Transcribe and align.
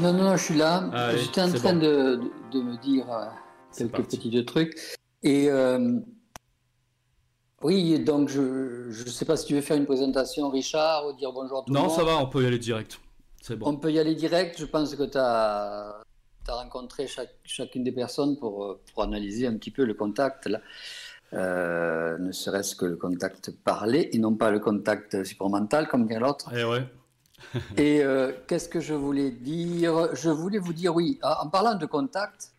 Non, 0.00 0.12
non, 0.12 0.36
je 0.36 0.42
suis 0.44 0.56
là. 0.56 0.88
Allez, 0.92 1.18
J'étais 1.18 1.42
en 1.42 1.52
train 1.52 1.74
bon. 1.74 1.80
de, 1.80 2.20
de- 2.52 2.62
me 2.62 2.76
dire 2.82 3.10
euh, 3.10 3.26
quelques 3.76 4.02
petits 4.04 4.44
trucs. 4.44 4.74
Et 5.22 5.50
euh, 5.50 5.98
oui, 7.62 7.98
donc 8.00 8.28
je 8.28 8.88
ne 8.88 9.08
sais 9.10 9.24
pas 9.24 9.36
si 9.36 9.46
tu 9.46 9.54
veux 9.54 9.60
faire 9.60 9.76
une 9.76 9.86
présentation, 9.86 10.50
Richard, 10.50 11.06
ou 11.06 11.12
dire 11.14 11.32
bonjour 11.32 11.58
à 11.58 11.62
tout 11.62 11.72
le 11.72 11.74
Non, 11.78 11.86
monde. 11.86 11.96
ça 11.96 12.04
va, 12.04 12.18
on 12.18 12.26
peut 12.26 12.42
y 12.42 12.46
aller 12.46 12.58
direct. 12.58 13.00
C'est 13.42 13.56
bon. 13.56 13.66
On 13.70 13.76
peut 13.76 13.90
y 13.92 13.98
aller 13.98 14.14
direct. 14.14 14.56
Je 14.58 14.66
pense 14.66 14.94
que 14.94 15.04
tu 15.04 15.18
as, 15.18 16.02
rencontré 16.48 17.06
chaque- 17.06 17.34
chacune 17.44 17.82
des 17.82 17.92
personnes 17.92 18.36
pour, 18.38 18.64
euh, 18.64 18.80
pour 18.92 19.02
analyser 19.02 19.46
un 19.46 19.56
petit 19.56 19.70
peu 19.70 19.84
le 19.84 19.94
contact, 19.94 20.46
là. 20.46 20.60
Euh, 21.32 22.18
ne 22.18 22.30
serait-ce 22.30 22.76
que 22.76 22.84
le 22.84 22.96
contact 22.96 23.50
parlé 23.64 24.10
et 24.12 24.18
non 24.18 24.34
pas 24.36 24.50
le 24.52 24.60
contact 24.60 25.24
supramental, 25.24 25.88
comme 25.88 26.06
vient 26.06 26.20
l'autre. 26.20 26.50
Eh 26.56 26.62
ouais. 26.62 26.84
Et 27.76 28.02
euh, 28.02 28.32
qu'est-ce 28.46 28.68
que 28.68 28.80
je 28.80 28.94
voulais 28.94 29.30
dire? 29.30 30.14
Je 30.14 30.30
voulais 30.30 30.58
vous 30.58 30.72
dire, 30.72 30.94
oui, 30.94 31.18
en 31.22 31.48
parlant 31.48 31.74
de 31.74 31.86
contact, 31.86 32.52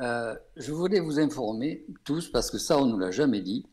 euh, 0.00 0.34
je 0.56 0.72
voulais 0.72 1.00
vous 1.00 1.18
informer 1.18 1.84
tous, 2.04 2.28
parce 2.28 2.50
que 2.50 2.58
ça, 2.58 2.78
on 2.78 2.86
ne 2.86 2.92
nous 2.92 2.98
l'a 2.98 3.10
jamais 3.10 3.40
dit, 3.40 3.66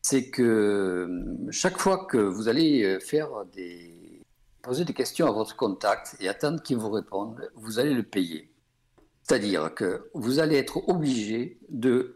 c'est 0.00 0.30
que 0.30 0.42
euh, 0.42 1.50
chaque 1.50 1.78
fois 1.78 2.06
que 2.06 2.18
vous 2.18 2.48
allez 2.48 2.98
faire 3.00 3.44
des... 3.52 4.22
poser 4.62 4.84
des 4.84 4.94
questions 4.94 5.26
à 5.26 5.32
votre 5.32 5.56
contact 5.56 6.16
et 6.20 6.28
attendre 6.28 6.62
qu'il 6.62 6.78
vous 6.78 6.90
réponde, 6.90 7.50
vous 7.54 7.78
allez 7.78 7.94
le 7.94 8.02
payer. 8.02 8.50
C'est-à-dire 9.22 9.72
que 9.74 10.10
vous 10.14 10.40
allez 10.40 10.56
être 10.56 10.88
obligé 10.88 11.60
de 11.68 12.12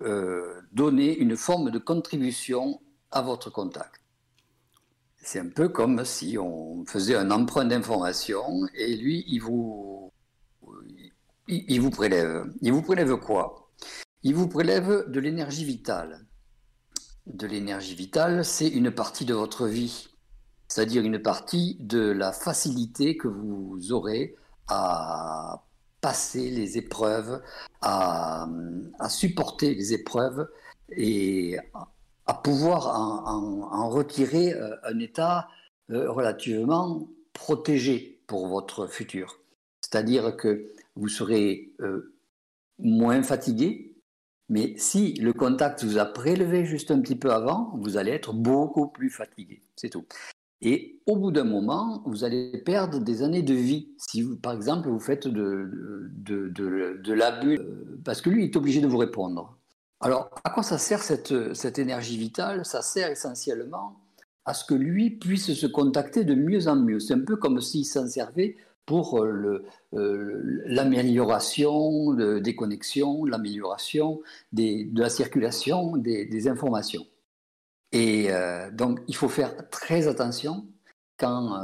donner 0.73 1.17
une 1.17 1.37
forme 1.37 1.71
de 1.71 1.79
contribution 1.79 2.81
à 3.13 3.23
votre 3.23 3.49
contact. 3.49 4.06
C'est 5.27 5.41
un 5.41 5.49
peu 5.49 5.69
comme 5.69 6.05
si 6.05 6.39
on 6.39 6.85
faisait 6.87 7.17
un 7.17 7.33
emprunt 7.33 7.65
d'information 7.65 8.65
et 8.77 8.95
lui, 8.97 9.25
il 9.27 9.41
vous, 9.41 10.13
il, 11.49 11.81
vous 11.81 11.91
prélève. 11.91 12.45
Il 12.61 12.73
vous 12.73 12.81
prélève 12.81 13.17
quoi? 13.17 13.69
Il 14.23 14.37
vous 14.37 14.47
prélève 14.47 15.11
de 15.11 15.19
l'énergie 15.19 15.65
vitale. 15.65 16.25
De 17.27 17.49
l'énergie 17.49 17.97
vitale, 17.97 18.45
c'est 18.45 18.69
une 18.69 18.93
partie 18.93 19.25
de 19.25 19.35
votre 19.35 19.67
vie, 19.67 20.07
c'est-à-dire 20.69 21.03
une 21.03 21.21
partie 21.21 21.77
de 21.81 21.99
la 21.99 22.31
facilité 22.31 23.17
que 23.17 23.27
vous 23.27 23.91
aurez 23.91 24.37
à 24.69 25.65
passer 26.01 26.51
les 26.51 26.79
épreuves, 26.79 27.43
à, 27.81 28.47
à 29.01 29.09
supporter 29.09 29.75
les 29.75 29.93
épreuves 29.93 30.49
et 30.91 31.59
à 32.27 32.35
pouvoir 32.35 32.89
en, 32.89 33.89
retirer 33.89 34.53
euh, 34.55 34.77
un 34.85 34.99
état 34.99 35.49
euh, 35.91 36.11
relativement 36.11 37.09
protégé 37.33 38.21
pour 38.27 38.49
votre 38.49 38.87
futur. 38.87 39.41
C'est-à-dire 39.81 40.37
que 40.37 40.73
vous 40.97 41.09
serez 41.09 41.73
euh, 41.81 42.15
moins 42.79 43.23
fatigué, 43.23 43.95
mais 44.49 44.75
si 44.77 45.15
le 45.15 45.33
contact 45.33 45.85
vous 45.85 45.99
a 45.99 46.05
prélevé 46.05 46.65
juste 46.65 46.91
un 46.91 47.01
petit 47.01 47.17
peu 47.17 47.33
avant, 47.33 47.73
vous 47.77 47.97
allez 47.97 48.11
être 48.11 48.33
beaucoup 48.33 48.89
plus 48.89 49.11
fatigué. 49.11 49.63
C'est 49.77 49.91
tout. 49.91 50.05
Et 50.63 51.01
au 51.07 51.17
bout 51.17 51.31
d'un 51.31 51.45
moment, 51.45 52.03
vous 52.07 52.25
allez 52.25 52.59
perdre 52.59 52.99
des 52.99 53.23
années 53.23 53.43
de 53.43 53.55
vie. 53.55 53.91
Si, 53.99 54.25
par 54.43 54.53
exemple, 54.55 54.89
vous 54.89 54.99
faites 54.99 55.29
de, 55.29 56.11
de, 56.17 57.13
l'abus, 57.13 57.59
parce 58.05 58.23
que 58.23 58.31
lui 58.31 58.45
est 58.45 58.57
obligé 58.57 58.81
de 58.81 58.87
vous 58.87 58.97
répondre. 58.97 59.59
Alors, 60.01 60.31
à 60.45 60.51
quoi 60.51 60.63
ça 60.63 60.79
sert 60.79 61.03
cette, 61.03 61.79
énergie 61.79 62.19
vitale? 62.19 62.65
Ça 62.65 62.83
sert 62.83 63.11
essentiellement 63.11 63.97
à 64.45 64.55
ce 64.55 64.65
que 64.65 64.75
lui 64.75 65.11
puisse 65.11 65.55
se 65.55 65.67
contacter 65.67 66.25
de 66.25 66.35
mieux 66.35 66.69
en 66.69 66.77
mieux. 66.77 67.01
C'est 67.01 67.15
un 67.15 67.25
peu 67.25 67.37
comme 67.37 67.61
s'il 67.61 67.87
s'en 67.87 68.07
servait 68.07 68.57
pour 68.85 69.21
euh, 69.21 69.65
euh, 69.95 70.63
l'amélioration 70.67 72.13
de- 72.15 72.39
des 72.39 72.55
connexions, 72.55 73.25
l'amélioration 73.25 74.21
de 74.53 75.01
la 75.01 75.11
circulation 75.11 75.97
des, 75.97 76.49
informations. 76.49 77.05
Et 77.93 78.31
euh, 78.31 78.71
donc, 78.71 79.01
il 79.09 79.17
faut 79.17 79.29
faire 79.29 79.69
très 79.71 80.07
attention 80.07 80.67
quand 81.19 81.59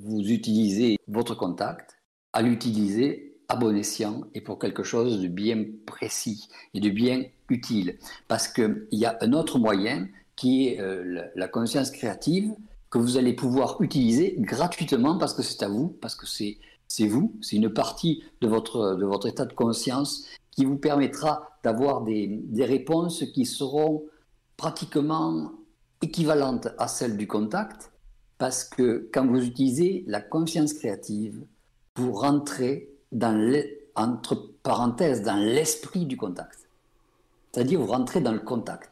vous 0.00 0.20
utilisez 0.20 0.98
votre 1.06 1.36
contact, 1.36 1.96
à 2.32 2.42
l'utiliser 2.42 3.25
à 3.48 3.56
bon 3.56 3.76
escient 3.76 4.22
et 4.34 4.40
pour 4.40 4.58
quelque 4.58 4.82
chose 4.82 5.20
de 5.20 5.28
bien 5.28 5.64
précis 5.86 6.48
et 6.74 6.80
de 6.80 6.90
bien 6.90 7.24
utile. 7.48 7.98
Parce 8.28 8.48
qu'il 8.48 8.86
y 8.92 9.04
a 9.04 9.16
un 9.20 9.32
autre 9.32 9.58
moyen 9.58 10.08
qui 10.34 10.68
est 10.68 10.80
euh, 10.80 11.28
la- 11.34 11.48
conscience 11.48 11.90
créative 11.90 12.52
que 12.90 12.98
vous 12.98 13.16
allez 13.16 13.32
pouvoir 13.34 13.80
utiliser 13.80 14.36
gratuitement 14.38 15.16
parce 15.18 15.34
que 15.34 15.42
c'est 15.42 15.62
à 15.62 15.68
vous, 15.68 15.88
parce 16.00 16.14
que 16.14 16.26
c'est 16.26 16.58
c'est 16.88 17.08
vous, 17.08 17.34
c'est 17.40 17.56
une 17.56 17.68
partie 17.68 18.22
de 18.40 18.46
votre, 18.46 18.94
de 18.94 19.04
votre 19.04 19.26
état 19.26 19.44
de 19.44 19.52
conscience 19.52 20.24
qui 20.52 20.64
vous 20.64 20.76
permettra 20.76 21.58
d'avoir 21.64 22.02
des, 22.02 22.28
des 22.28 22.64
réponses 22.64 23.24
qui 23.34 23.44
seront 23.44 24.04
pratiquement 24.56 25.50
équivalentes 26.00 26.68
à 26.78 26.86
celles 26.86 27.16
du 27.16 27.26
contact, 27.26 27.90
parce 28.38 28.62
que 28.62 29.08
quand 29.12 29.26
vous 29.26 29.44
utilisez 29.44 30.04
la 30.06 30.20
conscience 30.20 30.74
créative, 30.74 31.42
vous 31.96 32.12
rentrez 32.12 32.88
entre 33.94 34.34
parenthèses 34.62 35.22
dans 35.22 35.36
l'esprit 35.36 36.06
du 36.06 36.16
contact. 36.16 36.68
C'est-à-dire 37.52 37.80
vous 37.80 37.86
rentrez 37.86 38.20
dans 38.20 38.32
le 38.32 38.40
contact. 38.40 38.90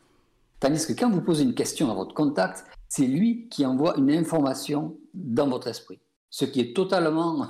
Tandis 0.60 0.86
que 0.86 0.92
quand 0.94 1.10
vous 1.10 1.20
posez 1.20 1.44
une 1.44 1.54
question 1.54 1.91
à 1.91 1.94
votre 1.94 2.14
contact, 2.14 2.64
c'est 2.88 3.06
lui 3.06 3.48
qui 3.50 3.66
envoie 3.66 3.97
une 3.98 4.10
information 4.10 4.97
dans 5.12 5.48
votre 5.48 5.69
esprit. 5.69 6.00
Ce 6.30 6.44
qui 6.44 6.60
est 6.60 6.75
totalement 6.75 7.48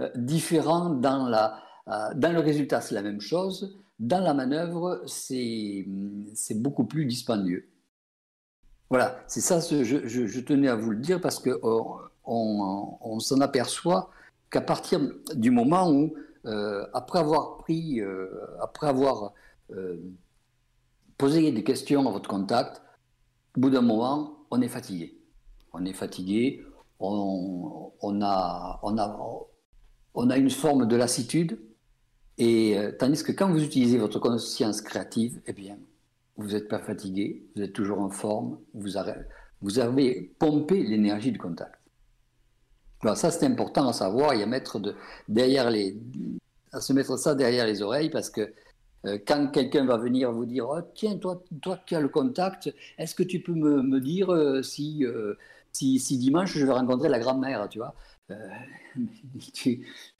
euh, 0.00 0.08
différent 0.16 0.90
dans, 0.90 1.28
la, 1.28 1.62
euh, 1.88 2.14
dans 2.14 2.32
le 2.32 2.40
résultat, 2.40 2.80
c'est 2.80 2.94
la 2.94 3.02
même 3.02 3.20
chose. 3.20 3.78
Dans 4.00 4.20
la 4.20 4.34
manœuvre, 4.34 5.02
c'est 5.06 5.84
beaucoup 6.56 6.84
plus 6.84 7.04
dispendieux. 7.04 7.68
Voilà, 8.90 9.22
c'est 9.26 9.40
ça, 9.40 9.60
je, 9.60 10.40
tenais 10.40 10.68
à 10.68 10.76
vous 10.76 10.90
le 10.90 10.98
dire 10.98 11.20
parce 11.20 11.38
que 11.38 11.50
euh, 11.50 11.80
on 12.24 13.20
s'en 13.20 13.40
aperçoit 13.40 14.10
qu'à 14.50 14.60
partir 14.60 15.00
du 15.34 15.50
moment 15.50 15.90
où, 15.90 16.14
euh, 16.46 16.86
après 16.94 17.18
avoir 17.18 17.58
pris, 17.58 18.00
euh, 18.00 18.28
après 18.62 18.86
avoir 18.86 19.34
euh, 19.72 19.96
posé 21.18 21.50
des 21.52 21.64
questions 21.64 22.06
à 22.08 22.12
votre 22.12 22.28
contact, 22.28 22.82
au 23.56 23.60
bout 23.60 23.70
d'un 23.70 23.82
moment, 23.82 24.46
on 24.50 24.60
est 24.60 24.68
fatigué. 24.68 25.18
On 25.72 25.84
est 25.84 25.92
fatigué, 25.92 26.64
on, 27.00 27.92
a, 28.22 28.80
on, 28.82 28.98
a, 28.98 29.20
on 30.14 30.30
a 30.30 30.36
une 30.36 30.50
forme 30.50 30.86
de 30.86 30.96
lassitude, 30.96 31.60
et 32.38 32.76
tandis 32.98 33.22
que 33.22 33.32
quand 33.32 33.50
vous 33.50 33.62
utilisez 33.62 33.98
votre 33.98 34.18
conscience 34.18 34.80
créative, 34.80 35.40
eh 35.46 35.52
bien, 35.52 35.76
vous 36.36 36.48
n'êtes 36.48 36.68
pas 36.68 36.78
fatigué, 36.78 37.46
vous 37.54 37.62
êtes 37.62 37.72
toujours 37.72 38.00
en 38.00 38.10
forme, 38.10 38.58
vous 38.72 38.96
avez 39.78 40.32
pompé 40.38 40.82
l'énergie 40.82 41.32
du 41.32 41.38
contact. 41.38 41.77
Alors 43.02 43.16
ça, 43.16 43.30
c'est 43.30 43.46
important 43.46 43.88
à 43.88 43.92
savoir 43.92 44.32
et 44.32 44.42
à 44.42 44.46
se 46.80 46.92
mettre 46.92 47.16
ça 47.16 47.34
derrière 47.34 47.66
les 47.66 47.82
oreilles 47.82 48.10
parce 48.10 48.30
que 48.30 48.52
Euh, 49.06 49.18
quand 49.26 49.48
quelqu'un 49.52 49.86
va 49.86 49.96
venir 49.96 50.32
vous 50.32 50.44
dire 50.46 50.68
oh, 50.68 50.80
Tiens, 50.94 51.18
toi, 51.18 51.42
toi 51.62 51.78
qui 51.86 51.94
as 51.94 52.00
le 52.00 52.08
contact, 52.08 52.74
est-ce 52.98 53.14
que 53.14 53.22
tu 53.22 53.40
peux 53.42 53.54
me, 53.54 53.80
me 53.82 54.00
dire 54.00 54.32
euh, 54.32 54.62
si, 54.62 55.04
euh, 55.04 55.34
si, 55.72 56.00
si, 56.00 56.18
dimanche 56.18 56.52
je 56.58 56.66
vais 56.66 56.72
rencontrer 56.72 57.08
la 57.08 57.20
grand-mère 57.20 57.68
tu 57.68 57.78
vois? 57.78 57.94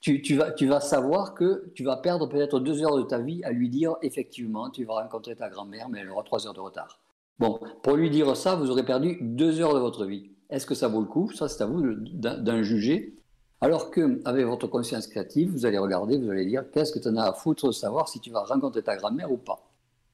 Tu, 0.00 0.22
tu, 0.22 0.36
vas, 0.36 0.52
tu 0.52 0.66
vas 0.68 0.80
savoir 0.80 1.34
que 1.34 1.70
tu 1.74 1.82
vas 1.84 1.96
perdre 1.96 2.28
peut-être 2.28 2.60
deux 2.60 2.82
heures 2.82 2.96
de 2.96 3.02
ta 3.02 3.18
vie 3.18 3.42
à 3.44 3.50
lui 3.52 3.68
dire 3.68 3.96
Effectivement, 4.02 4.70
tu 4.70 4.84
vas 4.84 4.94
rencontrer 5.02 5.34
ta 5.36 5.48
grand-mère, 5.50 5.88
mais 5.88 6.00
elle 6.00 6.10
aura 6.10 6.22
trois 6.22 6.46
heures 6.46 6.54
de 6.54 6.60
retard. 6.60 7.00
Bon, 7.38 7.60
pour 7.82 7.96
lui 7.96 8.10
dire 8.10 8.36
ça, 8.36 8.54
vous 8.56 8.70
aurez 8.70 8.84
perdu 8.84 9.18
deux 9.20 9.60
heures 9.60 9.74
de 9.74 9.80
votre 9.80 10.04
vie. 10.06 10.30
Est-ce 10.50 10.66
que 10.66 10.74
ça 10.74 10.88
vaut 10.88 11.00
le 11.00 11.06
coup? 11.06 11.30
Ça, 11.32 11.48
c'est 11.48 11.62
à 11.62 11.66
vous 11.66 11.82
d'en 11.82 12.62
juger. 12.62 13.14
Alors 13.60 13.90
que, 13.90 14.20
avec 14.24 14.46
votre 14.46 14.66
conscience 14.68 15.06
créative, 15.08 15.50
vous 15.50 15.66
allez 15.66 15.78
regarder, 15.78 16.16
vous 16.16 16.30
allez 16.30 16.46
dire 16.46 16.64
qu'est-ce 16.72 16.92
que 16.92 17.00
tu 17.00 17.08
en 17.08 17.16
as 17.16 17.24
à 17.24 17.32
foutre 17.32 17.66
de 17.66 17.72
savoir 17.72 18.08
si 18.08 18.20
tu 18.20 18.30
vas 18.30 18.44
rencontrer 18.44 18.82
ta 18.82 18.96
grand-mère 18.96 19.30
ou 19.32 19.36
pas? 19.36 19.70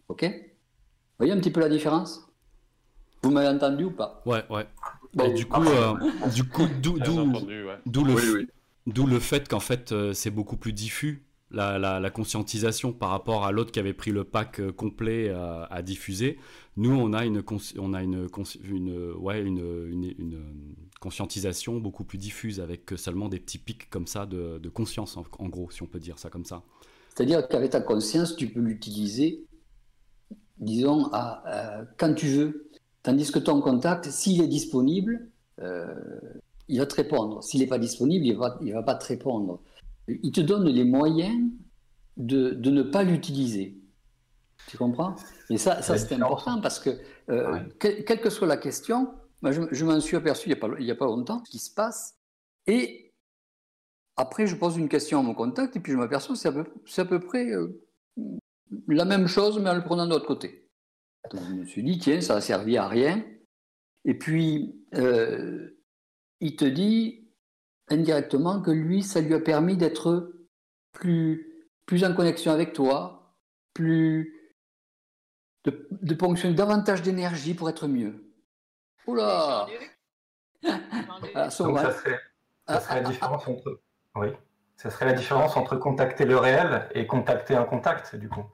Ok? 0.09 0.25
Vous 0.25 1.19
voyez 1.19 1.33
un 1.33 1.39
petit 1.39 1.51
peu 1.51 1.61
la 1.61 1.69
différence? 1.69 2.27
Vous 3.23 3.31
m'avez 3.31 3.49
entendu 3.49 3.85
ou 3.85 3.91
pas? 3.91 4.23
Ouais, 4.27 4.45
ouais. 4.51 4.67
Bon, 5.15 5.33
du 5.33 5.47
coup, 5.47 5.63
euh, 5.63 5.95
du 6.35 6.45
coup, 6.45 6.67
d'où 6.81 6.97
le, 8.05 8.49
le, 8.87 9.21
fait 9.21 9.49
qu'en 9.49 9.61
fait, 9.61 9.93
euh, 9.93 10.13
c'est 10.13 10.31
beaucoup 10.31 10.57
plus 10.57 10.73
diffus? 10.73 11.25
La, 11.55 12.11
conscientisation 12.11 12.93
par 12.93 13.11
rapport 13.11 13.45
à 13.45 13.53
l'autre 13.53 13.73
qui 13.73 13.81
avait 13.81 13.95
pris 13.95 14.11
le 14.11 14.25
pack 14.25 14.61
euh, 14.61 14.73
complet 14.73 15.31
à, 15.31 15.83
diffuser. 15.83 16.39
Nous, 16.77 16.93
on 16.93 17.13
a 17.13 17.25
une, 17.25 17.43
on 17.79 17.95
a 17.95 18.03
une, 18.03 18.29
conscientisation 21.01 21.79
beaucoup 21.79 22.05
plus 22.05 22.19
diffuse 22.19 22.61
avec 22.61 22.95
seulement 22.97 23.29
des 23.29 23.39
petits 23.39 23.59
pics 23.59 23.91
comme 23.91 24.07
ça 24.07 24.27
de, 24.27 24.69
conscience, 24.69 25.17
en, 25.17 25.49
gros, 25.49 25.71
si 25.71 25.83
on 25.83 25.87
peut 25.87 26.01
dire 26.01 26.19
ça 26.19 26.31
comme 26.31 26.45
ça. 26.45 26.63
C'est-à-dire 27.15 27.47
qu'avec 27.47 27.71
ta 27.71 27.81
conscience, 27.81 28.37
tu 28.37 28.49
peux 28.49 28.61
l'utiliser, 28.61 29.45
disons, 30.59 31.09
à, 31.13 31.85
quand 31.99 32.15
tu 32.15 32.27
veux. 32.27 32.71
Tandis 33.03 33.31
que 33.31 33.39
ton 33.39 33.61
contact, 33.61 34.07
s'il 34.07 34.41
est 34.41 34.49
disponible, 34.49 35.29
euh, 35.61 35.95
il 36.69 36.79
va 36.79 36.87
te 36.87 36.95
répondre. 36.95 37.43
S'il 37.45 37.61
n'est 37.61 37.67
pas 37.67 37.79
disponible, 37.79 38.25
il 38.25 38.33
ne 38.33 38.39
va, 38.39 38.59
il 38.63 38.73
va 38.73 38.83
pas 38.83 38.95
te 38.95 39.07
répondre 39.07 39.61
il 40.09 40.33
te 40.33 40.41
donne 40.41 40.69
les 40.69 40.85
moyens 40.85 41.51
de, 42.17 42.51
de 42.51 42.71
ne 42.71 42.83
pas 42.83 43.03
l'utiliser. 43.03 43.79
Tu 44.69 44.79
comprends? 44.79 45.17
Et 45.51 45.59
ça, 45.59 45.83
ça 45.83 45.99
c'est 45.99 46.15
important 46.15 46.61
parce 46.61 46.79
que, 46.79 46.91
euh, 47.29 47.61
quelle 47.79 48.21
que 48.21 48.31
soit 48.31 48.47
la 48.47 48.57
question, 48.57 49.15
moi, 49.43 49.53
je, 49.53 49.85
m'en 49.85 50.01
suis 50.01 50.17
aperçu 50.17 50.49
il 50.49 50.85
n'y 50.85 50.91
a, 50.91 50.95
a 50.95 50.97
pas 50.97 51.07
longtemps 51.07 51.43
ce 51.45 51.51
qui 51.51 51.59
se 51.59 51.73
passe. 51.73 52.17
Et 52.67 53.13
après, 54.17 54.47
je 54.47 54.57
pose 54.57 54.77
une 54.77 54.89
question 54.89 55.19
à 55.19 55.23
mon 55.23 55.35
contact 55.35 55.77
et 55.77 55.81
puis 55.81 55.93
je 55.93 55.99
m'aperçois 55.99 56.35
que 56.35 56.41
c'est 56.41 56.49
à, 56.49 56.53
peu, 56.53 56.65
à 56.97 57.05
peu 57.05 57.21
près 57.21 57.51
euh, 57.51 57.85
la 58.89 59.05
même 59.05 59.27
chose, 59.27 59.59
mais 59.59 59.69
en 59.69 59.75
le 59.75 59.85
prenant 59.85 60.07
de 60.07 60.11
l'autre 60.11 60.27
côté. 60.27 60.71
Donc, 61.31 61.43
je 61.49 61.55
me 61.55 61.65
suis 61.67 61.83
dit, 61.83 61.99
tiens, 61.99 62.21
ça 62.21 62.37
a 62.37 62.41
servi 62.41 62.77
à 62.77 62.89
rien. 62.89 63.25
Et 64.05 64.15
puis, 64.15 64.83
euh, 64.95 65.71
il 66.41 66.57
te 66.57 66.65
dit, 66.65 67.24
indirectement 67.89 68.61
que 68.61 68.71
lui, 68.71 69.03
ça 69.03 69.21
lui 69.21 69.35
a 69.35 69.41
permis 69.41 69.77
d'être 69.77 70.33
plus, 70.93 71.69
plus 71.87 72.05
en 72.05 72.15
connexion 72.15 72.53
avec 72.53 72.73
toi, 72.73 73.37
plus 73.75 74.35
de, 75.65 75.89
de 75.91 76.15
ponctionner 76.15 76.55
davantage 76.55 77.03
d'énergie 77.03 77.55
pour 77.55 77.69
être 77.69 77.87
mieux. 77.87 78.33
Oula 79.07 79.67
ah, 80.67 81.49
Donc 81.59 81.79
ça 81.79 81.93
serait, 81.93 82.21
ça 82.67 82.81
serait 82.81 83.03
la 83.03 83.09
différence 83.11 83.49
entre 83.49 83.81
oui, 84.17 84.29
ça 84.77 84.91
serait 84.91 85.07
la 85.07 85.13
différence 85.13 85.57
entre 85.57 85.77
contacter 85.77 86.25
le 86.25 86.37
réel 86.37 86.89
et 86.95 87.07
contacter 87.07 87.55
un 87.55 87.65
contact 87.65 88.17
du 88.17 88.29
coup. 88.29 88.45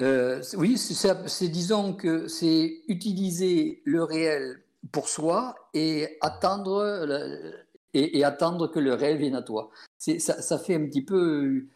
Euh, 0.00 0.42
oui, 0.56 0.78
c'est 0.78 1.48
disons 1.48 1.92
que 1.92 2.28
c'est 2.28 2.82
utiliser 2.88 3.82
le 3.84 4.02
réel 4.04 4.62
pour 4.92 5.08
soi 5.08 5.54
et 5.74 6.18
attendre 6.20 6.82
et, 7.98 8.24
attendre 8.24 8.68
que 8.68 8.78
le 8.78 8.94
réel 8.94 9.18
vienne 9.18 9.34
à 9.34 9.42
toi. 9.42 9.70
Ça, 9.98 10.18
ça, 10.18 10.58
fait 10.58 10.74
un 10.74 10.86
petit 10.86 11.04
peu 11.04 11.66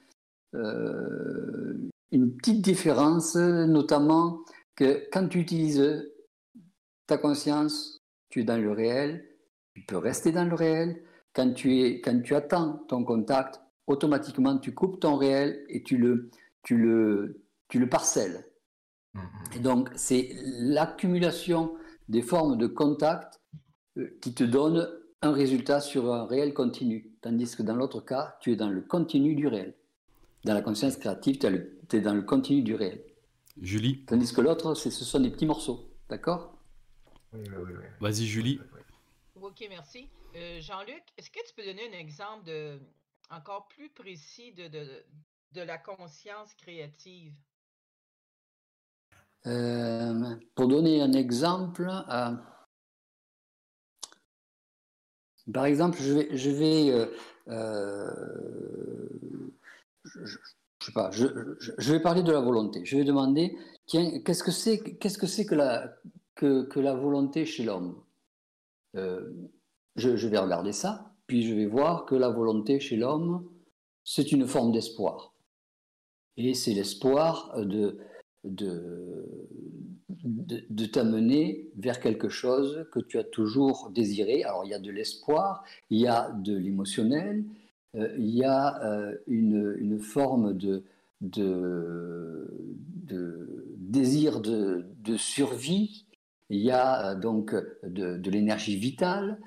euh, 0.55 1.91
une 2.11 2.37
petite 2.37 2.63
différence, 2.63 3.37
notamment 3.37 4.41
que 4.77 5.09
quand 5.13 5.29
tu 5.29 5.41
utilises 5.41 6.11
ta 7.07 7.19
conscience, 7.19 7.99
tu 8.29 8.41
es 8.41 8.45
dans 8.45 8.61
le 8.61 8.73
réel, 8.73 9.29
tu 9.75 9.83
peux 9.83 9.97
rester 9.97 10.33
dans 10.33 10.45
le 10.45 10.55
réel. 10.55 11.03
Quand 11.35 11.53
tu, 11.55 11.81
es, 11.81 12.01
quand 12.01 12.21
tu 12.23 12.35
attends 12.35 12.85
ton 12.89 13.05
contact, 13.05 13.61
automatiquement 13.87 14.59
tu 14.59 14.75
coupes 14.75 15.01
ton 15.01 15.17
réel 15.17 15.65
et 15.69 15.83
tu 15.83 15.97
le, 15.97 16.31
tu 16.63 16.77
le, 16.77 17.43
tu 17.69 17.79
le 17.79 17.89
parcelles. 17.89 18.45
Mm-hmm. 19.15 19.57
Et 19.57 19.59
donc, 19.61 19.91
c'est 19.95 20.31
l'accumulation 20.59 21.75
des 22.09 22.23
formes 22.23 22.59
de 22.59 22.67
contact 22.67 23.41
euh, 23.99 24.19
qui 24.21 24.35
te 24.35 24.45
donne 24.45 24.89
un 25.23 25.33
résultat 25.33 25.81
sur 25.81 26.13
un 26.13 26.27
réel 26.27 26.53
continu. 26.53 27.11
Tandis 27.21 27.57
que 27.57 27.63
dans 27.63 27.77
l'autre 27.77 28.01
cas, 28.01 28.37
tu 28.41 28.53
es 28.53 28.57
dans 28.57 28.69
le 28.69 28.81
continu 28.83 29.35
du 29.35 29.47
réel. 29.47 29.75
Dans 30.45 30.55
la 30.55 30.63
conscience 30.63 30.97
créative, 30.97 31.39
tu 31.39 31.97
es 31.97 32.01
dans 32.01 32.15
le 32.15 32.23
continu 32.23 32.63
du 32.63 32.75
réel. 32.75 33.05
Julie 33.61 34.05
Tandis 34.05 34.33
que 34.33 34.41
l'autre, 34.41 34.75
ce 34.75 34.91
sont 34.91 35.21
des 35.21 35.31
petits 35.31 35.47
morceaux. 35.47 35.89
D'accord? 36.09 36.59
Oui, 37.33 37.41
oui, 37.47 37.73
oui, 37.79 37.85
Vas-y, 38.01 38.27
Julie. 38.27 38.61
Ok, 39.41 39.65
merci. 39.69 40.09
Euh, 40.35 40.61
Jean-Luc, 40.61 41.03
est-ce 41.17 41.31
que 41.31 41.39
tu 41.47 41.55
peux 41.55 41.65
donner 41.65 41.89
un 41.89 41.99
exemple 41.99 42.45
de, 42.45 42.79
encore 43.31 43.69
plus 43.69 43.91
précis 43.91 44.53
de, 44.53 44.69
de, 44.69 45.05
de 45.53 45.61
la 45.61 45.79
conscience 45.79 46.53
créative? 46.55 47.33
Euh, 49.47 50.37
Pour 50.55 50.69
donner 50.69 51.03
un 51.03 51.13
exemple, 51.13 51.89
euh, 51.89 52.31
par 55.53 55.65
exemple, 55.67 55.99
je 56.01 56.13
vais, 61.91 62.01
parler 62.01 62.23
de 62.23 62.33
la 62.33 62.41
volonté. 62.41 62.85
Je 62.85 62.97
vais 62.97 63.05
demander, 63.05 63.57
qu'est-ce 63.87 64.43
que 64.43 64.51
c'est, 64.51 64.79
que 66.35 66.81
la, 66.81 66.95
volonté 66.95 67.45
chez 67.45 67.65
l'homme? 67.65 68.01
Euh, 68.97 69.33
je, 69.97 70.29
vais 70.29 70.39
regarder 70.39 70.73
ça, 70.73 71.13
puis 71.27 71.43
je 71.43 71.55
vais 71.55 71.67
voir 71.67 72.07
que 72.07 72.15
la 72.15 72.29
volonté 72.29 72.79
chez 72.79 72.97
l'homme, 72.97 73.49
c'est 74.05 74.33
une 74.33 74.47
forme 74.47 74.73
d'espoir. 74.73 75.35
Et 76.37 76.55
c'est 76.55 76.73
l'espoir 76.73 77.53
de, 77.59 77.99
de, 80.25 80.87
t'amener 80.87 81.69
vers 81.77 82.01
quelque 82.01 82.29
chose 82.29 82.87
que 82.93 83.01
tu 83.01 83.19
as 83.19 83.25
toujours 83.25 83.91
désiré. 83.91 84.45
Alors 84.45 84.65
il 84.65 84.71
y 84.71 84.75
a 84.75 84.79
de 84.79 84.91
l'espoir, 84.91 85.65
il 85.91 86.01
y 86.01 86.07
a 86.07 86.31
de 86.31 86.57
l'émotionnel, 86.57 87.45
euh, 87.97 88.15
il 88.19 88.31
y 88.31 88.45
a 88.45 88.83
euh, 88.85 89.17
une, 89.27 89.99
forme 89.99 90.57
de, 90.57 90.85
de, 91.21 92.49
désir 93.77 94.41
de, 94.41 95.17
survie, 95.17 96.07
il 96.51 96.61
y 96.61 96.71
a 96.71 97.11
euh, 97.11 97.15
donc 97.15 97.55
de, 97.83 98.31
l'énergie 98.31 98.77
vitale. 98.77 99.39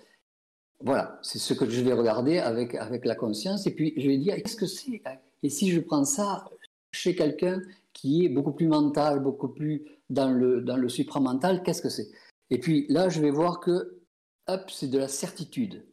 Voilà, 0.81 1.19
c'est 1.21 1.39
ce 1.39 1.53
que 1.53 1.69
je 1.69 1.81
vais 1.81 1.93
regarder 1.93 2.39
avec, 2.39 2.75
avec 2.75 3.05
la 3.05 3.15
conscience 3.15 3.65
et 3.65 3.71
puis 3.73 3.93
je 3.97 4.07
vais 4.07 4.17
dire, 4.17 4.35
qu'est-ce 4.35 4.57
que 4.57 4.67
c'est? 4.67 5.01
Et 5.41 5.49
si 5.49 5.71
je 5.71 5.79
prends 5.79 6.03
ça 6.03 6.45
chez 6.91 7.15
quelqu'un 7.15 7.61
qui 7.93 8.25
est 8.25 8.29
beaucoup 8.29 8.51
plus 8.51 8.67
mental, 8.67 9.21
beaucoup 9.21 9.47
plus 9.47 9.83
dans 10.09 10.31
le, 10.31 10.61
dans 10.61 10.77
le 10.77 10.89
supramental, 10.89 11.63
qu'est-ce 11.63 11.81
que 11.81 11.89
c'est? 11.89 12.09
Et 12.49 12.59
puis 12.59 12.85
là, 12.89 13.09
je 13.09 13.21
vais 13.21 13.31
voir 13.31 13.59
que, 13.59 14.01
hop, 14.47 14.69
c'est 14.69 14.87
de 14.87 14.97
la 14.97 15.07
certitude. 15.07 15.85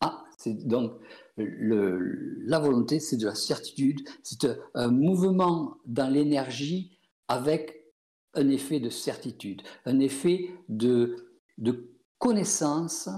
Ah, 0.00 0.24
c'est 0.38 0.66
donc 0.66 1.00
le, 1.36 1.98
la 2.46 2.58
volonté, 2.58 2.98
c'est 3.00 3.16
de 3.16 3.26
la 3.26 3.34
certitude, 3.34 4.00
c'est 4.22 4.46
un 4.74 4.88
mouvement 4.88 5.78
dans 5.86 6.12
l'énergie 6.12 6.98
avec 7.28 7.92
un 8.34 8.48
effet 8.48 8.80
de 8.80 8.90
certitude, 8.90 9.62
un 9.84 9.98
effet 9.98 10.50
de, 10.68 11.30
de 11.58 11.90
connaissance 12.18 13.08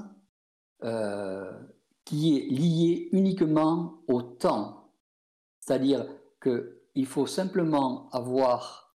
euh, 0.84 1.50
qui 2.04 2.36
est 2.36 2.46
lié 2.46 3.08
uniquement 3.12 4.02
au 4.08 4.22
temps. 4.22 4.92
C'est-à-dire 5.60 6.06
qu'il 6.40 7.06
faut 7.06 7.26
simplement 7.26 8.08
avoir 8.10 8.87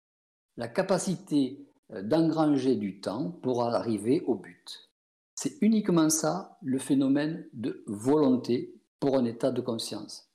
la 0.57 0.69
capacité 0.69 1.67
euh, 1.93 2.03
d'engranger 2.03 2.77
du 2.77 3.01
temps 3.01 3.31
pour 3.31 3.63
arriver 3.63 4.21
au 4.27 4.35
but. 4.35 4.91
C'est 5.35 5.59
uniquement 5.61 6.11
ça 6.11 6.59
le 6.63 6.79
phénomène 6.79 7.49
de 7.53 7.83
volonté 7.87 8.81
pour 9.01 9.17
un 9.17 9.25
état 9.25 9.51
de 9.51 9.61
conscience. 9.61 10.29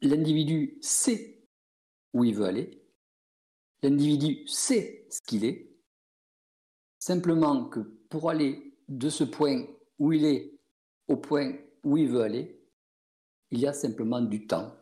L'individu 0.00 0.78
sait 0.80 1.46
où 2.12 2.24
il 2.24 2.34
veut 2.34 2.46
aller, 2.46 2.82
l'individu 3.82 4.46
sait 4.46 5.06
ce 5.10 5.20
qu'il 5.22 5.44
est, 5.44 5.70
simplement 6.98 7.68
que 7.68 7.80
pour 8.08 8.30
aller 8.30 8.76
de 8.88 9.08
ce 9.08 9.24
point 9.24 9.64
où 9.98 10.12
il 10.12 10.24
est 10.24 10.58
au 11.08 11.16
point 11.16 11.52
où 11.84 11.96
il 11.96 12.08
veut 12.08 12.22
aller, 12.22 12.60
il 13.50 13.60
y 13.60 13.66
a 13.66 13.72
simplement 13.72 14.20
du 14.20 14.46
temps. 14.46 14.81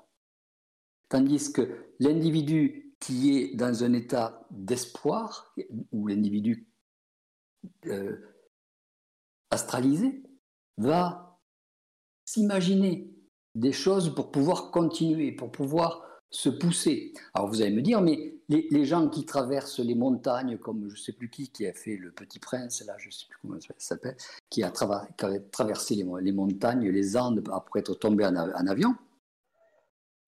Tandis 1.11 1.53
que 1.53 1.93
l'individu 1.99 2.95
qui 3.01 3.37
est 3.37 3.55
dans 3.55 3.85
un 3.85 3.93
état 3.93 4.47
d'espoir, 4.51 5.55
ou 5.93 6.07
l'individu 6.07 6.67
euh, 7.87 8.17
astralisé, 9.51 10.23
va 10.79 11.39
s'imaginer 12.25 13.13
des 13.55 13.73
choses 13.73 14.15
pour 14.15 14.31
pouvoir 14.31 14.71
continuer, 14.71 15.33
pour 15.33 15.51
pouvoir 15.51 16.07
se 16.31 16.49
pousser. 16.49 17.13
Alors 17.35 17.49
vous 17.49 17.61
allez 17.61 17.75
me 17.75 17.83
dire, 17.83 18.01
mais 18.01 18.41
les, 18.49 18.85
gens 18.85 19.09
qui 19.09 19.25
traversent 19.25 19.81
les 19.81 19.95
montagnes, 19.95 20.59
comme 20.59 20.89
je 20.89 20.95
ne 20.95 21.01
sais 21.01 21.13
plus 21.13 21.31
qui, 21.31 21.51
qui 21.51 21.67
a 21.67 21.73
fait 21.73 21.97
le 21.97 22.11
Petit 22.11 22.39
Prince, 22.39 22.85
là, 22.87 22.95
je 22.99 23.07
ne 23.07 23.13
sais 23.13 23.27
plus 23.29 23.39
comment 23.43 23.61
ça 23.61 23.75
s'appelle, 23.79 24.17
qui 24.49 24.63
a, 24.63 24.73
traversé 25.53 25.95
les, 25.95 26.33
montagnes, 26.33 26.89
les 26.89 27.17
Andes 27.17 27.43
après 27.53 27.81
être 27.81 27.95
tombé 27.95 28.25
en, 28.25 28.35
avion, 28.37 28.95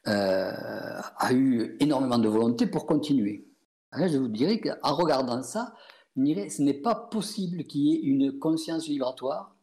a 0.05 1.33
eu 1.33 1.77
énormément 1.81 2.19
de 2.19 2.29
volonté 2.29 2.67
pour 2.67 2.87
continuer. 2.87 3.47
je 3.93 4.19
vous 4.19 4.29
dirais 4.29 4.61
qu'en 4.61 4.95
regardant 4.95 5.43
ça, 5.43 5.75
ce 6.17 6.63
n'est 6.63 6.75
pas 6.75 6.95
possible 6.95 7.65
qu'il 7.65 7.83
y 7.83 7.95
ait 7.95 8.01
une 8.01 8.39
conscience 8.39 8.87
vibratoire. 8.87 9.55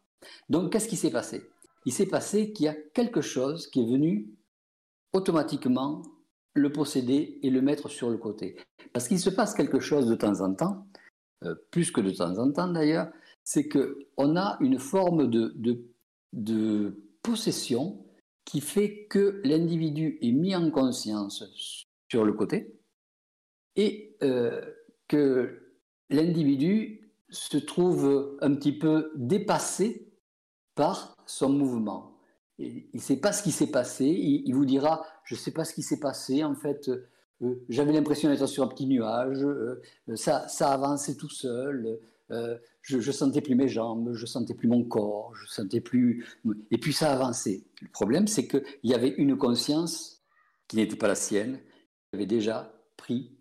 Donc 0.49 0.71
qu'est-ce 0.71 0.87
qui 0.87 0.97
s'est 0.97 1.11
passé? 1.11 1.49
Il 1.85 1.93
s'est 1.93 2.07
passé 2.07 2.51
qu'il 2.51 2.65
y 2.65 2.69
a 2.69 2.75
quelque 2.93 3.21
chose 3.21 3.67
qui 3.67 3.81
est 3.81 3.89
venu 3.89 4.29
automatiquement 5.13 6.01
le 6.53 6.71
posséder 6.71 7.39
et 7.41 7.49
le 7.49 7.61
mettre 7.61 7.89
sur 7.89 8.09
le 8.09 8.17
côté. 8.17 8.57
Parce 8.93 9.07
qu'il 9.07 9.19
se 9.19 9.29
passe 9.29 9.53
quelque 9.53 9.79
chose 9.79 10.07
de 10.07 10.15
temps 10.15 10.41
en 10.41 10.53
temps, 10.53 10.85
euh, 11.45 11.55
plus 11.71 11.91
que 11.91 12.01
de 12.01 12.11
temps 12.11 12.37
en 12.37 12.51
temps 12.51 12.67
d'ailleurs, 12.67 13.09
c'est 13.43 13.67
qu'on 13.69 14.35
a 14.35 14.57
une 14.59 14.79
forme 14.79 15.29
de, 15.29 15.53
de, 16.33 17.03
possession 17.23 18.05
qui 18.49 18.61
fait 18.61 19.05
que 19.09 19.41
l'individu 19.43 20.17
est 20.21 20.31
mis 20.31 20.55
en 20.55 20.71
conscience 20.71 21.43
sur 22.07 22.25
le 22.25 22.33
côté 22.33 22.73
et 23.75 24.17
euh, 24.23 24.61
que 25.07 25.73
l'individu 26.09 27.11
se 27.29 27.57
trouve 27.57 28.37
un 28.41 28.55
petit 28.55 28.77
peu 28.77 29.11
dépassé 29.15 30.11
par 30.75 31.15
son 31.25 31.49
mouvement 31.49 32.09
il 32.59 32.89
ne 32.93 32.99
sait 32.99 33.17
pas 33.17 33.31
ce 33.31 33.41
qui 33.41 33.51
s'est 33.51 33.71
passé. 33.71 34.05
Il, 34.05 34.53
vous 34.53 34.65
dira, 34.65 35.05
je 35.23 35.35
ne 35.35 35.39
sais 35.39 35.51
pas 35.51 35.63
ce 35.63 35.73
qui 35.73 35.81
s'est 35.81 35.99
passé. 35.99 36.43
En 36.43 36.55
fait, 36.55 36.89
euh, 36.89 37.65
j'avais 37.69 37.93
l'impression 37.93 38.29
d'être 38.29 38.45
sur 38.47 38.63
un 38.63 38.67
petit 38.67 38.85
nuage. 38.85 39.43
Euh, 39.43 39.81
ça, 40.15 40.47
ça 40.47 40.71
avançait 40.71 41.15
tout 41.15 41.29
seul. 41.29 41.99
Euh, 42.31 42.57
je, 42.81 42.97
ne 42.97 43.11
sentais 43.11 43.41
plus 43.41 43.55
mes 43.55 43.67
jambes, 43.67 44.13
je 44.13 44.25
sentais 44.25 44.53
plus 44.53 44.67
mon 44.67 44.83
corps, 44.83 45.35
je 45.35 45.47
sentais 45.47 45.81
plus. 45.81 46.25
Et 46.71 46.77
puis 46.77 46.93
ça 46.93 47.11
avançait. 47.11 47.63
Le 47.81 47.89
problème, 47.89 48.27
c'est 48.27 48.47
qu'il 48.47 48.63
y 48.83 48.93
avait 48.93 49.09
une 49.09 49.37
conscience 49.37 50.23
qui 50.67 50.75
n'était 50.75 50.95
pas 50.95 51.07
la 51.07 51.15
sienne, 51.15 51.59
qui 51.59 52.15
avait 52.15 52.25
déjà 52.25 52.73
pris 52.97 53.37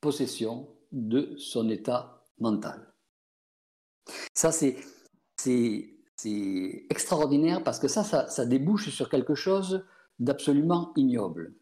possession 0.00 0.68
de 0.92 1.34
son 1.36 1.68
état 1.68 2.24
mental. 2.38 2.92
Ça, 4.34 4.52
c'est 4.52 4.76
extraordinaire 6.90 7.64
parce 7.64 7.78
que 7.78 7.88
ça, 7.88 8.04
ça, 8.04 8.46
débouche 8.46 8.90
sur 8.90 9.08
quelque 9.08 9.34
chose 9.34 9.84
d'absolument 10.18 10.92
ignoble. 10.96 11.54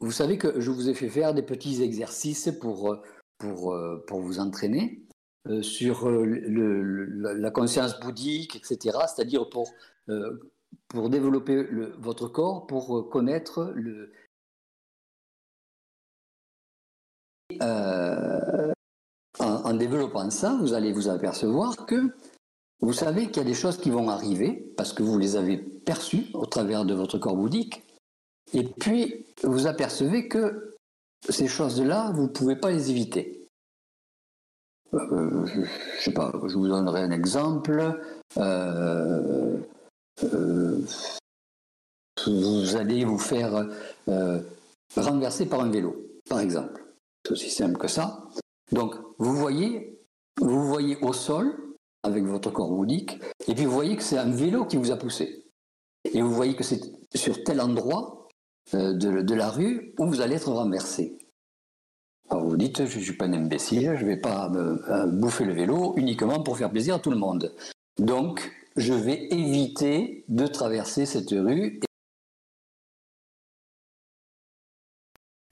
Vous 0.00 0.12
savez 0.12 0.36
que 0.36 0.60
je 0.60 0.70
vous 0.70 0.88
ai 0.88 0.94
fait 0.94 1.08
faire 1.08 1.34
des 1.34 1.42
petits 1.42 1.82
exercices 1.82 2.50
pour, 2.60 3.02
pour, 3.38 3.76
pour 4.06 4.20
vous 4.20 4.38
entraîner 4.38 5.02
euh, 5.48 5.60
sur 5.60 6.08
la 6.08 7.50
conscience 7.50 7.98
bouddhique, 7.98 8.54
etc., 8.54 8.96
c'est-à-dire 9.08 9.48
pour, 9.48 9.68
euh, 10.08 10.38
pour 10.86 11.10
développer 11.10 11.66
votre 11.98 12.28
corps, 12.28 12.68
pour 12.68 13.10
connaître 13.10 13.72
le... 13.74 14.12
Euh, 17.60 18.72
en 19.40 19.74
développant 19.74 20.30
ça, 20.30 20.56
vous 20.60 20.74
allez 20.74 20.92
vous 20.92 21.08
apercevoir 21.08 21.86
que 21.86 22.14
vous 22.80 22.92
savez 22.92 23.26
qu'il 23.26 23.38
y 23.38 23.40
a 23.40 23.48
des 23.48 23.54
choses 23.54 23.78
qui 23.78 23.90
vont 23.90 24.08
arriver 24.08 24.72
parce 24.76 24.92
que 24.92 25.02
vous 25.02 25.18
les 25.18 25.34
avez 25.34 25.56
perçues 25.56 26.26
au 26.34 26.46
travers 26.46 26.84
de 26.84 26.94
votre 26.94 27.18
corps 27.18 27.36
bouddhique. 27.36 27.82
Et 28.52 28.62
puis, 28.62 29.26
vous 29.42 29.66
apercevez 29.66 30.28
que 30.28 30.71
ces 31.28 31.48
choses-là, 31.48 32.12
vous 32.14 32.24
ne 32.24 32.28
pouvez 32.28 32.56
pas 32.56 32.70
les 32.70 32.90
éviter. 32.90 33.48
Euh, 34.94 35.46
je 35.46 36.02
sais 36.02 36.12
pas, 36.12 36.32
je 36.46 36.54
vous 36.54 36.68
donnerai 36.68 37.02
un 37.02 37.10
exemple. 37.10 38.00
Euh, 38.38 39.56
euh, 40.24 40.78
vous 42.26 42.76
allez 42.76 43.04
vous 43.04 43.18
faire 43.18 43.66
renverser 44.96 45.46
par 45.46 45.60
un 45.60 45.70
vélo, 45.70 45.96
par 46.28 46.40
exemple. 46.40 46.84
C'est 47.24 47.32
aussi 47.32 47.50
simple 47.50 47.78
que 47.78 47.88
ça. 47.88 48.28
Donc, 48.70 48.94
vous 49.18 49.34
voyez, 49.34 50.00
vous 50.40 50.66
voyez 50.66 50.98
au 51.02 51.12
sol 51.12 51.56
avec 52.02 52.24
votre 52.24 52.50
corps 52.50 52.70
bouddhique, 52.70 53.18
et 53.46 53.54
puis 53.54 53.64
vous 53.64 53.72
voyez 53.72 53.96
que 53.96 54.02
c'est 54.02 54.18
un 54.18 54.30
vélo 54.30 54.66
qui 54.66 54.76
vous 54.76 54.90
a 54.90 54.96
poussé. 54.96 55.46
Et 56.12 56.20
vous 56.20 56.32
voyez 56.32 56.56
que 56.56 56.64
c'est 56.64 56.80
sur 57.14 57.44
tel 57.44 57.60
endroit 57.60 58.21
euh, 58.74 58.92
de, 58.94 59.34
la 59.34 59.50
rue 59.50 59.94
où 59.98 60.06
vous 60.06 60.20
allez 60.20 60.36
être 60.36 60.50
renversé. 60.50 61.18
Alors 62.30 62.44
vous 62.44 62.56
dites, 62.56 62.86
je 62.86 62.98
ne 62.98 63.04
suis 63.04 63.16
pas 63.16 63.26
un 63.26 63.32
imbécile, 63.32 63.94
je 63.96 64.04
ne 64.04 64.10
vais 64.10 64.20
pas 64.20 64.48
me, 64.48 65.06
bouffer 65.06 65.44
le 65.44 65.52
vélo 65.52 65.94
uniquement 65.96 66.42
pour 66.42 66.56
faire 66.56 66.70
plaisir 66.70 66.94
à 66.94 66.98
tout 66.98 67.10
le 67.10 67.16
monde. 67.16 67.54
Donc, 67.98 68.50
je 68.76 68.94
vais 68.94 69.26
éviter 69.30 70.24
de 70.28 70.46
traverser 70.46 71.04
cette 71.04 71.30
rue. 71.30 71.80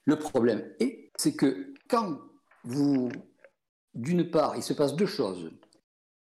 Le 0.05 0.17
problème 0.17 0.63
est, 0.79 1.11
c'est 1.17 1.35
que 1.35 1.73
quand 1.87 2.17
vous, 2.63 3.11
d'une 3.93 4.31
part, 4.31 4.55
il 4.55 4.63
se 4.63 4.73
passe 4.73 4.95
deux 4.95 5.05
choses. 5.05 5.51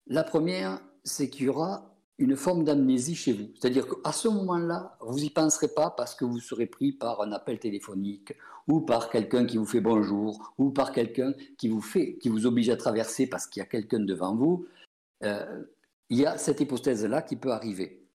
La 0.05 0.23
première, 0.23 0.81
c'est 1.03 1.29
qu'il 1.29 1.45
y 1.45 1.49
aura 1.49 1.92
une 2.19 2.35
forme 2.35 2.63
d'amnésie 2.63 3.15
chez 3.15 3.33
vous. 3.33 3.49
C'est-à-dire 3.55 3.87
qu'à 3.87 4.11
ce 4.11 4.27
moment-là, 4.27 4.97
vous 5.01 5.19
n'y 5.19 5.29
penserez 5.29 5.67
pas 5.67 5.89
parce 5.89 6.15
que 6.15 6.25
vous 6.25 6.39
serez 6.39 6.67
pris 6.67 6.91
par 6.91 7.21
un 7.21 7.31
appel 7.31 7.59
téléphonique 7.59 8.33
ou 8.67 8.81
par 8.81 9.09
quelqu'un 9.09 9.45
qui 9.45 9.57
vous 9.57 9.65
fait 9.65 9.81
bonjour 9.81 10.53
ou 10.57 10.71
par 10.71 10.91
quelqu'un 10.91 11.33
qui 11.57 11.67
vous 11.67 11.81
fait, 11.81 12.17
qui 12.17 12.29
vous 12.29 12.45
oblige 12.45 12.69
à 12.69 12.77
traverser 12.77 13.27
parce 13.27 13.47
qu'il 13.47 13.61
y 13.61 13.63
a 13.63 13.67
quelqu'un 13.67 13.99
devant 13.99 14.35
vous. 14.35 14.67
Euh, 15.23 15.63
il 16.09 16.19
y 16.19 16.25
a 16.25 16.37
cette 16.37 16.61
hypothèse-là 16.61 17.23
qui 17.23 17.35
peut 17.35 17.51
arriver. 17.51 18.07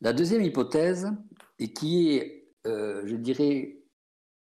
La 0.00 0.14
deuxième 0.14 0.42
hypothèse, 0.42 1.10
et 1.58 1.72
qui 1.72 2.12
est, 2.12 2.48
euh, 2.66 3.02
je 3.04 3.16
dirais, 3.16 3.82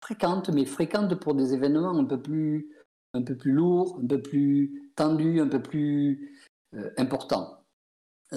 fréquente, 0.01 0.50
mais 0.50 0.65
fréquente 0.65 1.15
pour 1.19 1.36
des 1.36 1.53
événements 1.53 1.98
un 1.98 2.05
peu 2.05 2.19
plus, 2.22 2.72
un 3.13 3.22
peu 3.22 3.38
plus 3.38 3.51
lourds, 3.51 4.00
un 4.03 4.07
peu 4.07 4.22
plus 4.22 4.91
tendus, 4.95 5.39
un 5.39 5.48
peu 5.48 5.62
plus 5.62 6.36
euh, 6.74 6.89
important, 6.98 7.63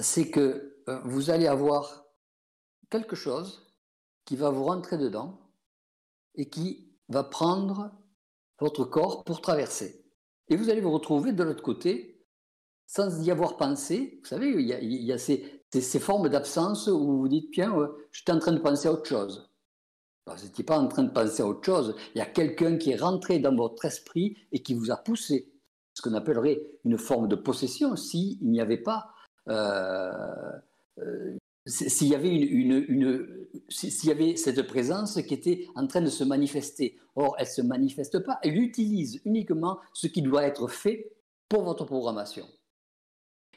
c'est 0.02 0.31
que 0.31 0.76
euh, 0.88 1.00
vous 1.05 1.31
allez 1.31 1.47
avoir 1.47 2.05
quelque 2.90 3.17
chose 3.17 3.75
qui 4.25 4.37
va 4.37 4.50
vous 4.50 4.64
rentrer 4.64 4.99
dedans 4.99 5.40
et 6.35 6.49
qui 6.49 6.97
va 7.09 7.25
prendre 7.25 7.90
votre 8.61 8.85
corps 8.85 9.25
pour 9.25 9.40
traverser. 9.40 10.05
Et 10.49 10.57
vous 10.57 10.71
allez 10.71 10.81
vous 10.81 10.90
retrouver 10.90 11.33
de 11.33 11.43
l'autre 11.43 11.62
côté 11.62 12.26
sans 12.87 13.23
y 13.23 13.31
avoir 13.31 13.57
pensé. 13.57 14.19
Vous 14.23 14.28
savez, 14.28 14.50
il 14.50 14.67
y 14.67 15.12
a, 15.12 15.19
ces, 15.19 16.00
formes 16.00 16.28
d'absence 16.28 16.87
où 16.87 16.99
vous 16.99 17.19
vous 17.21 17.28
dites, 17.28 17.50
tiens, 17.52 17.75
j'étais 18.12 18.33
en 18.33 18.38
train 18.38 18.52
de 18.52 18.59
penser 18.59 18.88
à 18.88 18.93
autre 18.93 19.07
chose. 19.07 19.50
vous 20.26 20.43
n'étiez 20.43 20.64
pas 20.64 20.78
en 20.78 20.88
train 20.88 21.05
de 21.05 21.12
penser 21.12 21.43
à 21.43 21.47
autre 21.47 21.64
chose. 21.64 21.95
Il 22.14 22.19
y 22.19 22.23
a 22.23 22.26
quelqu'un 22.26 22.78
qui 22.78 22.90
est 22.90 22.97
rentré 22.97 23.38
dans 23.38 23.55
votre 23.55 23.85
esprit 23.85 24.37
et 24.52 24.62
qui 24.62 24.75
vous 24.75 24.90
a 24.90 24.97
poussé 24.97 25.52
ce 25.93 26.02
qu'on 26.02 26.14
appellerait 26.14 26.62
une 26.85 26.97
forme 26.97 27.28
de 27.28 27.37
possession 27.37 27.97
s'il 27.97 28.38
n'y 28.43 28.61
avait 28.61 28.83
pas 28.83 29.12
s'il 31.67 32.09
y 32.09 32.14
avait 32.14 32.35
une, 32.35 33.47
s'il 33.69 34.09
y 34.09 34.12
avait 34.12 34.37
cette 34.37 34.62
présence 34.67 35.21
qui 35.23 35.35
était 35.35 35.67
en 35.75 35.87
train 35.87 36.00
de 36.00 36.11
se 36.11 36.25
manifester. 36.25 36.99
Or, 37.14 37.37
elle 37.38 37.47
ne 37.47 37.50
se 37.50 37.62
manifeste 37.62 38.21
pas, 38.21 38.38
elle 38.43 38.57
utilise 38.57 39.21
uniquement 39.25 39.78
ce 39.93 40.07
qui 40.07 40.23
doit 40.23 40.45
être 40.45 40.69
fait 40.69 41.12
pour 41.49 41.62
votre 41.64 41.85
programmation. 41.85 42.47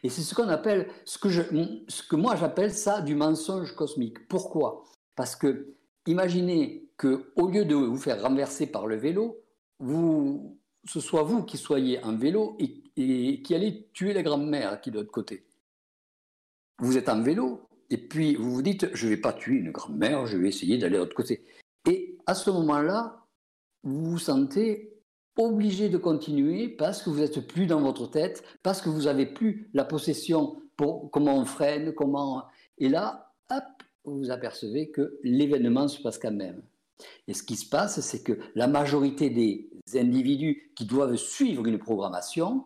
Et 0.04 0.10
c'est 0.10 0.22
ce 0.22 0.34
qu'on 0.34 0.48
appelle, 0.48 0.88
ce 1.06 1.20
que, 1.20 2.16
moi 2.16 2.36
j'appelle 2.36 2.74
ça 2.74 3.02
du 3.02 3.16
mensonge 3.16 3.76
cosmique. 3.76 4.28
Pourquoi? 4.28 4.84
Parce 5.16 5.36
que 5.36 5.76
imaginez 6.08 6.90
que 6.98 7.32
au 7.36 7.48
lieu 7.48 7.66
de 7.66 7.76
vous 7.76 7.98
faire 7.98 8.22
renverser 8.22 8.68
par 8.68 8.88
le 8.88 8.96
vélo, 8.96 9.38
ce 9.80 11.00
soit 11.00 11.24
vous 11.24 11.44
qui 11.44 11.58
soyez 11.58 12.04
en 12.04 12.16
vélo 12.16 12.58
et, 12.60 13.42
qui 13.42 13.56
allez 13.56 13.90
tuer 13.94 14.14
la 14.14 14.24
grand-mère 14.24 14.82
qui 14.82 14.90
est 14.90 14.92
de 14.92 14.98
l'autre 14.98 15.12
côté. 15.12 15.46
Vous 16.82 16.98
êtes 16.98 17.10
en 17.10 17.22
vélo 17.22 17.62
et 17.92 17.98
puis 17.98 18.36
vous 18.36 18.52
vous 18.52 18.62
dites 18.64 18.90
je 18.96 19.06
ne 19.06 19.12
vais 19.12 19.22
pas 19.22 19.34
tuer 19.34 19.58
une 19.58 19.72
grand-mère, 19.72 20.26
je 20.26 20.36
vais 20.36 20.48
essayer 20.48 20.80
d'aller 20.80 20.96
de 20.96 21.02
l'autre 21.02 21.16
côté. 21.16 21.46
Et 21.88 22.18
à 22.26 22.34
ce 22.34 22.50
moment-là, 22.50 23.28
vous 23.84 24.04
vous 24.04 24.18
sentez 24.18 24.92
obligé 25.38 25.90
de 25.90 25.98
continuer 25.98 26.70
parce 26.70 27.04
que 27.04 27.12
vous 27.12 27.20
n'êtes 27.20 27.48
plus 27.48 27.68
dans 27.68 27.82
votre 27.82 28.08
tête, 28.08 28.44
parce 28.64 28.82
que 28.82 28.90
vous 28.90 29.04
n'avez 29.04 29.28
plus 29.28 29.70
la 29.76 29.86
possession 29.86 30.60
pour 30.76 31.12
comment 31.12 31.38
on 31.38 31.46
freine, 31.46 31.94
comment. 31.94 32.46
Et 32.80 32.90
là, 32.90 33.32
hop, 33.52 33.64
vous 34.04 34.18
vous 34.18 34.32
apercevez 34.32 34.90
que 34.90 35.20
l'événement 35.24 35.88
se 35.88 36.02
passe 36.02 36.18
quand 36.18 36.32
même. 36.32 36.64
Et 37.28 37.36
ce 37.36 37.44
qui 37.44 37.58
se 37.58 37.70
passe, 37.70 38.00
c'est 38.02 38.24
que 38.24 38.40
la 38.56 38.68
majorité 38.68 39.30
des 39.30 39.70
individus 39.94 40.72
qui 40.76 40.86
doivent 40.86 41.16
suivre 41.16 41.68
une 41.68 41.78
programmation, 41.78 42.66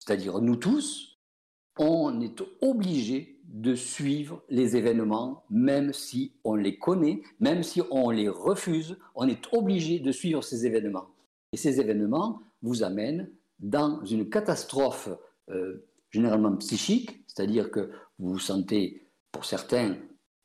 c'est-à-dire 0.00 0.40
nous 0.40 0.56
tous, 0.56 1.18
on 1.78 2.20
est 2.20 2.42
obligé 2.60 3.33
de 3.54 3.76
suivre 3.76 4.42
les 4.48 4.76
événements, 4.76 5.44
même 5.48 5.92
si 5.92 6.32
on 6.42 6.56
les 6.56 6.76
connaît, 6.76 7.22
même 7.38 7.62
si 7.62 7.80
on 7.92 8.10
les 8.10 8.28
refuse, 8.28 8.98
on 9.14 9.28
est 9.28 9.46
obligé 9.52 10.00
de 10.00 10.10
suivre 10.10 10.42
ces 10.42 10.66
événements. 10.66 11.06
Et 11.52 11.56
ces 11.56 11.80
événements 11.80 12.42
vous 12.62 12.82
amènent 12.82 13.30
dans 13.60 14.04
une 14.04 14.28
catastrophe 14.28 15.08
euh, 15.50 15.86
généralement 16.10 16.56
psychique, 16.56 17.24
c'est-à-dire 17.28 17.70
que 17.70 17.92
vous 18.18 18.32
vous 18.32 18.38
sentez, 18.40 19.06
pour 19.30 19.44
certains, 19.44 19.98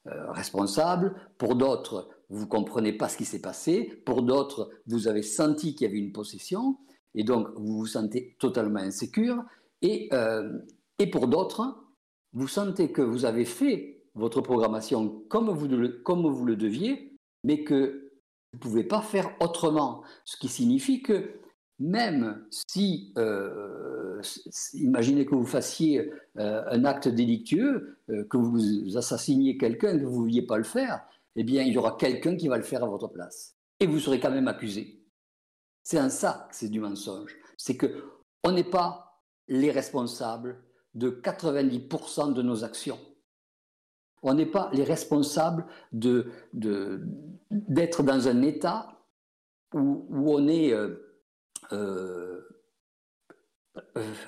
euh, 0.07 0.31
responsable, 0.31 1.15
pour 1.39 1.55
d'autres, 1.55 2.09
vous 2.29 2.41
ne 2.41 2.49
comprenez 2.49 2.93
pas 2.93 3.09
ce 3.09 3.17
qui 3.17 3.25
s'est 3.25 3.41
passé, 3.41 4.03
pour 4.05 4.21
d'autres, 4.21 4.69
vous 4.85 5.07
avez 5.07 5.23
senti 5.23 5.73
qu'il 5.73 5.87
y 5.87 5.89
avait 5.89 5.99
une 5.99 6.11
possession, 6.11 6.77
et 7.15 7.23
donc 7.23 7.47
vous 7.55 7.79
vous 7.79 7.87
sentez 7.87 8.35
totalement 8.39 8.81
insécure, 8.81 9.43
et, 9.81 10.09
euh, 10.13 10.59
et 10.99 11.07
pour 11.09 11.27
d'autres, 11.27 11.88
vous 12.33 12.48
sentez 12.48 12.91
que 12.91 13.01
vous 13.01 13.25
avez 13.25 13.45
fait 13.45 14.03
votre 14.15 14.41
programmation 14.41 15.24
comme 15.29 15.50
vous 15.50 15.67
le, 15.67 15.89
comme 15.89 16.27
vous 16.27 16.45
le 16.45 16.55
deviez, 16.55 17.15
mais 17.43 17.63
que 17.63 18.12
vous 18.51 18.57
ne 18.57 18.59
pouvez 18.59 18.83
pas 18.83 19.01
faire 19.01 19.31
autrement. 19.39 20.03
Ce 20.25 20.38
qui 20.38 20.48
signifie 20.48 21.01
que 21.01 21.39
même 21.79 22.45
si, 22.50 23.13
euh, 23.17 24.21
imaginez 24.74 25.25
que 25.25 25.33
vous 25.33 25.45
fassiez 25.45 26.12
euh, 26.38 26.63
un 26.69 26.83
acte 26.83 27.07
délictueux, 27.07 27.98
euh, 28.09 28.25
que 28.25 28.38
vous 28.38 28.98
assassiniez 28.98 29.57
quelqu'un, 29.57 29.98
que 29.98 30.03
vous 30.03 30.12
ne 30.12 30.24
vouliez 30.24 30.41
pas 30.41 30.57
le 30.57 30.63
faire, 30.63 31.01
eh 31.36 31.43
bien, 31.43 31.63
il 31.63 31.74
y 31.74 31.77
aura 31.77 31.95
quelqu'un 31.98 32.36
qui 32.36 32.50
va 32.50 32.57
le 32.57 32.63
faire 32.63 32.83
à 32.83 32.88
votre 32.88 33.07
place. 33.07 33.55
Et 33.79 33.88
vous 33.88 34.00
serez 34.00 34.19
quand 34.19 34.31
même 34.31 34.50
accusé. 34.50 35.01
C'est 35.83 36.00
un 36.00 36.09
ça 36.09 36.48
que 36.50 36.55
c'est 36.55 36.67
du 36.67 36.81
mensonge. 36.81 37.38
C'est 37.57 37.77
que 37.77 37.88
on 38.43 38.51
n'est 38.51 38.69
pas 38.69 39.24
les 39.48 39.71
responsables 39.71 40.62
de 40.96 41.10
90% 41.10 42.34
de 42.34 42.41
nos 42.41 42.63
actions. 42.63 43.00
On 44.22 44.34
n'est 44.34 44.46
pas 44.46 44.69
les 44.74 44.84
responsables 44.84 45.65
de, 45.91 46.31
d'être 47.51 48.03
dans 48.03 48.27
un 48.27 48.41
état 48.41 49.00
où, 49.74 50.05
on 50.12 50.48
est 50.48 50.74
euh, 50.74 50.96
euh, 51.72 52.41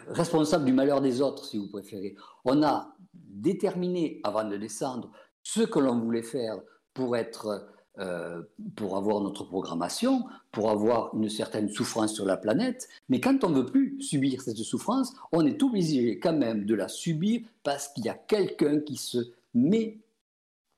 responsable 0.08 0.66
du 0.66 0.74
malheur 0.74 1.02
des 1.02 1.22
autres, 1.22 1.46
si 1.46 1.58
vous 1.58 1.70
préférez. 1.70 2.16
On 2.46 2.64
a 2.64 2.96
déterminé, 3.14 4.22
avant 4.24 4.46
de 4.46 4.56
descendre, 4.56 5.12
ce 5.44 5.62
que 5.62 5.80
l'on 5.80 6.00
voulait 6.00 6.24
faire 6.24 6.60
pour 6.94 7.18
être 7.18 7.68
euh, 8.00 8.42
pour 8.78 8.96
avoir 8.96 9.20
notre 9.20 9.44
programmation, 9.44 10.24
pour 10.52 10.70
avoir 10.70 11.14
une 11.14 11.30
certaine 11.30 11.70
souffrance 11.70 12.14
sur 12.14 12.26
la 12.26 12.38
planète. 12.38 12.88
Mais 13.10 13.20
quand 13.20 13.44
on 13.44 13.50
ne 13.50 13.60
veut 13.60 13.66
plus 13.66 14.02
subir 14.02 14.42
cette 14.42 14.58
souffrance, 14.58 15.14
on 15.34 15.46
est 15.46 15.62
obligé 15.62 16.18
quand 16.18 16.34
même 16.34 16.66
de 16.66 16.74
la 16.74 16.88
subir 16.88 17.42
parce 17.64 17.90
qu'il 17.90 18.06
y 18.06 18.10
a 18.10 18.14
quelqu'un 18.14 18.80
qui 18.80 18.96
se 18.96 19.34
met 19.54 20.00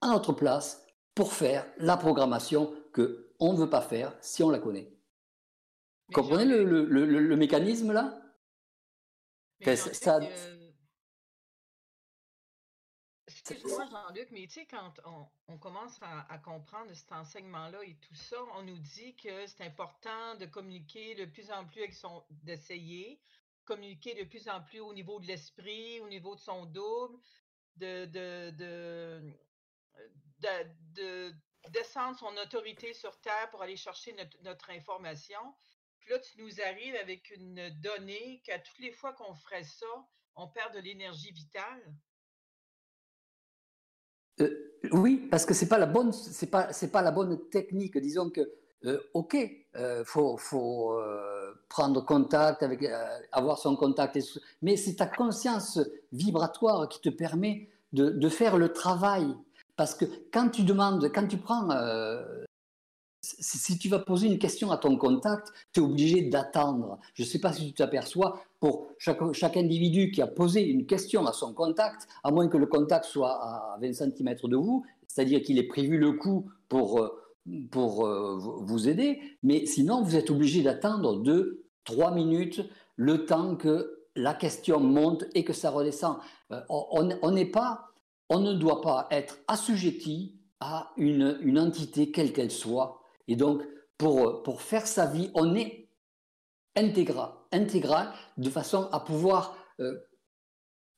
à 0.01 0.07
notre 0.07 0.33
place 0.33 0.83
pour 1.13 1.33
faire 1.33 1.67
la 1.77 1.97
programmation 1.97 2.73
que 2.93 3.29
on 3.39 3.53
ne 3.53 3.59
veut 3.59 3.69
pas 3.69 3.81
faire 3.81 4.15
si 4.19 4.41
on 4.41 4.49
la 4.49 4.59
connaît. 4.59 4.91
Vous 6.07 6.21
comprenez 6.21 6.45
le, 6.45 7.35
mécanisme 7.35 7.91
là? 7.91 8.19
Ça, 9.75 10.19
Excuse-moi, 13.45 13.85
Jean-Luc, 13.91 14.29
mais 14.31 14.47
tu 14.47 14.53
sais, 14.53 14.65
quand 14.65 14.93
on, 15.47 15.57
commence 15.57 15.99
à, 16.01 16.37
comprendre 16.37 16.93
cet 16.93 17.11
enseignement-là 17.11 17.83
et 17.83 17.97
tout 17.97 18.15
ça, 18.15 18.37
on 18.55 18.63
nous 18.63 18.77
dit 18.77 19.17
que 19.17 19.45
c'est 19.47 19.65
important 19.65 20.35
de 20.35 20.45
communiquer 20.45 21.13
de 21.15 21.25
plus 21.25 21.51
en 21.51 21.65
plus 21.65 21.81
avec 21.81 21.93
son. 21.93 22.23
d'essayer, 22.29 23.19
communiquer 23.65 24.13
de 24.15 24.23
plus 24.23 24.47
en 24.47 24.61
plus 24.61 24.79
au 24.79 24.93
niveau 24.93 25.19
de 25.19 25.27
l'esprit, 25.27 25.99
au 25.99 26.07
niveau 26.07 26.35
de 26.35 26.39
son 26.39 26.65
double, 26.65 27.19
de, 27.75 28.05
de, 28.05 28.51
de, 30.93 31.35
descendre 31.69 32.17
son 32.17 32.37
autorité 32.37 32.93
sur 32.93 33.19
Terre 33.19 33.49
pour 33.49 33.61
aller 33.61 33.75
chercher 33.75 34.13
notre, 34.13 34.41
notre, 34.43 34.69
information. 34.69 35.53
Puis 35.99 36.11
là, 36.11 36.19
tu 36.19 36.41
nous 36.41 36.61
arrives 36.61 36.95
avec 36.95 37.29
une 37.31 37.69
donnée 37.81 38.41
qu'à 38.45 38.59
toutes 38.59 38.79
les 38.79 38.93
fois 38.93 39.11
qu'on 39.11 39.35
ferait 39.35 39.65
ça, 39.65 40.07
on 40.35 40.47
perd 40.47 40.73
de 40.73 40.79
l'énergie 40.79 41.31
vitale. 41.31 41.93
Euh, 44.41 44.49
oui, 44.91 45.27
parce 45.29 45.45
que 45.45 45.53
c'est 45.53 45.67
pas 45.67 45.77
la 45.77 45.85
bonne, 45.85 46.11
c'est 46.11 46.49
pas, 46.49 46.73
c'est 46.73 46.91
pas 46.91 47.01
la 47.01 47.11
bonne 47.11 47.39
technique. 47.49 47.97
Disons 47.97 48.29
que, 48.29 48.41
euh, 48.85 48.99
ok, 49.13 49.37
euh, 49.75 50.03
faut, 50.05 50.37
faut 50.37 50.97
prendre 51.69 52.05
contact 52.05 52.63
avec, 52.63 52.85
avoir 53.31 53.57
son 53.57 53.75
contact, 53.75 54.19
mais 54.61 54.77
c'est 54.77 54.95
ta 54.95 55.07
conscience 55.07 55.79
vibratoire 56.11 56.87
qui 56.89 57.01
te 57.01 57.09
permet 57.09 57.69
de, 57.93 58.09
de, 58.09 58.29
faire 58.29 58.57
le 58.57 58.73
travail. 58.73 59.25
Parce 59.75 59.95
que 59.95 60.05
quand 60.31 60.49
tu 60.49 60.63
demandes, 60.63 61.11
quand 61.13 61.27
tu 61.27 61.37
prends 61.37 61.69
si 63.23 63.77
tu 63.77 63.87
vas 63.87 63.99
poser 63.99 64.27
une 64.27 64.37
question 64.37 64.71
à 64.71 64.77
ton 64.77 64.97
contact, 64.97 65.53
tu 65.71 65.79
es 65.79 65.83
obligé 65.83 66.23
d'attendre. 66.23 66.99
Je 67.13 67.23
ne 67.23 67.27
sais 67.27 67.39
pas 67.39 67.53
si 67.53 67.67
tu 67.67 67.73
t'aperçois, 67.73 68.43
pour 68.59 68.87
chaque, 68.97 69.19
chaque, 69.31 69.55
individu 69.55 70.11
qui 70.11 70.21
a 70.21 70.27
posé 70.27 70.61
une 70.61 70.85
question 70.85 71.25
à 71.25 71.31
son 71.31 71.53
contact, 71.53 72.07
à 72.23 72.31
moins 72.31 72.49
que 72.49 72.57
le 72.57 72.65
contact 72.65 73.05
soit 73.05 73.31
à 73.31 73.77
20 73.81 73.93
cm 73.93 74.35
de 74.43 74.57
vous, 74.57 74.85
c'est-à-dire 75.07 75.41
qu'il 75.41 75.57
ait 75.57 75.67
prévu 75.67 75.97
le 75.97 76.13
coup 76.13 76.49
pour, 76.67 76.99
euh, 76.99 77.09
pour 77.71 78.05
euh, 78.05 78.37
vous 78.37 78.89
aider, 78.89 79.21
mais 79.41 79.65
sinon 79.65 80.03
vous 80.03 80.17
êtes 80.17 80.29
obligé 80.29 80.61
d'attendre 80.61 81.21
2, 81.21 81.63
3 81.85 82.11
minutes, 82.11 82.61
le 82.97 83.25
temps 83.25 83.55
que 83.55 84.05
la 84.15 84.33
question 84.33 84.79
monte 84.81 85.25
et 85.33 85.45
que 85.45 85.53
ça 85.53 85.71
redescend. 85.71 86.17
Euh, 86.51 86.61
on 86.69 87.31
n'est 87.31 87.45
pas, 87.45 87.87
on 88.29 88.39
ne 88.39 88.53
doit 88.53 88.81
pas 88.81 89.07
être 89.11 89.39
assujetti 89.47 90.35
à 90.59 90.91
une, 90.97 91.37
une 91.41 91.59
entité 91.59 92.11
quelle 92.11 92.33
qu'elle 92.33 92.51
soit 92.51 93.02
et 93.27 93.35
donc, 93.35 93.61
pour, 93.97 94.43
pour 94.43 94.61
faire 94.61 94.87
sa 94.87 95.05
vie, 95.05 95.31
on 95.33 95.55
est 95.55 95.87
intégral, 96.75 97.29
intégral 97.51 98.11
de 98.37 98.49
façon 98.49 98.89
à 98.91 98.99
pouvoir 98.99 99.57
euh, 99.79 99.97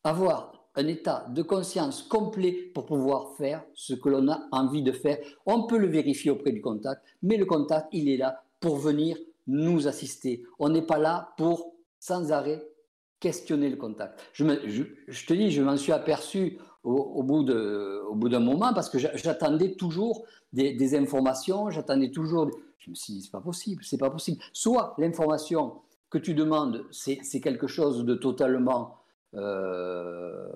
avoir 0.03 0.69
un 0.75 0.87
état 0.87 1.25
de 1.29 1.41
conscience 1.41 2.03
complet 2.03 2.71
pour 2.73 2.85
pouvoir 2.85 3.35
faire 3.37 3.63
ce 3.73 3.93
que 3.93 4.09
l'on 4.09 4.27
a 4.29 4.47
envie 4.51 4.83
de 4.83 4.91
faire. 4.91 5.17
On 5.45 5.67
peut 5.67 5.77
le 5.77 5.87
vérifier 5.87 6.31
auprès 6.31 6.51
du 6.51 6.61
contact, 6.61 7.01
mais 7.21 7.37
le 7.37 7.45
contact, 7.45 7.87
il 7.91 8.09
est 8.09 8.17
là 8.17 8.43
pour 8.59 8.77
venir 8.77 9.17
nous 9.47 9.87
assister. 9.87 10.43
On 10.59 10.69
n'est 10.69 10.85
pas 10.85 10.97
là 10.97 11.33
pour, 11.37 11.75
sans 11.99 12.31
arrêt, 12.31 12.65
questionner 13.19 13.69
le 13.69 13.77
contact. 13.77 14.19
Je, 14.33 14.43
je 15.07 15.25
te 15.25 15.33
dis, 15.33 15.51
je 15.51 15.61
m'en 15.61 15.77
suis 15.77 15.91
aperçu 15.91 16.59
au, 16.85 17.23
bout 17.23 17.43
d'un 18.29 18.39
moment 18.39 18.73
parce 18.73 18.89
que 18.89 18.97
j'attendais 18.97 19.75
toujours 19.75 20.25
des, 20.53 20.95
informations, 20.95 21.69
j'attendais 21.69 22.11
toujours. 22.11 22.49
Je 22.77 22.91
me 22.91 22.95
suis 22.95 23.13
dit, 23.13 23.21
c'est 23.23 23.31
pas 23.31 23.41
possible, 23.41 23.83
c'est 23.83 23.97
pas 23.97 24.09
possible. 24.09 24.41
Soit 24.53 24.93
l'information 24.97 25.73
que 26.09 26.17
tu 26.17 26.33
demandes, 26.33 26.85
c'est 26.91 27.41
quelque 27.41 27.67
chose 27.67 28.05
de 28.05 28.15
totalement 28.15 28.97
euh, 29.33 30.47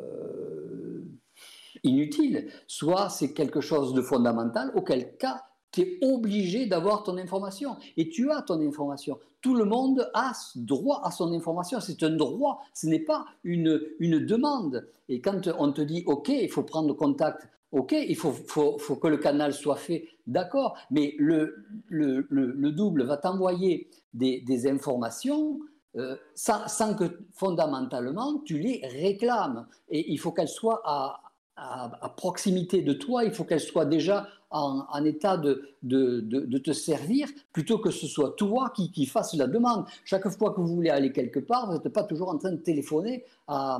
inutile, 1.83 2.47
soit 2.67 3.09
c'est 3.09 3.33
quelque 3.33 3.61
chose 3.61 3.93
de 3.93 4.01
fondamental, 4.01 4.71
auquel 4.75 5.17
cas 5.17 5.43
tu 5.71 5.81
es 5.81 5.97
obligé 6.01 6.65
d'avoir 6.65 7.03
ton 7.03 7.17
information. 7.17 7.77
Et 7.97 8.09
tu 8.09 8.31
as 8.31 8.41
ton 8.41 8.59
information. 8.61 9.19
Tout 9.41 9.55
le 9.55 9.65
monde 9.65 10.09
a 10.13 10.31
droit 10.55 11.01
à 11.03 11.11
son 11.11 11.33
information. 11.33 11.79
C'est 11.79 12.03
un 12.03 12.09
droit, 12.11 12.61
ce 12.73 12.87
n'est 12.87 12.99
pas 12.99 13.25
une, 13.43 13.81
une 13.99 14.19
demande. 14.19 14.87
Et 15.07 15.21
quand 15.21 15.47
on 15.57 15.71
te 15.71 15.81
dit, 15.81 16.03
OK, 16.07 16.29
il 16.29 16.49
faut 16.49 16.63
prendre 16.63 16.93
contact, 16.93 17.47
OK, 17.71 17.91
il 17.91 18.15
faut, 18.15 18.31
faut, 18.31 18.77
faut 18.79 18.95
que 18.95 19.07
le 19.07 19.17
canal 19.17 19.53
soit 19.53 19.75
fait, 19.75 20.07
d'accord, 20.25 20.75
mais 20.89 21.15
le, 21.19 21.65
le, 21.87 22.25
le, 22.29 22.71
double 22.71 23.03
va 23.03 23.17
t'envoyer 23.17 23.89
des, 24.13 24.41
des, 24.41 24.67
informations 24.67 25.59
euh, 25.95 26.15
sans, 26.33 26.95
que 26.95 27.19
fondamentalement 27.31 28.39
tu 28.39 28.57
les 28.57 28.81
réclames. 28.85 29.67
Et 29.89 30.11
il 30.11 30.17
faut 30.17 30.31
qu'elles 30.31 30.47
soient 30.47 30.81
à, 30.83 31.21
à, 31.59 32.09
proximité 32.17 32.81
de 32.81 32.93
toi, 32.93 33.23
il 33.23 33.31
faut 33.31 33.43
qu'elle 33.43 33.59
soit 33.59 33.85
déjà 33.85 34.27
en, 34.51 35.05
état 35.05 35.37
de, 35.37 35.75
de, 35.83 36.57
te 36.57 36.71
servir, 36.71 37.27
plutôt 37.53 37.77
que 37.77 37.91
ce 37.91 38.07
soit 38.07 38.35
toi 38.35 38.71
qui, 38.75 38.91
qui 38.91 39.05
fasse 39.05 39.33
la 39.35 39.47
demande. 39.47 39.85
Chaque 40.05 40.27
fois 40.29 40.53
que 40.53 40.61
vous 40.61 40.75
voulez 40.75 40.89
aller 40.89 41.11
quelque 41.11 41.39
part, 41.39 41.67
vous 41.67 41.73
n'êtes 41.73 41.89
pas 41.89 42.03
toujours 42.03 42.29
en 42.29 42.37
train 42.37 42.51
de 42.51 42.57
téléphoner 42.57 43.23
à, 43.47 43.79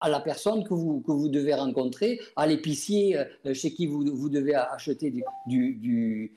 à 0.00 0.08
la 0.08 0.20
personne 0.20 0.64
que 0.64 0.74
vous, 0.74 1.00
que 1.00 1.12
vous 1.12 1.28
devez 1.28 1.54
rencontrer, 1.54 2.20
à 2.36 2.46
l'épicier 2.46 3.18
euh, 3.18 3.54
chez 3.54 3.72
qui 3.72 3.86
vous, 3.86 4.04
vous 4.14 4.28
devez 4.28 4.54
acheter 4.54 5.10
du, 5.10 5.22
du, 5.76 6.32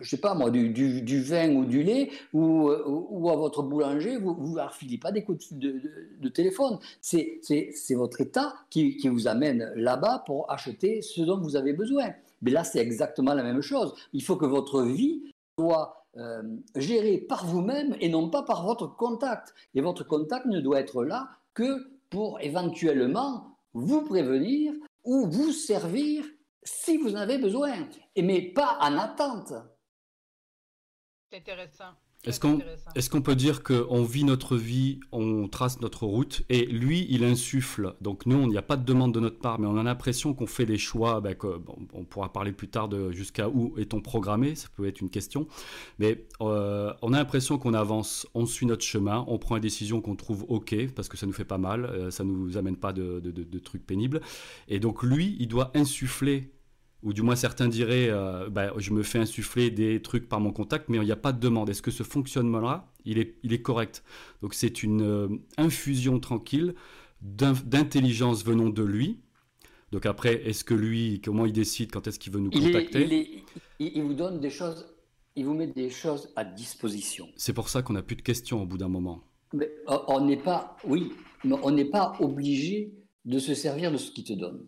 je 0.00 0.08
sais 0.08 0.16
pas 0.18 0.34
moi, 0.34 0.50
du, 0.50 1.22
vin 1.22 1.54
ou 1.54 1.64
du 1.64 1.82
lait, 1.82 2.10
ou, 2.32 2.70
à 2.70 3.36
votre 3.36 3.62
boulanger, 3.62 4.16
vous 4.16 4.50
ne 4.50 4.56
leur 4.56 4.74
filez 4.74 4.98
pas 4.98 5.12
des 5.12 5.22
coups 5.22 5.52
de, 5.52 6.28
téléphone. 6.28 6.78
C'est 7.00 7.94
votre 7.94 8.20
État 8.20 8.54
qui, 8.70 8.96
qui 8.96 9.08
vous 9.08 9.28
amène 9.28 9.72
là-bas 9.76 10.24
pour 10.26 10.50
acheter 10.50 11.02
ce 11.02 11.22
dont 11.22 11.40
vous 11.40 11.56
avez 11.56 11.72
besoin. 11.72 12.10
Mais 12.40 12.50
là, 12.50 12.64
c'est 12.64 12.80
exactement 12.80 13.34
la 13.34 13.42
même 13.42 13.62
chose. 13.62 13.94
Il 14.12 14.22
faut 14.22 14.36
que 14.36 14.46
votre 14.46 14.82
vie 14.82 15.22
soit 15.58 16.06
euh, 16.18 16.42
gérée 16.76 17.18
par 17.18 17.46
vous-même 17.46 17.96
et 18.00 18.08
non 18.08 18.28
pas 18.28 18.42
par 18.42 18.66
votre 18.66 18.86
contact. 18.96 19.54
Et 19.74 19.80
votre 19.80 20.04
contact 20.04 20.46
ne 20.46 20.60
doit 20.60 20.80
être 20.80 21.04
là 21.04 21.28
que 21.54 21.90
pour 22.10 22.38
éventuellement 22.40 23.56
vous 23.72 24.02
prévenir 24.02 24.74
ou 25.04 25.26
vous 25.30 25.52
servir 25.52 26.24
si 26.62 26.98
vous 26.98 27.14
en 27.14 27.18
avez 27.18 27.38
besoin, 27.38 27.72
mais 28.16 28.42
pas 28.42 28.78
en 28.80 28.98
attente. 28.98 29.54
C'est 31.32 31.38
intéressant. 31.38 31.94
Est-ce 32.24 32.38
qu'on 33.10 33.18
est 33.18 33.22
peut 33.22 33.34
dire 33.34 33.62
qu'on 33.62 34.04
vit 34.04 34.22
notre 34.22 34.56
vie, 34.56 35.00
on 35.10 35.48
trace 35.48 35.80
notre 35.80 36.06
route, 36.06 36.42
et 36.50 36.66
lui, 36.66 37.06
il 37.08 37.24
insuffle. 37.24 37.94
Donc 38.00 38.26
nous, 38.26 38.40
il 38.42 38.48
n'y 38.48 38.58
a 38.58 38.62
pas 38.62 38.76
de 38.76 38.84
demande 38.84 39.12
de 39.12 39.18
notre 39.18 39.38
part, 39.40 39.58
mais 39.58 39.66
on 39.66 39.76
a 39.76 39.82
l'impression 39.82 40.32
qu'on 40.34 40.46
fait 40.46 40.66
des 40.66 40.78
choix. 40.78 41.20
Ben, 41.20 41.34
on 41.92 42.04
pourra 42.04 42.32
parler 42.32 42.52
plus 42.52 42.68
tard 42.68 42.88
de 42.88 43.10
jusqu'à 43.10 43.48
où 43.48 43.76
est-on 43.78 44.00
programmé, 44.00 44.54
ça 44.54 44.68
peut 44.76 44.86
être 44.86 45.00
une 45.00 45.10
question. 45.10 45.48
Mais 45.98 46.24
euh, 46.42 46.92
on 47.02 47.12
a 47.12 47.16
l'impression 47.16 47.58
qu'on 47.58 47.74
avance, 47.74 48.26
on 48.34 48.46
suit 48.46 48.66
notre 48.66 48.84
chemin, 48.84 49.24
on 49.26 49.38
prend 49.38 49.56
une 49.56 49.62
décision 49.62 50.00
qu'on 50.00 50.14
trouve 50.14 50.44
OK, 50.48 50.76
parce 50.94 51.08
que 51.08 51.16
ça 51.16 51.26
nous 51.26 51.32
fait 51.32 51.44
pas 51.44 51.58
mal, 51.58 51.86
euh, 51.86 52.10
ça 52.10 52.22
ne 52.22 52.30
nous 52.30 52.56
amène 52.56 52.76
pas 52.76 52.92
de, 52.92 53.18
de 53.20 53.58
trucs 53.58 53.84
pénibles. 53.84 54.20
Et 54.68 54.78
donc 54.78 55.02
lui, 55.02 55.36
il 55.40 55.48
doit 55.48 55.72
insuffler 55.74 56.52
ou 57.02 57.12
du 57.12 57.22
moins 57.22 57.36
certains 57.36 57.68
diraient, 57.68 58.08
euh, 58.10 58.48
bah, 58.48 58.72
je 58.76 58.92
me 58.92 59.02
fais 59.02 59.18
insuffler 59.18 59.70
des 59.70 60.00
trucs 60.00 60.28
par 60.28 60.40
mon 60.40 60.52
contact, 60.52 60.88
mais 60.88 60.98
il 60.98 61.04
n'y 61.04 61.12
a 61.12 61.16
pas 61.16 61.32
de 61.32 61.40
demande. 61.40 61.68
Est-ce 61.68 61.82
que 61.82 61.90
ce 61.90 62.02
fonctionnement-là, 62.02 62.92
il 63.04 63.18
est, 63.18 63.36
il 63.42 63.52
est 63.52 63.62
correct? 63.62 64.04
Donc 64.40 64.54
c'est 64.54 64.82
une 64.82 65.02
euh, 65.02 65.28
infusion 65.56 66.20
tranquille 66.20 66.74
d'intelligence 67.20 68.44
venant 68.44 68.68
de 68.68 68.82
lui. 68.82 69.20
Donc 69.92 70.06
après, 70.06 70.42
est-ce 70.48 70.64
que 70.64 70.74
lui, 70.74 71.20
comment 71.22 71.44
il 71.46 71.52
décide 71.52 71.92
quand 71.92 72.06
est-ce 72.06 72.18
qu'il 72.18 72.32
veut 72.32 72.40
nous 72.40 72.50
contacter? 72.50 73.44
il, 73.78 74.02
vous 74.02 74.14
donne 74.14 74.40
des 74.40 74.50
choses, 74.50 74.86
il 75.36 75.44
vous 75.44 75.54
met 75.54 75.66
des 75.66 75.90
choses 75.90 76.32
à 76.34 76.44
disposition. 76.44 77.28
C'est 77.36 77.52
pour 77.52 77.68
ça 77.68 77.82
qu'on 77.82 77.92
n'a 77.92 78.02
plus 78.02 78.16
de 78.16 78.22
questions 78.22 78.62
au 78.62 78.66
bout 78.66 78.78
d'un 78.78 78.88
moment. 78.88 79.22
Mais 79.52 79.70
on 80.08 80.24
n'est 80.24 80.38
pas, 80.38 80.76
oui, 80.84 81.12
mais 81.44 81.56
on 81.62 81.70
n'est 81.70 81.84
pas 81.84 82.14
obligé 82.20 82.94
de 83.24 83.38
se 83.38 83.54
servir 83.54 83.92
de 83.92 83.98
ce 83.98 84.10
qu'il 84.10 84.24
te 84.24 84.32
donne. 84.32 84.66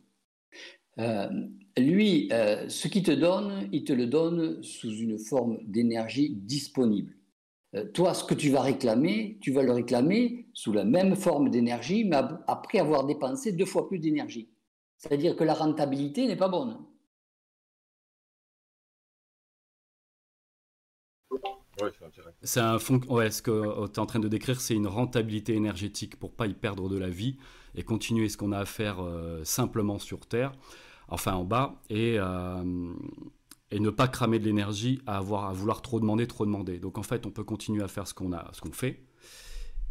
Euh, 0.99 1.29
lui, 1.77 2.29
euh, 2.33 2.69
ce 2.69 2.89
qu'il 2.89 3.03
te 3.03 3.11
donne, 3.11 3.69
il 3.73 3.85
te 3.85 3.93
le 3.93 4.07
donne 4.07 4.63
sous 4.63 4.91
une 4.91 5.19
forme 5.19 5.59
d'énergie 5.65 6.31
disponible. 6.31 7.15
Euh, 7.75 7.85
toi, 7.93 8.15
ce 8.15 8.23
que 8.23 8.35
tu 8.35 8.51
vas 8.51 8.63
réclamer, 8.63 9.39
tu 9.41 9.53
vas 9.53 9.63
le 9.63 9.73
réclamer 9.73 10.47
sous 10.53 10.73
la 10.73 10.85
même 10.85 11.17
forme 11.17 11.51
d'énergie, 11.51 12.05
mais 12.05 12.21
après 12.47 12.79
avoir 12.79 13.05
dépensé 13.05 13.53
deux 13.53 13.67
fois 13.67 13.89
plus 13.89 13.99
d'énergie. 13.99 14.49
C'est-à-dire 14.99 15.35
que 15.35 15.45
la 15.45 15.55
rentabilité 15.55 16.27
n'est 16.27 16.37
pas 16.37 16.49
bonne. 16.49 16.79
c'est 22.43 22.61
un 22.61 22.79
fond... 22.79 23.01
ouais, 23.09 23.33
ce 23.33 23.43
que 23.43 23.87
tu 23.89 23.95
es 23.95 23.99
en 23.99 24.07
train 24.07 24.21
de 24.21 24.29
décrire, 24.29 24.61
c'est 24.61 24.75
une 24.75 24.87
rentabilité 24.87 25.55
énergétique 25.55 26.17
pour 26.17 26.33
pas 26.33 26.47
y 26.47 26.55
perdre 26.55 26.89
de 26.89 26.97
la 26.97 27.09
vie 27.09 27.37
et 27.75 27.83
continuer 27.83 28.29
ce 28.29 28.37
qu'on 28.37 28.53
a 28.53 28.61
à 28.61 28.65
faire 28.65 29.05
simplement 29.43 29.99
sur 29.99 30.25
Terre 30.27 30.53
enfin 31.09 31.35
en 31.35 31.45
bas, 31.45 31.81
et, 31.91 32.17
euh, 32.19 32.95
et 33.71 33.81
ne 33.81 33.91
pas 33.91 34.09
cramer 34.09 34.39
de 34.39 34.45
l'énergie 34.45 35.01
à, 35.07 35.19
avoir, 35.19 35.47
à 35.47 35.53
vouloir 35.53 35.83
trop 35.83 36.01
demander, 36.01 36.27
trop 36.27 36.47
demander. 36.47 36.79
Donc 36.79 36.99
en 36.99 37.03
fait, 37.03 37.27
on 37.27 37.31
peut 37.31 37.45
continuer 37.45 37.83
à 37.83 37.89
faire 37.89 38.07
ce 38.07 38.15
qu'on 38.15 38.33
a, 38.33 38.51
ce 38.53 38.61
qu'on 38.61 38.73
fait. 38.73 39.05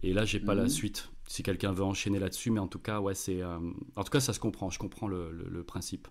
Et 0.01 0.13
là, 0.13 0.25
j'ai 0.25 0.39
pas 0.39 0.55
la 0.55 0.63
mhm. 0.63 0.69
suite. 0.69 1.09
Si 1.27 1.43
quelqu'un 1.43 1.71
veut 1.71 1.83
enchaîner 1.83 2.19
là-dessus, 2.19 2.51
mais 2.51 2.59
en 2.59 2.67
tout 2.67 2.79
cas, 2.79 2.99
ouais, 2.99 3.15
c'est, 3.15 3.41
euh, 3.41 3.57
en 3.95 4.03
tout 4.03 4.11
cas, 4.11 4.19
ça 4.19 4.33
se 4.33 4.39
comprend. 4.39 4.69
Je 4.69 4.79
comprends 4.79 5.07
le, 5.07 5.31
le, 5.31 5.63
principe. 5.63 6.07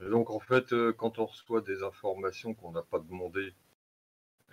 donc 0.00 0.30
en 0.30 0.40
fait, 0.40 0.72
euh, 0.72 0.92
quand 0.92 1.18
on 1.18 1.26
reçoit 1.26 1.62
des 1.62 1.82
informations 1.82 2.54
qu'on 2.54 2.72
n'a 2.72 2.82
pas 2.82 2.98
demandées 2.98 3.54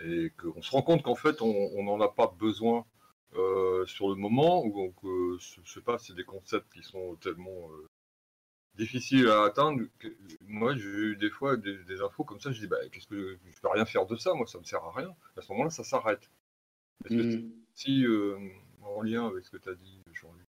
et 0.03 0.31
qu'on 0.41 0.61
se 0.61 0.71
rend 0.71 0.81
compte 0.81 1.03
qu'en 1.03 1.15
fait 1.15 1.41
on 1.41 1.83
n'en 1.83 2.01
a 2.01 2.09
pas 2.09 2.27
besoin 2.37 2.85
sur 3.85 4.09
le 4.09 4.15
moment, 4.15 4.65
ou 4.65 4.73
donc 4.73 4.95
je 5.39 5.61
sais 5.69 5.81
pas, 5.81 5.97
c'est 5.97 6.15
des 6.15 6.25
concepts 6.25 6.73
qui 6.73 6.83
sont 6.83 7.15
tellement 7.15 7.69
difficile 8.77 9.27
à 9.27 9.43
atteindre. 9.43 9.83
Moi, 10.47 10.75
j'ai 10.75 10.83
eu 10.83 11.15
des 11.15 11.29
fois 11.29 11.57
des, 11.57 12.01
infos 12.01 12.23
comme 12.23 12.39
ça, 12.39 12.51
je 12.51 12.59
dis, 12.59 12.67
bah, 12.67 12.77
qu'est-ce 12.91 13.07
que 13.07 13.37
je 13.45 13.61
peux 13.61 13.69
rien 13.69 13.85
faire 13.85 14.05
de 14.05 14.15
ça, 14.15 14.33
moi, 14.33 14.45
ça 14.47 14.59
me 14.59 14.63
sert 14.63 14.83
à 14.83 14.91
rien. 14.91 15.15
À 15.37 15.41
ce 15.41 15.51
moment-là, 15.51 15.69
ça 15.69 15.83
s'arrête. 15.83 16.29
Mm. 17.09 17.49
Si, 17.73 18.05
euh, 18.05 18.37
en 18.81 19.01
lien 19.01 19.27
avec 19.27 19.45
ce 19.45 19.51
que 19.51 19.57
tu 19.57 19.69
as 19.69 19.75
dit, 19.75 20.01
Jean-Luc. 20.13 20.47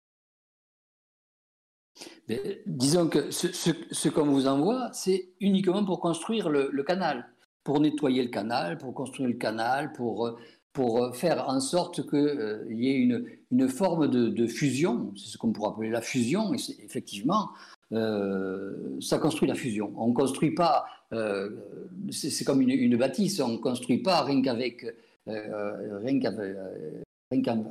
Disons 2.65 3.07
que 3.07 3.31
ce, 3.31 4.09
qu'on 4.09 4.25
vous 4.25 4.47
envoie, 4.47 4.91
c'est 4.93 5.29
uniquement 5.39 5.85
pour 5.85 5.99
construire 5.99 6.49
le, 6.49 6.83
canal, 6.83 7.29
pour 7.63 7.79
nettoyer 7.79 8.23
le 8.23 8.29
canal, 8.29 8.77
pour 8.77 8.93
construire 8.93 9.29
le 9.29 9.35
canal, 9.35 9.93
pour, 9.93 10.37
pour 10.73 11.15
faire 11.15 11.47
en 11.47 11.59
sorte 11.59 12.09
qu'il 12.09 12.17
euh, 12.17 12.65
y 12.69 12.89
ait 12.89 12.95
une, 12.95 13.27
une 13.51 13.69
forme 13.69 14.07
de, 14.07 14.29
de 14.29 14.47
fusion, 14.47 15.13
c'est 15.15 15.27
ce 15.27 15.37
qu'on 15.37 15.53
pourrait 15.53 15.69
appeler 15.69 15.89
la 15.89 16.01
fusion, 16.01 16.53
et 16.53 16.57
effectivement, 16.79 17.51
euh, 17.93 18.99
ça 19.01 19.19
construit 19.19 19.47
la 19.47 19.55
fusion. 19.55 19.91
On 19.97 20.09
ne 20.09 20.13
construit 20.13 20.51
pas, 20.51 20.85
euh, 21.11 21.49
c'est 22.11 22.43
comme 22.43 22.61
une, 22.61 22.97
bâtisse, 22.97 23.39
on 23.39 23.49
ne 23.49 23.57
construit 23.57 23.99
pas 23.99 24.23
rien 24.23 24.41
qu'avec, 24.41 24.85
euh, 25.27 25.99
rien 26.03 26.19
qu'en 26.19 27.65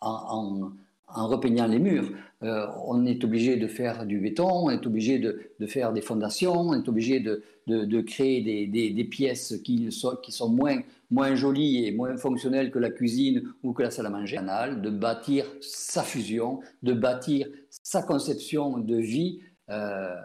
en, 0.00 0.72
en, 1.08 1.26
repeignant 1.28 1.66
les 1.66 1.78
murs. 1.78 2.10
on 2.42 3.06
est 3.06 3.24
obligé 3.24 3.56
de 3.56 3.66
faire 3.66 4.04
du 4.04 4.18
béton, 4.18 4.66
on 4.66 4.70
est 4.70 4.86
obligé 4.86 5.18
de, 5.18 5.66
faire 5.66 5.92
des 5.92 6.02
fondations, 6.02 6.60
on 6.60 6.74
est 6.74 6.88
obligé 6.88 7.20
de, 7.20 8.00
créer 8.02 8.66
des, 8.66 9.04
pièces 9.04 9.54
qui 9.64 9.90
sont, 9.90 10.16
qui 10.22 10.32
sont 10.32 10.50
moins, 10.50 10.80
moins 11.10 11.34
jolies 11.34 11.86
et 11.86 11.92
moins 11.92 12.16
fonctionnelles 12.18 12.70
que 12.70 12.78
la 12.78 12.90
cuisine 12.90 13.42
ou 13.62 13.72
que 13.72 13.82
la 13.82 13.90
salle 13.90 14.06
à 14.06 14.10
manger, 14.10 14.36
de 14.36 14.90
bâtir 14.90 15.46
sa 15.62 16.02
fusion, 16.02 16.60
de 16.82 16.92
bâtir 16.92 17.48
sa 17.82 18.02
conception 18.02 18.78
de 18.78 18.96
vie 18.96 19.40
euh, 19.70 20.20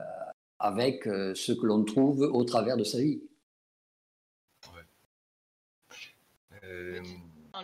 avec 0.60 1.08
euh, 1.08 1.34
ce 1.36 1.51
que 1.51 1.65
l'on 1.65 1.84
trouve 1.84 2.21
au 2.21 2.43
travers 2.43 2.77
de 2.77 2.84
sa 2.84 2.99
vie. 2.99 3.21
Ouais. 4.73 4.86
Euh... 6.63 7.04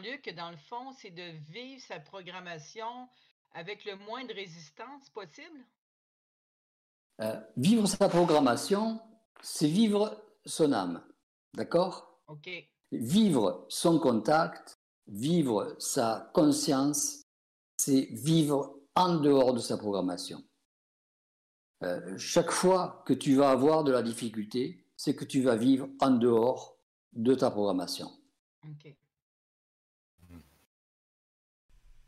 Luc, 0.02 0.34
dans 0.36 0.52
le 0.52 0.58
fond, 0.58 0.92
c'est 0.92 1.12
de 1.12 1.32
vivre 1.52 1.82
sa 1.82 2.00
programmation 2.00 3.08
avec 3.54 3.86
le 3.86 3.96
moins 3.96 4.26
de 4.26 4.34
résistance 4.34 5.10
possible? 5.10 5.66
Euh, 7.22 7.40
vivre 7.56 7.88
sa 7.88 8.08
programmation, 8.10 9.02
c'est 9.42 9.68
vivre 9.68 10.24
son 10.46 10.72
âme. 10.72 11.04
D'accord? 11.56 12.22
OK. 12.28 12.50
Vivre 12.92 13.66
son 13.70 14.00
contact, 14.00 14.78
vivre 15.08 15.76
sa 15.80 16.30
conscience, 16.34 17.24
c'est 17.78 18.08
vivre 18.12 18.80
en 18.96 19.16
dehors 19.16 19.54
de 19.54 19.60
sa 19.60 19.78
programmation. 19.78 20.44
Euh, 21.84 22.18
chaque 22.18 22.52
fois 22.52 23.04
que 23.06 23.13
tu 23.13 23.36
vas 23.36 23.52
avoir 23.52 23.84
de 23.84 23.92
la 23.92 24.02
difficulté, 24.02 24.86
c'est 24.96 25.16
que 25.16 25.26
tu 25.26 25.42
vas 25.42 25.56
vivre 25.56 25.88
en 26.00 26.12
dehors 26.12 26.78
de 27.13 27.36
ta 27.36 27.52
programmation. 27.52 28.10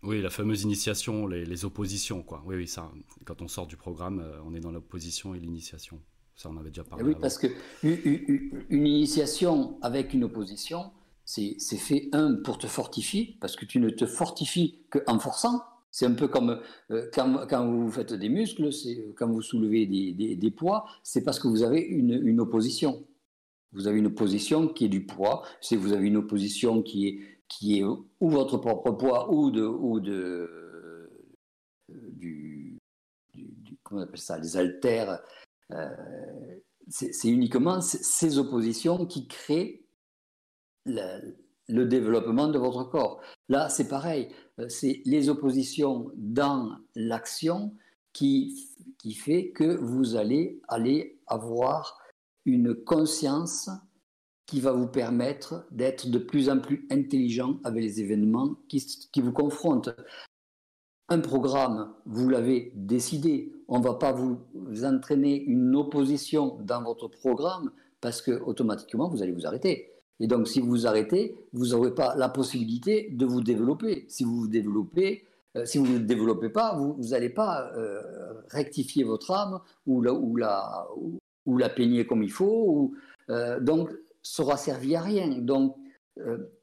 Oui, 0.02 0.22
la 0.22 0.30
fameuse 0.30 0.64
initiation, 0.64 1.28
les, 1.28 1.66
oppositions, 1.66 2.24
quoi. 2.24 2.42
Oui, 2.46 2.56
oui, 2.56 2.68
ça, 2.68 2.90
quand 3.26 3.42
on 3.42 3.48
sort 3.48 3.68
du 3.68 3.76
programme, 3.76 4.20
euh, 4.20 4.42
on 4.46 4.54
est 4.54 4.62
dans 4.62 4.72
l'opposition 4.72 5.36
et 5.36 5.40
l'initiation. 5.40 6.02
Ça, 6.36 6.50
on 6.50 6.58
avait 6.58 6.70
déjà 6.70 6.86
parlé. 6.86 7.04
oui, 7.04 7.16
parce 7.20 7.38
que 7.38 7.48
une 7.84 8.88
initiation 8.88 9.78
avec 9.82 10.14
une 10.14 10.24
opposition, 10.24 10.92
c'est 11.26 11.78
fait, 11.78 12.10
un, 12.14 12.36
pour 12.36 12.58
te 12.58 12.66
fortifier, 12.66 13.38
parce 13.42 13.56
que 13.56 13.66
tu 13.66 13.80
ne 13.80 13.90
te 13.90 14.06
fortifies 14.06 14.80
qu'en 14.90 15.20
forçant, 15.20 15.64
c'est 15.92 16.06
un 16.06 16.14
peu 16.14 16.28
comme 16.28 16.62
euh, 16.92 17.10
quand, 17.14 17.66
vous 17.68 17.92
faites 17.92 18.14
des 18.14 18.30
muscles, 18.30 18.72
c'est 18.72 19.14
quand 19.16 19.28
vous 19.28 19.42
soulevez 19.42 19.86
des, 19.86 20.52
poids, 20.52 20.86
c'est 21.04 21.24
parce 21.24 21.40
que 21.40 21.48
vous 21.48 21.64
avez 21.64 21.82
une, 21.82 22.40
opposition. 22.40 23.06
Vous 23.72 23.88
avez 23.88 24.00
une 24.00 24.08
opposition 24.08 24.68
qui 24.68 24.86
est 24.86 24.90
du 24.90 25.06
poids, 25.06 25.44
c'est 25.62 25.76
vous 25.76 25.94
avez 25.94 26.08
une 26.08 26.18
opposition 26.18 26.82
qui 26.82 27.08
est, 27.08 27.20
qui 27.48 27.80
est 27.80 27.84
ou 27.84 28.30
votre 28.30 28.58
propre 28.58 28.92
poids 28.92 29.32
ou 29.32 29.52
de, 29.52 29.64
ou 29.64 30.00
de 30.00 30.60
comment 33.84 34.02
on 34.02 34.04
appelle 34.04 34.20
ça, 34.20 34.38
les 34.38 34.58
haltères. 34.58 35.20
Euh, 35.72 35.88
c'est 36.88 37.30
uniquement 37.30 37.82
ces 37.82 38.40
oppositions 38.40 39.06
qui 39.06 39.28
créent 39.28 39.86
le 40.86 41.86
développement 41.86 42.48
de 42.48 42.58
votre 42.58 42.84
corps. 42.86 43.22
Là, 43.48 43.70
c'est 43.70 43.88
pareil. 43.88 44.34
Euh, 44.60 44.70
c'est 44.70 45.02
les 45.06 45.30
oppositions 45.30 46.12
dans 46.16 46.78
l'action 46.96 47.74
qui, 48.14 48.70
qui 48.98 49.14
fait 49.14 49.52
que 49.52 49.78
vous 49.78 50.16
allez 50.16 50.62
aller 50.68 51.20
avoir 51.28 52.00
une 52.46 52.76
conscience 52.76 53.70
qui 54.46 54.62
va 54.62 54.72
vous 54.72 54.88
permettre 54.88 55.68
d'être 55.70 56.10
de 56.10 56.18
plus 56.18 56.50
en 56.50 56.60
plus 56.60 56.88
intelligent 56.90 57.60
avec 57.64 57.84
les 57.84 58.02
événements 58.02 58.56
qui, 58.68 58.84
qui 59.12 59.22
vous 59.22 59.32
confrontent. 59.32 59.90
Un 61.08 61.20
programme, 61.20 61.94
vous 62.06 62.30
l'avez 62.30 62.72
décidé, 62.76 63.54
on 63.68 63.80
ne 63.80 63.84
va 63.84 63.96
pas 63.96 64.12
vous 64.12 64.40
entraîner 64.84 65.42
une 65.44 65.76
opposition 65.76 66.58
dans 66.62 66.84
votre 66.84 67.08
programme 67.08 67.72
parce 68.02 68.22
que 68.22 68.32
automatiquement 68.42 69.10
vous 69.10 69.22
allez 69.22 69.32
vous 69.32 69.46
arrêter. 69.46 69.99
Et 70.20 70.28
donc 70.28 70.48
si 70.48 70.60
vous 70.60 70.70
vous 70.70 70.88
arrêtez, 70.88 71.36
vous 71.54 71.68
n'aurez 71.68 71.94
pas 71.94 72.16
la 72.16 72.30
possibilité 72.30 73.10
de 73.12 73.26
vous 73.26 73.42
développer. 73.42 74.06
Si 74.10 74.24
vous 74.24 74.42
vous 74.42 74.48
développez, 74.48 75.26
euh, 75.58 75.66
si 75.66 75.78
vous 75.78 75.86
ne 75.88 76.00
développez 76.00 76.50
pas, 76.50 76.76
vous 76.76 76.96
n'allez 77.10 77.30
pas 77.30 77.72
euh, 77.76 78.02
rectifier 78.50 79.04
votre 79.04 79.32
âme 79.32 79.60
ou 79.88 80.02
la, 80.02 81.70
peigner 81.76 82.06
comme 82.06 82.24
il 82.24 82.32
faut. 82.32 82.94
Euh, 83.30 83.60
donc, 83.60 83.90
ça 84.22 84.44
aura 84.44 84.58
servi 84.58 84.96
à 84.96 85.02
rien. 85.02 85.28
Donc, 85.40 85.76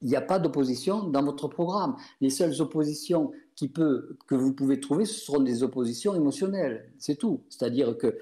il 0.03 0.09
n'y 0.09 0.17
a 0.17 0.21
pas 0.21 0.39
d'opposition 0.39 1.05
dans 1.05 1.25
votre 1.25 1.49
programme. 1.49 1.97
Les 2.21 2.29
seules 2.29 2.61
oppositions 2.61 3.33
que 3.59 4.35
vous 4.35 4.53
pouvez 4.53 4.81
trouver, 4.81 5.07
ce 5.07 5.19
seront 5.19 5.41
des 5.41 5.63
oppositions 5.63 6.15
émotionnelles. 6.15 6.93
C'est 6.99 7.17
tout. 7.17 7.41
C'est-à-dire 7.49 7.97
que 7.97 8.19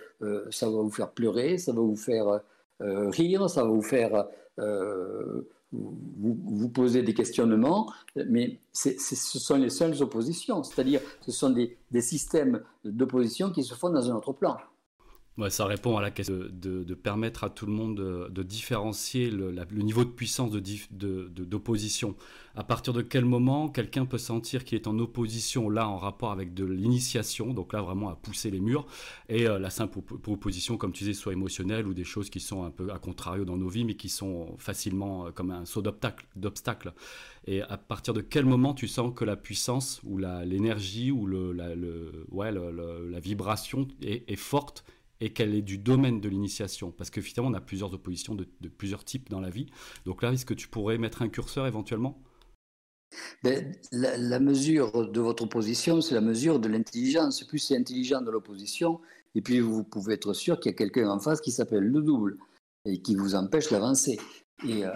ça 0.53 0.71
va 0.71 0.81
vous 0.81 0.93
faire 0.93 1.11
pleurer, 1.11 1.59
ça 1.59 1.73
va 1.73 1.81
vous 1.81 1.97
faire 1.97 2.41
rire, 2.79 3.51
ça 3.51 3.65
va 3.65 3.71
vous 3.71 3.83
faire 3.83 4.29
vous, 4.59 6.39
vous, 6.45 6.69
posez 6.69 7.03
des 7.03 7.15
questionnements, 7.15 7.93
mais 8.29 8.61
ce 8.73 8.95
sont 9.17 9.57
les 9.57 9.71
seules 9.71 10.03
oppositions, 10.03 10.63
c'est-à-dire 10.63 11.01
ce 11.21 11.33
sont 11.33 11.51
des, 11.51 11.77
des 11.91 12.01
systèmes 12.01 12.63
d'opposition 12.85 13.51
qui 13.51 13.65
se 13.65 13.75
font 13.75 13.91
dans 13.91 14.11
un 14.11 14.15
autre 14.15 14.33
plan. 14.33 14.57
Ouais, 15.37 15.51
ça 15.51 15.67
répond 15.67 15.97
à 15.97 16.03
la 16.03 16.13
question 16.13 16.37
de, 16.49 16.95
permettre 16.95 17.43
à 17.43 17.51
tout 17.51 17.67
le 17.67 17.73
monde 17.73 17.97
de, 18.31 18.43
différencier 18.45 19.31
le, 19.33 19.51
niveau 19.83 20.05
de 20.05 20.11
puissance 20.11 20.53
d'opposition. 20.53 22.11
De, 22.11 22.15
à 22.55 22.63
partir 22.63 22.93
de 22.93 23.03
quel 23.03 23.25
moment 23.25 23.69
quelqu'un 23.69 24.07
peut 24.07 24.19
sentir 24.19 24.65
qu'il 24.65 24.79
est 24.79 24.87
en 24.87 24.97
opposition, 25.01 25.69
là, 25.69 25.89
en 25.89 25.99
rapport 25.99 26.31
avec 26.31 26.55
de 26.55 26.65
l'initiation, 26.65 27.53
donc 27.53 27.73
là, 27.73 27.83
vraiment 27.83 28.11
à 28.11 28.15
pousser 28.15 28.53
les 28.53 28.61
murs, 28.61 28.87
et 29.29 29.49
euh, 29.49 29.59
la 29.59 29.71
simple 29.71 29.99
opposition, 30.29 30.77
comme 30.77 30.93
tu 30.93 31.03
disais, 31.03 31.15
soit 31.15 31.33
émotionnelle 31.33 31.89
ou 31.89 31.95
des 31.95 32.05
choses 32.05 32.31
qui 32.31 32.39
sont 32.39 32.63
un 32.63 32.71
peu 32.71 32.93
à 32.93 33.01
contrario 33.01 33.45
dans 33.45 33.57
nos 33.57 33.69
vies, 33.69 33.85
mais 33.85 33.97
qui 33.97 34.11
sont 34.11 34.55
facilement 34.59 35.27
euh, 35.27 35.31
comme 35.33 35.51
un 35.51 35.65
saut 35.65 35.83
d'obstacle. 35.83 36.93
Et 37.49 37.61
à 37.61 37.77
partir 37.77 38.15
de 38.15 38.21
quel 38.21 38.45
moment 38.45 38.73
tu 38.73 38.87
sens 38.87 39.13
que 39.13 39.25
la 39.25 39.35
puissance 39.35 40.01
ou 40.05 40.17
l'énergie 40.17 41.11
ou 41.11 41.27
le, 41.27 41.53
la, 41.53 41.75
la 41.75 43.21
vibration 43.21 43.89
est 44.01 44.37
forte 44.37 44.85
et 45.21 45.33
qu'elle 45.33 45.55
est 45.55 45.63
du 45.63 45.79
domaine 45.79 46.21
de 46.21 46.29
l'initiation. 46.29 46.91
Parce 46.91 47.11
que 47.11 47.21
finalement, 47.21 47.51
on 47.51 47.55
a 47.55 47.61
plusieurs 47.61 47.93
oppositions 47.95 48.35
de, 48.35 48.47
plusieurs 48.69 49.05
types 49.05 49.31
dans 49.31 49.41
la 49.41 49.51
vie. 49.51 49.67
Donc 50.05 50.23
là, 50.23 50.33
est-ce 50.33 50.47
que 50.47 50.55
tu 50.55 50.69
pourrais 50.69 50.99
mettre 50.99 51.23
un 51.23 51.29
curseur 51.29 51.67
éventuellement? 51.67 52.23
Ben, 53.45 53.75
la, 53.93 54.41
mesure 54.41 55.11
de 55.11 55.21
votre 55.21 55.45
opposition, 55.45 56.01
c'est 56.01 56.15
la 56.15 56.21
mesure 56.21 56.59
de 56.59 56.69
l'intelligence. 56.69 57.45
Plus 57.45 57.61
c'est 57.61 57.77
intelligent 57.77 58.21
de 58.21 58.31
l'opposition, 58.31 59.01
et 59.37 59.41
puis 59.41 59.61
vous 59.61 59.85
pouvez 59.85 60.15
être 60.15 60.33
sûr 60.33 60.59
qu'il 60.59 60.73
y 60.73 60.75
a 60.75 60.77
quelqu'un 60.77 61.09
en 61.09 61.21
face 61.21 61.41
qui 61.41 61.53
s'appelle 61.53 61.85
le 61.85 62.03
double 62.03 62.39
et 62.85 63.01
qui 63.01 63.15
vous 63.15 63.37
empêche 63.37 63.71
d'avancer. 63.71 64.19
Et 64.67 64.85
euh, 64.85 64.91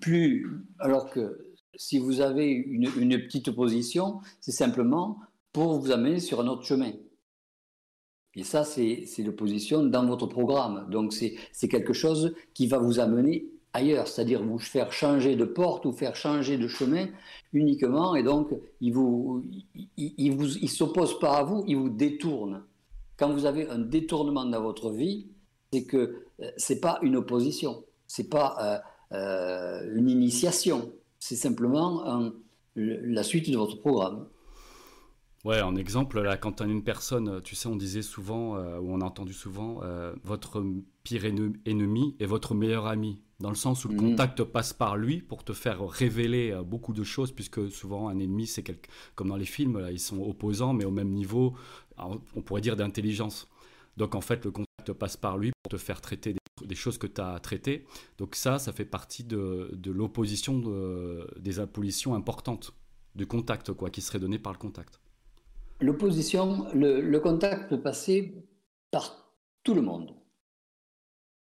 plus, 0.00 0.46
alors 0.78 1.10
que 1.10 1.52
si 1.76 1.98
vous 1.98 2.20
avez 2.22 2.46
une, 2.46 2.88
une 2.98 3.18
petite 3.22 3.48
opposition, 3.48 4.20
c'est 4.40 4.52
simplement 4.52 5.18
pour 5.52 5.78
vous 5.78 5.90
amener 5.90 6.20
sur 6.20 6.40
un 6.40 6.46
autre 6.46 6.64
chemin. 6.64 6.92
Et 8.34 8.44
ça, 8.44 8.64
c'est 8.64 9.06
l'opposition 9.18 9.84
dans 9.84 10.06
votre 10.06 10.26
programme. 10.26 10.86
Donc, 10.90 11.12
c'est 11.12 11.68
quelque 11.68 11.92
chose 11.92 12.34
qui 12.54 12.66
va 12.66 12.78
vous 12.78 13.00
amener 13.00 13.46
ailleurs, 13.72 14.08
c'est-à-dire 14.08 14.42
vous 14.42 14.58
faire 14.58 14.92
changer 14.92 15.36
de 15.36 15.44
porte 15.44 15.86
ou 15.86 15.92
faire 15.92 16.16
changer 16.16 16.56
de 16.56 16.68
chemin 16.68 17.08
uniquement. 17.52 18.14
Et 18.14 18.22
donc, 18.22 18.50
il 18.80 18.92
vous, 18.92 19.44
il 19.96 20.68
s'oppose 20.68 21.18
pas 21.18 21.38
à 21.38 21.42
vous, 21.42 21.64
il 21.66 21.76
vous 21.76 21.90
détourne. 21.90 22.64
Quand 23.16 23.32
vous 23.32 23.46
avez 23.46 23.68
un 23.68 23.78
détournement 23.78 24.44
dans 24.44 24.62
votre 24.62 24.90
vie, 24.90 25.26
c'est 25.72 25.84
que 25.84 26.22
euh, 26.40 26.50
c'est 26.56 26.80
pas 26.80 26.98
une 27.02 27.16
opposition, 27.16 27.84
c'est 28.06 28.28
pas 28.28 28.56
euh, 29.12 29.16
euh, 29.16 29.96
une 29.96 30.08
initiation, 30.08 30.92
c'est 31.18 31.36
simplement 31.36 32.30
la 32.76 33.22
suite 33.24 33.50
de 33.50 33.56
votre 33.56 33.80
programme. 33.80 34.28
Ouais, 35.44 35.60
en 35.60 35.76
exemple, 35.76 36.20
là, 36.20 36.36
quand 36.36 36.62
une 36.62 36.82
personne, 36.82 37.40
tu 37.42 37.54
sais, 37.54 37.68
on 37.68 37.76
disait 37.76 38.02
souvent, 38.02 38.56
euh, 38.56 38.80
ou 38.80 38.92
on 38.92 39.00
a 39.00 39.04
entendu 39.04 39.32
souvent, 39.32 39.80
euh, 39.84 40.12
votre 40.24 40.64
pire 41.04 41.24
ennemi 41.24 42.16
est 42.18 42.26
votre 42.26 42.54
meilleur 42.54 42.86
ami. 42.86 43.22
Dans 43.38 43.50
le 43.50 43.54
sens 43.54 43.84
où 43.84 43.88
le 43.88 43.94
mhm. 43.94 44.00
contact 44.00 44.42
passe 44.42 44.72
par 44.72 44.96
lui 44.96 45.20
pour 45.22 45.44
te 45.44 45.52
faire 45.52 45.86
révéler 45.86 46.50
euh, 46.50 46.62
beaucoup 46.64 46.92
de 46.92 47.04
choses, 47.04 47.30
puisque 47.30 47.70
souvent 47.70 48.08
un 48.08 48.18
ennemi, 48.18 48.48
c'est 48.48 48.64
comme 49.14 49.28
dans 49.28 49.36
les 49.36 49.44
films, 49.44 49.78
là, 49.78 49.92
ils 49.92 50.00
sont 50.00 50.20
opposants, 50.20 50.72
mais 50.72 50.84
au 50.84 50.90
même 50.90 51.10
niveau, 51.10 51.54
on 51.98 52.42
pourrait 52.42 52.60
dire 52.60 52.74
d'intelligence. 52.74 53.48
Donc 53.96 54.16
en 54.16 54.20
fait, 54.20 54.44
le 54.44 54.50
contact 54.50 54.92
passe 54.92 55.16
par 55.16 55.38
lui 55.38 55.52
pour 55.62 55.70
te 55.70 55.76
faire 55.76 56.00
traiter 56.00 56.34
des, 56.64 56.74
choses 56.74 56.98
que 56.98 57.06
tu 57.06 57.20
as 57.20 57.38
traitées. 57.38 57.86
Donc 58.18 58.34
ça, 58.34 58.58
ça 58.58 58.72
fait 58.72 58.84
partie 58.84 59.22
de, 59.22 59.70
de 59.72 59.90
l'opposition 59.92 60.62
des 61.38 61.60
impositions 61.60 62.14
importantes, 62.14 62.74
du 63.14 63.26
contact, 63.26 63.72
quoi, 63.72 63.90
qui 63.90 64.00
serait 64.00 64.20
donné 64.20 64.38
par 64.38 64.52
le 64.52 64.58
contact. 64.58 65.00
L'opposition, 65.80 66.66
le, 66.74 67.18
contact 67.18 67.68
peut 67.68 67.80
passer 67.80 68.34
par 68.90 69.32
tout 69.62 69.74
le 69.74 69.82
monde. 69.82 70.14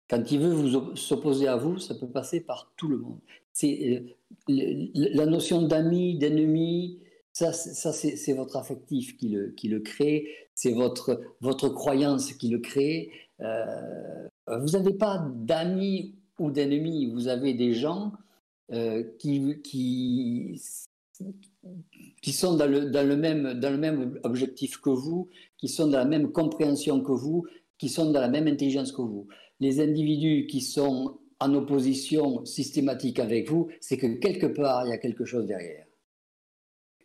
Quand 0.10 0.32
il 0.32 0.40
veut 0.40 0.96
s'opposer 0.96 1.48
à 1.48 1.58
vous, 1.58 1.80
ça 1.80 1.96
peut 1.96 2.10
passer 2.10 2.42
par 2.42 2.72
tout 2.78 2.88
le 2.88 2.98
monde. 2.98 3.20
C'est 3.52 4.06
euh, 4.50 4.88
la 4.94 5.26
notion 5.26 5.64
d'ami, 5.64 6.18
d'ennemi, 6.18 7.02
ça 7.34 7.52
c'est 7.52 8.34
votre 8.34 8.58
affectif 8.58 9.18
qui 9.18 9.30
le, 9.30 9.52
qui 9.52 9.68
le 9.68 9.80
crée, 9.80 10.28
c'est 10.54 10.72
votre, 10.72 11.22
votre 11.42 11.70
croyance 11.70 12.34
qui 12.34 12.50
le 12.50 12.60
crée. 12.60 13.12
Euh, 13.42 14.28
vous 14.48 14.70
n'avez 14.70 14.94
pas 14.94 15.28
d'amis 15.36 16.16
ou 16.40 16.52
d'ennemis, 16.52 17.12
vous 17.12 17.28
avez 17.28 17.54
des 17.54 17.74
gens 17.74 18.14
euh, 18.72 19.04
qui, 19.20 19.62
qui 19.62 20.62
qui 22.22 22.34
sont 22.34 22.56
dans 22.56 22.66
le, 22.66 23.16
même, 23.16 23.54
dans 23.54 23.72
le 23.72 23.78
même 23.78 24.20
objectif 24.24 24.78
que 24.78 24.90
vous, 24.90 25.30
qui 25.58 25.68
sont 25.68 25.88
dans 25.88 25.98
la 25.98 26.06
même 26.06 26.32
compréhension 26.32 27.02
que 27.02 27.12
vous, 27.12 27.46
qui 27.78 27.90
sont 27.90 28.12
dans 28.12 28.22
la 28.22 28.28
même 28.28 28.48
intelligence 28.48 28.92
que 28.92 29.02
vous. 29.02 29.28
Les 29.60 29.80
individus 29.80 30.48
qui 30.48 30.62
sont 30.62 31.20
en 31.40 31.54
opposition 31.54 32.44
systématique 32.46 33.20
avec 33.20 33.50
vous, 33.50 33.68
c'est 33.80 33.98
que 33.98 34.08
quelque 34.08 34.48
part, 34.48 34.86
il 34.86 34.90
y 34.90 34.94
a 34.94 34.98
quelque 34.98 35.26
chose 35.26 35.46
derrière. 35.46 35.86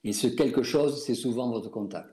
Et 0.04 0.12
ce 0.12 0.26
quelque 0.26 0.62
chose, 0.62 1.02
c'est 1.04 1.14
souvent 1.14 1.50
votre 1.50 1.70
contact. 1.70 2.08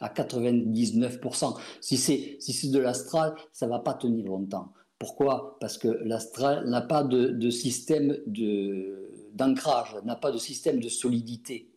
À 0.00 0.08
99%. 0.08 1.58
Si 1.80 1.96
c'est 1.98 2.36
si 2.40 2.70
de 2.70 2.78
l'astral, 2.78 3.34
ça 3.52 3.66
ne 3.66 3.70
va 3.70 3.80
pas 3.80 3.94
tenir 3.94 4.24
longtemps. 4.26 4.72
Pourquoi? 4.98 5.58
Parce 5.60 5.76
que 5.76 5.88
l'astral 5.88 6.68
n'a 6.68 6.80
pas 6.80 7.02
de 7.02 7.50
système 7.50 8.18
de, 8.26 9.09
d'ancrage, 9.34 9.96
n'a 10.04 10.16
pas 10.16 10.32
de 10.32 10.38
système 10.38 10.80
de 10.80 10.88
solidité. 10.88 11.70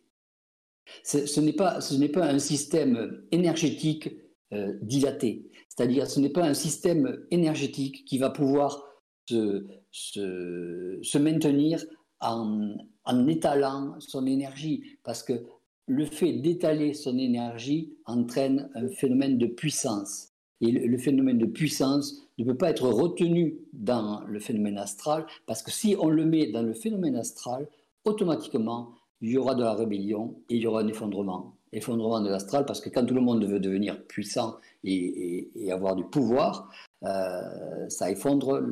Ce 1.02 1.40
n'est 1.40 1.52
pas, 1.52 1.78
pas, 2.12 2.26
un 2.26 2.38
système 2.38 3.24
énergétique 3.30 4.10
euh, 4.52 4.74
dilaté, 4.82 5.50
c'est-à-dire 5.68 6.06
ce 6.06 6.20
n'est 6.20 6.30
pas 6.30 6.44
un 6.44 6.54
système 6.54 7.24
énergétique 7.30 8.04
qui 8.04 8.18
va 8.18 8.30
pouvoir 8.30 8.84
se, 9.26 11.18
maintenir 11.18 11.82
en, 12.20 12.76
en, 13.04 13.26
étalant 13.26 13.98
son 13.98 14.26
énergie, 14.26 14.98
parce 15.02 15.22
que 15.22 15.46
le 15.86 16.04
fait 16.04 16.34
d'étaler 16.34 16.92
son 16.92 17.18
énergie 17.18 17.96
entraîne 18.04 18.70
un 18.74 18.88
phénomène 18.88 19.38
de 19.38 19.46
puissance. 19.46 20.33
Et 20.64 20.72
le 20.72 20.96
phénomène 20.96 21.36
de 21.36 21.44
puissance 21.44 22.22
ne 22.38 22.44
peut 22.44 22.56
pas 22.56 22.70
être 22.70 22.88
retenu 22.88 23.58
dans 23.74 24.22
le 24.26 24.40
phénomène 24.40 24.78
astral, 24.78 25.26
parce 25.46 25.62
que 25.62 25.70
si 25.70 25.94
on 25.98 26.08
le 26.08 26.24
met 26.24 26.50
dans 26.50 26.62
le 26.62 26.72
phénomène 26.72 27.16
astral, 27.16 27.68
automatiquement, 28.04 28.94
il 29.20 29.30
y 29.30 29.36
aura 29.36 29.54
de 29.54 29.62
la 29.62 29.74
rébellion 29.74 30.36
et 30.48 30.56
il 30.56 30.62
y 30.62 30.66
aura 30.66 30.80
un 30.80 30.88
effondrement. 30.88 31.54
Effondrement 31.72 32.20
de 32.20 32.30
l'astral, 32.30 32.64
parce 32.64 32.80
que 32.80 32.88
quand 32.88 33.04
tout 33.04 33.14
le 33.14 33.20
monde 33.20 33.44
veut 33.44 33.60
devenir 33.60 34.02
puissant 34.06 34.56
et, 34.84 35.50
avoir 35.70 35.96
du 35.96 36.04
pouvoir, 36.04 36.70
euh, 37.02 37.88
ça 37.88 38.10
effondre 38.10 38.62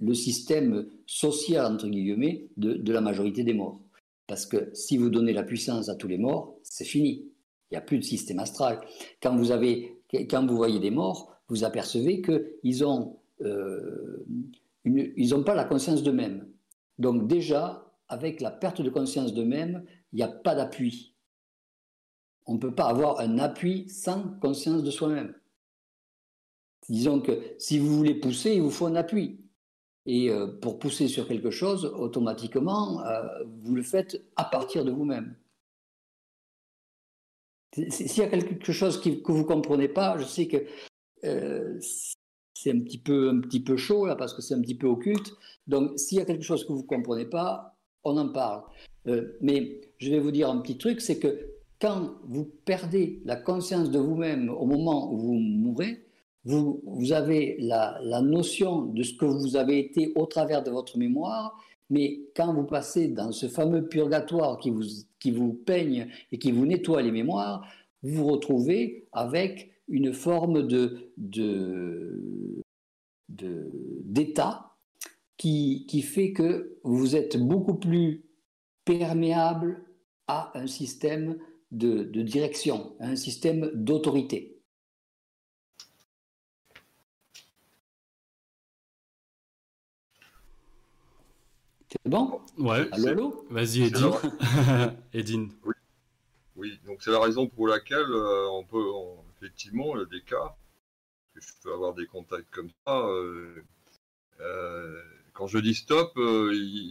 le 0.00 0.14
système 0.14 0.86
social, 1.06 1.66
entre 1.66 1.88
guillemets, 1.88 2.46
de, 2.56 2.74
de 2.74 2.92
la 2.92 3.00
majorité 3.00 3.42
des 3.42 3.54
morts. 3.54 3.80
Parce 4.28 4.46
que 4.46 4.70
si 4.72 4.98
vous 4.98 5.10
donnez 5.10 5.32
la 5.32 5.42
puissance 5.42 5.88
à 5.88 5.96
tous 5.96 6.06
les 6.06 6.18
morts, 6.18 6.54
c'est 6.62 6.84
fini. 6.84 7.24
Il 7.70 7.74
n'y 7.74 7.78
a 7.78 7.82
plus 7.82 7.98
de 7.98 8.04
système 8.04 8.38
astral. 8.38 8.80
Quand 9.20 9.36
vous, 9.36 9.50
avez, 9.50 9.97
quand 10.10 10.46
vous 10.46 10.56
voyez 10.56 10.78
des 10.78 10.90
morts, 10.90 11.36
vous 11.48 11.64
apercevez 11.64 12.22
qu'ils 12.22 12.84
ont, 12.84 13.18
euh, 13.42 14.26
ils 14.84 15.30
n'ont 15.30 15.44
pas 15.44 15.54
la 15.54 15.64
conscience 15.64 16.02
d'eux-mêmes. 16.02 16.48
Donc 16.98 17.26
déjà, 17.26 17.92
avec 18.08 18.40
la 18.40 18.50
perte 18.50 18.80
de 18.82 18.90
conscience 18.90 19.34
d'eux-mêmes, 19.34 19.84
il 20.12 20.16
n'y 20.16 20.22
a 20.22 20.28
pas 20.28 20.54
d'appui. 20.54 21.14
On 22.46 22.54
ne 22.54 22.58
peut 22.58 22.74
pas 22.74 22.86
avoir 22.86 23.20
un 23.20 23.38
appui 23.38 23.88
sans 23.88 24.22
conscience 24.40 24.82
de 24.82 24.90
soi-même. 24.90 25.34
Disons 26.88 27.20
que 27.20 27.42
si 27.58 27.78
vous 27.78 27.94
voulez 27.94 28.14
pousser, 28.14 28.54
il 28.54 28.62
vous 28.62 28.70
faut 28.70 28.86
un 28.86 28.94
appui. 28.94 29.40
Et 30.06 30.30
euh, 30.30 30.46
pour 30.46 30.78
pousser 30.78 31.06
sur 31.06 31.28
quelque 31.28 31.50
chose, 31.50 31.84
automatiquement, 31.84 33.04
euh, 33.04 33.44
vous 33.62 33.74
le 33.74 33.82
faites 33.82 34.24
à 34.36 34.44
partir 34.44 34.86
de 34.86 34.90
vous-même. 34.90 35.36
S'il 37.72 38.18
y 38.18 38.22
a 38.22 38.28
quelque 38.28 38.72
chose 38.72 39.00
que 39.00 39.10
vous 39.30 39.38
ne 39.38 39.42
comprenez 39.42 39.88
pas, 39.88 40.16
je 40.18 40.24
sais 40.24 40.46
que 40.48 40.56
euh, 41.24 41.78
c'est 42.54 42.72
un 42.72 42.80
petit, 42.80 42.98
peu, 42.98 43.28
un 43.30 43.40
petit 43.40 43.60
peu 43.60 43.76
chaud 43.76 44.06
là 44.06 44.16
parce 44.16 44.34
que 44.34 44.42
c'est 44.42 44.54
un 44.54 44.60
petit 44.60 44.76
peu 44.76 44.86
occulte. 44.86 45.32
Donc 45.66 45.98
s'il 45.98 46.18
y 46.18 46.20
a 46.20 46.24
quelque 46.24 46.44
chose 46.44 46.64
que 46.64 46.72
vous 46.72 46.82
ne 46.82 46.86
comprenez 46.86 47.26
pas, 47.26 47.76
on 48.04 48.16
en 48.16 48.28
parle. 48.30 48.62
mais 49.40 49.80
je 49.98 50.10
vais 50.10 50.18
vous 50.18 50.30
dire 50.30 50.48
un 50.50 50.58
petit 50.58 50.78
truc, 50.78 51.00
c'est 51.00 51.18
que 51.18 51.58
quand 51.80 52.14
vous 52.24 52.44
perdez 52.64 53.22
la 53.24 53.36
conscience 53.36 53.90
de 53.90 53.98
vous-même 53.98 54.48
au 54.50 54.66
moment 54.66 55.12
où 55.12 55.18
vous 55.18 55.34
mourrez, 55.34 56.04
vous, 56.44 57.12
avez 57.12 57.56
la, 57.60 58.00
notion 58.22 58.86
de 58.86 59.02
ce 59.02 59.14
que 59.14 59.26
vous 59.26 59.56
avez 59.56 59.78
été 59.78 60.12
au 60.16 60.26
travers 60.26 60.62
de 60.62 60.70
votre 60.70 60.96
mémoire, 60.96 61.56
mais 61.90 62.20
quand 62.36 62.52
vous 62.52 62.64
passez 62.64 63.08
dans 63.08 63.32
ce 63.32 63.48
fameux 63.48 63.88
purgatoire 63.88 64.58
qui 64.58 65.30
vous, 65.30 65.52
peigne 65.54 66.08
et 66.32 66.38
qui 66.38 66.52
vous 66.52 66.66
nettoie 66.66 67.02
les 67.02 67.12
mémoires, 67.12 67.66
vous 68.02 68.16
vous 68.16 68.26
retrouvez 68.26 69.08
avec 69.12 69.70
une 69.88 70.12
forme 70.12 70.66
de, 70.66 71.12
d'état 73.28 74.76
qui, 75.36 75.86
qui 75.88 76.02
fait 76.02 76.32
que 76.32 76.78
vous 76.84 77.16
êtes 77.16 77.38
beaucoup 77.38 77.74
plus 77.74 78.24
perméable 78.84 79.84
à 80.26 80.52
un 80.58 80.66
système 80.66 81.38
de, 81.70 82.04
de 82.04 82.22
direction, 82.22 82.94
à 83.00 83.08
un 83.08 83.16
système 83.16 83.70
d'autorité. 83.74 84.57
C'est 91.90 92.10
bon 92.10 92.40
Ouais. 92.58 92.86
Allô, 92.92 93.46
Vas-y, 93.50 93.84
Edine. 93.84 94.10
Edine. 95.14 95.50
Oui. 95.64 95.74
oui. 96.56 96.80
donc 96.86 97.02
c'est 97.02 97.10
la 97.10 97.20
raison 97.20 97.46
pour 97.46 97.66
laquelle 97.66 98.10
euh, 98.10 98.46
on 98.50 98.64
peut, 98.64 98.84
effectivement, 99.36 99.96
il 99.96 100.00
y 100.00 100.02
a 100.02 100.04
des 100.04 100.22
cas, 100.22 100.54
que 101.34 101.40
je 101.40 101.48
peux 101.62 101.72
avoir 101.72 101.94
des 101.94 102.06
contacts 102.06 102.50
comme 102.50 102.68
ça. 102.86 102.98
Euh, 102.98 103.64
euh, 104.40 105.02
quand 105.32 105.46
je 105.46 105.58
dis 105.58 105.74
stop, 105.74 106.18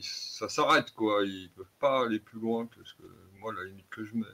ça 0.02 0.50
s'arrête, 0.50 0.92
quoi. 0.94 1.24
Ils 1.26 1.52
peuvent 1.56 1.66
pas 1.80 2.06
aller 2.06 2.20
plus 2.20 2.40
loin 2.40 2.66
que 2.66 2.84
ce 2.84 2.96
que 2.96 3.08
moi, 3.40 3.54
la 3.54 3.66
limite 3.66 3.90
que 3.90 4.04
je 4.04 4.16
mets. 4.16 4.26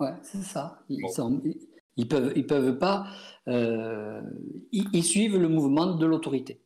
Ouais, 0.00 0.14
c'est 0.22 0.42
ça. 0.42 0.82
Ils, 0.88 1.00
ils, 1.96 2.08
peuvent, 2.08 2.32
ils 2.34 2.46
peuvent 2.46 2.78
pas. 2.78 3.06
ils 3.46 5.04
suivent 5.04 5.38
le 5.38 5.48
mouvement 5.48 5.94
de 5.94 6.06
l'autorité. 6.06 6.63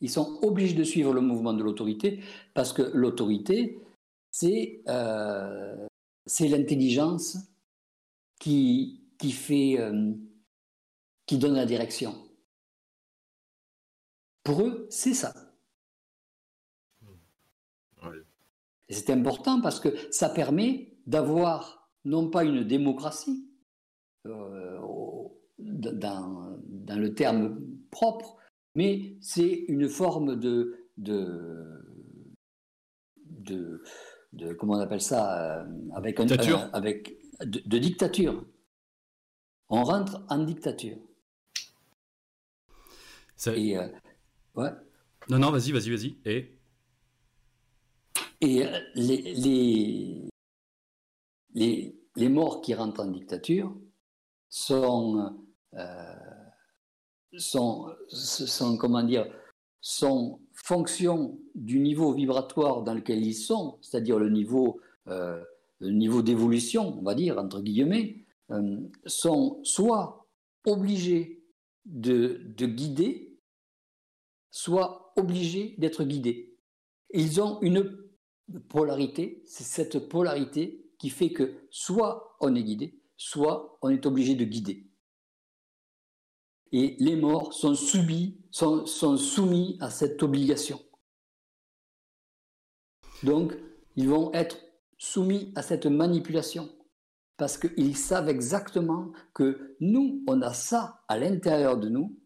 Ils 0.00 0.10
sont 0.10 0.38
obligés 0.42 0.74
de 0.74 0.84
suivre 0.84 1.12
le 1.12 1.20
mouvement 1.20 1.54
de 1.54 1.62
l'autorité 1.62 2.20
parce 2.54 2.72
que 2.72 2.82
l'autorité, 2.82 3.80
c'est 4.30 4.82
euh, 4.88 5.86
l'intelligence 6.40 7.38
qui, 8.38 9.06
qui, 9.18 9.32
fait, 9.32 9.76
euh, 9.78 10.12
qui 11.24 11.38
donne 11.38 11.54
la 11.54 11.66
direction. 11.66 12.14
Pour 14.44 14.62
eux, 14.62 14.86
c'est 14.90 15.14
ça. 15.14 15.34
Et 18.88 18.94
c'est 18.94 19.10
important 19.10 19.60
parce 19.60 19.80
que 19.80 19.88
ça 20.12 20.28
permet 20.28 20.96
d'avoir 21.06 21.90
non 22.04 22.30
pas 22.30 22.44
une 22.44 22.62
démocratie 22.62 23.50
euh, 24.26 24.78
dans, 25.58 26.56
dans, 26.62 26.98
le 26.98 27.14
terme 27.14 27.60
propre, 27.90 28.36
mais 28.76 29.16
c'est 29.22 29.64
une 29.68 29.88
forme 29.88 30.38
de, 30.38 30.86
de, 30.98 31.82
de, 34.32 34.52
comment 34.52 34.74
on 34.74 34.80
appelle 34.80 35.00
ça, 35.00 35.62
euh, 35.62 35.64
avec 35.94 36.20
un, 36.20 36.26
dictature. 36.26 36.68
avec 36.74 37.16
de, 37.40 37.78
dictature. 37.78 38.44
On 39.70 39.82
rentre 39.82 40.24
en 40.28 40.44
dictature. 40.44 40.98
Et 43.46 43.78
euh, 43.78 43.88
ouais. 44.54 44.70
Non, 45.30 45.38
non, 45.38 45.50
vas-y, 45.50 45.72
vas-y, 45.72 45.90
vas-y. 45.90 46.18
Et? 46.26 46.58
Et 48.42 48.66
euh, 48.66 48.78
les, 48.94 49.34
les, 49.34 50.28
les, 51.54 51.98
les, 52.14 52.28
morts 52.28 52.60
qui 52.60 52.74
rentrent 52.74 53.00
en 53.00 53.10
dictature 53.10 53.74
sont 54.50 55.34
sont, 57.38 57.94
comment 58.78 59.02
dire, 59.02 59.26
sont 59.80 60.40
fonction 60.52 61.38
du 61.54 61.78
niveau 61.78 62.12
vibratoire 62.12 62.82
dans 62.82 62.94
lequel 62.94 63.24
ils 63.24 63.34
sont, 63.34 63.78
c'est-à-dire 63.82 64.18
le 64.18 64.30
niveau, 64.30 64.80
euh, 65.08 65.42
niveau 65.80 66.22
d'évolution, 66.22 66.98
on 66.98 67.02
va 67.02 67.14
dire, 67.14 67.38
entre 67.38 67.60
guillemets, 67.60 68.24
euh, 68.50 68.78
sont 69.04 69.60
soit 69.62 70.26
obligés 70.64 71.44
de, 71.84 72.40
de 72.56 72.66
guider, 72.66 73.38
soit 74.50 75.12
obligés 75.16 75.74
d'être 75.78 76.04
guidés. 76.04 76.56
Ils 77.12 77.40
ont 77.40 77.60
une 77.60 77.96
polarité, 78.68 79.42
c'est 79.46 79.64
cette 79.64 80.08
polarité 80.08 80.84
qui 80.98 81.10
fait 81.10 81.30
que 81.30 81.54
soit 81.70 82.36
on 82.40 82.54
est 82.54 82.62
guidé, 82.62 82.98
soit 83.16 83.78
on 83.82 83.90
est 83.90 84.06
obligé 84.06 84.34
de 84.34 84.44
guider 84.44 84.86
et 86.72 86.96
les 86.98 87.16
morts 87.16 87.52
sont, 87.52 87.74
subis, 87.74 88.38
sont, 88.50 88.86
soumis 89.16 89.76
à 89.80 89.90
cette 89.90 90.22
obligation. 90.22 90.80
Donc, 93.22 93.56
ils 93.96 94.08
vont 94.08 94.32
être 94.32 94.58
soumis 94.98 95.52
à 95.54 95.62
cette 95.62 95.86
manipulation 95.86 96.68
parce 97.36 97.58
qu'ils 97.58 97.96
savent 97.96 98.28
exactement 98.28 99.12
que 99.34 99.76
nous, 99.80 100.22
on 100.26 100.40
a 100.42 100.52
ça 100.52 101.02
à 101.08 101.18
l'intérieur 101.18 101.76
de 101.76 101.88
nous 101.88 102.18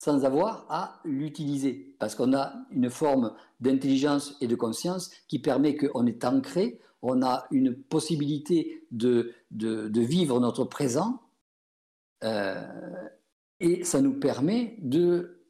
sans 0.00 0.24
avoir 0.24 0.64
à 0.68 1.00
l'utiliser, 1.04 1.96
parce 1.98 2.14
qu'on 2.14 2.32
a 2.32 2.54
une 2.70 2.88
forme 2.88 3.34
d'intelligence 3.58 4.36
et 4.40 4.46
de 4.46 4.54
conscience 4.54 5.10
qui 5.26 5.40
permet 5.40 5.76
qu'on 5.76 6.06
est 6.06 6.24
ancré, 6.24 6.80
on 7.02 7.20
a 7.22 7.46
une 7.50 7.74
possibilité 7.74 8.86
de 8.92 9.34
vivre 9.50 10.38
notre 10.38 10.64
présent 10.64 11.20
euh, 12.24 13.08
et 13.60 13.84
ça 13.84 14.00
nous 14.00 14.18
permet 14.18 14.76
de 14.80 15.44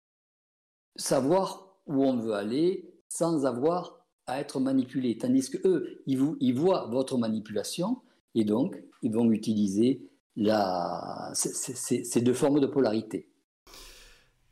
savoir 0.96 1.76
où 1.86 2.04
on 2.04 2.16
veut 2.16 2.34
aller 2.34 2.94
sans 3.08 3.46
avoir 3.46 4.06
à 4.26 4.40
être 4.40 4.60
manipulé. 4.60 5.16
Tandis 5.16 5.50
que 5.50 5.66
eux, 5.66 6.02
ils, 6.06 6.18
vous, 6.18 6.36
ils 6.40 6.54
voient 6.54 6.86
votre 6.90 7.16
manipulation 7.16 8.02
et 8.34 8.44
donc 8.44 8.82
ils 9.02 9.12
vont 9.12 9.30
utiliser 9.30 10.08
la, 10.36 11.32
ces, 11.34 12.20
deux 12.20 12.34
formes 12.34 12.60
de 12.60 12.66
polarité. 12.66 13.28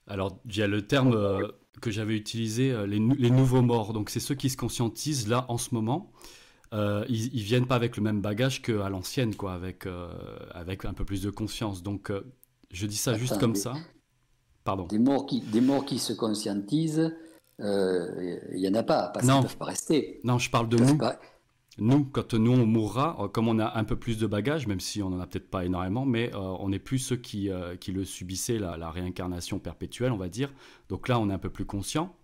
Alors, 0.06 0.40
il 0.46 0.56
y 0.56 0.62
a 0.62 0.66
le 0.66 0.86
terme 0.86 1.14
euh, 1.14 1.48
que 1.80 1.90
j'avais 1.90 2.16
utilisé, 2.16 2.72
euh, 2.72 2.86
les, 2.86 2.98
nouveaux 2.98 3.62
morts. 3.62 3.92
Donc, 3.92 4.10
c'est 4.10 4.20
ceux 4.20 4.34
qui 4.34 4.50
se 4.50 4.56
conscientisent 4.56 5.28
là 5.28 5.46
en 5.48 5.58
ce 5.58 5.74
moment. 5.74 6.12
Euh, 6.74 7.04
ils, 7.08 7.34
ils, 7.34 7.42
viennent 7.42 7.66
pas 7.66 7.76
avec 7.76 7.96
le 7.96 8.02
même 8.02 8.20
bagage 8.20 8.62
qu'à 8.62 8.88
l'ancienne, 8.88 9.34
quoi, 9.34 9.54
avec, 9.54 9.86
avec 10.52 10.84
un 10.84 10.92
peu 10.92 11.04
plus 11.04 11.22
de 11.22 11.30
conscience. 11.30 11.82
Donc, 11.82 12.12
je 12.70 12.86
dis 12.86 12.96
ça 12.96 13.14
juste 13.14 13.38
comme 13.38 13.54
ça. 13.54 13.74
Pardon. 14.64 14.86
Des 14.86 14.98
morts 14.98 15.26
qui, 15.26 15.40
des 15.40 15.60
morts 15.60 15.84
qui 15.84 15.98
se 15.98 16.12
conscientisent, 16.12 17.14
euh, 17.60 18.38
il 18.52 18.60
n'y 18.60 18.68
en 18.68 18.74
a 18.74 18.82
pas, 18.82 19.08
parce 19.08 19.24
qu'ils 19.24 19.34
ne 19.34 19.42
peuvent 19.42 19.56
pas 19.56 19.66
rester. 19.66 20.20
Non, 20.24 20.38
je 20.38 20.50
parle 20.50 20.68
de 20.68 20.76
nous. 20.76 20.98
Nous, 21.78 22.04
quand 22.06 22.32
nous 22.32 22.52
on 22.52 22.64
mourra, 22.64 23.16
euh, 23.20 23.28
comme 23.28 23.48
on 23.48 23.58
a 23.58 23.78
un 23.78 23.84
peu 23.84 23.96
plus 23.96 24.18
de 24.18 24.26
bagages, 24.26 24.66
même 24.66 24.80
si 24.80 25.02
on 25.02 25.10
n'en 25.10 25.20
a 25.20 25.26
peut-être 25.26 25.50
pas 25.50 25.64
énormément, 25.64 26.06
mais 26.06 26.34
euh, 26.34 26.38
on 26.38 26.70
n'est 26.70 26.78
plus 26.78 26.98
ceux 26.98 27.16
qui, 27.16 27.50
qui 27.80 27.92
le 27.92 28.04
subissaient, 28.04 28.58
la, 28.58 28.90
réincarnation 28.90 29.58
perpétuelle, 29.58 30.12
on 30.12 30.16
va 30.16 30.28
dire. 30.28 30.52
Donc 30.88 31.08
là, 31.08 31.20
on 31.20 31.30
est 31.30 31.34
un 31.34 31.38
peu 31.38 31.50
plus 31.50 31.66
conscient. 31.66 32.16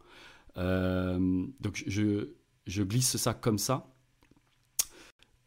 donc 0.56 1.84
je, 1.86 2.30
je 2.66 2.82
glisse 2.82 3.16
ça 3.16 3.34
comme 3.34 3.58
ça. 3.58 3.91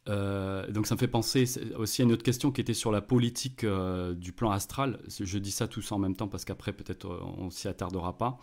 Euh, 0.07 0.69
donc 0.71 0.85
ça 0.85 0.95
me 0.95 0.99
fait 0.99 1.07
penser 1.07 1.45
aussi 1.77 2.01
à 2.01 2.05
une 2.05 2.11
autre 2.11 2.23
question 2.23 2.51
qui 2.51 2.61
était 2.61 2.73
sur 2.75 2.91
la 2.91 3.01
politique 3.01 3.63
euh, 3.63 4.13
du 4.13 4.31
plan 4.31 4.51
astral. 4.51 4.99
Je 5.07 5.37
dis 5.39 5.51
ça 5.51 5.67
tous 5.67 5.91
en 5.91 5.97
même 5.97 6.15
temps 6.15 6.27
parce 6.27 6.45
qu'après 6.45 6.73
peut-être 6.73 7.07
euh, 7.07 7.19
on 7.37 7.49
s'y 7.49 7.67
attardera 7.67 8.17
pas. 8.17 8.37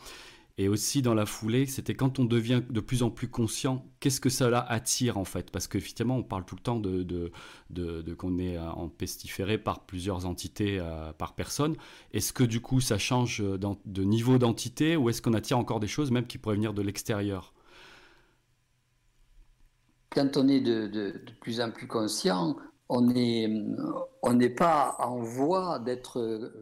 Et 0.58 0.68
aussi 0.68 1.00
dans 1.00 1.14
la 1.14 1.24
foulée, 1.24 1.64
c'était 1.64 1.94
quand 1.94 2.18
on 2.18 2.26
devient 2.26 2.60
de 2.68 2.80
plus 2.80 3.02
en 3.02 3.10
plus 3.10 3.28
conscient, 3.28 3.86
qu'est-ce 4.00 4.20
que 4.20 4.28
cela 4.28 4.60
attire 4.60 5.16
en 5.16 5.24
fait? 5.24 5.50
Parce 5.50 5.66
qu'effectivement, 5.66 6.18
on 6.18 6.22
parle 6.22 6.44
tout 6.44 6.56
le 6.56 6.60
temps 6.60 6.78
de, 6.78 7.02
de, 7.02 7.32
de, 7.70 8.14
qu'on 8.14 8.38
est 8.38 8.58
empestiféré 8.58 9.56
par 9.56 9.86
plusieurs 9.86 10.26
entités 10.26 10.78
par 11.16 11.34
personne. 11.34 11.74
Est-ce 12.12 12.34
que 12.34 12.44
du 12.44 12.60
coup 12.60 12.82
ça 12.82 12.98
change 12.98 13.42
de 13.42 14.04
niveau 14.04 14.36
d'entité 14.36 14.94
ou 14.94 15.08
est-ce 15.08 15.22
qu'on 15.22 15.32
attire 15.32 15.58
encore 15.58 15.80
des 15.80 15.88
choses 15.88 16.10
même 16.10 16.26
qui 16.26 16.36
pourraient 16.36 16.56
venir 16.56 16.74
de 16.74 16.82
l'extérieur? 16.82 17.54
Quand 20.12 20.36
on 20.36 20.48
est 20.48 20.60
de, 20.60 21.12
plus 21.40 21.60
en 21.60 21.70
plus 21.70 21.86
conscient, 21.86 22.56
on 22.88 23.00
n'est 23.02 24.54
pas 24.56 24.96
en 24.98 25.18
voie 25.18 25.78
d'être, 25.78 26.52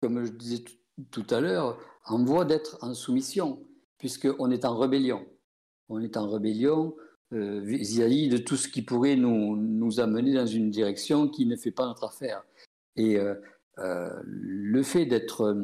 comme 0.00 0.24
je 0.24 0.32
disais 0.32 0.64
tout 1.10 1.26
à 1.30 1.40
l'heure, 1.40 1.78
en 2.04 2.22
voie 2.24 2.44
d'être 2.44 2.78
en 2.82 2.94
soumission, 2.94 3.60
puisqu'on 3.98 4.50
est 4.50 4.64
en 4.64 4.76
rébellion. 4.78 5.24
On 5.88 6.00
est 6.00 6.16
en 6.16 6.28
rébellion 6.28 6.94
euh, 7.32 7.60
vis-à-vis 7.60 8.28
de 8.28 8.38
tout 8.38 8.56
ce 8.56 8.68
qui 8.68 8.82
pourrait 8.82 9.16
nous, 9.16 9.56
nous, 9.56 10.00
amener 10.00 10.34
dans 10.34 10.46
une 10.46 10.70
direction 10.70 11.28
qui 11.28 11.46
ne 11.46 11.56
fait 11.56 11.70
pas 11.70 11.86
notre 11.86 12.04
affaire. 12.04 12.42
Et 12.96 13.18
euh, 13.18 13.34
euh, 13.78 14.10
le 14.24 14.82
fait 14.82 15.06
d'être, 15.06 15.56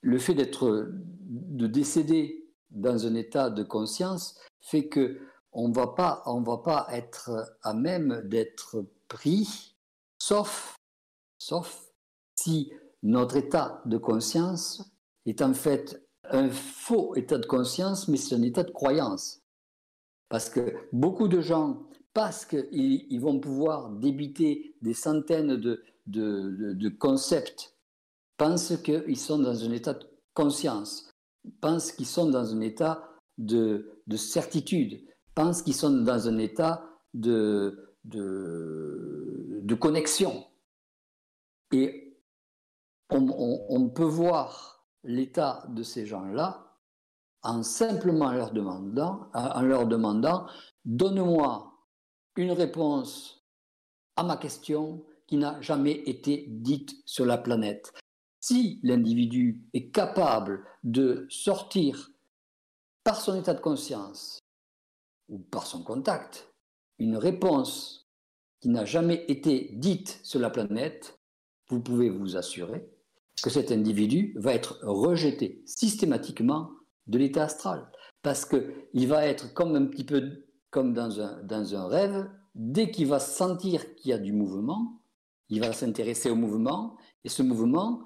le 0.00 0.18
fait 0.18 0.34
d'être, 0.34 0.92
de 1.26 1.66
décéder 1.66 2.46
dans 2.70 3.06
un 3.06 3.14
état 3.14 3.50
de 3.50 3.62
conscience 3.62 4.38
fait 4.60 4.88
que 4.88 5.18
on 5.52 5.72
on 5.72 6.40
va 6.42 6.58
pas 6.58 6.86
être 6.92 7.56
à 7.62 7.74
même 7.74 8.22
d'être 8.24 8.84
pris, 9.08 9.76
sauf, 10.18 10.76
sauf 11.38 11.88
si 12.36 12.72
notre 13.02 13.36
état 13.36 13.82
de 13.86 13.96
conscience 13.96 14.82
est 15.26 15.42
en 15.42 15.54
fait 15.54 16.02
un 16.30 16.50
faux 16.50 17.14
état 17.14 17.38
de 17.38 17.46
conscience, 17.46 18.08
mais 18.08 18.16
c'est 18.16 18.34
un 18.34 18.42
état 18.42 18.62
de 18.62 18.70
croyance. 18.70 19.40
Parce 20.28 20.50
que 20.50 20.74
beaucoup 20.92 21.28
de 21.28 21.40
gens, 21.40 21.86
parce 22.12 22.44
qu'ils 22.44 23.06
ils 23.10 23.20
vont 23.20 23.40
pouvoir 23.40 23.90
débiter 23.90 24.76
des 24.82 24.94
centaines 24.94 25.56
de, 26.06 26.88
concepts, 26.98 27.74
pensent 28.36 28.76
qu'ils 28.82 29.18
sont 29.18 29.38
dans 29.38 29.64
un 29.64 29.72
état 29.72 29.94
de 29.94 30.04
conscience, 30.34 31.10
pensent 31.60 31.92
qu'ils 31.92 32.06
sont 32.06 32.28
dans 32.28 32.54
un 32.54 32.60
état 32.60 33.08
de 33.38 34.16
certitude, 34.16 35.07
pensent 35.38 35.62
qu'ils 35.62 35.76
sont 35.76 36.02
dans 36.02 36.26
un 36.26 36.36
état 36.38 36.82
de, 37.14 37.94
de, 38.02 39.74
connexion. 39.74 40.44
Et 41.70 42.18
on, 43.10 43.88
peut 43.90 44.02
voir 44.02 44.84
l'état 45.04 45.64
de 45.68 45.84
ces 45.84 46.06
gens-là 46.06 46.74
en 47.42 47.62
simplement 47.62 48.32
leur 48.32 48.50
demandant, 48.50 49.30
en 49.32 49.62
leur 49.62 49.86
demandant 49.86 50.48
donne-moi 50.84 51.72
une 52.34 52.50
réponse 52.50 53.46
à 54.16 54.24
ma 54.24 54.38
question 54.38 55.06
qui 55.28 55.36
n'a 55.36 55.60
jamais 55.60 56.02
été 56.10 56.46
dite 56.48 56.96
sur 57.06 57.24
la 57.24 57.38
planète. 57.38 57.92
Si 58.40 58.80
l'individu 58.82 59.62
est 59.72 59.92
capable 59.92 60.64
de 60.82 61.28
sortir 61.30 62.10
par 63.04 63.20
son 63.20 63.36
état 63.36 63.54
de 63.54 63.60
conscience 63.60 64.40
ou 65.28 65.38
par 65.38 65.66
son 65.66 65.82
contact 65.82 66.48
une 66.98 67.16
réponse 67.16 68.08
qui 68.60 68.68
n'a 68.68 68.84
jamais 68.84 69.24
été 69.28 69.70
dite 69.74 70.20
sur 70.22 70.40
la 70.40 70.50
planète, 70.50 71.18
vous 71.68 71.80
pouvez 71.80 72.10
vous 72.10 72.36
assurer 72.36 72.90
que 73.42 73.50
cet 73.50 73.70
individu 73.70 74.34
va 74.36 74.52
être 74.54 74.80
rejeté 74.82 75.62
systématiquement 75.64 76.70
de 77.06 77.18
l'état 77.18 77.44
astral. 77.44 77.90
Parce 78.22 78.44
qu'il 78.44 79.08
va 79.08 79.26
être 79.26 79.54
comme 79.54 79.76
un 79.76 79.86
petit 79.86 80.04
peu 80.04 80.44
comme 80.70 80.92
dans 80.92 81.20
un, 81.20 81.42
dans 81.44 81.76
un 81.76 81.86
rêve, 81.86 82.28
dès 82.54 82.90
qu'il 82.90 83.06
va 83.06 83.20
sentir 83.20 83.94
qu'il 83.94 84.10
y 84.10 84.12
a 84.12 84.18
du 84.18 84.32
mouvement, 84.32 85.00
il 85.48 85.60
va 85.60 85.72
s'intéresser 85.72 86.30
au 86.30 86.34
mouvement, 86.34 86.96
et 87.24 87.28
ce 87.28 87.42
mouvement, 87.42 88.04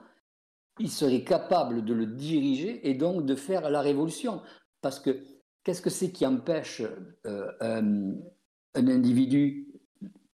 il 0.78 0.90
serait 0.90 1.24
capable 1.24 1.84
de 1.84 1.94
le 1.94 2.06
diriger 2.06 2.88
et 2.88 2.94
donc 2.94 3.24
de 3.24 3.34
faire 3.34 3.70
la 3.70 3.80
révolution. 3.80 4.42
Parce 4.80 5.00
que 5.00 5.24
qu'est-ce 5.64 5.82
que 5.82 5.90
c'est 5.90 6.12
qui 6.12 6.26
empêche 6.26 6.82
euh, 7.26 7.52
un, 7.60 8.14
individu 8.74 9.68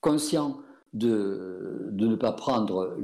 conscient 0.01 0.61
de, 0.93 1.89
de, 1.93 2.07
ne 2.07 2.16
pas 2.16 2.33
prendre 2.33 2.99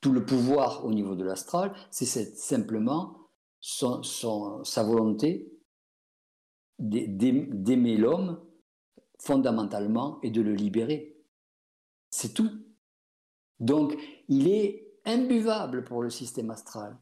tout 0.00 0.12
le 0.12 0.24
pouvoir 0.24 0.84
au 0.84 0.92
niveau 0.92 1.14
de 1.14 1.24
l'astral, 1.24 1.72
c'est 1.90 2.04
simplement 2.36 3.30
sa 3.60 4.82
volonté 4.82 5.50
d'aimer 6.78 7.96
l'homme 7.96 8.44
fondamentalement 9.18 10.20
et 10.22 10.30
de 10.30 10.42
le 10.42 10.54
libérer. 10.54 11.16
C'est 12.10 12.34
tout. 12.34 12.50
Donc, 13.60 13.96
il 14.28 14.48
est 14.48 14.86
imbuvable 15.04 15.84
pour 15.84 16.02
le 16.02 16.10
système 16.10 16.50
astral. 16.50 16.98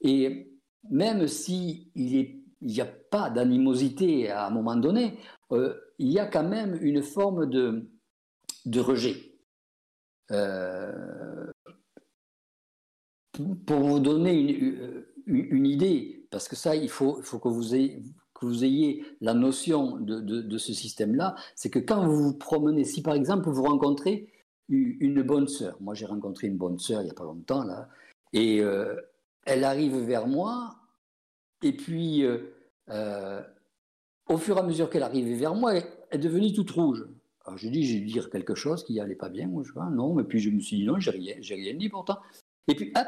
Et 0.00 0.52
même 0.88 1.26
s'il 1.26 1.90
il 1.94 2.39
n'y 2.62 2.80
a 2.80 2.86
pas 2.86 3.30
d'animosité 3.30 4.30
à 4.30 4.46
un 4.46 4.50
moment 4.50 4.76
donné, 4.76 5.18
euh, 5.52 5.74
il 5.98 6.08
y 6.08 6.18
a 6.18 6.26
quand 6.26 6.48
même 6.48 6.78
une 6.80 7.02
forme 7.02 7.48
de, 7.48 7.90
de 8.66 8.80
rejet. 8.80 9.16
Euh, 10.30 11.50
pour 13.66 13.80
vous 13.80 14.00
donner 14.00 14.38
une, 15.26 15.66
idée, 15.66 16.26
parce 16.30 16.48
que 16.48 16.56
ça, 16.56 16.76
il 16.76 16.88
faut, 16.88 17.22
faut 17.22 17.38
que, 17.38 17.48
vous 17.48 17.74
ayez, 17.74 18.02
que 18.34 18.46
vous 18.46 18.64
ayez 18.64 19.04
la 19.20 19.34
notion 19.34 19.96
de, 19.98 20.20
de, 20.20 20.58
ce 20.58 20.72
système-là, 20.72 21.34
c'est 21.54 21.70
que 21.70 21.78
quand 21.78 22.06
vous 22.06 22.22
vous 22.22 22.34
promenez, 22.34 22.84
si 22.84 23.02
par 23.02 23.14
exemple 23.14 23.48
vous 23.48 23.62
rencontrez 23.62 24.32
une 24.68 25.22
bonne 25.22 25.48
sœur, 25.48 25.76
moi 25.80 25.94
j'ai 25.94 26.06
rencontré 26.06 26.46
une 26.46 26.56
bonne 26.56 26.78
sœur 26.78 27.00
il 27.00 27.06
n'y 27.06 27.10
a 27.10 27.14
pas 27.14 27.24
longtemps, 27.24 27.64
là, 27.64 27.88
et 28.32 28.60
euh, 28.60 28.94
elle 29.44 29.64
arrive 29.64 29.96
vers 29.96 30.26
moi, 30.26 30.79
et 31.62 31.72
puis 31.72 32.24
euh, 32.24 32.38
euh, 32.88 33.42
au 34.28 34.36
fur 34.36 34.56
et 34.56 34.60
à 34.60 34.62
mesure 34.62 34.90
qu'elle 34.90 35.02
arrivait 35.02 35.34
vers 35.34 35.54
moi, 35.54 35.74
elle 35.74 35.84
est 36.10 36.18
devenue 36.18 36.52
toute 36.52 36.70
rouge. 36.70 37.06
Alors 37.44 37.58
je 37.58 37.68
dis, 37.68 37.84
j'ai 37.84 38.00
dû 38.00 38.06
dire 38.06 38.30
quelque 38.30 38.54
chose 38.54 38.84
qui 38.84 38.94
n'allait 38.94 39.14
pas 39.14 39.28
bien, 39.28 39.48
moi 39.48 39.62
je 39.64 39.72
vois, 39.72 39.90
non, 39.90 40.14
mais 40.14 40.24
puis 40.24 40.40
je 40.40 40.50
me 40.50 40.60
suis 40.60 40.76
dit 40.78 40.84
non, 40.84 40.98
j'ai 40.98 41.10
rien, 41.10 41.34
j'ai 41.40 41.54
rien 41.54 41.74
dit 41.74 41.88
pourtant. 41.88 42.18
Et 42.68 42.74
puis, 42.74 42.92
hop, 42.96 43.06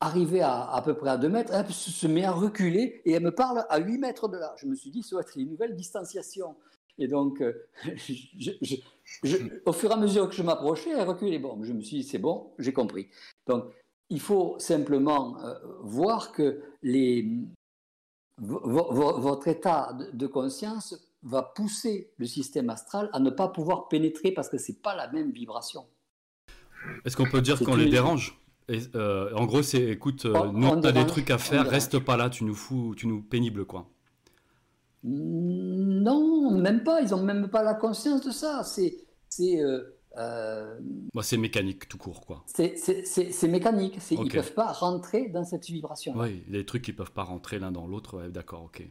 arrivé 0.00 0.40
à, 0.40 0.70
à 0.70 0.82
peu 0.82 0.94
près 0.94 1.10
à 1.10 1.16
2 1.16 1.28
mètres, 1.28 1.52
elle 1.52 1.70
se 1.70 2.06
met 2.06 2.24
à 2.24 2.32
reculer 2.32 3.02
et 3.04 3.12
elle 3.12 3.22
me 3.22 3.34
parle 3.34 3.64
à 3.68 3.78
8 3.78 3.98
mètres 3.98 4.28
de 4.28 4.36
là. 4.36 4.54
Je 4.58 4.66
me 4.66 4.74
suis 4.74 4.90
dit, 4.90 5.02
ça 5.02 5.16
va 5.16 5.22
être 5.22 5.36
une 5.36 5.50
nouvelle 5.50 5.74
distanciation. 5.74 6.56
Et 6.98 7.08
donc, 7.08 7.42
euh, 7.42 7.68
au 9.66 9.72
fur 9.72 9.90
et 9.90 9.94
à 9.94 9.96
mesure 9.96 10.28
que 10.28 10.34
je 10.34 10.42
m'approchais, 10.42 10.90
elle 10.90 11.06
reculait. 11.06 11.38
Bon, 11.38 11.62
je 11.62 11.72
me 11.72 11.80
suis 11.82 11.98
dit, 11.98 12.02
c'est 12.02 12.18
bon, 12.18 12.52
j'ai 12.58 12.72
compris. 12.72 13.08
Donc, 13.46 13.64
il 14.08 14.20
faut 14.20 14.56
simplement 14.58 15.36
voir 15.82 16.30
que 16.30 16.62
les, 16.82 17.28
votre 18.38 19.48
état 19.48 19.96
de 20.12 20.26
conscience 20.26 20.94
va 21.22 21.42
pousser 21.42 22.12
le 22.18 22.26
système 22.26 22.70
astral 22.70 23.08
à 23.12 23.20
ne 23.20 23.30
pas 23.30 23.48
pouvoir 23.48 23.88
pénétrer 23.88 24.32
parce 24.32 24.48
que 24.48 24.58
ce 24.58 24.72
n'est 24.72 24.78
pas 24.78 24.94
la 24.94 25.10
même 25.10 25.30
vibration. 25.30 25.86
Est-ce 27.04 27.16
qu'on 27.16 27.28
peut 27.28 27.40
dire 27.40 27.58
qu'on 27.58 27.76
les 27.76 27.88
dérange? 27.88 28.38
Euh, 28.70 29.32
en 29.34 29.46
gros, 29.46 29.62
c'est 29.62 29.82
écoute, 29.82 30.24
euh, 30.24 30.50
nous 30.52 30.66
on 30.66 30.82
a 30.82 30.92
des 30.92 31.06
trucs 31.06 31.30
à 31.30 31.38
faire, 31.38 31.68
reste 31.68 31.98
pas 32.00 32.16
là, 32.16 32.30
tu 32.30 32.44
nous 32.44 32.54
fous, 32.54 32.94
tu 32.96 33.06
nous 33.06 33.22
pénible 33.22 33.64
quoi. 33.64 33.88
Non, 35.04 36.50
même 36.50 36.82
pas, 36.82 37.00
ils 37.00 37.14
ont 37.14 37.22
même 37.22 37.48
pas 37.48 37.62
la 37.62 37.74
conscience 37.74 38.22
de 38.22 38.32
ça. 38.32 38.64
C'est 38.64 38.96
c'est 39.28 39.60
euh, 39.60 39.95
c'est 41.22 41.36
mécanique 41.36 41.88
tout 41.88 41.98
court 41.98 42.24
quoi. 42.26 42.42
C'est 42.46 43.48
mécanique, 43.48 43.98
okay. 43.98 44.22
ils 44.22 44.28
peuvent 44.28 44.54
pas 44.54 44.72
rentrer 44.72 45.28
dans 45.28 45.44
cette 45.44 45.66
vibration. 45.66 46.14
Oui, 46.16 46.42
des 46.48 46.64
trucs 46.64 46.82
qui 46.82 46.92
peuvent 46.92 47.12
pas 47.12 47.24
rentrer 47.24 47.58
l'un 47.58 47.72
dans 47.72 47.86
l'autre, 47.86 48.28
d'accord, 48.28 48.64
ok. 48.64 48.82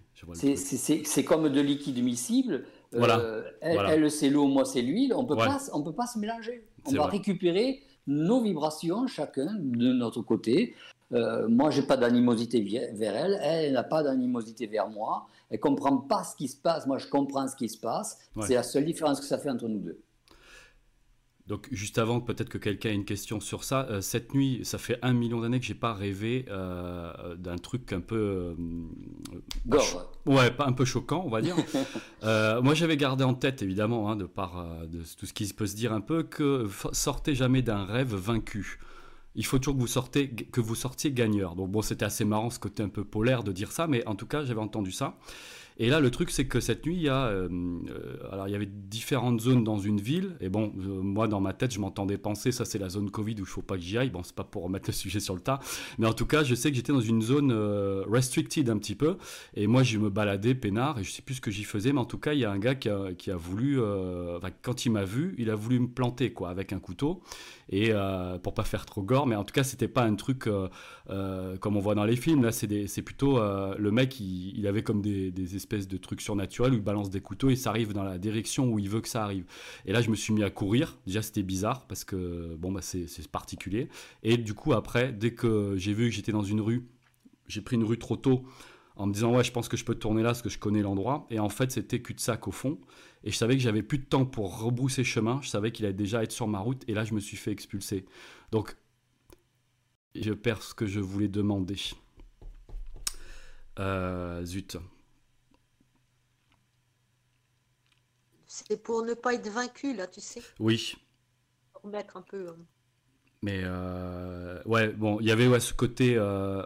C'est 0.56 1.24
comme 1.24 1.50
de 1.50 1.62
liquide 1.62 2.04
miscible. 2.04 2.66
Voilà. 2.92 3.22
Elle, 3.62 4.10
c'est 4.12 4.30
l'eau, 4.30 4.48
moi 4.48 4.66
c'est 4.66 4.82
l'huile. 4.82 5.14
On 5.14 5.26
pas, 5.26 5.60
on 5.74 5.84
peut 5.84 5.94
pas 5.94 6.08
se 6.08 6.20
mélanger. 6.20 6.66
On 6.86 6.92
va 6.92 7.08
récupérer 7.08 7.82
nos 8.08 8.42
vibrations, 8.42 9.08
chacun 9.08 9.56
de 9.60 9.94
notre 9.94 10.22
côté. 10.22 10.76
Euh, 11.14 11.48
moi, 11.48 11.70
j'ai 11.70 11.84
pas 11.84 11.98
d'animosité 11.98 12.62
vers 12.94 13.16
elle, 13.16 13.40
elle 13.42 13.74
n'a 13.74 13.84
pas 13.84 14.04
d'animosité 14.04 14.68
vers 14.68 14.90
moi. 14.90 15.28
Elle 15.50 15.60
comprend 15.60 15.98
pas 15.98 16.24
ce 16.24 16.36
qui 16.36 16.48
se 16.48 16.58
passe, 16.58 16.88
moi 16.88 16.98
je 16.98 17.08
comprends 17.08 17.48
ce 17.48 17.56
qui 17.56 17.70
se 17.70 17.78
passe. 17.78 18.18
C'est 18.42 18.56
la 18.56 18.64
seule 18.64 18.86
différence 18.86 19.20
que 19.20 19.26
ça 19.26 19.38
fait 19.38 19.50
entre 19.50 19.68
nous 19.68 19.80
deux. 19.80 20.00
Donc 21.48 21.68
juste 21.72 22.00
avant 22.00 22.22
peut-être 22.22 22.50
que 22.50 22.58
quelqu'un 22.58 22.90
ait 22.90 22.96
une 22.96 23.06
question 23.06 23.40
sur 23.40 23.64
ça, 23.64 23.86
euh, 23.92 24.02
cette 24.02 24.34
nuit, 24.34 24.62
ça 24.64 24.80
fait 24.80 24.98
un 25.04 25.14
million 25.14 25.42
d'années 25.42 25.60
que 25.60 25.66
j'ai 25.66 25.76
pas 25.76 25.94
rêvé 25.94 26.46
euh, 26.50 27.36
d'un 27.36 27.58
truc 27.58 27.94
un 27.94 28.00
peu 28.00 28.16
euh, 28.16 28.56
gore, 29.68 30.12
ouais, 30.26 30.50
pas 30.50 30.66
un 30.66 30.72
peu 30.72 30.86
choquant, 30.86 31.22
on 31.24 31.30
va 31.30 31.42
dire. 31.42 31.56
moi, 32.24 32.74
j'avais 32.74 32.98
gardé 32.98 33.24
en 33.24 33.36
tête 33.36 33.62
évidemment, 33.62 34.10
hein, 34.10 34.16
de 34.16 34.26
par 34.26 34.66
de 34.88 35.04
tout 35.20 35.28
ce 35.28 35.34
qui 35.34 35.46
peut 35.54 35.68
se 35.68 35.76
dire 35.76 35.94
un 35.94 36.02
peu, 36.02 36.24
que 36.24 36.68
sortez 36.94 37.36
jamais 37.36 37.62
d'un 37.62 37.86
rêve 37.86 38.16
vaincu. 38.16 38.80
Il 39.36 39.46
faut 39.46 39.60
toujours 39.60 39.76
que 39.76 39.82
vous 39.82 39.88
sortez, 39.88 40.30
que 40.30 40.62
vous 40.62 40.76
sortiez 40.76 41.12
gagneur. 41.12 41.56
Donc 41.56 41.70
bon, 41.70 41.84
c'était 41.84 42.06
assez 42.06 42.26
marrant 42.26 42.50
ce 42.50 42.58
côté 42.58 42.82
un 42.82 42.90
peu 42.90 43.04
polaire 43.04 43.44
de 43.44 43.52
dire 43.52 43.72
ça, 43.72 43.86
mais 43.86 44.04
en 44.08 44.16
tout 44.16 44.26
cas, 44.26 44.46
j'avais 44.46 44.62
entendu 44.62 44.92
ça. 44.92 45.16
Et 45.78 45.90
là, 45.90 46.00
le 46.00 46.10
truc, 46.10 46.32
c'est 46.32 46.46
que 46.46 46.62
cette 46.62 46.86
nuit, 46.86 46.96
il 46.96 47.02
y 47.02 47.10
a, 47.10 47.26
euh, 47.26 47.50
euh, 47.50 48.32
alors 48.32 48.48
il 48.48 48.52
y 48.52 48.56
avait 48.56 48.66
différentes 48.66 49.42
zones 49.42 49.64
dans 49.64 49.78
une 49.78 50.00
ville. 50.00 50.38
Et 50.40 50.48
bon, 50.48 50.72
moi, 50.76 51.28
dans 51.28 51.42
ma 51.42 51.54
tête, 51.54 51.74
je 51.74 51.80
m'entendais 51.80 52.18
penser, 52.18 52.52
ça, 52.54 52.64
c'est 52.64 52.80
la 52.80 52.88
zone 52.88 53.12
Covid 53.12 53.36
où 53.36 53.40
il 53.40 53.46
faut 53.46 53.62
pas 53.62 53.76
que 53.76 53.82
j'y 53.82 53.98
aille. 53.98 54.10
Bon, 54.10 54.24
c'est 54.24 54.36
pas 54.36 54.46
pour 54.46 54.64
remettre 54.64 54.90
le 54.90 54.94
sujet 54.94 55.20
sur 55.20 55.36
le 55.36 55.42
tas, 55.42 55.60
mais 55.98 56.08
en 56.08 56.14
tout 56.14 56.26
cas, 56.26 56.44
je 56.44 56.56
sais 56.56 56.70
que 56.70 56.78
j'étais 56.78 56.94
dans 56.94 57.02
une 57.02 57.22
zone 57.22 57.52
restricted 58.10 58.70
un 58.70 58.78
petit 58.78 58.96
peu. 58.96 59.18
Et 59.54 59.68
moi, 59.68 59.84
je 59.84 59.98
me 59.98 60.10
baladais 60.10 60.56
peinard 60.56 61.00
et 61.00 61.04
je 61.04 61.12
sais 61.12 61.22
plus 61.22 61.36
ce 61.36 61.42
que 61.42 61.52
j'y 61.52 61.64
faisais, 61.64 61.92
mais 61.92 62.00
en 62.00 62.06
tout 62.06 62.20
cas, 62.20 62.34
il 62.34 62.40
y 62.40 62.46
a 62.46 62.52
un 62.52 62.60
gars 62.60 62.76
qui 62.76 62.90
a, 62.90 63.36
voulu, 63.36 63.80
quand 64.62 64.86
il 64.86 64.92
m'a 64.92 65.04
vu, 65.04 65.36
il 65.38 65.50
a 65.50 65.56
voulu 65.56 65.80
me 65.80 65.88
planter 65.88 66.32
quoi, 66.32 66.50
avec 66.50 66.72
un 66.72 66.80
couteau 66.80 67.22
et 67.70 67.90
euh, 67.92 68.38
pour 68.38 68.54
pas 68.54 68.64
faire 68.64 68.86
trop 68.86 69.02
gore 69.02 69.26
mais 69.26 69.36
en 69.36 69.44
tout 69.44 69.54
cas 69.54 69.64
c'était 69.64 69.88
pas 69.88 70.04
un 70.04 70.16
truc 70.16 70.48
euh, 70.48 70.68
euh, 71.10 71.58
comme 71.58 71.78
on 71.78 71.80
voit 71.80 71.96
dans 71.96 72.06
les 72.06 72.16
films 72.16 72.44
là 72.44 72.52
c'est 72.52 73.02
plutôt 73.02 73.40
le 73.40 73.92
mec 73.92 74.20
il, 74.20 74.66
avait 74.68 74.84
comme 74.84 75.02
des, 75.02 75.56
espèces 75.66 75.88
de 75.88 75.98
trucs 75.98 76.22
surnaturels 76.22 76.74
où 76.74 76.76
il 76.76 76.82
balance 76.82 77.10
des 77.10 77.22
couteaux 77.22 77.50
et 77.50 77.56
ça 77.56 77.72
arrive 77.72 77.94
dans 77.94 78.04
la 78.04 78.18
direction 78.18 78.72
où 78.72 78.80
il 78.80 78.90
veut 78.90 79.02
que 79.02 79.10
ça 79.10 79.24
arrive. 79.24 79.46
Et 79.86 79.94
là 79.94 80.02
je 80.02 80.10
me 80.10 80.16
suis 80.16 80.34
mis 80.34 80.44
à 80.44 80.50
courir. 80.50 80.98
Déjà 81.06 81.22
c'était 81.22 81.44
bizarre 81.44 81.88
parce 81.88 82.04
que 82.04 82.56
bon 82.56 82.72
bah 82.72 82.82
c'est 82.82 83.28
particulier. 83.30 83.90
Et 84.24 84.38
du 84.38 84.54
coup 84.54 84.74
après 84.74 85.12
dès 85.12 85.34
que 85.34 85.76
j'ai 85.78 85.94
vu 85.94 86.10
que 86.10 86.16
j'étais 86.16 86.32
dans 86.32 86.44
une 86.44 86.62
rue 86.62 86.88
j'ai 87.48 87.62
pris 87.62 87.76
une 87.76 87.84
rue 87.84 87.98
trop 87.98 88.16
tôt 88.16 88.44
en 88.96 89.08
me 89.08 89.14
disant 89.14 89.36
ouais 89.36 89.44
je 89.44 89.52
pense 89.52 89.68
que 89.68 89.78
je 89.78 89.86
peux 89.86 89.96
tourner 89.96 90.22
là 90.22 90.30
parce 90.30 90.42
que 90.42 90.50
je 90.50 90.60
connais 90.60 90.82
l'endroit. 90.82 91.26
Et 91.30 91.40
en 91.40 91.50
fait 91.50 91.72
c'était 91.72 92.02
cul-de-sac 92.02 92.48
au 92.48 92.52
fond. 92.52 92.80
Et 93.24 93.32
je 93.32 93.36
savais 93.36 93.56
que 93.56 93.62
j'avais 93.62 93.82
plus 93.82 93.98
de 93.98 94.06
temps 94.06 94.26
pour 94.26 94.60
rebrousser 94.60 95.04
chemin. 95.04 95.40
Je 95.42 95.50
savais 95.50 95.72
qu'il 95.72 95.86
allait 95.86 95.94
déjà 95.94 96.24
être 96.24 96.32
sur 96.32 96.48
ma 96.48 96.60
route. 96.60 96.84
Et 96.88 96.94
là 96.94 97.04
je 97.04 97.14
me 97.14 97.20
suis 97.20 97.38
fait 97.38 97.52
expulser. 97.52 98.06
Donc 98.52 98.76
je 100.16 100.32
perds 100.32 100.62
ce 100.62 100.74
que 100.74 100.86
je 100.86 101.00
voulais 101.00 101.28
demander. 101.28 101.76
Euh, 103.80 104.46
zut 104.46 104.78
c'est 108.68 108.82
pour 108.82 109.04
ne 109.04 109.14
pas 109.14 109.34
être 109.34 109.50
vaincu 109.50 109.94
là 109.96 110.08
tu 110.08 110.22
sais 110.22 110.42
oui 110.60 110.96
pour 111.74 111.88
mettre 111.88 112.18
un 112.18 112.22
peu 112.22 112.48
euh, 112.50 112.54
mais 113.42 113.62
euh, 113.64 114.62
ouais 114.66 114.90
bon 114.90 115.20
il 115.20 115.28
y 115.28 115.32
avait 115.32 115.48
ouais, 115.48 115.60
ce 115.60 115.74
côté 115.74 116.20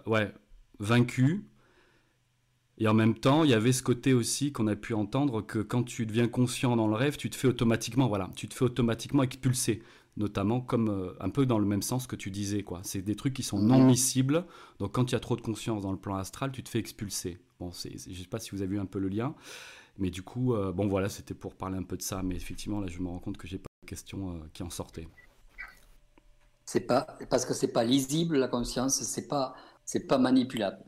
ouais 0.05 0.33
vaincu 0.79 1.49
et 2.79 2.87
en 2.87 2.93
même 2.93 3.13
temps, 3.13 3.43
il 3.43 3.49
y 3.49 3.53
avait 3.53 3.73
ce 3.73 3.83
côté 3.83 4.13
aussi 4.13 4.53
qu'on 4.53 4.67
a 4.67 4.75
pu 4.75 4.93
entendre 4.93 5.41
que 5.41 5.59
quand 5.59 5.83
tu 5.83 6.05
deviens 6.05 6.29
conscient 6.29 6.77
dans 6.77 6.87
le 6.87 6.95
rêve, 6.95 7.17
tu 7.17 7.29
te 7.29 7.35
fais 7.35 7.47
automatiquement, 7.47 8.07
voilà, 8.07 8.29
tu 8.35 8.47
te 8.47 8.53
fais 8.53 8.63
automatiquement 8.63 9.21
expulser, 9.21 9.83
notamment 10.15 10.61
comme 10.61 10.89
euh, 10.89 11.11
un 11.19 11.29
peu 11.29 11.45
dans 11.45 11.59
le 11.59 11.65
même 11.65 11.81
sens 11.81 12.07
que 12.07 12.15
tu 12.15 12.31
disais, 12.31 12.63
quoi. 12.63 12.79
C'est 12.83 13.01
des 13.01 13.15
trucs 13.17 13.33
qui 13.33 13.43
sont 13.43 13.59
non 13.59 13.83
miscibles. 13.83 14.45
Donc 14.79 14.93
quand 14.93 15.11
il 15.11 15.13
y 15.13 15.15
a 15.15 15.19
trop 15.19 15.35
de 15.35 15.41
conscience 15.41 15.83
dans 15.83 15.91
le 15.91 15.97
plan 15.97 16.15
astral, 16.15 16.53
tu 16.53 16.63
te 16.63 16.69
fais 16.69 16.79
expulser. 16.79 17.39
Bon, 17.59 17.73
c'est, 17.73 17.91
je 17.91 18.17
sais 18.17 18.29
pas 18.29 18.39
si 18.39 18.51
vous 18.51 18.61
avez 18.61 18.71
vu 18.71 18.79
un 18.79 18.85
peu 18.85 18.99
le 18.99 19.09
lien, 19.09 19.35
mais 19.99 20.09
du 20.09 20.23
coup, 20.23 20.55
euh, 20.55 20.71
bon 20.71 20.87
voilà, 20.87 21.09
c'était 21.09 21.33
pour 21.33 21.55
parler 21.55 21.77
un 21.77 21.83
peu 21.83 21.97
de 21.97 22.01
ça. 22.01 22.23
Mais 22.23 22.35
effectivement, 22.35 22.79
là, 22.81 22.87
je 22.87 22.99
me 22.99 23.07
rends 23.07 23.19
compte 23.19 23.37
que 23.37 23.47
j'ai 23.47 23.59
pas 23.59 23.69
de 23.83 23.87
questions 23.87 24.35
euh, 24.35 24.39
qui 24.53 24.63
en 24.63 24.69
sortaient. 24.69 25.07
C'est 26.65 26.81
pas 26.81 27.17
parce 27.29 27.45
que 27.45 27.53
c'est 27.53 27.71
pas 27.71 27.83
lisible 27.83 28.37
la 28.37 28.47
conscience, 28.47 29.01
c'est 29.01 29.27
pas 29.27 29.55
c'est 29.85 30.05
pas 30.07 30.17
manipulable. 30.17 30.83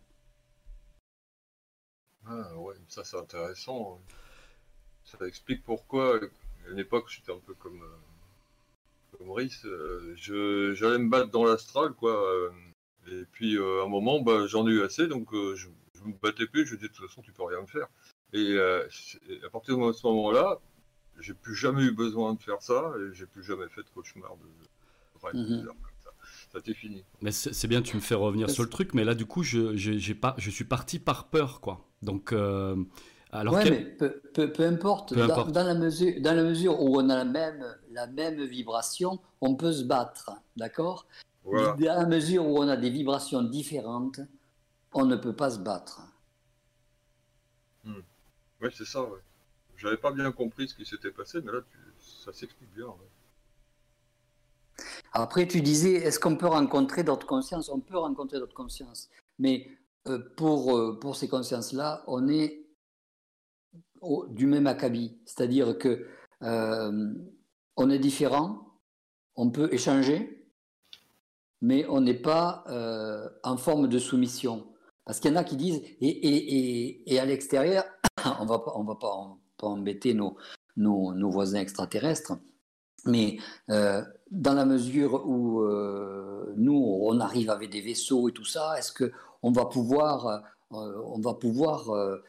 Ah 2.25 2.55
ouais, 2.57 2.75
ça 2.87 3.03
c'est 3.03 3.17
intéressant. 3.17 3.99
Ça 5.03 5.17
explique 5.27 5.63
pourquoi, 5.63 6.17
à 6.17 6.71
une 6.71 6.79
époque, 6.79 7.09
j'étais 7.09 7.31
un 7.31 7.39
peu 7.39 7.53
comme, 7.55 7.81
euh, 7.81 9.25
Maurice. 9.25 9.65
Euh, 9.65 10.13
je, 10.15 10.73
j'allais 10.73 10.99
me 10.99 11.09
battre 11.09 11.31
dans 11.31 11.45
l'astral, 11.45 11.93
quoi. 11.93 12.23
Et 13.07 13.25
puis 13.31 13.57
à 13.57 13.83
un 13.83 13.87
moment, 13.87 14.21
bah, 14.21 14.45
j'en 14.47 14.67
ai 14.67 14.71
eu 14.71 14.83
assez, 14.83 15.07
donc 15.07 15.29
je, 15.33 15.67
je 15.95 16.03
me 16.03 16.13
battais 16.21 16.47
plus. 16.47 16.65
Je 16.65 16.75
disais 16.75 16.87
de 16.87 16.93
toute 16.93 17.07
façon, 17.07 17.21
tu 17.21 17.31
peux 17.31 17.43
rien 17.43 17.61
me 17.61 17.67
faire. 17.67 17.87
Et, 18.33 18.57
à 18.59 19.49
partir 19.49 19.77
de 19.77 19.91
ce 19.91 20.07
moment-là, 20.07 20.59
j'ai 21.19 21.33
plus 21.33 21.55
jamais 21.55 21.83
eu 21.83 21.91
besoin 21.91 22.33
de 22.33 22.41
faire 22.41 22.61
ça, 22.61 22.93
et 22.97 23.13
j'ai 23.13 23.25
plus 23.25 23.43
jamais 23.43 23.67
fait 23.69 23.81
de 23.81 23.89
cauchemar 23.93 24.35
de, 24.37 25.37
de 25.37 25.69
ça 26.53 26.73
fini. 26.73 27.03
Mais 27.21 27.31
c'est 27.31 27.67
bien, 27.67 27.81
tu 27.81 27.95
me 27.95 28.01
fais 28.01 28.15
revenir 28.15 28.49
sur 28.49 28.63
le 28.63 28.69
truc, 28.69 28.93
mais 28.93 29.03
là, 29.03 29.15
du 29.15 29.25
coup, 29.25 29.43
je, 29.43 29.75
j'ai 29.75 30.15
pas, 30.15 30.35
je 30.37 30.49
suis 30.49 30.65
parti 30.65 30.99
par 30.99 31.29
peur, 31.29 31.61
quoi. 31.61 31.87
Donc, 32.01 32.33
euh, 32.33 32.75
alors 33.31 33.53
ouais, 33.53 33.69
mais 33.69 33.85
peu, 33.85 34.51
peu, 34.51 34.65
importe, 34.65 35.13
dans, 35.13 35.63
la 35.63 35.73
mesure, 35.73 36.13
dans 36.19 36.33
la 36.33 36.43
mesure 36.43 36.81
où 36.81 36.99
on 36.99 37.09
a 37.09 37.15
la 37.15 37.25
même, 37.25 37.65
la 37.91 38.07
même 38.07 38.43
vibration, 38.43 39.19
on 39.39 39.55
peut 39.55 39.71
se 39.71 39.83
battre, 39.83 40.31
d'accord? 40.57 41.07
Dans 41.45 41.75
la 41.79 42.05
mesure 42.05 42.45
où 42.45 42.57
on 42.59 42.67
a 42.67 42.75
des 42.75 42.89
vibrations 42.89 43.41
différentes, 43.41 44.19
on 44.93 45.05
ne 45.05 45.15
peut 45.15 45.33
pas 45.33 45.51
se 45.51 45.59
battre. 45.59 46.01
Oui, 48.61 48.69
c'est 48.73 48.85
ça, 48.85 49.03
ouais. 49.03 49.19
J'avais 49.77 49.97
pas 49.97 50.11
bien 50.11 50.31
compris 50.31 50.67
ce 50.67 50.75
qui 50.75 50.85
s'était 50.85 51.11
passé, 51.11 51.39
mais 51.43 51.51
là, 51.51 51.59
ça 51.97 52.31
s'explique 52.31 52.71
bien. 52.75 52.85
Après, 55.11 55.47
tu 55.47 55.61
disais, 55.61 55.93
est-ce 55.93 56.19
qu'on 56.19 56.35
peut 56.35 56.47
rencontrer 56.47 57.03
d'autres 57.03 57.25
consciences? 57.25 57.69
On 57.69 57.79
peut 57.79 57.97
rencontrer 57.97 58.39
d'autres 58.39 58.53
consciences. 58.53 59.09
Mais 59.39 59.67
euh, 60.07 60.19
pour, 60.37 60.77
euh, 60.77 60.99
pour 60.99 61.15
ces 61.15 61.27
consciences-là, 61.27 62.03
on 62.07 62.27
est 62.27 62.67
du 64.29 64.45
même 64.45 64.67
acabit. 64.67 65.19
C'est-à-dire 65.25 65.77
que 65.77 66.07
euh, 66.43 67.13
on 67.75 67.89
est 67.89 67.99
différent, 67.99 68.79
on 69.35 69.49
peut 69.49 69.73
échanger, 69.73 70.47
mais 71.61 71.85
on 71.87 72.01
n'est 72.01 72.13
pas 72.13 72.63
en 73.43 73.57
forme 73.57 73.87
de 73.87 73.99
soumission. 73.99 74.67
Parce 75.05 75.19
qu'il 75.19 75.31
y 75.31 75.33
en 75.33 75.37
a 75.37 75.43
qui 75.43 75.57
disent, 75.57 75.81
et, 75.99 76.07
et, 76.07 77.13
et, 77.13 77.19
à 77.19 77.25
l'extérieur, 77.25 77.83
on 78.39 78.45
va 78.45 78.63
on 78.75 78.83
va 78.83 78.95
pas, 78.95 79.37
pas 79.57 79.67
embêter 79.67 80.13
nos, 80.13 80.37
nos, 80.77 81.13
nos, 81.13 81.29
voisins 81.29 81.59
extraterrestres, 81.59 82.33
mais 83.05 83.37
dans 84.31 84.53
la 84.53 84.65
mesure 84.65 85.27
où 85.27 85.61
euh, 85.61 86.53
nous, 86.55 86.99
on 87.03 87.19
arrive 87.19 87.49
avec 87.49 87.69
des 87.69 87.81
vaisseaux 87.81 88.29
et 88.29 88.31
tout 88.31 88.45
ça, 88.45 88.79
est-ce 88.79 88.93
qu'on 88.93 89.51
va 89.51 89.65
pouvoir, 89.65 90.25
euh, 90.71 91.01
on 91.05 91.19
va 91.19 91.33
pouvoir 91.33 91.89
euh, 91.89 92.23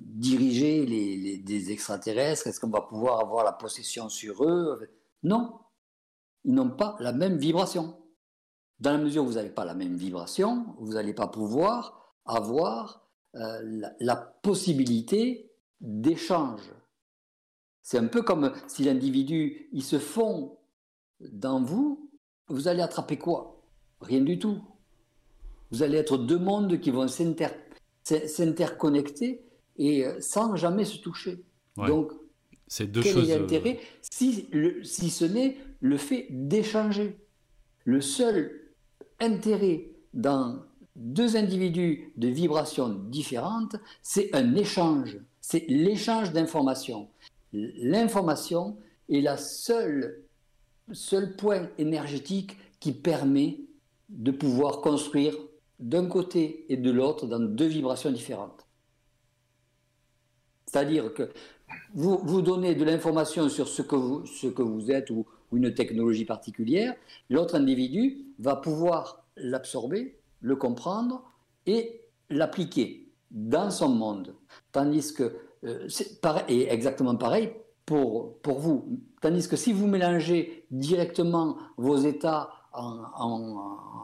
diriger 0.00 0.86
les, 0.86 1.36
des 1.38 1.72
extraterrestres? 1.72 2.46
Est-ce 2.46 2.58
qu'on 2.58 2.70
va 2.70 2.80
pouvoir 2.80 3.20
avoir 3.20 3.44
la 3.44 3.52
possession 3.52 4.08
sur 4.08 4.44
eux? 4.44 4.88
Non, 5.22 5.58
ils 6.44 6.54
n'ont 6.54 6.70
pas 6.70 6.96
la 7.00 7.12
même 7.12 7.36
vibration. 7.36 7.98
Dans 8.80 8.92
la 8.92 8.98
mesure 8.98 9.24
où 9.24 9.26
vous 9.26 9.34
n'avez 9.34 9.50
pas 9.50 9.64
la 9.64 9.74
même 9.74 9.96
vibration, 9.96 10.74
vous 10.78 10.94
n'allez 10.94 11.14
pas 11.14 11.28
pouvoir 11.28 12.14
avoir 12.24 13.05
la, 13.36 13.92
la 14.00 14.16
possibilité 14.16 15.50
d'échange. 15.80 16.62
C'est 17.82 17.98
un 17.98 18.06
peu 18.06 18.22
comme 18.22 18.52
si 18.66 18.84
l'individu, 18.84 19.68
il 19.72 19.82
se 19.82 19.98
fond 19.98 20.56
dans 21.20 21.62
vous, 21.62 22.10
vous 22.48 22.68
allez 22.68 22.82
attraper 22.82 23.16
quoi? 23.16 23.62
Rien 24.00 24.22
du 24.22 24.38
tout. 24.38 24.60
Vous 25.70 25.82
allez 25.82 25.98
être 25.98 26.18
deux 26.18 26.38
mondes 26.38 26.80
qui 26.80 26.90
vont 26.90 27.08
s'interconnecter 27.08 29.44
et 29.76 30.06
euh, 30.06 30.20
sans 30.20 30.56
jamais 30.56 30.84
se 30.84 30.98
toucher. 30.98 31.44
Donc, 31.76 32.12
c'est 32.66 32.86
deux 32.86 33.02
quel 33.02 33.14
choses... 33.14 33.30
est 33.30 33.38
l'intérêt? 33.38 33.80
Si, 34.00 34.48
si 34.82 35.10
ce 35.10 35.24
n'est 35.24 35.56
le 35.80 35.96
fait 35.96 36.26
d'échanger 36.30 37.18
Le 37.84 38.00
seul 38.00 38.72
intérêt 39.20 39.90
dans 40.12 40.64
deux 40.96 41.36
individus 41.36 42.12
de 42.16 42.28
vibrations 42.28 42.88
différentes, 42.88 43.76
c'est 44.02 44.34
un 44.34 44.54
échange, 44.54 45.18
c'est 45.40 45.64
l'échange 45.68 46.32
d'informations. 46.32 47.08
L'information 47.52 48.76
est 49.08 49.20
la 49.20 49.36
seule 49.36 50.26
seul 50.92 51.36
point 51.36 51.68
énergétique 51.78 52.56
qui 52.80 52.92
permet 52.92 53.60
de 54.08 54.30
pouvoir 54.30 54.80
construire 54.80 55.34
d'un 55.80 56.06
côté 56.06 56.64
et 56.68 56.76
de 56.76 56.90
l'autre 56.90 57.26
dans 57.26 57.40
deux 57.40 57.66
vibrations 57.66 58.10
différentes. 58.10 58.66
C'est-à-dire 60.66 61.12
que 61.12 61.30
vous, 61.94 62.18
vous 62.22 62.42
donnez 62.42 62.74
de 62.74 62.84
l'information 62.84 63.48
sur 63.48 63.68
ce 63.68 63.82
que 63.82 63.96
vous, 63.96 64.26
ce 64.26 64.46
que 64.46 64.62
vous 64.62 64.90
êtes 64.90 65.10
ou, 65.10 65.26
une 65.52 65.72
technologie 65.72 66.24
particulière, 66.24 66.94
l'autre 67.30 67.54
individu 67.54 68.26
va 68.40 68.56
pouvoir 68.56 69.24
l'absorber, 69.36 70.18
le 70.40 70.56
comprendre 70.56 71.22
et 71.66 72.02
l'appliquer 72.30 73.12
dans 73.30 73.70
son 73.70 73.88
monde. 73.88 74.34
Tandis 74.72 75.12
que 75.12 75.36
euh, 75.64 75.88
c'est 75.88 76.20
exactement 76.48 77.16
pareil 77.16 77.52
pour, 77.84 78.38
pour 78.40 78.58
vous. 78.58 79.00
Tandis 79.20 79.48
que 79.48 79.56
si 79.56 79.72
vous 79.72 79.86
mélangez 79.86 80.66
directement 80.70 81.56
vos 81.76 81.96
états 81.96 82.50
en, 82.72 83.04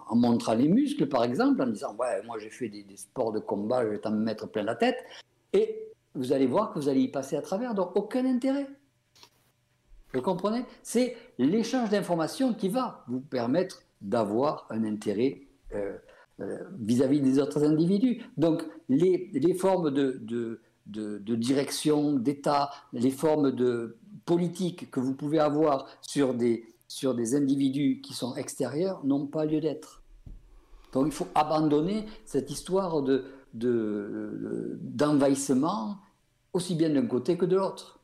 en, 0.09 0.17
montrant 0.17 0.55
les 0.55 0.69
muscles, 0.69 1.09
par 1.09 1.25
exemple, 1.25 1.63
en 1.63 1.67
disant 1.67 1.95
Ouais, 1.99 2.23
moi 2.25 2.39
j'ai 2.39 2.51
fait 2.51 2.69
des, 2.69 2.85
sports 2.97 3.33
de 3.33 3.41
combat, 3.41 3.85
je 3.85 3.91
vais 3.91 3.99
t'en 3.99 4.11
mettre 4.11 4.49
plein 4.49 4.63
la 4.63 4.75
tête, 4.75 4.97
et 5.53 5.93
vous 6.15 6.33
allez 6.33 6.47
voir 6.47 6.73
que 6.73 6.79
vous 6.79 6.89
allez 6.89 7.01
y 7.01 7.09
passer 7.09 7.37
à 7.37 7.43
travers, 7.43 7.75
donc 7.75 7.97
aucun 7.97 8.25
intérêt. 8.27 8.69
Vous 10.15 10.23
comprenez? 10.23 10.65
C'est 10.83 11.17
l'échange 11.39 11.89
d'informations 11.89 12.53
qui 12.53 12.69
va 12.69 13.05
vous 13.09 13.21
permettre 13.21 13.83
d'avoir 14.01 14.67
un 14.71 14.85
intérêt 14.85 15.43
euh, 15.75 15.97
euh, 16.43 16.59
vis-à-vis 16.79 17.21
des 17.21 17.39
autres 17.39 17.63
individus. 17.65 18.23
Donc 18.37 18.65
les, 18.89 19.31
les 19.33 19.55
formes 19.55 19.91
de, 19.91 20.19
de 20.23 20.61
de, 20.87 21.37
direction, 21.37 22.15
d'État, 22.15 22.71
les 22.93 23.11
formes 23.11 23.53
de 23.53 23.97
politique 24.25 24.91
que 24.91 25.01
vous 25.01 25.15
pouvez 25.15 25.39
avoir 25.39 25.87
sur 26.01 26.35
des, 26.35 26.65
sur 26.89 27.15
des 27.15 27.35
individus 27.35 28.01
qui 28.03 28.15
sont 28.15 28.35
extérieurs 28.35 29.05
n'ont 29.05 29.27
pas 29.27 29.45
lieu 29.45 29.61
d'être. 29.61 30.03
Donc 30.93 31.07
il 31.07 31.13
faut 31.13 31.29
abandonner 31.35 32.07
cette 32.25 32.51
histoire 32.51 33.03
de, 33.03 33.25
d'envahissement, 34.83 35.99
aussi 36.53 36.75
bien 36.75 36.91
d'un 36.91 37.07
côté 37.07 37.37
que 37.37 37.47
de 37.47 37.57
l'autre. 37.57 37.99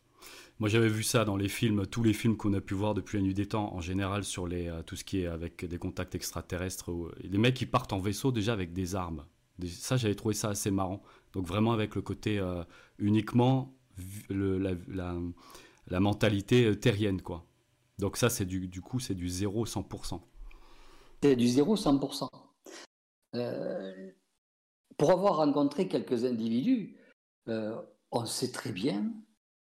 Moi, 0.61 0.69
j'avais 0.69 0.89
vu 0.89 1.05
ça 1.05 1.25
dans 1.25 1.37
les 1.37 1.49
films, 1.49 1.87
tous 1.87 2.03
les 2.03 2.13
films 2.13 2.37
qu'on 2.37 2.53
a 2.53 2.61
pu 2.61 2.75
voir 2.75 2.95
depuis 2.95 3.19
la 3.19 3.23
nuit 3.23 3.35
des 3.35 3.47
temps, 3.47 3.73
en 3.75 3.81
général 3.81 4.25
sur 4.25 4.49
les, 4.49 4.67
euh, 4.67 4.83
tout 4.83 4.97
ce 4.97 5.05
qui 5.05 5.21
est 5.21 5.27
avec 5.27 5.65
des 5.65 5.79
contacts 5.79 6.17
extraterrestres. 6.17 6.91
les 7.21 7.39
mecs, 7.39 7.55
qui 7.55 7.67
partent 7.67 7.93
en 7.93 8.01
vaisseau 8.01 8.33
déjà 8.33 8.55
avec 8.55 8.73
des 8.73 8.97
armes. 8.97 9.25
Ça, 9.67 9.97
j'avais 9.97 10.17
trouvé 10.17 10.35
ça 10.35 10.49
assez 10.49 10.73
marrant. 10.73 11.03
Donc 11.33 11.47
vraiment 11.47 11.73
avec 11.73 11.95
le 11.95 12.03
côté 12.03 12.39
euh, 12.39 12.65
uniquement 12.99 13.73
la, 14.31 16.01
mentalité 16.01 16.65
euh, 16.65 16.75
terrienne, 16.75 17.23
quoi. 17.23 17.45
Donc 17.99 18.17
ça, 18.17 18.29
c'est 18.29 18.45
du, 18.45 18.67
du 18.67 18.81
coup, 18.81 18.99
c'est 18.99 19.15
du 19.15 19.29
0-100%. 19.29 20.21
C'est 21.23 21.37
du 21.37 21.47
0-100%. 21.47 22.29
pour 24.97 25.11
avoir 25.11 25.37
rencontré 25.37 25.87
quelques 25.87 26.25
individus, 26.25 26.97
on 27.47 28.25
sait 28.27 28.51
très 28.51 28.73
bien 28.73 29.13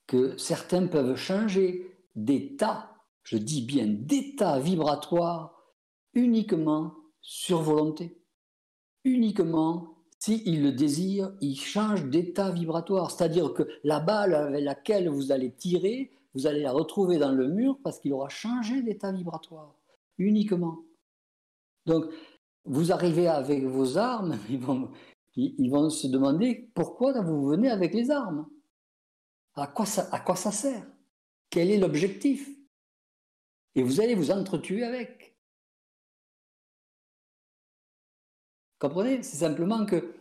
que 0.07 0.37
certains 0.37 0.87
peuvent 0.87 1.17
changer 1.17 1.97
d'état, 2.15 2.95
je 3.23 3.37
dis 3.37 3.63
bien 3.63 3.87
d'état 3.87 4.59
vibratoire, 4.59 5.63
uniquement 6.15 6.95
sur 7.21 7.63
volonté. 7.63 8.19
Uniquement 9.05 9.93
s'ils 10.23 10.63
le 10.63 10.71
désirent, 10.71 11.33
ils 11.41 11.57
changent 11.57 12.05
d'état 12.05 12.53
vibratoire. 12.53 13.11
C'est-à-dire 13.11 13.53
que 13.55 13.65
la 13.83 13.99
balle 13.99 14.35
avec 14.35 14.63
laquelle 14.63 15.09
vous 15.09 15.33
allez 15.33 15.53
tirer, 15.53 16.13
vous 16.35 16.47
allez 16.47 16.63
la 16.63 16.71
retrouver 16.71 17.19
dans 17.19 17.33
le 17.33 17.49
mur 17.49 17.79
parce 17.83 17.99
qu'il 17.99 18.13
aura 18.13 18.29
changé 18.29 18.83
d'état 18.83 19.11
vibratoire. 19.11 19.75
Uniquement. 20.19 20.85
Donc, 21.87 22.05
vous 22.65 22.93
arrivez 22.93 23.27
avec 23.27 23.65
vos 23.65 23.99
armes, 23.99 24.39
ils 24.49 24.61
vont, 24.61 24.91
ils 25.35 25.71
vont 25.71 25.91
se 25.91 26.07
demander 26.07 26.71
pourquoi 26.75 27.21
vous 27.21 27.45
venez 27.49 27.69
avec 27.69 27.93
les 27.93 28.13
armes. 28.13 28.47
À 29.55 29.67
quoi 29.67 29.87
ça, 29.87 30.09
à 30.13 30.21
quoi 30.21 30.37
ça 30.37 30.51
sert? 30.51 30.87
Quel 31.51 31.71
est 31.71 31.79
l'objectif? 31.79 32.49
Et 33.75 33.83
vous 33.83 34.01
allez 34.01 34.15
vous 34.15 34.31
entretuer 34.31 34.85
avec. 34.85 35.37
Comprenez? 38.79 39.23
C'est 39.23 39.37
simplement 39.37 39.87
que 39.87 40.15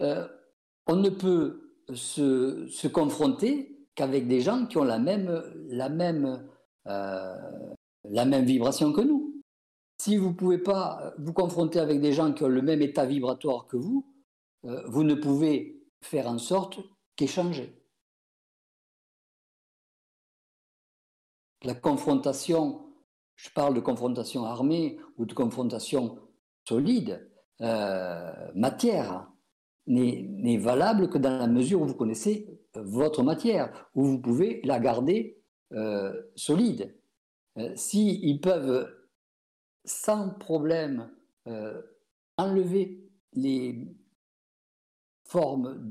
euh, 0.00 0.28
on 0.86 0.96
ne 0.96 1.10
peut 1.10 1.80
se, 1.94 2.66
se 2.68 2.88
confronter 2.88 3.86
qu'avec 3.94 4.28
des 4.28 4.40
gens 4.40 4.66
qui 4.66 4.76
ont 4.76 4.84
la 4.84 4.98
même, 4.98 5.42
la 5.68 5.88
même, 5.88 6.48
euh, 6.86 7.72
la 8.04 8.24
même 8.24 8.44
vibration 8.44 8.92
que 8.92 9.00
nous. 9.00 9.42
Si 9.98 10.16
vous 10.16 10.28
ne 10.28 10.34
pouvez 10.34 10.58
pas 10.58 11.14
vous 11.18 11.32
confronter 11.32 11.80
avec 11.80 12.00
des 12.00 12.12
gens 12.12 12.32
qui 12.32 12.44
ont 12.44 12.48
le 12.48 12.62
même 12.62 12.82
état 12.82 13.06
vibratoire 13.06 13.66
que 13.66 13.78
vous, 13.78 14.06
euh, 14.66 14.82
vous 14.86 15.02
ne 15.02 15.14
pouvez 15.14 15.82
faire 16.02 16.28
en 16.28 16.38
sorte 16.38 16.78
qu'échanger. 17.16 17.75
La 21.66 21.74
confrontation, 21.74 22.80
je 23.34 23.50
parle 23.50 23.74
de 23.74 23.80
confrontation 23.80 24.44
armée 24.44 24.98
ou 25.18 25.26
de 25.26 25.34
confrontation 25.34 26.18
solide, 26.66 27.28
euh, 27.60 28.50
matière, 28.54 29.30
n'est 29.88 30.58
valable 30.58 31.08
que 31.08 31.18
dans 31.18 31.38
la 31.38 31.46
mesure 31.46 31.80
où 31.82 31.86
vous 31.86 31.94
connaissez 31.94 32.60
votre 32.74 33.22
matière, 33.22 33.88
où 33.94 34.04
vous 34.04 34.20
pouvez 34.20 34.60
la 34.64 34.80
garder 34.80 35.40
euh, 35.72 36.12
solide. 36.34 36.96
Euh, 37.58 37.72
S'ils 37.76 38.40
peuvent 38.40 38.92
sans 39.84 40.30
problème 40.30 41.10
enlever 42.36 43.08
les 43.34 43.86
formes 45.22 45.88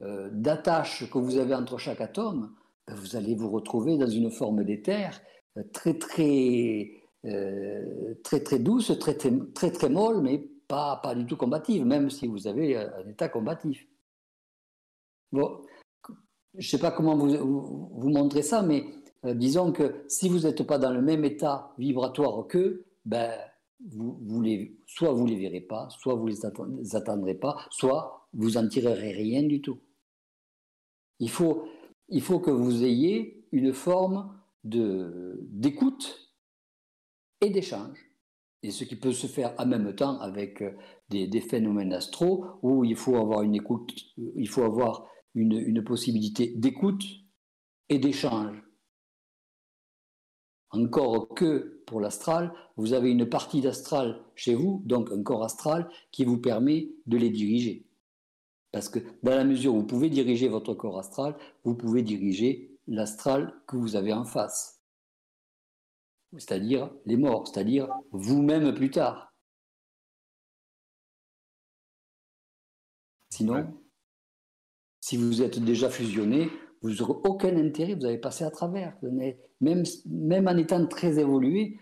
d'attache 0.00 1.10
que 1.10 1.18
vous 1.18 1.36
avez 1.36 1.54
entre 1.54 1.76
chaque 1.76 2.00
atome, 2.00 2.54
vous 2.94 3.16
allez 3.16 3.34
vous 3.34 3.50
retrouver 3.50 3.96
dans 3.98 4.08
une 4.08 4.30
forme 4.30 4.64
d'éther 4.64 5.20
euh, 5.56 5.62
très 5.72 5.94
très 5.94 6.90
euh, 7.24 8.14
très 8.22 8.40
très 8.40 8.58
douce, 8.58 8.92
très 8.98 9.14
très 9.14 9.70
très, 9.70 9.88
molle, 9.88 10.22
mais 10.22 10.38
pas, 10.68 11.00
pas 11.02 11.14
du 11.14 11.26
tout 11.26 11.36
combative, 11.36 11.84
même 11.84 12.10
si 12.10 12.26
vous 12.26 12.46
avez 12.46 12.76
euh, 12.76 12.88
un 13.04 13.08
état 13.08 13.28
combatif. 13.28 13.86
Bon, 15.32 15.60
je 16.54 16.58
ne 16.58 16.62
sais 16.62 16.78
pas 16.78 16.90
comment 16.90 17.16
vous, 17.16 17.90
vous, 17.92 18.08
montrer 18.08 18.42
ça, 18.42 18.62
mais 18.62 18.86
disons 19.24 19.72
que 19.72 20.04
si 20.08 20.28
vous 20.28 20.40
n'êtes 20.40 20.62
pas 20.62 20.78
dans 20.78 20.92
le 20.92 21.02
même 21.02 21.24
état 21.24 21.72
vibratoire 21.76 22.46
qu'eux, 22.46 22.86
ben, 23.04 23.32
vous, 23.86 24.18
vous 24.22 24.40
les, 24.40 24.76
soit 24.86 25.12
vous 25.12 25.24
ne 25.24 25.30
les 25.30 25.38
verrez 25.38 25.60
pas, 25.60 25.88
soit 25.90 26.14
vous 26.14 26.28
ne 26.28 26.78
les 26.78 26.96
attendrez 26.96 27.34
pas, 27.34 27.56
soit 27.70 28.28
vous 28.32 28.52
n'en 28.52 28.66
tirerez 28.68 29.12
rien 29.12 29.42
du 29.42 29.60
tout. 29.60 29.78
Il 31.20 31.30
faut, 31.30 31.68
il 32.08 32.22
faut 32.22 32.40
que 32.40 32.50
vous 32.50 32.84
ayez 32.84 33.46
une 33.52 33.72
forme 33.72 34.34
d'écoute 34.64 36.34
et 37.40 37.50
d'échange. 37.50 38.08
Et 38.62 38.70
ce 38.70 38.84
qui 38.84 38.96
peut 38.96 39.12
se 39.12 39.26
faire 39.26 39.54
en 39.58 39.66
même 39.66 39.94
temps 39.94 40.18
avec 40.18 40.62
euh, 40.62 40.72
des, 41.10 41.40
phénomènes 41.40 41.92
astraux 41.92 42.44
où 42.62 42.84
il 42.84 42.96
faut 42.96 43.16
avoir 43.16 43.42
une 43.42 43.54
écoute, 43.54 43.94
euh, 44.18 44.32
il 44.34 44.48
faut 44.48 44.64
avoir 44.64 45.06
une, 45.34 45.84
possibilité 45.84 46.54
d'écoute 46.56 47.04
et 47.88 47.98
d'échange. 47.98 48.60
Encore 50.70 51.28
que 51.34 51.82
pour 51.86 52.00
l'astral, 52.00 52.52
vous 52.76 52.92
avez 52.92 53.10
une 53.10 53.26
partie 53.26 53.60
d'astral 53.60 54.20
chez 54.34 54.54
vous, 54.54 54.82
donc 54.84 55.10
un 55.12 55.22
corps 55.22 55.44
astral, 55.44 55.88
qui 56.10 56.24
vous 56.24 56.38
permet 56.38 56.90
de 57.06 57.16
les 57.16 57.30
diriger. 57.30 57.87
Parce 58.72 58.88
que 58.88 58.98
dans 59.22 59.34
la 59.34 59.44
mesure 59.44 59.74
où 59.74 59.80
vous 59.80 59.86
pouvez 59.86 60.10
diriger 60.10 60.48
votre 60.48 60.74
corps 60.74 60.98
astral, 60.98 61.36
vous 61.64 61.74
pouvez 61.74 62.02
diriger 62.02 62.78
l'astral 62.86 63.54
que 63.66 63.76
vous 63.76 63.96
avez 63.96 64.12
en 64.12 64.24
face. 64.24 64.82
C'est-à-dire 66.32 66.90
les 67.06 67.16
morts, 67.16 67.48
c'est-à-dire 67.48 67.88
vous-même 68.12 68.74
plus 68.74 68.90
tard. 68.90 69.32
Sinon, 73.30 73.72
si 75.00 75.16
vous 75.16 75.42
êtes 75.42 75.58
déjà 75.58 75.88
fusionné, 75.88 76.50
vous 76.82 76.94
n'aurez 76.94 77.14
aucun 77.24 77.56
intérêt, 77.56 77.94
vous 77.94 78.04
allez 78.04 78.18
passer 78.18 78.44
à 78.44 78.50
travers. 78.50 78.96
Même, 79.60 79.84
même 80.06 80.48
en 80.48 80.56
étant 80.56 80.86
très 80.86 81.18
évolué, 81.18 81.78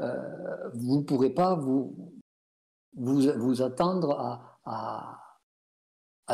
euh, 0.00 0.70
vous 0.74 0.98
ne 0.98 1.04
pourrez 1.04 1.30
pas 1.30 1.54
vous, 1.54 2.12
vous, 2.96 3.62
attendre 3.62 4.18
à 4.18 4.54
à 4.64 5.23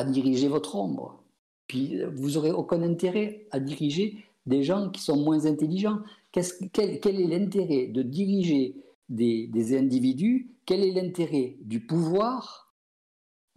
diriger 0.05 0.49
votre 0.49 0.77
ombre. 0.77 1.23
Puis 1.67 2.03
vous 2.05 2.33
n'aurez 2.33 2.51
aucun 2.51 2.83
intérêt 2.83 3.47
à 3.51 3.61
diriger 3.61 4.25
des 4.47 4.63
gens 4.63 4.91
qui 4.91 5.03
sont 5.03 5.17
moins 5.17 5.47
intelligents. 5.47 6.01
quel, 6.33 7.21
est 7.21 7.27
l'intérêt 7.27 7.87
de 7.87 8.03
diriger 8.03 8.77
des, 9.09 9.79
individus? 9.79 10.51
Quel 10.67 10.83
est 10.83 10.93
l'intérêt 10.93 11.57
du 11.61 11.85
pouvoir 11.85 12.75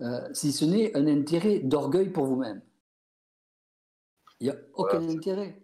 euh, 0.01 0.27
si 0.33 0.51
ce 0.51 0.65
n'est 0.65 0.95
un 0.97 1.07
intérêt 1.07 1.59
d'orgueil 1.59 2.09
pour 2.09 2.25
vous-même? 2.25 2.61
Il 4.39 4.47
n'y 4.47 4.49
a 4.51 4.57
aucun 4.73 5.07
intérêt. 5.07 5.61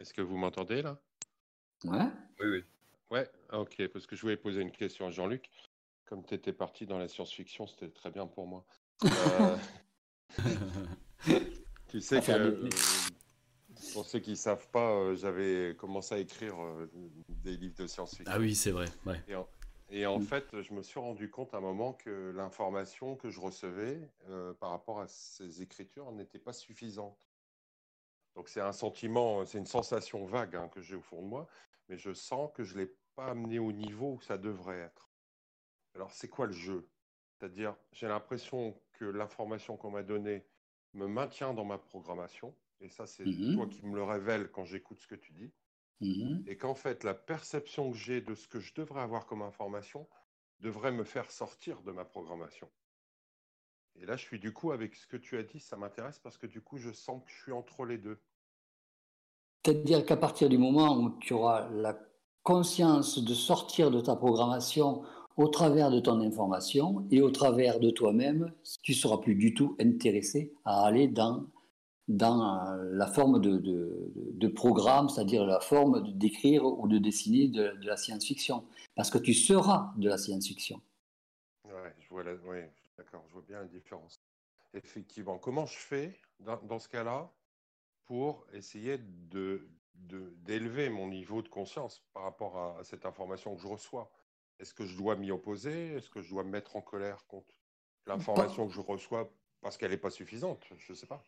Est-ce 0.00 0.12
que 0.12 0.22
vous 0.22 0.36
m'entendez 0.36 0.82
là? 0.82 1.00
Ouais. 1.84 2.08
Oui, 2.40 2.46
oui. 2.46 2.64
Ouais, 3.10 3.28
ok, 3.52 3.88
parce 3.88 4.06
que 4.06 4.16
je 4.16 4.22
voulais 4.22 4.36
poser 4.36 4.62
une 4.62 4.72
question 4.72 5.06
à 5.06 5.10
Jean-Luc. 5.10 5.48
Comme 6.04 6.24
tu 6.24 6.34
étais 6.34 6.52
parti 6.52 6.84
dans 6.84 6.98
la 6.98 7.08
science-fiction, 7.08 7.66
c'était 7.66 7.88
très 7.88 8.10
bien 8.10 8.26
pour 8.26 8.46
moi. 8.46 8.66
Euh, 9.04 9.56
tu 11.88 12.00
sais 12.00 12.20
que, 12.20 12.32
euh, 12.32 12.68
pour 13.92 14.04
ceux 14.04 14.20
qui 14.20 14.30
ne 14.30 14.36
savent 14.36 14.68
pas, 14.68 14.90
euh, 14.90 15.16
j'avais 15.16 15.74
commencé 15.76 16.14
à 16.14 16.18
écrire 16.18 16.54
des 17.28 17.56
livres 17.56 17.76
de 17.76 17.86
science-fiction. 17.86 18.32
Ah 18.34 18.38
oui, 18.38 18.54
c'est 18.54 18.70
vrai. 18.70 18.86
Et, 19.90 20.06
en, 20.06 20.18
mm. 20.18 20.24
fait, 20.24 20.62
je 20.62 20.72
me 20.72 20.82
suis 20.82 20.98
rendu 20.98 21.30
compte 21.30 21.54
à 21.54 21.58
un 21.58 21.60
moment 21.60 21.92
que 21.92 22.32
l'information 22.34 23.16
que 23.16 23.30
je 23.30 23.40
recevais 23.40 24.00
par 24.60 24.70
rapport 24.70 25.00
à 25.00 25.08
ces 25.08 25.62
écritures 25.62 26.10
n'était 26.12 26.38
pas 26.38 26.52
suffisante. 26.52 27.28
Donc 28.34 28.48
c'est 28.48 28.60
un 28.60 28.72
sentiment, 28.72 29.44
c'est 29.44 29.58
une 29.58 29.66
sensation 29.66 30.24
vague 30.24 30.56
hein, 30.56 30.68
que 30.68 30.80
j'ai 30.80 30.96
au 30.96 31.00
fond 31.00 31.22
de 31.22 31.26
moi, 31.28 31.46
mais 31.88 31.96
je 31.96 32.12
sens 32.12 32.50
que 32.52 32.64
je 32.64 32.74
ne 32.74 32.80
l'ai 32.80 32.94
pas 33.14 33.26
amené 33.26 33.60
au 33.60 33.70
niveau 33.70 34.14
où 34.14 34.20
ça 34.20 34.38
devrait 34.38 34.80
être. 34.80 35.08
Alors 35.94 36.10
c'est 36.10 36.28
quoi 36.28 36.46
le 36.46 36.52
jeu? 36.52 36.88
C'est-à-dire, 37.44 37.76
j'ai 37.92 38.08
l'impression 38.08 38.74
que 38.94 39.04
l'information 39.04 39.76
qu'on 39.76 39.90
m'a 39.90 40.02
donnée 40.02 40.46
me 40.94 41.06
maintient 41.06 41.52
dans 41.52 41.66
ma 41.66 41.76
programmation. 41.76 42.54
Et 42.80 42.88
ça, 42.88 43.06
c'est 43.06 43.26
mmh 43.26 43.54
toi 43.54 43.66
qui 43.66 43.84
me 43.84 43.94
le 43.94 44.02
révèle 44.02 44.50
quand 44.50 44.64
j'écoute 44.64 44.98
ce 44.98 45.06
que 45.06 45.14
tu 45.14 45.34
dis. 45.34 45.52
Mmh 46.00 46.44
et 46.46 46.56
qu'en 46.56 46.74
fait, 46.74 47.04
la 47.04 47.12
perception 47.12 47.90
que 47.90 47.98
j'ai 47.98 48.22
de 48.22 48.34
ce 48.34 48.48
que 48.48 48.60
je 48.60 48.72
devrais 48.72 49.02
avoir 49.02 49.26
comme 49.26 49.42
information 49.42 50.08
devrait 50.60 50.90
me 50.90 51.04
faire 51.04 51.30
sortir 51.30 51.82
de 51.82 51.92
ma 51.92 52.06
programmation. 52.06 52.70
Et 53.96 54.06
là, 54.06 54.16
je 54.16 54.22
suis 54.22 54.38
du 54.38 54.54
coup, 54.54 54.72
avec 54.72 54.94
ce 54.94 55.06
que 55.06 55.18
tu 55.18 55.36
as 55.36 55.42
dit, 55.42 55.60
ça 55.60 55.76
m'intéresse 55.76 56.18
parce 56.18 56.38
que 56.38 56.46
du 56.46 56.62
coup, 56.62 56.78
je 56.78 56.92
sens 56.92 57.22
que 57.22 57.30
je 57.30 57.42
suis 57.42 57.52
entre 57.52 57.84
les 57.84 57.98
deux. 57.98 58.18
C'est-à-dire 59.66 60.06
qu'à 60.06 60.16
partir 60.16 60.48
du 60.48 60.56
moment 60.56 60.96
où 60.96 61.18
tu 61.18 61.34
auras 61.34 61.68
la 61.68 61.98
conscience 62.42 63.22
de 63.22 63.34
sortir 63.34 63.90
de 63.90 64.00
ta 64.00 64.16
programmation 64.16 65.04
au 65.36 65.48
travers 65.48 65.90
de 65.90 66.00
ton 66.00 66.20
information 66.20 67.06
et 67.10 67.20
au 67.20 67.30
travers 67.30 67.80
de 67.80 67.90
toi-même, 67.90 68.52
tu 68.82 68.92
ne 68.92 68.96
seras 68.96 69.18
plus 69.18 69.34
du 69.34 69.54
tout 69.54 69.76
intéressé 69.80 70.52
à 70.64 70.86
aller 70.86 71.08
dans, 71.08 71.46
dans 72.08 72.76
la 72.92 73.06
forme 73.06 73.40
de, 73.40 73.58
de, 73.58 74.48
programme, 74.48 75.08
c'est-à-dire 75.08 75.44
la 75.44 75.60
forme 75.60 76.12
d'écrire 76.12 76.64
ou 76.64 76.86
de 76.86 76.98
dessiner 76.98 77.48
de, 77.48 77.72
la 77.82 77.96
science-fiction. 77.96 78.64
Parce 78.94 79.10
que 79.10 79.18
tu 79.18 79.34
seras 79.34 79.92
de 79.96 80.08
la 80.08 80.18
science-fiction. 80.18 80.80
Oui, 81.64 81.72
je 81.98 82.08
vois 82.08 82.22
d'accord, 82.24 83.24
je 83.28 83.32
vois 83.32 83.44
bien 83.46 83.58
la 83.60 83.66
différence. 83.66 84.20
Effectivement, 84.72 85.38
comment 85.38 85.66
je 85.66 85.78
fais 85.78 86.18
dans, 86.40 86.60
dans 86.62 86.78
ce 86.78 86.88
cas-là 86.88 87.30
pour 88.06 88.46
essayer 88.52 88.98
de, 89.30 89.66
d'élever 90.44 90.90
mon 90.90 91.08
niveau 91.08 91.42
de 91.42 91.48
conscience 91.48 92.02
par 92.12 92.24
rapport 92.24 92.56
à, 92.56 92.84
cette 92.84 93.06
information 93.06 93.54
que 93.54 93.62
je 93.62 93.68
reçois? 93.68 94.10
Est-ce 94.60 94.74
que 94.74 94.84
je 94.84 94.96
dois 94.96 95.16
m'y 95.16 95.30
opposer? 95.30 95.94
Est-ce 95.94 96.10
que 96.10 96.22
je 96.22 96.30
dois 96.30 96.44
me 96.44 96.50
mettre 96.50 96.76
en 96.76 96.80
colère 96.80 97.24
contre 97.26 97.54
l'information 98.06 98.66
que 98.66 98.72
je 98.72 98.80
reçois 98.80 99.30
parce 99.60 99.76
qu'elle 99.76 99.90
n'est 99.90 99.96
pas 99.96 100.10
suffisante? 100.10 100.64
Je 100.78 100.92
ne 100.92 100.96
sais 100.96 101.06
pas. 101.06 101.22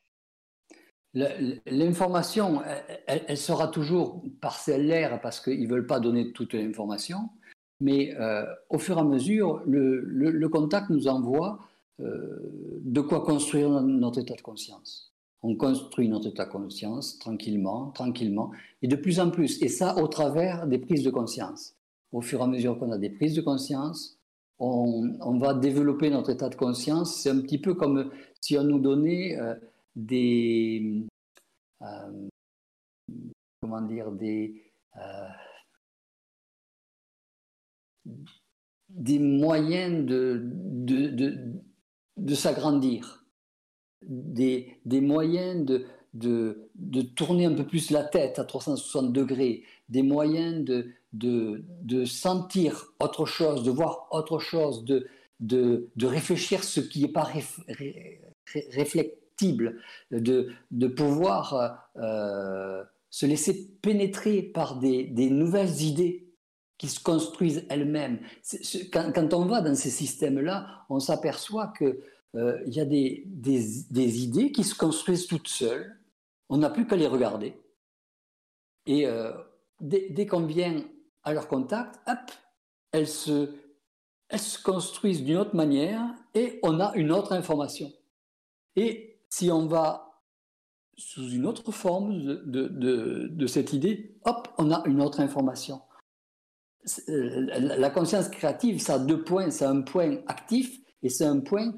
L'information, 1.14 2.62
elle, 3.06 3.38
sera 3.38 3.68
toujours 3.68 4.22
parcellaire 4.40 5.20
parce 5.20 5.40
qu'ils 5.40 5.62
ne 5.62 5.68
veulent 5.68 5.86
pas 5.86 5.98
donner 5.98 6.32
toute 6.32 6.52
l'information, 6.52 7.30
mais 7.80 8.14
euh, 8.16 8.44
au 8.68 8.78
fur 8.78 8.98
et 8.98 9.00
à 9.00 9.04
mesure, 9.04 9.62
le, 9.66 10.46
contact 10.48 10.90
nous 10.90 11.08
envoie 11.08 11.58
euh, 12.00 12.38
de 12.82 13.00
quoi 13.00 13.24
construire 13.24 13.70
notre 13.80 14.20
état 14.20 14.34
de 14.34 14.42
conscience 14.42 15.16
on 15.46 15.54
construit 15.54 16.08
notre 16.08 16.28
état 16.28 16.44
de 16.44 16.50
conscience 16.50 17.18
tranquillement, 17.18 17.90
tranquillement, 17.92 18.50
et 18.82 18.88
de 18.88 18.96
plus 18.96 19.20
en 19.20 19.30
plus. 19.30 19.62
Et 19.62 19.68
ça 19.68 19.96
au 19.96 20.08
travers 20.08 20.66
des 20.66 20.78
prises 20.78 21.04
de 21.04 21.10
conscience. 21.10 21.75
Au 22.12 22.20
fur 22.20 22.40
et 22.40 22.42
à 22.42 22.46
mesure 22.46 22.78
qu'on 22.78 22.92
a 22.92 22.98
des 22.98 23.10
prises 23.10 23.34
de 23.34 23.42
conscience, 23.42 24.18
on, 24.58 25.38
va 25.38 25.54
développer 25.54 26.08
notre 26.08 26.30
état 26.30 26.48
de 26.48 26.54
conscience. 26.54 27.20
C'est 27.20 27.30
un 27.30 27.40
petit 27.40 27.58
peu 27.58 27.74
comme 27.74 28.10
si 28.40 28.56
on 28.56 28.64
nous 28.64 28.78
donnait 28.78 29.38
euh, 29.38 29.54
des... 29.94 31.06
Euh, 31.82 32.28
comment 33.60 33.82
dire 33.82 34.12
Des... 34.12 34.62
Euh, 34.96 35.28
des 38.88 39.18
moyens 39.18 40.06
de, 40.06 40.48
de 42.16 42.34
s'agrandir 42.34 43.26
des, 44.06 45.00
moyens 45.00 45.64
de, 45.64 45.86
de, 46.14 47.02
tourner 47.02 47.46
un 47.46 47.54
peu 47.54 47.66
plus 47.66 47.90
la 47.90 48.04
tête 48.04 48.38
à 48.38 48.44
360 48.44 49.12
degrés, 49.12 49.64
des 49.88 50.02
moyens 50.02 50.64
de, 50.64 50.92
de, 51.18 52.04
sentir 52.04 52.92
autre 53.00 53.26
chose, 53.26 53.62
de 53.62 53.70
voir 53.70 54.08
autre 54.10 54.38
chose, 54.38 54.84
de, 54.84 55.08
de, 55.40 56.06
réfléchir 56.06 56.64
ce 56.64 56.80
qui 56.80 57.02
n'est 57.02 57.08
pas 57.08 57.30
réflectible, 58.72 59.80
de, 60.10 60.52
de 60.70 60.86
pouvoir 60.86 61.90
euh, 61.96 62.82
se 63.10 63.26
laisser 63.26 63.68
pénétrer 63.82 64.42
par 64.42 64.78
des, 64.78 65.04
des, 65.04 65.30
nouvelles 65.30 65.82
idées 65.82 66.28
qui 66.78 66.88
se 66.88 67.00
construisent 67.00 67.64
elles-mêmes. 67.70 68.20
Quand, 68.92 69.12
quand, 69.14 69.32
on 69.34 69.46
va 69.46 69.62
dans 69.62 69.74
ces 69.74 69.90
systèmes-là, 69.90 70.84
on 70.90 71.00
s'aperçoit 71.00 71.68
que 71.68 72.02
euh, 72.34 72.62
y 72.66 72.80
a 72.80 72.84
des, 72.84 73.24
des, 73.26 74.22
idées 74.22 74.52
qui 74.52 74.62
se 74.64 74.74
construisent 74.74 75.26
toutes 75.26 75.48
seules. 75.48 75.96
On 76.48 76.58
n'a 76.58 76.70
plus 76.70 76.86
qu'à 76.86 76.96
les 76.96 77.06
regarder. 77.06 77.54
Et 78.84 79.06
euh, 79.06 79.32
dès, 79.80 80.26
qu'on 80.26 80.44
vient 80.44 80.84
à 81.26 81.34
leur 81.34 81.48
contact, 81.48 82.00
hop, 82.06 82.30
elles 82.92 83.08
se, 83.08 83.50
construisent 84.64 85.24
d'une 85.24 85.36
autre 85.36 85.54
manière 85.54 86.02
et 86.34 86.58
on 86.62 86.80
a 86.80 86.94
une 86.94 87.12
autre 87.12 87.32
information. 87.32 87.92
Et 88.76 89.20
si 89.28 89.50
on 89.50 89.66
va 89.66 90.22
sous 90.96 91.28
une 91.30 91.44
autre 91.44 91.72
forme 91.72 92.22
de, 92.46 93.46
cette 93.46 93.72
idée, 93.72 94.16
hop, 94.24 94.48
on 94.56 94.70
a 94.70 94.82
une 94.86 95.02
autre 95.02 95.20
information. 95.20 95.82
Euh, 97.08 97.46
la 97.60 97.90
conscience 97.90 98.28
créative, 98.28 98.80
ça 98.80 98.94
a 98.94 98.98
deux 98.98 99.22
points. 99.22 99.50
C'est 99.50 99.64
un 99.64 99.82
point 99.82 100.18
actif 100.28 100.80
et 101.02 101.08
c'est 101.08 101.26
un 101.26 101.40
point 101.40 101.74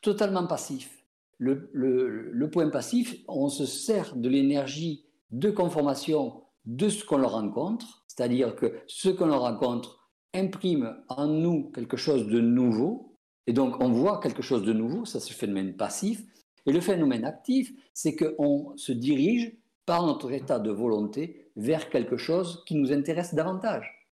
totalement 0.00 0.46
passif. 0.46 1.04
Le, 1.38 2.46
point 2.46 2.70
passif, 2.70 3.16
on 3.26 3.48
se 3.48 3.66
sert 3.66 4.14
de 4.16 4.28
l'énergie 4.28 5.04
de 5.30 5.50
conformation 5.50 6.44
de 6.68 6.88
ce 6.88 7.04
qu'on 7.04 7.26
rencontre, 7.26 8.04
c'est-à-dire 8.06 8.54
que 8.54 8.74
ce 8.86 9.08
qu'on 9.08 9.36
rencontre 9.36 10.08
imprime 10.32 10.96
en 11.08 11.26
nous 11.26 11.72
quelque 11.72 11.96
chose 11.96 12.28
de 12.28 12.40
nouveau, 12.40 13.16
et 13.48 13.52
donc 13.52 13.82
on 13.82 13.90
voit 13.90 14.20
quelque 14.20 14.42
chose 14.42 14.62
de 14.62 14.72
nouveau, 14.72 15.04
ça 15.04 15.18
c'est 15.18 15.30
le 15.30 15.36
phénomène 15.36 15.76
passif, 15.76 16.22
et 16.66 16.72
le 16.72 16.80
phénomène 16.80 17.24
actif, 17.24 17.72
c'est 17.92 18.14
qu'on 18.14 18.76
se 18.76 18.92
dirige 18.92 19.56
par 19.84 20.06
notre 20.06 20.30
état 20.30 20.60
de 20.60 20.70
volonté 20.70 21.50
vers 21.56 21.90
quelque 21.90 22.16
chose 22.16 22.62
qui 22.66 22.76
nous 22.76 22.92
intéresse 22.92 23.34
davantage. 23.34 24.08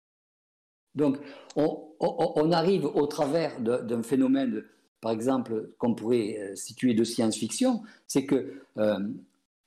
Donc 0.94 1.18
on 1.56 2.52
arrive 2.52 2.86
au 2.86 3.06
travers 3.06 3.60
d'un 3.60 4.02
phénomène 4.02 4.64
par 5.04 5.12
exemple, 5.12 5.74
qu'on 5.76 5.94
pourrait 5.94 6.38
euh, 6.38 6.56
situer 6.56 6.94
de 6.94 7.04
science-fiction, 7.04 7.82
c'est 8.06 8.24
que 8.24 8.54
euh, 8.78 8.98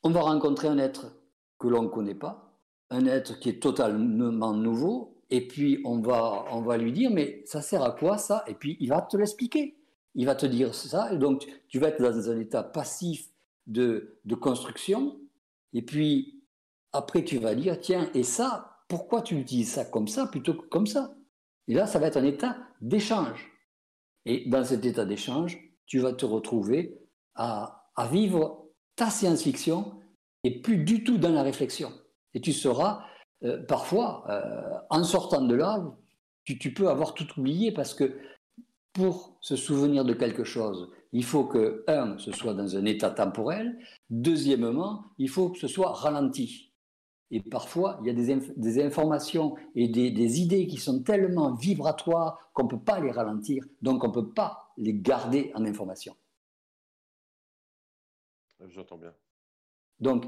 on 0.01 0.09
va 0.09 0.21
rencontrer 0.21 0.67
un 0.67 0.79
être 0.79 1.15
que 1.59 1.67
l'on 1.67 1.83
ne 1.83 1.89
connaît 1.89 2.15
pas, 2.15 2.46
un 2.89 3.05
être 3.05 3.39
qui 3.39 3.49
est 3.49 3.61
totalement 3.61 4.53
nouveau, 4.53 5.15
et 5.29 5.47
puis 5.47 5.81
on 5.83 5.99
va, 5.99 6.45
on 6.51 6.61
va 6.61 6.77
lui 6.77 6.91
dire, 6.91 7.11
mais 7.11 7.41
ça 7.45 7.61
sert 7.61 7.83
à 7.83 7.91
quoi 7.91 8.17
ça? 8.17 8.43
Et 8.47 8.53
puis 8.53 8.77
il 8.79 8.89
va 8.89 9.01
te 9.01 9.17
l'expliquer. 9.17 9.75
Il 10.15 10.25
va 10.25 10.35
te 10.35 10.45
dire 10.45 10.73
ça, 10.73 11.11
et 11.13 11.17
donc 11.17 11.45
tu 11.67 11.79
vas 11.79 11.89
être 11.89 12.01
dans 12.01 12.29
un 12.29 12.39
état 12.39 12.63
passif 12.63 13.29
de, 13.67 14.19
de 14.25 14.35
construction, 14.35 15.19
et 15.73 15.81
puis 15.81 16.43
après 16.91 17.23
tu 17.23 17.37
vas 17.37 17.55
dire, 17.55 17.79
tiens, 17.79 18.09
et 18.13 18.23
ça, 18.23 18.77
pourquoi 18.87 19.21
tu 19.21 19.35
utilises 19.35 19.71
ça 19.71 19.85
comme 19.85 20.07
ça 20.07 20.27
plutôt 20.27 20.53
que 20.53 20.65
comme 20.67 20.87
ça? 20.87 21.13
Et 21.67 21.73
là, 21.73 21.85
ça 21.85 21.99
va 21.99 22.07
être 22.07 22.17
un 22.17 22.23
état 22.23 22.57
d'échange. 22.81 23.51
Et 24.25 24.49
dans 24.49 24.63
cet 24.63 24.85
état 24.85 25.05
d'échange, 25.05 25.57
tu 25.85 25.99
vas 25.99 26.13
te 26.13 26.25
retrouver 26.25 26.99
à, 27.35 27.83
vivre 28.11 28.69
ta 28.95 29.09
science-fiction 29.09 29.93
et 30.43 30.61
plus 30.61 30.77
du 30.77 31.03
tout 31.03 31.17
dans 31.17 31.31
la 31.31 31.43
réflexion. 31.43 31.91
Et 32.33 32.41
tu 32.41 32.53
seras 32.53 33.03
euh, 33.43 33.63
parfois, 33.63 34.25
euh, 34.29 34.79
en 34.89 35.03
sortant 35.03 35.41
de 35.41 35.55
là, 35.55 35.83
tu, 36.43 36.57
tu, 36.57 36.73
peux 36.73 36.89
avoir 36.89 37.13
tout 37.13 37.27
oublié 37.37 37.71
parce 37.71 37.93
que 37.93 38.19
pour 38.93 39.37
se 39.41 39.55
souvenir 39.55 40.05
de 40.05 40.13
quelque 40.13 40.43
chose, 40.43 40.89
il 41.11 41.23
faut 41.23 41.45
que, 41.45 41.83
un, 41.87 42.17
ce 42.17 42.31
soit 42.31 42.53
dans 42.53 42.75
un 42.75 42.85
état 42.85 43.11
temporel, 43.11 43.77
deuxièmement, 44.09 45.05
il 45.17 45.29
faut 45.29 45.49
que 45.49 45.59
ce 45.59 45.67
soit 45.67 45.91
ralenti. 45.93 46.73
Et 47.29 47.41
parfois, 47.41 47.99
il 48.01 48.07
y 48.07 48.09
a 48.09 48.13
des, 48.13 48.81
informations 48.81 49.55
et 49.75 49.89
des, 49.89 50.41
idées 50.41 50.65
qui 50.65 50.77
sont 50.77 51.03
tellement 51.03 51.53
vibratoires 51.53 52.49
qu'on 52.53 52.63
ne 52.63 52.69
peut 52.69 52.79
pas 52.79 52.99
les 52.99 53.11
ralentir, 53.11 53.63
donc 53.81 54.03
on 54.03 54.07
ne 54.07 54.13
peut 54.13 54.29
pas 54.29 54.71
les 54.77 54.93
garder 54.93 55.51
en 55.53 55.65
information. 55.65 56.15
J'entends 58.69 58.97
bien. 58.97 59.13
Donc, 59.99 60.25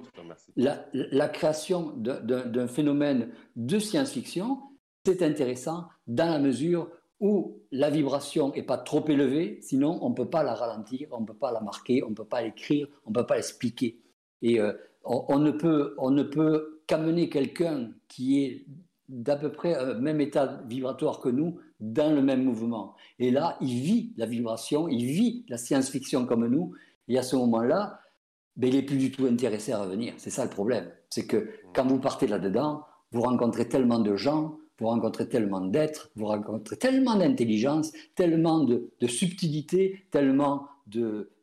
la, 0.55 1.27
création 1.29 1.93
d'un 1.95 2.67
phénomène 2.67 3.31
de 3.55 3.77
science-fiction, 3.79 4.59
c'est 5.05 5.21
intéressant 5.21 5.87
dans 6.07 6.29
la 6.29 6.39
mesure 6.39 6.89
où 7.19 7.61
la 7.71 7.89
vibration 7.89 8.51
n'est 8.55 8.63
pas 8.63 8.77
trop 8.77 9.05
élevée, 9.07 9.59
sinon 9.61 9.99
on 10.01 10.09
ne 10.09 10.15
peut 10.15 10.29
pas 10.29 10.41
la 10.41 10.55
ralentir, 10.55 11.09
on 11.11 11.21
ne 11.21 11.25
peut 11.25 11.37
pas 11.37 11.51
la 11.51 11.61
marquer, 11.61 12.03
on 12.03 12.11
ne 12.11 12.15
peut 12.15 12.25
pas 12.25 12.41
l'écrire, 12.41 12.87
on 13.05 13.09
ne 13.09 13.15
peut 13.15 13.25
pas 13.25 13.35
l'expliquer. 13.35 13.99
Et 14.41 14.59
euh, 14.59 14.73
on, 15.03 15.39
ne 15.39 15.51
peut, 15.51 15.95
on 15.97 16.11
ne 16.11 16.23
peut 16.23 16.81
qu'amener 16.87 17.29
quelqu'un 17.29 17.91
qui 18.07 18.43
est 18.43 18.65
d'à 19.09 19.35
peu 19.35 19.51
près 19.51 19.77
au 19.77 19.99
même 19.99 20.21
état 20.21 20.61
vibratoire 20.67 21.19
que 21.19 21.29
nous 21.29 21.59
dans 21.79 22.13
le 22.13 22.21
même 22.21 22.43
mouvement. 22.43 22.95
Et 23.17 23.31
là, 23.31 23.57
il 23.61 23.81
vit 23.81 24.13
la 24.17 24.25
vibration, 24.25 24.87
il 24.87 25.05
vit 25.05 25.45
la 25.49 25.57
science-fiction 25.57 26.25
comme 26.25 26.47
nous, 26.47 26.73
et 27.07 27.17
à 27.17 27.23
ce 27.23 27.35
moment-là, 27.35 27.99
ben, 28.59 28.69
il 28.69 28.75
n'est 28.75 28.83
plus 28.83 28.97
du 28.97 29.09
tout 29.09 29.25
intéressé 29.25 29.71
à 29.71 29.81
revenir. 29.81 30.13
C'est 30.17 30.29
ça 30.29 30.43
le 30.43 30.49
problème. 30.49 30.91
C'est 31.09 31.25
que 31.25 31.49
quand 31.73 31.87
vous 31.87 31.97
partez 31.97 32.27
là-dedans, 32.27 32.83
vous 33.13 33.21
rencontrez 33.21 33.69
tellement 33.69 33.99
de 33.99 34.17
gens, 34.17 34.57
vous 34.79 34.87
rencontrez 34.87 35.29
tellement 35.29 35.61
d'êtres, 35.61 36.11
vous 36.17 36.25
rencontrez 36.25 36.75
tellement 36.75 37.15
d'intelligence, 37.15 37.93
tellement 38.15 38.59
de, 38.59 38.91
de, 38.99 39.07
subtilité, 39.07 40.05
tellement 40.11 40.67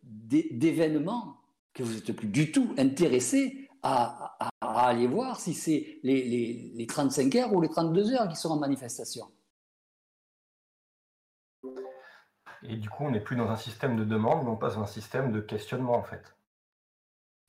d'événements 0.03 1.39
que 1.73 1.83
vous 1.83 1.95
n'êtes 1.95 2.13
plus 2.13 2.29
du 2.29 2.53
tout 2.53 2.75
intéressé 2.77 3.71
à, 3.83 4.37
aller 4.61 5.07
voir 5.07 5.41
si 5.41 5.55
c'est 5.55 5.99
les, 6.03 6.73
les, 6.75 6.87
35 6.87 7.35
heures 7.37 7.55
ou 7.55 7.63
les 7.63 7.71
32 7.71 8.13
heures 8.13 8.29
qui 8.29 8.37
sont 8.37 8.51
en 8.51 8.59
manifestation. 8.59 9.25
Et 12.63 12.77
du 12.77 12.91
coup, 12.91 13.05
on 13.05 13.11
n'est 13.11 13.21
plus 13.21 13.37
dans 13.37 13.49
un 13.49 13.57
système 13.57 13.97
de 13.97 14.05
demande, 14.05 14.45
mais 14.45 14.51
on 14.51 14.57
passe 14.57 14.75
dans 14.75 14.83
un 14.83 14.87
système 14.87 15.33
de 15.33 15.41
questionnement, 15.41 15.97
en 15.97 16.03
fait. 16.03 16.36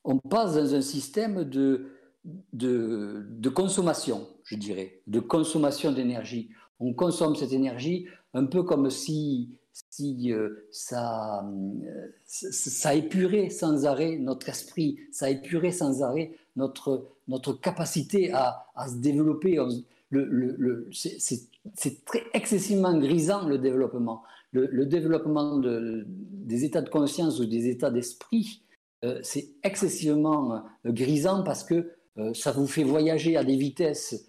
On 0.04 0.18
passe 0.18 0.56
dans 0.56 0.76
un 0.76 0.82
système 0.82 1.43
de, 1.43 1.88
de, 2.54 3.50
consommation, 3.50 4.28
je 4.43 4.56
dirais, 4.56 5.02
de 5.08 5.20
consommation 5.20 5.91
d'énergie. 5.91 6.50
On 6.80 6.93
consomme 6.93 7.36
cette 7.36 7.54
énergie 7.54 8.08
un 8.34 8.45
peu 8.45 8.64
comme 8.64 8.89
si, 8.89 9.50
si 9.89 10.32
euh, 10.32 10.68
ça, 10.72 11.43
euh, 11.43 12.08
ça 12.26 12.95
épurait 12.95 13.50
sans 13.50 13.86
arrêt 13.86 14.18
notre 14.18 14.50
esprit, 14.50 15.00
ça 15.12 15.30
épurait 15.30 15.72
sans 15.72 16.04
arrêt 16.04 16.32
notre, 16.56 17.10
notre 17.28 17.54
capacité 17.54 18.32
à, 18.32 18.68
à 18.76 18.88
se 18.88 18.95
développer. 18.95 19.60
C'est 20.93 22.06
très 22.06 22.24
excessivement 22.34 22.98
grisant 22.98 23.48
le 23.48 23.58
développement. 23.58 24.24
Le, 24.54 24.86
développement 24.86 25.58
de, 25.58 26.06
des 26.08 26.64
états 26.64 26.82
de 26.82 26.89
conscience 26.89 27.39
ou 27.39 27.45
des 27.45 27.68
états 27.68 27.91
d'esprit, 27.91 28.64
euh, 29.04 29.20
c'est 29.24 29.50
excessivement 29.64 30.64
grisant 30.86 31.43
parce 31.43 31.64
que 31.64 31.91
ça 32.34 32.52
vous 32.52 32.66
fait 32.66 32.84
voyager 32.84 33.38
à 33.38 33.43
des 33.43 33.56
vitesses 33.56 34.28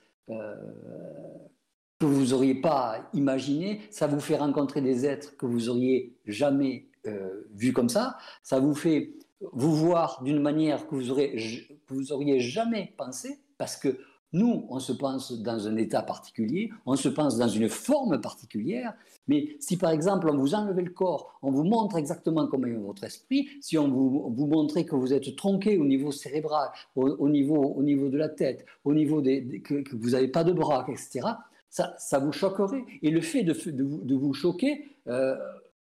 que 1.99 2.07
vous 2.07 2.27
n'auriez 2.27 2.55
pas 2.55 3.09
imaginé, 3.12 3.81
ça 3.91 4.07
vous 4.07 4.21
fait 4.21 4.37
rencontrer 4.37 4.81
des 4.81 5.05
êtres 5.05 5.37
que 5.37 5.47
vous 5.47 5.69
auriez 5.69 6.16
jamais 6.27 6.87
euh, 7.07 7.49
vus 7.55 7.73
comme 7.73 7.89
ça, 7.89 8.16
ça 8.43 8.61
vous 8.61 8.75
fait 8.75 9.14
vous 9.53 9.75
voir 9.75 10.23
d'une 10.23 10.41
manière 10.41 10.87
que 10.87 10.95
vous, 10.95 11.14
que 11.14 11.95
vous 11.95 12.12
auriez 12.12 12.41
jamais 12.41 12.95
pensé, 12.97 13.41
parce 13.57 13.77
que 13.77 13.99
nous, 14.33 14.66
on 14.68 14.79
se 14.79 14.93
pense 14.93 15.33
dans 15.33 15.68
un 15.68 15.76
état 15.76 16.03
particulier, 16.03 16.70
on 16.85 16.97
se 16.97 17.09
pense 17.09 17.39
dans 17.39 17.49
une 17.49 17.68
forme 17.68 18.20
particulière, 18.20 18.93
mais 19.26 19.57
si 19.59 19.79
par 19.79 19.91
exemple 19.91 20.29
on 20.31 20.37
vous 20.37 20.55
enlevait 20.55 20.83
le 20.83 20.91
corps, 20.91 21.39
on 21.43 21.51
vous 21.51 21.64
montre 21.64 21.97
exactement 21.97 22.47
comment 22.47 22.66
est 22.66 22.74
votre 22.74 23.05
esprit, 23.05 23.49
si 23.62 23.79
on 23.79 23.89
vous, 23.89 24.47
montrait 24.47 24.85
que 24.85 24.97
vous 24.97 25.14
êtes 25.14 25.35
tronqué 25.37 25.79
au 25.79 25.85
niveau 25.87 26.12
cérébral, 26.12 26.70
au, 26.95 27.29
niveau, 27.29 27.57
au 27.57 27.83
niveau 27.83 28.11
de 28.11 28.18
la 28.18 28.29
tête, 28.29 28.66
au 28.85 28.93
niveau 28.93 29.22
que, 29.22 29.97
vous 29.97 30.11
n'avez 30.11 30.29
pas 30.29 30.45
de 30.45 30.53
bras, 30.53 30.87
etc., 30.89 31.26
ça, 31.70 32.18
vous 32.18 32.33
choquerait. 32.33 32.85
Et 33.03 33.11
le 33.11 33.20
fait 33.20 33.45
de, 33.45 34.14
vous, 34.14 34.33
choquer, 34.33 34.87
euh, 35.07 35.37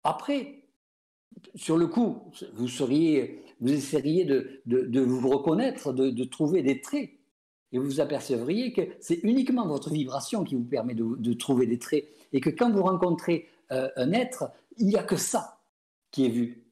après, 0.03 0.63
sur 1.55 1.77
le 1.77 1.87
coup, 1.87 2.17
vous, 2.53 2.67
essayeriez 3.65 4.25
de 4.25 4.99
vous 4.99 5.29
reconnaître, 5.29 5.93
de, 5.93 6.23
trouver 6.25 6.61
des 6.61 6.81
traits. 6.81 7.09
Et 7.71 7.79
vous 7.79 7.85
vous 7.85 8.01
apercevriez 8.01 8.73
que 8.73 8.81
c'est 8.99 9.19
uniquement 9.23 9.65
votre 9.65 9.89
vibration 9.89 10.43
qui 10.43 10.55
vous 10.55 10.65
permet 10.65 10.93
de, 10.93 11.33
trouver 11.33 11.67
des 11.67 11.79
traits. 11.79 12.05
Et 12.33 12.41
que 12.41 12.49
quand 12.49 12.71
vous 12.71 12.83
rencontrez 12.83 13.47
euh, 13.71 13.89
un 13.95 14.11
être, 14.11 14.51
il 14.77 14.87
n'y 14.87 14.97
a 14.97 15.03
que 15.03 15.15
ça 15.15 15.61
qui 16.11 16.25
est 16.25 16.29
vu. 16.29 16.65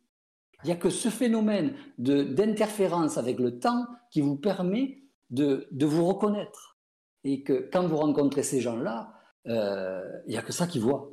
Il 0.63 0.67
n'y 0.67 0.73
a 0.73 0.75
que 0.75 0.89
ce 0.89 1.09
phénomène 1.09 1.73
d'interférence 1.97 3.17
avec 3.17 3.39
le 3.39 3.59
temps 3.59 3.85
qui 4.11 4.19
vous 4.19 4.35
permet 4.35 5.03
de, 5.29 5.67
vous 5.85 6.05
reconnaître 6.05 6.77
et 7.23 7.43
que 7.43 7.69
quand 7.71 7.87
vous 7.87 7.97
rencontrez 7.97 8.43
ces 8.43 8.59
gens-là, 8.59 9.13
euh, 9.47 10.03
il 10.27 10.31
n'y 10.31 10.37
a 10.37 10.41
que 10.41 10.51
ça 10.51 10.67
qui 10.67 10.79
voit. 10.79 11.11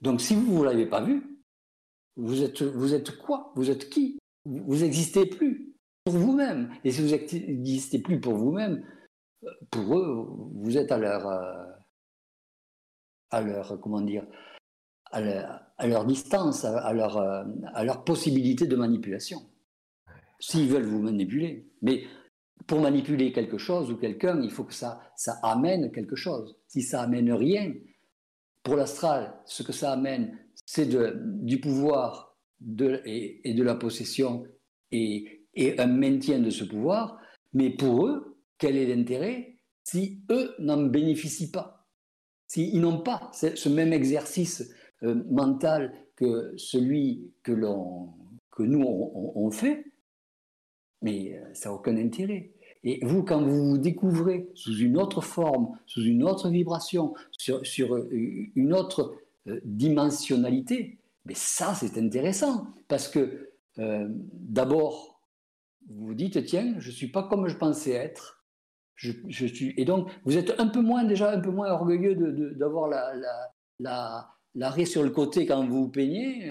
Donc 0.00 0.20
si 0.20 0.36
vous 0.36 0.60
ne 0.60 0.64
l'avez 0.64 0.86
pas 0.86 1.00
vu, 1.00 1.42
vous 2.16 2.42
êtes, 2.42 2.62
vous 2.62 2.94
êtes 2.94 3.18
quoi? 3.18 3.52
Vous 3.56 3.70
êtes 3.70 3.90
qui? 3.90 4.18
Vous 4.44 4.76
n'existez 4.76 5.26
plus 5.26 5.65
pour 6.06 6.14
vous-même. 6.14 6.70
Et 6.84 6.92
si 6.92 7.02
vous 7.02 7.08
n'existez 7.08 7.98
plus 7.98 8.20
pour 8.20 8.34
vous-même, 8.34 8.84
pour 9.70 9.98
eux, 9.98 10.26
vous 10.54 10.78
êtes 10.78 10.92
à 10.92 10.98
leur, 10.98 11.26
euh, 11.26 11.64
à 13.30 13.42
leur 13.42 13.80
comment 13.80 14.00
dire, 14.00 14.24
à 15.10 15.20
leur, 15.20 15.60
à 15.76 15.86
leur 15.88 16.04
distance, 16.04 16.64
à 16.64 16.92
leur, 16.92 17.16
euh, 17.16 17.44
à 17.74 17.82
leur 17.82 18.04
possibilité 18.04 18.68
de 18.68 18.76
manipulation. 18.76 19.40
S'ils 20.38 20.68
veulent 20.68 20.86
vous 20.86 21.02
manipuler. 21.02 21.72
Mais 21.82 22.04
pour 22.68 22.80
manipuler 22.80 23.32
quelque 23.32 23.58
chose 23.58 23.90
ou 23.90 23.96
quelqu'un, 23.96 24.40
il 24.42 24.52
faut 24.52 24.64
que 24.64 24.74
ça, 24.74 25.00
ça 25.16 25.40
amène 25.42 25.90
quelque 25.90 26.14
chose. 26.14 26.56
Si 26.68 26.82
ça 26.82 27.02
amène 27.02 27.32
rien, 27.32 27.74
pour 28.62 28.76
l'astral, 28.76 29.34
ce 29.44 29.64
que 29.64 29.72
ça 29.72 29.92
amène, 29.92 30.38
c'est 30.66 30.88
du 30.88 31.60
pouvoir 31.60 32.36
de, 32.60 33.02
et, 33.04 33.54
de 33.54 33.62
la 33.64 33.74
possession 33.74 34.44
et, 34.92 35.35
et 35.56 35.80
un 35.80 35.86
maintien 35.86 36.38
de 36.38 36.50
ce 36.50 36.64
pouvoir. 36.64 37.18
Mais 37.52 37.70
pour 37.70 38.06
eux, 38.06 38.36
quel 38.58 38.76
est 38.76 38.94
l'intérêt 38.94 39.56
si 39.82 40.20
eux 40.30 40.54
n'en 40.58 40.82
bénéficient 40.82 41.50
pas? 41.50 41.86
S'ils 42.46 42.80
n'ont 42.80 43.00
pas 43.00 43.30
ce 43.32 43.68
même 43.68 43.92
exercice 43.92 44.72
euh, 45.02 45.22
mental 45.28 45.92
que 46.14 46.54
celui 46.56 47.30
que, 47.42 47.52
que 48.50 48.62
nous 48.62 48.82
on 48.82 49.50
fait, 49.50 49.84
mais 51.02 51.34
euh, 51.36 51.54
ça 51.54 51.68
n'a 51.68 51.74
aucun 51.74 51.96
intérêt. 51.96 52.52
Et 52.84 53.04
vous, 53.04 53.24
quand 53.24 53.42
vous 53.42 53.70
vous 53.70 53.78
découvrez 53.78 54.48
sous 54.54 54.76
une 54.78 54.96
autre 54.96 55.20
forme, 55.20 55.76
sous 55.86 56.02
une 56.02 56.22
autre 56.22 56.48
vibration, 56.48 57.14
sur, 57.32 57.66
sur 57.66 57.94
euh, 57.96 58.08
une 58.54 58.72
autre 58.72 59.16
dimensionnalité, 59.64 60.98
mais 61.24 61.34
ça, 61.34 61.72
c'est 61.74 61.98
intéressant. 61.98 62.66
Parce 62.88 63.06
que, 63.06 63.52
d'abord, 63.76 65.15
vous 65.88 66.06
vous 66.06 66.14
dites, 66.14 66.44
tiens, 66.44 66.74
je 66.78 66.90
suis 66.90 67.08
pas 67.08 67.22
comme 67.24 67.48
je 67.48 67.56
pensais 67.56 67.92
être. 67.92 68.44
Je, 68.94 69.12
je, 69.28 69.46
suis... 69.46 69.74
Et 69.76 69.84
donc, 69.84 70.08
vous 70.24 70.36
êtes 70.36 70.58
un 70.58 70.68
peu 70.68 70.80
moins, 70.80 71.04
déjà 71.04 71.30
un 71.30 71.40
peu 71.40 71.50
moins 71.50 71.70
orgueilleux 71.70 72.14
d'avoir 72.56 72.88
la, 72.88 73.14
la, 73.14 73.50
la, 73.78 74.28
l'arrêt 74.56 74.86
sur 74.86 75.02
le 75.02 75.10
côté 75.10 75.46
quand 75.46 75.64
vous 75.66 75.88
peignez, 75.88 76.48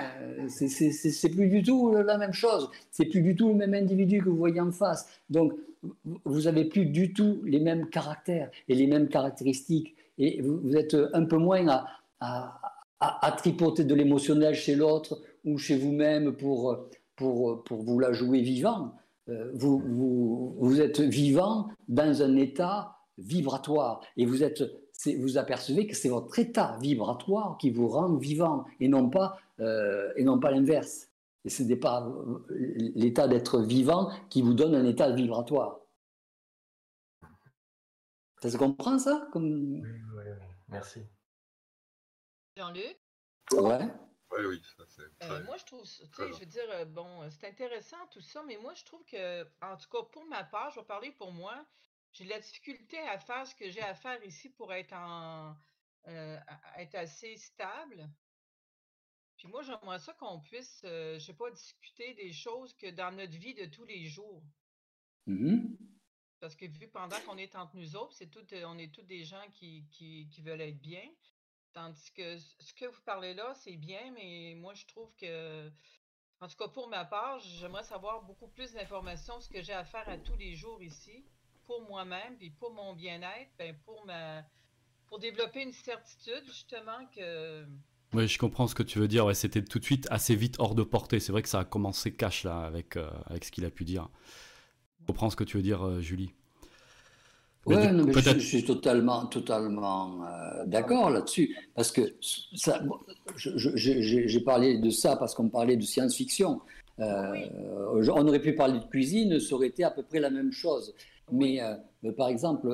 c'est 0.48 1.30
plus 1.30 1.50
du 1.50 1.64
tout 1.64 1.92
la 1.94 2.18
même 2.18 2.34
chose. 2.34 2.70
C'est 2.92 3.06
plus 3.06 3.22
du 3.22 3.36
tout 3.36 3.50
le 3.50 3.56
même 3.56 3.74
individu 3.74 4.20
que 4.20 4.30
vous 4.30 4.38
voyez 4.38 4.62
en 4.62 4.72
face. 4.72 5.08
Donc, 5.30 5.54
vous 6.24 6.42
n'avez 6.42 6.66
plus 6.66 6.86
du 6.86 7.14
tout 7.14 7.42
les 7.46 7.60
mêmes 7.60 7.90
caractères 7.90 8.50
et 8.68 8.76
les 8.76 8.88
mêmes 8.88 9.10
caractéristiques. 9.10 9.96
Et 10.18 10.42
vous, 10.42 10.76
êtes 10.78 10.96
un 11.14 11.26
peu 11.26 11.38
moins 11.38 11.68
à, 11.68 12.62
à, 13.00 13.32
tripoter 13.34 13.84
de 13.84 13.96
l'émotionnel 13.96 14.56
chez 14.56 14.76
l'autre 14.76 15.22
ou 15.44 15.58
chez 15.58 15.76
vous-même 15.76 16.34
pour, 16.34 16.88
pour, 17.16 17.64
pour 17.64 17.84
vous 17.84 18.00
la 18.00 18.14
jouer 18.14 18.42
vivant. 18.42 18.94
Euh, 19.30 19.52
vous, 19.56 19.80
vous, 19.80 20.56
vous, 20.60 20.82
êtes 20.82 21.00
vivant 21.00 21.70
dans 21.88 22.22
un 22.22 22.36
état 22.36 22.98
vibratoire 23.18 24.02
et 24.18 24.26
vous 24.26 24.44
êtes 24.44 24.64
vous 25.18 25.38
apercevez 25.38 25.88
que 25.88 25.96
c'est 25.96 26.10
votre 26.10 26.38
état 26.40 26.78
vibratoire 26.80 27.58
qui 27.58 27.70
vous 27.70 27.88
rend 27.88 28.16
vivant 28.16 28.66
et 28.80 28.88
non 28.88 29.10
pas 29.10 29.38
euh, 29.60 30.12
et 30.16 30.24
non 30.24 30.40
pas 30.40 30.52
l'inverse 30.52 31.10
et 31.46 31.50
ce 31.50 31.64
n'est 31.64 31.76
pas 31.76 32.12
l'état 32.50 33.28
d'être 33.28 33.62
vivant 33.62 34.12
qui 34.30 34.42
vous 34.42 34.54
donne 34.54 34.74
un 34.74 34.86
état 34.86 35.12
vibratoire. 35.12 35.80
Ça 38.42 38.50
se 38.50 38.58
comprend 38.58 38.98
ça 38.98 39.28
comme... 39.32 39.82
oui, 39.82 39.90
oui, 40.16 40.24
merci. 40.70 41.02
Jean-Luc? 42.58 43.00
Ouais. 43.54 43.88
Oui, 44.38 44.46
oui, 44.46 44.62
euh, 45.24 45.44
moi, 45.44 45.58
je 45.58 45.66
trouve, 45.66 45.84
tu 45.84 45.88
sais, 45.88 46.34
je 46.34 46.40
veux 46.40 46.46
dire, 46.46 46.70
euh, 46.70 46.86
bon, 46.86 47.30
c'est 47.30 47.48
intéressant 47.48 47.98
tout 48.12 48.22
ça, 48.22 48.44
mais 48.44 48.58
moi, 48.58 48.74
je 48.74 48.84
trouve 48.84 49.04
que, 49.06 49.44
en 49.62 49.78
tout 49.78 49.90
cas, 49.90 50.04
pour 50.12 50.26
ma 50.26 50.44
part, 50.44 50.72
je 50.72 50.80
vais 50.80 50.86
parler 50.86 51.12
pour 51.12 51.32
moi, 51.32 51.66
j'ai 52.12 52.26
de 52.26 52.30
la 52.30 52.40
difficulté 52.40 52.98
à 53.00 53.18
faire 53.20 53.46
ce 53.46 53.56
que 53.56 53.70
j'ai 53.70 53.82
à 53.82 53.94
faire 53.94 54.24
ici 54.24 54.50
pour 54.50 54.74
être 54.74 54.94
en, 54.94 55.56
euh, 56.08 56.38
être 56.78 56.96
assez 56.96 57.36
stable. 57.36 58.08
Puis 59.38 59.48
moi, 59.48 59.64
j'aimerais 59.64 60.00
ça 60.00 60.14
qu'on 60.14 60.40
puisse, 60.40 60.82
euh, 60.86 61.20
je 61.20 61.26
sais 61.26 61.34
pas, 61.34 61.50
discuter 61.52 62.14
des 62.14 62.32
choses 62.32 62.74
que 62.74 62.92
dans 62.92 63.12
notre 63.12 63.38
vie 63.38 63.54
de 63.54 63.66
tous 63.66 63.86
les 63.86 64.06
jours. 64.06 64.44
Mmh 65.26 65.76
Parce 66.40 66.56
que 66.56 66.66
vu 66.68 66.88
pendant 66.88 67.20
qu'on 67.22 67.38
est 67.38 67.56
entre 67.56 67.76
nous 67.76 67.96
autres, 67.96 68.14
c'est 68.14 68.30
tout, 68.30 68.46
on 68.66 68.78
est 68.78 68.94
tous 68.94 69.04
des 69.04 69.26
gens 69.26 69.44
qui, 69.52 69.88
qui, 69.90 70.42
veulent 70.42 70.62
être 70.62 70.80
bien. 70.80 71.10
Tandis 71.76 72.10
que 72.16 72.38
ce 72.38 72.74
que 72.74 72.86
vous 72.86 73.02
parlez 73.06 73.34
là, 73.34 73.54
c'est 73.54 73.76
bien, 73.76 74.12
mais 74.14 74.56
moi, 74.58 74.74
je 74.74 74.86
trouve 74.86 75.14
que, 75.20 75.70
en 76.40 76.48
tout 76.48 76.56
cas 76.56 76.70
pour 76.70 76.88
ma 76.88 77.04
part, 77.04 77.38
j'aimerais 77.40 77.84
savoir 77.84 78.24
beaucoup 78.24 78.48
plus 78.48 78.72
d'informations, 78.72 79.42
ce 79.42 79.50
que 79.50 79.62
j'ai 79.62 79.74
à 79.74 79.84
faire 79.84 80.08
à 80.08 80.18
tous 80.18 80.38
les 80.38 80.56
jours 80.56 80.82
ici, 80.82 81.26
pour 81.66 81.82
moi-même, 81.82 82.38
puis 82.38 82.50
pour 82.50 82.72
mon 82.72 82.94
bien-être, 82.94 83.52
ben 83.60 83.76
pour 83.84 84.06
ma 84.06 84.44
pour 85.08 85.20
développer 85.20 85.64
une 85.64 85.74
certitude, 85.74 86.44
justement, 86.48 87.06
que 87.14 87.68
oui, 88.14 88.30
je 88.30 88.38
comprends 88.38 88.68
ce 88.68 88.76
que 88.76 88.84
tu 88.84 88.98
veux 88.98 89.10
dire. 89.10 89.26
Ouais, 89.26 89.34
C'était 89.34 89.62
tout 89.62 89.78
de 89.78 89.84
suite 89.84 90.08
assez 90.10 90.36
vite 90.38 90.56
hors 90.60 90.74
de 90.74 90.84
portée. 90.84 91.20
C'est 91.20 91.34
vrai 91.34 91.42
que 91.42 91.50
ça 91.50 91.60
a 91.60 91.66
commencé 91.66 92.16
cash 92.16 92.46
là 92.46 92.62
avec, 92.62 92.96
euh, 92.96 93.12
avec 93.26 93.44
ce 93.44 93.52
qu'il 93.52 93.66
a 93.66 93.70
pu 93.70 93.84
dire. 93.84 94.08
Je 95.02 95.06
comprends 95.08 95.30
ce 95.30 95.36
que 95.36 95.44
tu 95.44 95.58
veux 95.58 95.64
dire, 95.64 95.86
euh, 95.86 96.00
Julie. 96.00 96.32
Oui, 97.66 97.76
je, 98.14 98.40
suis 98.40 98.64
totalement, 98.64 99.26
totalement 99.26 100.24
euh, 100.24 100.66
d'accord 100.66 101.10
là-dessus. 101.10 101.56
Parce 101.74 101.92
que 101.92 102.16
ça, 102.22 102.82
j'ai 103.36 104.40
parlé 104.42 104.78
de 104.78 104.90
ça 104.90 105.16
parce 105.16 105.34
qu'on 105.34 105.50
parlait 105.50 105.76
de 105.76 105.84
science-fiction. 105.84 106.62
On 106.98 108.28
aurait 108.28 108.42
pu 108.42 108.54
parler 108.54 108.80
de 108.80 108.86
cuisine, 108.86 109.40
ça 109.40 109.56
aurait 109.56 109.68
été 109.68 109.84
à 109.84 109.92
peu 109.92 110.04
près 110.04 110.20
la 110.20 110.30
même 110.30 110.52
chose. 110.52 110.94
Mais, 111.32 111.60
mais 112.04 112.12
par 112.12 112.30
exemple, 112.30 112.70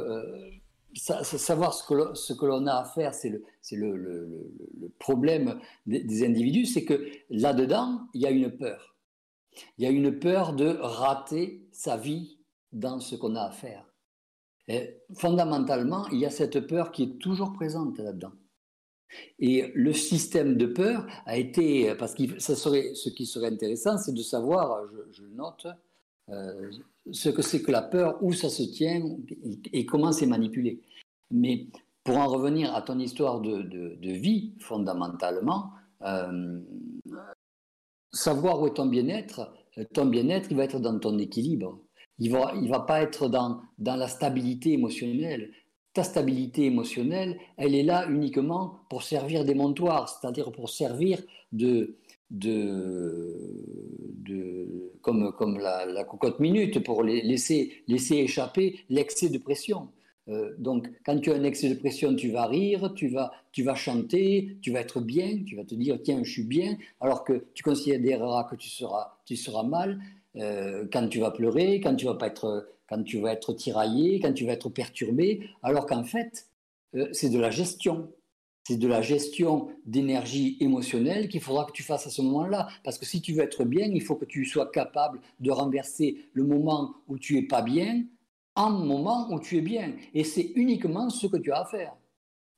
savoir 0.93 1.73
ce 1.73 1.87
que, 1.87 2.15
ce 2.15 2.33
que 2.33 2.45
l'on 2.45 2.67
a 2.67 2.75
à 2.75 2.85
faire, 2.85 3.13
c'est 3.13 3.29
le, 3.29 3.43
le, 3.71 3.95
le, 3.95 4.51
le, 4.79 4.89
problème 4.99 5.59
des, 5.85 6.25
individus, 6.25 6.65
c'est 6.65 6.85
que 6.85 7.07
là-dedans, 7.29 8.01
il 8.13 8.21
y 8.21 8.25
a 8.25 8.31
une 8.31 8.51
peur. 8.51 8.95
Il 9.77 9.83
y 9.83 9.87
a 9.87 9.89
une 9.89 10.17
peur 10.19 10.53
de 10.53 10.77
rater 10.79 11.67
sa 11.71 11.97
vie 11.97 12.39
dans 12.71 12.99
ce 12.99 13.15
qu'on 13.15 13.35
a 13.35 13.43
à 13.43 13.51
faire. 13.51 13.90
Et 14.71 15.01
fondamentalement, 15.13 16.07
il 16.13 16.19
y 16.19 16.25
a 16.25 16.29
cette 16.29 16.65
peur 16.65 16.93
qui 16.93 17.03
est 17.03 17.19
toujours 17.19 17.51
présente 17.51 17.99
là-dedans. 17.99 18.31
Et 19.37 19.69
le 19.75 19.91
système 19.91 20.55
de 20.55 20.65
peur 20.65 21.05
a 21.25 21.37
été, 21.37 21.93
parce 21.95 22.15
que 22.15 22.39
ce 22.39 23.09
qui 23.09 23.25
serait 23.25 23.47
intéressant, 23.47 23.97
c'est 23.97 24.13
de 24.13 24.21
savoir, 24.21 24.81
je, 25.11 25.23
le 25.23 25.29
note, 25.31 25.67
euh, 26.29 26.71
ce 27.11 27.27
que 27.27 27.41
c'est 27.41 27.61
que 27.61 27.71
la 27.71 27.81
peur, 27.81 28.17
où 28.23 28.31
ça 28.31 28.49
se 28.49 28.63
tient 28.63 29.03
et, 29.73 29.85
comment 29.85 30.13
c'est 30.13 30.25
manipulé. 30.25 30.79
Mais 31.31 31.67
pour 32.05 32.17
en 32.17 32.27
revenir 32.27 32.73
à 32.73 32.81
ton 32.81 32.97
histoire 32.97 33.41
de, 33.41 34.11
vie, 34.11 34.53
fondamentalement, 34.59 35.71
euh, 36.03 36.61
savoir 38.13 38.61
où 38.61 38.67
est 38.67 38.75
ton 38.75 38.85
bien-être, 38.85 39.53
ton 39.93 40.05
bien-être, 40.05 40.47
il 40.49 40.55
va 40.55 40.63
être 40.63 40.79
dans 40.79 40.97
ton 40.97 41.17
équilibre. 41.19 41.77
Il 42.21 42.29
va, 42.29 42.53
va 42.67 42.79
pas 42.81 43.01
être 43.01 43.29
dans, 43.29 43.61
la 43.79 44.07
stabilité 44.07 44.73
émotionnelle. 44.73 45.49
Ta 45.91 46.03
stabilité 46.03 46.65
émotionnelle, 46.65 47.37
elle 47.57 47.73
est 47.73 47.81
là 47.81 48.07
uniquement 48.07 48.77
pour 48.91 49.01
servir 49.01 49.43
des 49.43 49.55
montoirs, 49.55 50.07
c'est-à-dire 50.07 50.51
pour 50.51 50.69
servir 50.69 51.19
de, 51.51 51.97
comme, 55.01 55.57
la, 55.57 56.03
cocotte 56.03 56.39
minute, 56.39 56.83
pour 56.83 57.01
laisser, 57.03 57.83
échapper 57.87 58.79
l'excès 58.89 59.29
de 59.29 59.39
pression. 59.39 59.89
Euh, 60.27 60.53
donc, 60.59 60.91
quand 61.03 61.19
tu 61.19 61.31
as 61.31 61.35
un 61.35 61.43
excès 61.43 61.69
de 61.69 61.73
pression, 61.73 62.15
tu 62.15 62.29
vas 62.29 62.45
rire, 62.45 62.93
tu 62.93 63.07
vas, 63.07 63.31
chanter, 63.73 64.57
tu 64.61 64.71
vas 64.71 64.81
être 64.81 65.01
bien, 65.01 65.43
tu 65.43 65.55
vas 65.55 65.63
te 65.63 65.73
dire 65.73 65.97
tiens, 66.03 66.21
je 66.23 66.31
suis 66.31 66.43
bien, 66.43 66.77
alors 66.99 67.23
que 67.23 67.47
tu 67.55 67.63
considéreras 67.63 68.43
que 68.43 68.55
tu 68.55 68.69
seras 69.35 69.63
mal 69.63 69.99
euh, 70.37 70.85
quand 70.91 71.07
tu 71.07 71.19
vas 71.19 71.31
pleurer, 71.31 71.81
quand 71.81 71.95
tu 71.95 72.05
vas 72.05 72.15
pas 72.15 72.27
être, 72.27 72.69
quand 72.87 73.03
tu 73.03 73.19
vas 73.19 73.33
être 73.33 73.53
tiraillé, 73.53 74.19
quand 74.19 74.33
tu 74.33 74.45
vas 74.45 74.53
être 74.53 74.69
perturbé, 74.69 75.49
alors 75.63 75.85
qu'en 75.85 76.03
fait, 76.03 76.47
euh, 76.95 77.09
c'est 77.11 77.29
de 77.29 77.39
la 77.39 77.51
gestion. 77.51 78.11
C'est 78.63 78.77
de 78.77 78.87
la 78.87 79.01
gestion 79.01 79.69
d'énergie 79.85 80.55
émotionnelle 80.59 81.29
qu'il 81.29 81.41
faudra 81.41 81.65
que 81.65 81.71
tu 81.71 81.81
fasses 81.81 82.05
à 82.05 82.11
ce 82.11 82.21
moment-là. 82.21 82.67
Parce 82.83 82.99
que 82.99 83.05
si 83.05 83.19
tu 83.19 83.33
veux 83.33 83.41
être 83.41 83.65
bien, 83.65 83.87
il 83.87 84.03
faut 84.03 84.15
que 84.15 84.25
tu 84.25 84.45
sois 84.45 84.69
capable 84.69 85.19
de 85.39 85.49
renverser 85.49 86.29
le 86.33 86.43
moment 86.43 86.93
où 87.07 87.17
tu 87.17 87.37
es 87.37 87.41
pas 87.41 87.63
bien 87.63 88.03
en 88.55 88.69
moment 88.69 89.31
où 89.31 89.39
tu 89.39 89.57
es 89.57 89.61
bien. 89.61 89.93
Et 90.13 90.23
c'est 90.23 90.51
uniquement 90.55 91.09
ce 91.09 91.25
que 91.25 91.37
tu 91.37 91.51
as 91.51 91.61
à 91.61 91.65
faire 91.65 91.95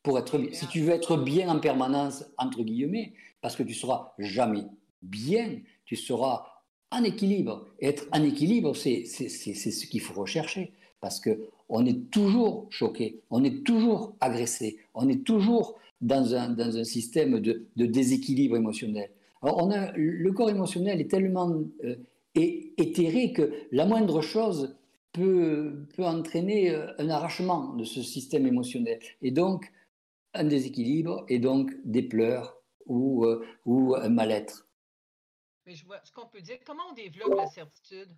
pour 0.01 0.19
être. 0.19 0.39
Si 0.51 0.67
tu 0.67 0.81
veux 0.81 0.91
être 0.91 1.15
bien 1.15 1.47
en 1.47 1.59
permanence, 1.59 2.25
entre 2.37 2.63
guillemets, 2.63 3.13
parce 3.41 3.55
que 3.55 3.63
tu 3.63 3.73
seras 3.73 4.13
jamais 4.19 4.65
bien, 5.01 5.59
tu 5.85 5.95
seras 5.95 6.45
en 6.93 7.03
équilibre. 7.03 7.65
Et 7.79 7.87
être 7.87 8.07
en 8.11 8.23
équilibre, 8.23 8.75
c'est 8.75 9.05
ce 9.05 9.87
qu'il 9.87 10.01
faut 10.01 10.19
rechercher. 10.19 10.73
Parce 11.01 11.19
qu'on 11.19 11.85
est 11.85 12.09
toujours 12.11 12.67
choqué, 12.69 13.19
on 13.29 13.43
est 13.43 13.65
toujours 13.65 14.15
agressé, 14.21 14.77
on 14.93 15.09
est 15.09 15.25
toujours 15.25 15.77
dans 15.99 16.33
un, 16.33 16.49
dans 16.49 16.77
un 16.77 16.85
système 16.85 17.41
de, 17.41 17.67
de, 17.75 17.85
déséquilibre 17.85 18.55
émotionnel. 18.55 19.09
Alors 19.41 19.61
on 19.61 19.71
a, 19.71 19.91
le 19.97 20.31
corps 20.31 20.49
émotionnel 20.49 21.01
est 21.01 21.09
tellement 21.11 21.61
euh, 21.83 21.95
éthéré 22.35 23.33
que 23.33 23.51
la 23.73 23.85
moindre 23.85 24.21
chose 24.21 24.77
peut, 25.11 25.85
peut 25.95 26.05
entraîner 26.05 26.71
euh, 26.71 26.87
un 26.99 27.09
arrachement 27.09 27.73
de 27.73 27.83
ce 27.83 28.01
système 28.01 28.47
émotionnel 28.47 28.99
et 29.21 29.31
donc 29.31 29.71
un 30.33 30.45
déséquilibre 30.45 31.25
et 31.27 31.39
donc 31.39 31.71
des 31.83 32.03
pleurs 32.03 32.57
ou, 32.85 33.25
euh, 33.25 33.43
ou 33.65 33.95
un 33.95 34.09
mal-être. 34.09 34.67
Mais 35.65 35.75
je 35.75 35.85
vois 35.85 35.99
ce 36.03 36.11
qu'on 36.11 36.27
peut 36.27 36.41
dire. 36.41 36.57
Comment 36.65 36.83
on 36.91 36.93
développe 36.93 37.35
la 37.35 37.47
certitude? 37.47 38.09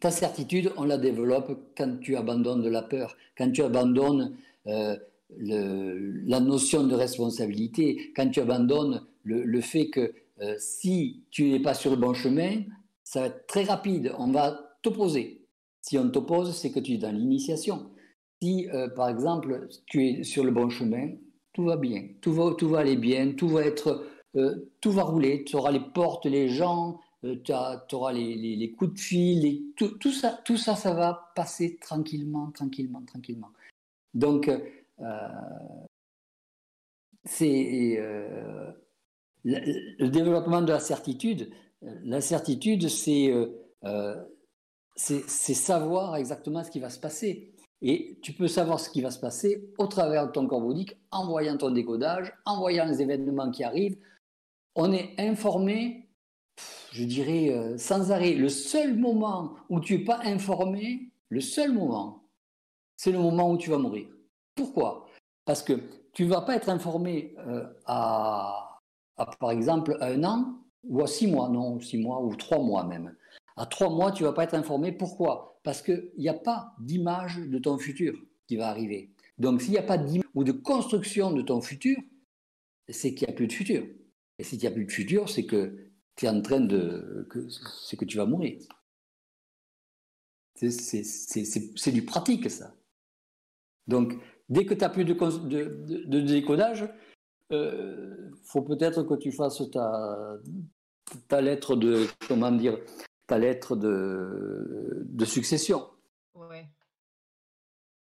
Ta 0.00 0.10
certitude, 0.10 0.72
on 0.76 0.84
la 0.84 0.98
développe 0.98 1.72
quand 1.76 1.98
tu 2.00 2.16
abandonnes 2.16 2.68
la 2.68 2.82
peur, 2.82 3.16
quand 3.36 3.50
tu 3.50 3.62
abandonnes 3.62 4.36
euh, 4.66 4.96
la 5.30 6.40
notion 6.40 6.84
de 6.86 6.94
responsabilité, 6.94 8.12
quand 8.14 8.28
tu 8.28 8.40
abandonnes 8.40 9.06
le, 9.24 9.60
fait 9.60 9.88
que 9.88 10.14
si 10.58 11.24
tu 11.30 11.44
n'es 11.50 11.60
pas 11.60 11.74
sur 11.74 11.90
le 11.90 11.96
bon 11.96 12.12
chemin, 12.12 12.62
ça 13.02 13.20
va 13.20 13.26
être 13.26 13.46
très 13.46 13.64
rapide. 13.64 14.12
On 14.18 14.30
va 14.30 14.78
t'opposer. 14.82 15.46
Si 15.80 15.96
on 15.98 16.10
t'oppose, 16.10 16.56
c'est 16.56 16.72
que 16.72 16.80
tu 16.80 16.94
es 16.94 16.98
dans 16.98 17.12
l'initiation. 17.12 17.90
Si, 18.42 18.68
euh, 18.74 18.88
par 18.88 19.08
exemple, 19.08 19.68
tu 19.86 20.04
es 20.04 20.24
sur 20.24 20.42
le 20.42 20.50
bon 20.50 20.68
chemin, 20.68 21.12
tout 21.52 21.64
va 21.64 21.76
bien, 21.76 22.08
tout 22.20 22.32
va, 22.32 22.54
tout 22.54 22.68
va 22.68 22.80
aller 22.80 22.96
bien, 22.96 23.32
tout 23.32 23.48
va 23.48 23.62
être, 23.62 24.04
euh, 24.36 24.70
tout 24.80 24.92
va 24.92 25.02
rouler. 25.02 25.44
Tu 25.44 25.56
auras 25.56 25.70
les 25.70 25.80
portes, 25.80 26.26
les 26.26 26.48
gens, 26.48 27.00
euh, 27.24 27.36
tu 27.42 27.52
auras 27.52 28.12
les, 28.12 28.74
coups 28.76 28.94
de 28.94 28.98
fil, 28.98 29.72
tout, 29.76 30.12
ça, 30.12 30.38
tout 30.44 30.56
ça, 30.56 30.76
ça 30.76 30.94
va 30.94 31.32
passer 31.34 31.78
tranquillement, 31.80 32.50
tranquillement, 32.52 33.02
tranquillement. 33.02 33.50
Donc, 34.14 34.50
c'est 37.24 37.98
le, 39.44 40.08
développement 40.08 40.62
de 40.62 40.72
la 40.72 40.80
certitude. 40.80 41.50
La 41.82 42.20
certitude, 42.20 42.88
c'est 42.88 43.32
c'est 44.96 45.54
savoir 45.54 46.16
exactement 46.16 46.64
ce 46.64 46.70
qui 46.70 46.80
va 46.80 46.90
se 46.90 46.98
passer. 46.98 47.52
Et 47.82 48.18
tu 48.22 48.32
peux 48.32 48.48
savoir 48.48 48.80
ce 48.80 48.88
qui 48.88 49.02
va 49.02 49.10
se 49.10 49.20
passer 49.20 49.70
au 49.78 49.86
travers 49.86 50.26
de 50.26 50.32
ton 50.32 50.46
corps 50.46 50.62
bouddhique, 50.62 50.96
en 51.10 51.26
voyant 51.26 51.56
ton 51.58 51.70
décodage, 51.70 52.32
en 52.46 52.58
voyant 52.58 52.86
les 52.86 53.02
événements 53.02 53.50
qui 53.50 53.64
arrivent. 53.64 53.98
On 54.78 54.92
est 54.92 55.18
informé, 55.18 56.06
je 56.92 57.04
dirais, 57.04 57.48
euh, 57.50 57.78
sans 57.78 58.12
arrêt. 58.12 58.34
Le 58.34 58.50
seul 58.50 58.94
moment 58.94 59.54
où 59.70 59.80
tu 59.80 59.96
n'es 59.96 60.04
pas 60.04 60.20
informé, 60.22 61.10
le 61.30 61.40
seul 61.40 61.72
moment, 61.72 62.28
c'est 62.94 63.10
le 63.10 63.18
moment 63.18 63.50
où 63.50 63.56
tu 63.56 63.70
vas 63.70 63.78
mourir. 63.78 64.06
Pourquoi? 64.54 65.06
Parce 65.46 65.62
que 65.62 65.72
tu 66.12 66.24
ne 66.24 66.28
vas 66.28 66.42
pas 66.42 66.56
être 66.56 66.68
informé 66.68 67.34
euh, 67.38 67.66
à, 67.86 68.78
à, 69.16 69.26
par 69.40 69.50
exemple, 69.50 69.96
un 70.02 70.22
an 70.24 70.58
ou 70.84 71.02
à 71.02 71.06
six 71.06 71.26
mois, 71.26 71.48
non, 71.48 71.80
six 71.80 71.96
mois 71.96 72.22
ou 72.22 72.36
trois 72.36 72.58
mois 72.58 72.84
même. 72.84 73.16
À 73.56 73.64
trois 73.64 73.88
mois, 73.88 74.12
tu 74.12 74.24
ne 74.24 74.28
vas 74.28 74.34
pas 74.34 74.44
être 74.44 74.54
informé. 74.54 74.92
Pourquoi? 74.92 75.58
Parce 75.62 75.80
qu'il 75.80 76.12
n'y 76.18 76.28
a 76.28 76.34
pas 76.34 76.74
d'image 76.80 77.38
de 77.38 77.58
ton 77.58 77.78
futur 77.78 78.14
qui 78.46 78.56
va 78.56 78.68
arriver. 78.68 79.10
Donc, 79.38 79.62
s'il 79.62 79.72
n'y 79.72 79.78
a 79.78 79.82
pas 79.82 79.96
d'image 79.96 80.28
ou 80.34 80.44
de 80.44 80.52
construction 80.52 81.32
de 81.32 81.40
ton 81.40 81.62
futur, 81.62 81.96
c'est 82.90 83.14
qu'il 83.14 83.26
n'y 83.26 83.32
a 83.32 83.36
plus 83.36 83.46
de 83.46 83.52
futur. 83.54 83.86
Et 84.38 84.44
s'il 84.44 84.58
n'y 84.58 84.66
a 84.66 84.70
plus 84.70 84.84
de 84.84 84.92
futur, 84.92 85.28
c'est 85.28 85.46
que 85.46 85.90
tu 86.16 86.26
es 86.26 86.28
en 86.28 86.40
train 86.42 86.60
de. 86.60 87.28
c'est 87.82 87.96
que 87.96 88.04
tu 88.04 88.16
vas 88.16 88.26
mourir. 88.26 88.60
C'est 90.54 91.92
du 91.92 92.04
pratique, 92.04 92.50
ça. 92.50 92.74
Donc, 93.86 94.14
dès 94.48 94.64
que 94.64 94.74
tu 94.74 94.80
n'as 94.80 94.88
plus 94.88 95.04
de, 95.04 95.14
de, 95.14 96.20
décodage, 96.20 96.88
il 97.50 97.56
euh, 97.56 98.30
faut 98.44 98.62
peut-être 98.62 99.02
que 99.04 99.14
tu 99.14 99.32
fasses 99.32 99.62
ta, 99.70 100.38
ta 101.28 101.40
lettre 101.40 101.76
de, 101.76 102.06
comment 102.26 102.50
dire, 102.50 102.78
ta 103.26 103.38
lettre 103.38 103.76
de, 103.76 105.04
de 105.04 105.24
succession. 105.24 105.88
Oui. 106.34 106.66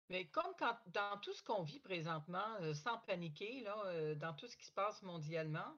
Mais 0.10 0.26
comme 0.28 0.54
quand, 0.58 0.78
dans 0.94 1.18
tout 1.22 1.34
ce 1.34 1.44
qu'on 1.44 1.64
vit 1.64 1.80
présentement, 1.80 2.56
euh, 2.62 2.74
sans 2.74 2.98
paniquer, 3.00 3.62
là, 3.62 3.76
euh, 3.88 4.16
dans 4.16 4.34
tout 4.34 4.48
ce 4.48 4.56
qui 4.56 4.66
se 4.66 4.72
passe 4.72 5.02
mondialement, 5.04 5.76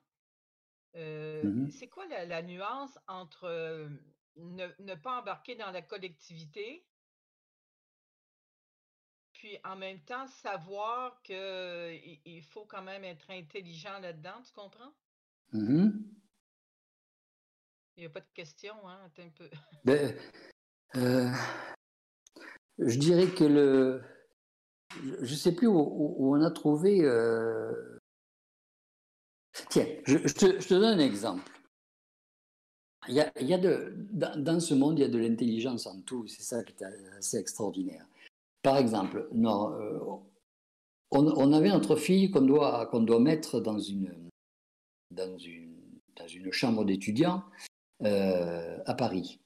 euh, 0.95 1.43
mm-hmm. 1.43 1.71
c'est 1.71 1.87
quoi 1.87 2.05
la, 2.07 2.41
nuance 2.41 2.97
entre 3.07 3.89
ne, 4.35 4.95
pas 4.95 5.19
embarquer 5.19 5.55
dans 5.55 5.71
la 5.71 5.81
collectivité, 5.81 6.85
puis 9.33 9.57
en 9.63 9.75
même 9.75 10.01
temps 10.01 10.27
savoir 10.27 11.21
qu'il 11.21 12.19
il 12.25 12.43
faut 12.43 12.65
quand 12.65 12.81
même 12.81 13.03
être 13.03 13.29
intelligent 13.31 13.99
là-dedans, 13.99 14.41
tu 14.45 14.51
comprends? 14.53 14.93
Mm-hmm. 15.53 15.91
Il 17.99 18.03
n'y 18.03 18.05
a 18.05 18.09
pas 18.11 18.21
de 18.21 18.31
question, 18.33 18.75
hein? 18.87 19.11
un 19.17 19.29
peu. 19.29 19.49
Ben, 19.83 20.15
euh, 20.95 21.29
je 22.77 22.97
dirais 22.97 23.27
que 23.27 23.43
le. 23.43 24.01
Je 25.21 25.31
ne 25.31 25.37
sais 25.37 25.53
plus 25.53 25.67
où, 25.67 26.15
on 26.17 26.41
a 26.41 26.49
trouvé. 26.49 27.01
Euh, 27.03 27.73
tiens, 29.69 29.85
je, 30.05 30.17
te, 30.17 30.73
donne 30.73 30.99
un 30.99 30.99
exemple. 30.99 31.51
Il 33.07 33.15
y 33.15 33.21
a, 33.53 33.57
dans, 34.35 34.59
ce 34.59 34.73
monde, 34.73 34.99
il 34.99 35.01
y 35.01 35.05
a 35.05 35.09
de 35.09 35.17
l'intelligence 35.17 35.87
en 35.87 36.01
tout. 36.01 36.27
C'est 36.27 36.43
ça 36.43 36.63
qui 36.63 36.73
est 36.83 36.87
assez 37.17 37.37
extraordinaire. 37.37 38.05
Par 38.61 38.77
exemple, 38.77 39.29
euh, 39.33 39.99
on, 41.11 41.53
avait 41.53 41.69
notre 41.69 41.95
fille 41.95 42.29
qu'on 42.29 42.41
doit, 42.41 42.87
qu'on 42.87 43.01
doit 43.01 43.19
mettre 43.19 43.61
dans 43.61 43.79
une, 43.79 44.13
dans 45.11 45.37
une, 45.37 45.77
dans 46.17 46.27
une 46.27 46.51
chambre 46.51 46.83
d'étudiants 46.83 47.43
euh, 48.03 48.77
à 48.85 48.93
Paris. 48.93 49.39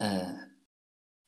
Euh, 0.00 0.22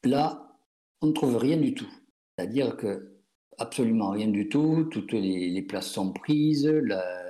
là, 0.04 0.56
on 1.02 1.08
ne 1.08 1.12
trouve 1.12 1.36
rien 1.36 1.56
du 1.56 1.74
tout. 1.74 1.90
C'est-à-dire 2.38 2.76
que 2.76 3.16
absolument 3.58 4.10
rien 4.10 4.28
du 4.28 4.48
tout, 4.48 4.84
toutes 4.84 5.12
les, 5.12 5.62
places 5.62 5.90
sont 5.90 6.12
prises, 6.12 6.66
la, 6.66 7.25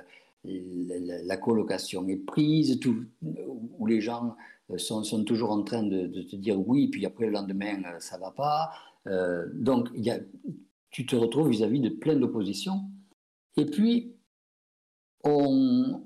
colocation 1.41 2.07
est 2.07 2.17
prise, 2.17 2.79
tout, 2.79 3.05
où 3.21 3.85
les 3.85 4.01
gens 4.01 4.35
sont, 4.77 5.23
toujours 5.23 5.51
en 5.51 5.63
train 5.63 5.83
de, 5.83 6.07
te 6.07 6.35
dire 6.35 6.59
oui, 6.59 6.89
puis 6.89 7.05
après 7.05 7.25
le 7.25 7.31
lendemain, 7.31 7.99
ça 7.99 8.17
va 8.17 8.31
pas. 8.31 8.71
Euh, 9.07 9.47
donc, 9.53 9.89
y 9.93 10.09
a, 10.09 10.19
tu 10.89 11.05
te 11.05 11.15
retrouves 11.15 11.49
vis-à-vis 11.49 11.79
de 11.79 11.89
plein 11.89 12.15
d'oppositions. 12.15 12.81
Et 13.55 13.65
puis, 13.65 14.15
on, 15.23 16.03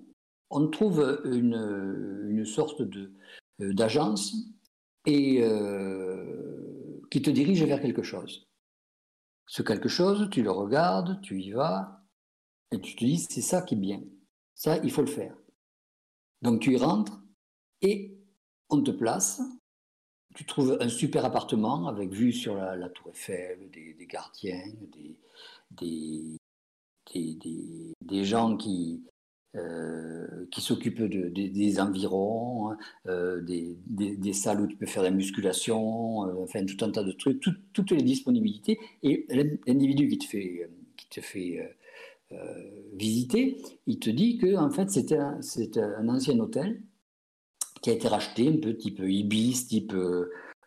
on 0.50 0.68
trouve 0.68 1.22
une, 1.26 2.46
sorte 2.46 2.82
d'agence 3.60 4.36
et 5.06 5.44
euh, 5.44 7.00
qui 7.12 7.22
te 7.22 7.30
dirige 7.30 7.64
vers 7.64 7.80
quelque 7.82 8.02
chose. 8.02 8.48
Ce 9.48 9.62
quelque 9.62 9.90
chose, 9.90 10.28
tu 10.32 10.42
le 10.42 10.50
regardes, 10.50 11.22
tu 11.22 11.40
y 11.40 11.52
vas, 11.52 12.04
et 12.72 12.80
tu 12.82 12.96
te 12.96 13.06
dis, 13.06 13.20
c'est 13.20 13.42
ça 13.42 13.62
qui 13.62 13.76
est 13.76 13.78
bien. 13.78 14.02
Ça, 14.56 14.78
il 14.84 14.92
faut 14.92 15.02
le 15.02 15.08
faire. 15.08 15.36
Donc 16.42 16.62
tu 16.62 16.74
y 16.74 16.78
rentres 16.78 17.22
et 17.82 18.18
on 18.70 18.82
te 18.82 18.92
place. 18.92 19.42
Tu 20.36 20.46
trouves 20.46 20.78
un 20.80 20.90
super 20.90 21.26
appartement 21.26 21.88
avec 21.88 22.12
vue 22.12 22.32
sur 22.32 22.56
la, 22.56 22.90
tour 22.90 23.10
Eiffel, 23.10 23.70
des, 23.70 24.08
gardiens, 24.08 24.64
des, 25.72 26.38
des, 27.12 27.94
des 28.02 28.24
gens 28.24 28.56
qui, 28.56 29.04
euh, 29.58 30.46
qui 30.50 30.62
s'occupent 30.62 31.02
de, 31.02 31.28
des 31.28 31.80
environs, 31.82 32.74
euh, 33.08 33.42
des, 33.42 33.78
des, 33.86 34.32
salles 34.32 34.62
où 34.62 34.68
tu 34.68 34.78
peux 34.78 34.86
faire 34.86 35.04
de 35.04 35.10
la 35.10 35.14
musculation, 35.14 36.26
euh, 36.26 36.44
enfin 36.44 36.66
tout 36.66 36.86
un 36.86 36.90
tas 36.90 37.04
de 37.04 37.12
trucs, 37.12 37.42
toutes 37.74 37.92
les 37.92 38.02
disponibilités. 38.02 38.80
Et 39.04 39.28
l'individu 39.68 40.08
qui 40.08 40.18
te 40.20 40.26
fait, 40.26 40.70
qui 40.96 41.10
te 41.10 41.20
fait 41.20 41.76
visiter, 42.94 43.62
il 43.88 44.00
te 44.00 44.10
dit 44.10 44.38
que 44.38 44.56
en 44.56 44.70
fait 44.70 44.90
c'est 44.90 45.14
un, 45.14 46.10
ancien 46.10 46.40
hôtel 46.40 46.84
qui 47.82 47.90
a 47.90 47.94
été 47.94 48.08
racheté, 48.08 48.48
un 48.48 48.58
peu 48.58 48.76
type 48.76 49.00
Ibis, 49.00 49.68
type 49.68 49.94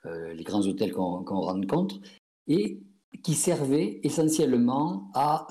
les 0.05 0.43
grands 0.45 0.67
hôtels 0.67 0.93
qu'on 0.93 1.23
rencontre, 1.23 2.01
et 2.47 2.83
qui 3.23 3.35
servait 3.35 4.01
essentiellement 4.03 5.11
à 5.15 5.47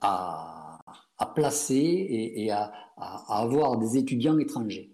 à, 0.00 1.26
placer 1.34 2.06
et, 2.36 2.50
à, 2.50 2.72
avoir 3.28 3.78
des 3.78 3.96
étudiants 3.96 4.38
étrangers. 4.38 4.92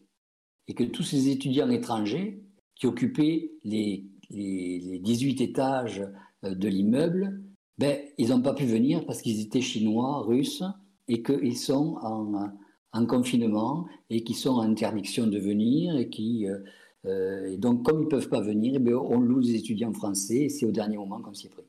Et 0.68 0.74
que 0.74 0.84
tous 0.84 1.02
ces 1.02 1.28
étudiants 1.28 1.70
étrangers 1.70 2.42
qui 2.74 2.86
occupaient 2.86 3.52
les, 3.64 4.06
les, 4.30 4.98
18 4.98 5.40
étages 5.40 6.02
euh, 6.44 6.54
de 6.54 6.68
l'immeuble, 6.68 7.42
ben, 7.78 8.00
ils 8.18 8.30
n'ont 8.30 8.42
pas 8.42 8.54
pu 8.54 8.64
venir 8.64 9.04
parce 9.04 9.20
qu'ils 9.22 9.40
étaient 9.40 9.60
chinois, 9.60 10.22
russes, 10.22 10.62
et 11.08 11.22
qu'ils 11.22 11.56
sont 11.56 11.98
en, 12.02 12.50
en, 12.92 13.06
confinement 13.06 13.86
et 14.10 14.24
qu'ils 14.24 14.36
sont 14.36 14.54
en 14.54 14.62
interdiction 14.62 15.26
de 15.26 15.38
venir. 15.38 15.96
Et, 15.96 16.08
qui, 16.08 16.48
euh, 16.48 16.58
euh, 17.04 17.46
et 17.46 17.58
donc, 17.58 17.84
comme 17.84 18.00
ils 18.00 18.04
ne 18.04 18.10
peuvent 18.10 18.28
pas 18.28 18.40
venir, 18.40 18.74
eh 18.76 18.78
ben, 18.78 18.94
on 18.94 19.20
loue 19.20 19.42
des 19.42 19.54
étudiants 19.54 19.92
français 19.92 20.44
et 20.44 20.48
c'est 20.48 20.66
au 20.66 20.72
dernier 20.72 20.96
moment 20.96 21.20
qu'on 21.20 21.34
s'y 21.34 21.46
est 21.46 21.50
pris. 21.50 21.64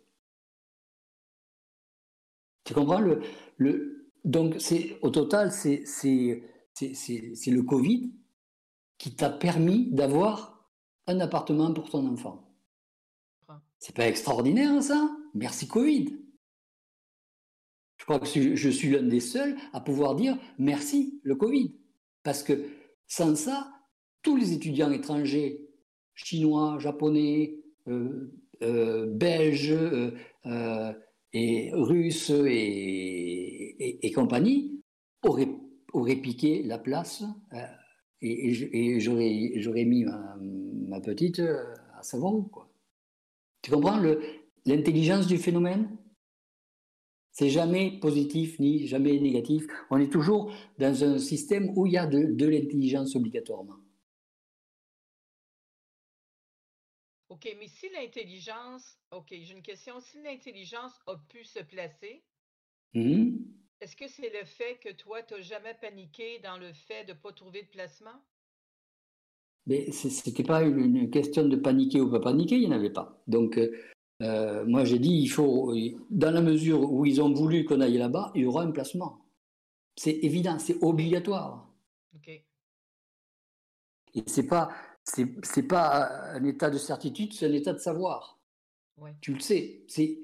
Tu 2.64 2.74
comprends 2.74 3.00
le, 3.00 3.22
le, 3.58 4.10
Donc, 4.26 4.58
au 5.02 5.10
total, 5.10 5.52
c'est 5.52 5.84
le 6.82 7.62
Covid 7.62 8.12
qui 8.98 9.16
t'a 9.16 9.30
permis 9.30 9.90
d'avoir 9.92 10.70
un 11.06 11.20
appartement 11.20 11.74
pour 11.74 11.90
ton 11.90 12.06
enfant. 12.08 12.44
C'est 13.80 13.96
pas 13.96 14.08
extraordinaire, 14.08 14.82
ça? 14.82 15.10
Merci 15.38 15.68
Covid. 15.68 16.18
Je 17.98 18.06
crois 18.06 18.20
que 18.20 18.56
je 18.56 18.70
suis 18.70 18.90
l'un 18.90 19.04
des 19.04 19.20
seuls 19.20 19.56
à 19.74 19.82
pouvoir 19.82 20.16
dire 20.16 20.38
merci 20.58 21.20
le 21.24 21.36
Covid. 21.36 21.76
Parce 22.24 22.44
que 22.44 22.54
sans 23.08 23.36
ça, 23.36 23.72
tous 24.22 24.36
les 24.36 24.54
étudiants 24.54 24.92
étrangers, 24.92 25.62
chinois, 26.16 26.78
japonais, 26.80 27.60
euh, 27.88 28.32
euh, 28.64 29.06
belges, 29.08 29.76
euh, 30.46 30.94
et 31.34 31.70
russes 31.74 32.32
et, 32.32 34.12
compagnie 34.16 34.82
auraient, 35.24 36.16
piqué 36.16 36.64
la 36.64 36.80
place 36.80 37.24
et, 38.22 39.00
j'aurais 39.00 39.86
mis 39.86 40.06
ma, 40.06 41.00
petite 41.02 41.40
à 41.40 42.02
savon. 42.02 42.50
Tu 43.62 43.70
comprends 43.72 44.02
l'intelligence 44.68 45.26
du 45.28 45.38
phénomène 45.38 45.98
C'est 47.32 47.50
jamais 47.50 48.00
positif 48.00 48.60
ni 48.60 48.88
jamais 48.88 49.20
négatif. 49.20 49.66
On 49.90 50.00
est 50.00 50.12
toujours 50.12 50.52
dans 50.78 51.04
un 51.04 51.18
système 51.18 51.72
où 51.76 51.86
il 51.88 51.94
y 51.94 51.98
a 51.98 52.06
de, 52.06 52.34
de 52.34 52.48
l'intelligence 52.48 53.16
obligatoirement. 53.16 53.78
OK, 57.30 57.56
mais 57.60 57.68
si 57.68 57.90
l'intelligence, 57.90 58.98
OK, 59.12 59.28
j'ai 59.30 59.54
une 59.54 59.62
question. 59.62 60.00
Si 60.00 60.22
l'intelligence 60.24 60.94
a 61.06 61.16
pu 61.30 61.44
se 61.44 61.60
placer, 61.60 62.24
mmh 62.94 63.38
est-ce 63.80 63.96
que 63.96 64.08
c'est 64.08 64.32
le 64.34 64.44
fait 64.44 64.80
que 64.80 64.92
toi, 64.92 65.22
tu 65.22 65.36
n'as 65.36 65.42
jamais 65.42 65.76
paniqué 65.76 66.40
dans 66.40 66.58
le 66.58 66.74
fait 66.74 67.06
de 67.06 67.14
ne 67.14 67.18
pas 67.18 67.32
trouver 67.32 67.62
de 67.62 67.68
placement? 67.68 68.20
Mais 69.68 69.92
ce 69.92 70.08
n'était 70.08 70.44
pas 70.44 70.64
une 70.64 71.12
question 71.12 71.48
de 71.48 71.56
paniquer 71.58 72.02
ou 72.02 72.10
pas 72.10 72.20
paniquer, 72.20 72.56
il 72.56 72.62
n'y 72.62 72.68
en 72.68 72.72
avait 72.72 72.90
pas. 72.90 73.22
Donc, 73.28 73.58
euh, 73.58 73.78
euh, 74.22 74.66
moi, 74.66 74.84
j'ai 74.84 75.00
dit, 75.00 75.14
il 75.14 75.28
faut, 75.28 75.74
dans 76.10 76.32
la 76.32 76.42
mesure 76.42 76.92
où 76.92 77.06
ils 77.06 77.22
ont 77.22 77.32
voulu 77.34 77.66
qu'on 77.66 77.82
aille 77.82 77.98
là-bas, 77.98 78.32
il 78.36 78.42
y 78.42 78.46
aura 78.46 78.64
un 78.64 78.72
placement. 78.72 79.26
C'est 79.96 80.20
évident, 80.24 80.60
c'est 80.60 80.82
obligatoire. 80.84 81.70
OK. 82.16 82.30
Et 82.30 84.24
c'est 84.26 84.48
pas, 84.48 84.70
c'est 85.04 85.58
n'est 85.58 85.68
pas 85.68 86.34
un 86.34 86.44
état 86.44 86.70
de 86.70 86.78
certitude, 86.78 87.34
c'est 87.34 87.46
un 87.46 87.54
état 87.54 87.74
de 87.74 87.80
savoir. 87.80 88.40
Tu 89.22 89.34
le 89.34 89.40
sais. 89.40 89.84
C'est 89.88 90.18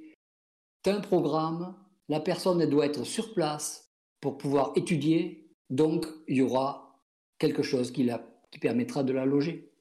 un 0.86 1.00
programme, 1.00 1.76
la 2.10 2.20
personne 2.20 2.60
elle 2.62 2.70
doit 2.70 2.88
être 2.88 3.04
sur 3.04 3.34
place 3.34 3.94
pour 4.20 4.38
pouvoir 4.38 4.74
étudier, 4.76 5.48
donc 5.70 6.08
il 6.28 6.38
y 6.38 6.42
aura 6.42 7.00
quelque 7.38 7.62
chose 7.62 7.92
qui, 7.92 8.04
la, 8.04 8.26
qui 8.52 8.60
permettra 8.60 9.04
de 9.04 9.14
la 9.14 9.26
loger. 9.26 9.72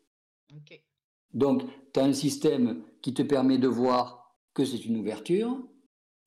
Donc, 1.32 1.64
tu 1.94 2.00
as 2.00 2.04
un 2.04 2.12
système 2.12 2.84
qui 3.03 3.12
te 3.12 3.22
permet 3.22 3.59
de 3.59 3.68
voir 3.68 4.36
que 4.55 4.64
c'est 4.64 4.84
une 4.84 4.96
ouverture, 4.96 5.59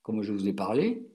comme 0.04 0.22
je 0.22 0.32
vous 0.32 0.48
ai 0.48 0.54
parlé, 0.54 1.08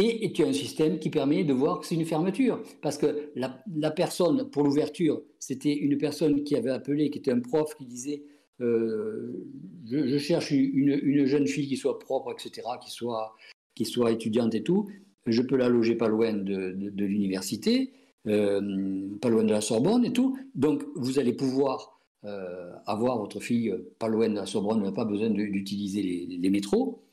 et, 0.00 0.32
tu 0.32 0.44
as 0.44 0.46
un 0.46 0.52
système 0.52 1.00
qui 1.00 1.10
permet 1.10 1.42
de 1.42 1.52
voir 1.52 1.80
que 1.80 1.86
c'est 1.86 1.96
une 1.96 2.06
fermeture. 2.06 2.62
Parce 2.82 2.96
que 2.96 3.32
la, 3.34 3.90
personne, 3.90 4.48
pour 4.48 4.62
l'ouverture, 4.62 5.22
c'était 5.40 5.74
une 5.74 5.98
personne 5.98 6.44
qui 6.44 6.54
avait 6.54 6.70
appelé, 6.70 7.10
qui 7.10 7.18
était 7.18 7.32
un 7.32 7.40
prof, 7.40 7.74
qui 7.76 7.84
disait 7.84 8.22
euh, 8.60 9.44
je, 9.86 10.18
cherche 10.18 10.52
une, 10.52 11.26
jeune 11.26 11.48
fille 11.48 11.66
qui 11.66 11.76
soit 11.76 11.98
propre, 11.98 12.32
etc., 12.32 12.68
qui 12.80 12.92
soit, 12.92 14.12
étudiante 14.12 14.54
et 14.54 14.62
tout. 14.62 14.88
Je 15.26 15.42
peux 15.42 15.56
la 15.56 15.68
loger 15.68 15.96
pas 15.96 16.08
loin 16.08 16.32
de, 16.32 17.04
l'université, 17.04 17.92
euh, 18.28 19.08
pas 19.20 19.30
loin 19.30 19.42
de 19.42 19.50
la 19.50 19.60
Sorbonne 19.60 20.04
et 20.04 20.12
tout. 20.12 20.38
Donc, 20.54 20.84
vous 20.94 21.18
allez 21.18 21.32
pouvoir 21.32 21.97
euh, 22.24 22.72
avoir 22.86 23.18
votre 23.18 23.40
fille 23.40 23.74
pas 23.98 24.08
loin 24.08 24.28
de 24.28 24.34
la 24.34 24.46
Sorbonne, 24.46 24.82
n'a 24.82 24.92
pas 24.92 25.04
besoin 25.04 25.30
d'utiliser 25.30 26.02
les, 26.02 26.38
les 26.38 26.50
métros. 26.50 27.04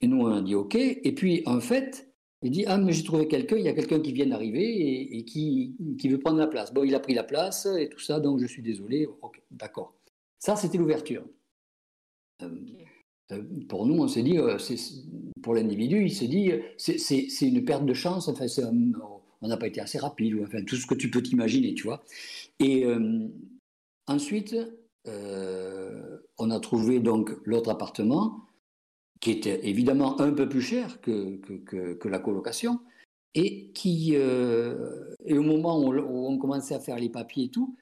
Et 0.00 0.06
nous, 0.06 0.20
on 0.20 0.32
a 0.32 0.42
dit 0.42 0.54
OK. 0.54 0.74
Et 0.76 1.14
puis, 1.14 1.42
en 1.46 1.60
fait, 1.60 2.08
il 2.42 2.50
dit 2.50 2.64
Ah, 2.66 2.78
mais 2.78 2.92
j'ai 2.92 3.04
trouvé 3.04 3.26
quelqu'un, 3.26 3.56
il 3.56 3.64
y 3.64 3.68
a 3.68 3.72
quelqu'un 3.72 4.00
qui 4.00 4.12
vient 4.12 4.26
d'arriver 4.26 5.16
et, 5.16 5.24
qui, 5.24 5.76
qui, 5.98 6.08
veut 6.08 6.18
prendre 6.18 6.38
la 6.38 6.46
place. 6.46 6.72
Bon, 6.72 6.84
il 6.84 6.94
a 6.94 7.00
pris 7.00 7.14
la 7.14 7.24
place 7.24 7.66
et 7.66 7.88
tout 7.88 7.98
ça, 7.98 8.20
donc 8.20 8.40
je 8.40 8.46
suis 8.46 8.62
désolé. 8.62 9.08
Ok, 9.22 9.42
d'accord. 9.50 9.94
Ça, 10.38 10.54
c'était 10.54 10.78
l'ouverture. 10.78 11.24
Euh, 12.42 12.48
euh, 13.32 13.42
pour 13.68 13.86
nous, 13.86 14.00
on 14.00 14.08
s'est 14.08 14.22
dit, 14.22 14.38
euh, 14.38 14.56
pour 15.42 15.54
l'individu, 15.54 16.04
il 16.04 16.12
s'est 16.12 16.28
dit 16.28 16.52
c'est 16.76 17.26
une 17.42 17.64
perte 17.64 17.84
de 17.84 17.94
chance, 17.94 18.28
enfin, 18.28 18.46
on 19.40 19.48
n'a 19.48 19.56
pas 19.56 19.66
été 19.66 19.80
assez 19.80 19.98
rapide, 19.98 20.34
ou, 20.34 20.44
enfin, 20.44 20.62
tout 20.64 20.76
ce 20.76 20.86
que 20.86 20.94
tu 20.94 21.10
peux 21.10 21.22
t'imaginer, 21.22 21.74
tu 21.74 21.84
vois. 21.84 22.04
Et 22.60 22.84
ensuite, 24.08 24.56
on 25.04 26.50
a 26.50 26.60
trouvé 26.60 27.00
donc 27.00 27.30
l'autre 27.44 27.70
appartement 27.70 28.48
qui 29.20 29.30
était 29.32 29.66
évidemment 29.68 30.20
un 30.20 30.32
peu 30.32 30.48
plus 30.48 30.62
cher 30.62 31.00
que, 31.00 31.36
que, 31.94 32.08
la 32.08 32.18
colocation, 32.18 32.80
et 33.34 33.70
qui, 33.72 34.12
euh, 34.14 35.14
et 35.24 35.36
au 35.36 35.42
moment 35.42 35.80
où, 35.80 35.92
on 35.92 36.38
commençait 36.38 36.74
à 36.74 36.80
faire 36.80 36.96
les 36.96 37.08
papiers 37.08 37.44
et 37.44 37.48
tout, 37.50 37.76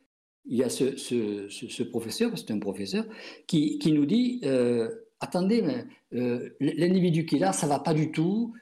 il 0.47 0.57
y 0.57 0.62
a 0.62 0.69
ce, 0.69 0.97
ce, 0.97 1.48
ce, 1.48 1.82
professeur, 1.82 2.31
c'est 2.36 2.51
un 2.53 2.59
professeur, 2.59 3.05
qui, 3.47 3.78
qui 3.78 3.93
nous 3.93 4.07
dit 4.07 4.40
euh, 4.44 4.89
Attendez, 5.19 5.65
euh, 6.12 6.51
l'individu 6.61 7.24
qui 7.24 7.36
est 7.36 7.39
là, 7.39 7.53
ça 7.53 7.66
va 7.66 7.78
pas 7.78 7.94
du 7.94 8.12
tout. 8.12 8.53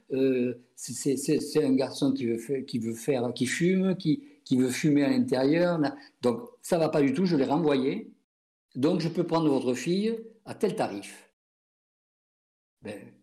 c'est 0.76 1.64
un 1.64 1.74
garçon 1.74 2.12
qui 2.12 2.26
veut, 2.26 2.60
qui 2.60 2.78
veut 2.78 2.94
faire, 2.94 3.32
qui 3.34 3.46
fume, 3.46 3.96
qui, 3.96 4.22
qui 4.44 4.56
veut 4.56 4.70
fumer 4.70 5.04
à 5.04 5.10
l'intérieur. 5.10 5.80
Donc 6.22 6.40
ça 6.64 6.78
va 6.78 6.88
pas 6.88 7.02
du 7.02 7.12
tout. 7.12 7.26
Je 7.26 7.36
l'ai 7.36 7.44
renvoyé. 7.44 8.10
Donc 8.74 9.00
je 9.00 9.08
peux 9.08 9.24
prendre 9.24 9.48
votre 9.48 9.74
fille 9.74 10.18
à 10.44 10.54
tel 10.54 10.74
tarif. 10.74 11.30
Ben, 12.82 13.14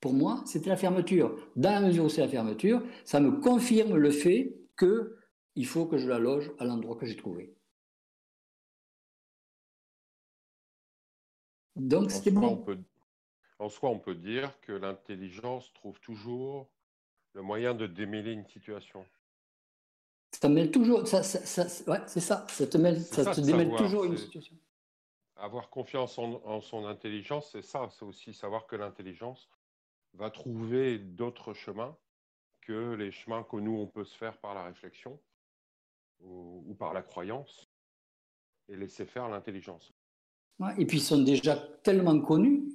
pour 0.00 0.12
moi, 0.12 0.42
c'était 0.44 0.68
la 0.68 0.76
fermeture. 0.76 1.38
Dans 1.56 1.70
la 1.70 1.80
mesure 1.80 2.04
où 2.04 2.08
c'est 2.08 2.20
la 2.20 2.28
fermeture, 2.28 2.82
ça 3.04 3.20
me 3.20 3.40
confirme 3.40 3.96
le 3.96 4.10
fait 4.10 4.54
que 4.76 5.16
il 5.54 5.66
faut 5.66 5.86
que 5.86 5.96
je 5.96 6.06
la 6.06 6.18
loge 6.18 6.52
à 6.58 6.64
l'endroit 6.64 6.96
que 6.96 7.06
j'ai 7.06 7.16
trouvé. 7.16 7.54
Donc 11.76 12.10
c'était 12.10 12.30
bon. 12.30 12.64
en 13.58 13.68
soi, 13.68 13.90
on 13.90 13.98
peut 13.98 14.14
dire 14.14 14.58
que 14.60 14.72
l'intelligence 14.72 15.72
trouve 15.72 16.00
toujours 16.00 16.68
le 17.32 17.42
moyen 17.42 17.74
de 17.74 17.86
démêler 17.86 18.32
une 18.32 18.46
situation. 18.46 19.06
Ça 20.40 20.50
mêle 20.50 20.70
toujours, 20.70 21.06
ça, 21.08 21.20
ouais, 21.86 22.00
c'est 22.06 22.20
ça, 22.20 22.46
ça 22.48 22.66
te, 22.66 22.76
mêle, 22.76 23.00
ça, 23.00 23.34
te 23.34 23.40
démêle 23.40 23.74
toujours 23.74 24.04
une 24.04 24.18
situation. 24.18 24.54
Avoir 25.36 25.70
confiance 25.70 26.18
en, 26.18 26.60
son 26.60 26.84
intelligence, 26.84 27.48
c'est 27.52 27.62
ça, 27.62 27.88
c'est 27.90 28.04
aussi 28.04 28.34
savoir 28.34 28.66
que 28.66 28.76
l'intelligence 28.76 29.48
va 30.12 30.30
trouver 30.30 30.98
d'autres 30.98 31.54
chemins 31.54 31.96
que 32.60 32.94
les 32.94 33.12
chemins 33.12 33.44
que 33.44 33.56
nous, 33.56 33.78
on 33.78 33.86
peut 33.86 34.04
se 34.04 34.16
faire 34.16 34.36
par 34.38 34.54
la 34.54 34.64
réflexion 34.64 35.18
ou, 36.20 36.74
par 36.78 36.92
la 36.92 37.02
croyance 37.02 37.70
et 38.68 38.76
laisser 38.76 39.06
faire 39.06 39.28
l'intelligence. 39.30 39.92
et 40.76 40.84
puis 40.84 40.98
ils 40.98 41.02
sont 41.02 41.22
déjà 41.22 41.56
tellement 41.82 42.20
connus, 42.20 42.74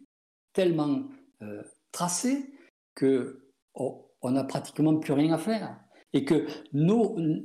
tellement 0.54 1.04
euh, 1.44 1.62
tracés, 1.92 2.58
que 2.96 3.52
oh, 3.76 4.12
on 4.22 4.32
n'a 4.32 4.46
pratiquement 4.46 4.98
plus 4.98 5.14
rien 5.14 5.34
à 5.34 5.38
faire. 5.38 5.80
Et 6.14 6.26
que 6.26 6.46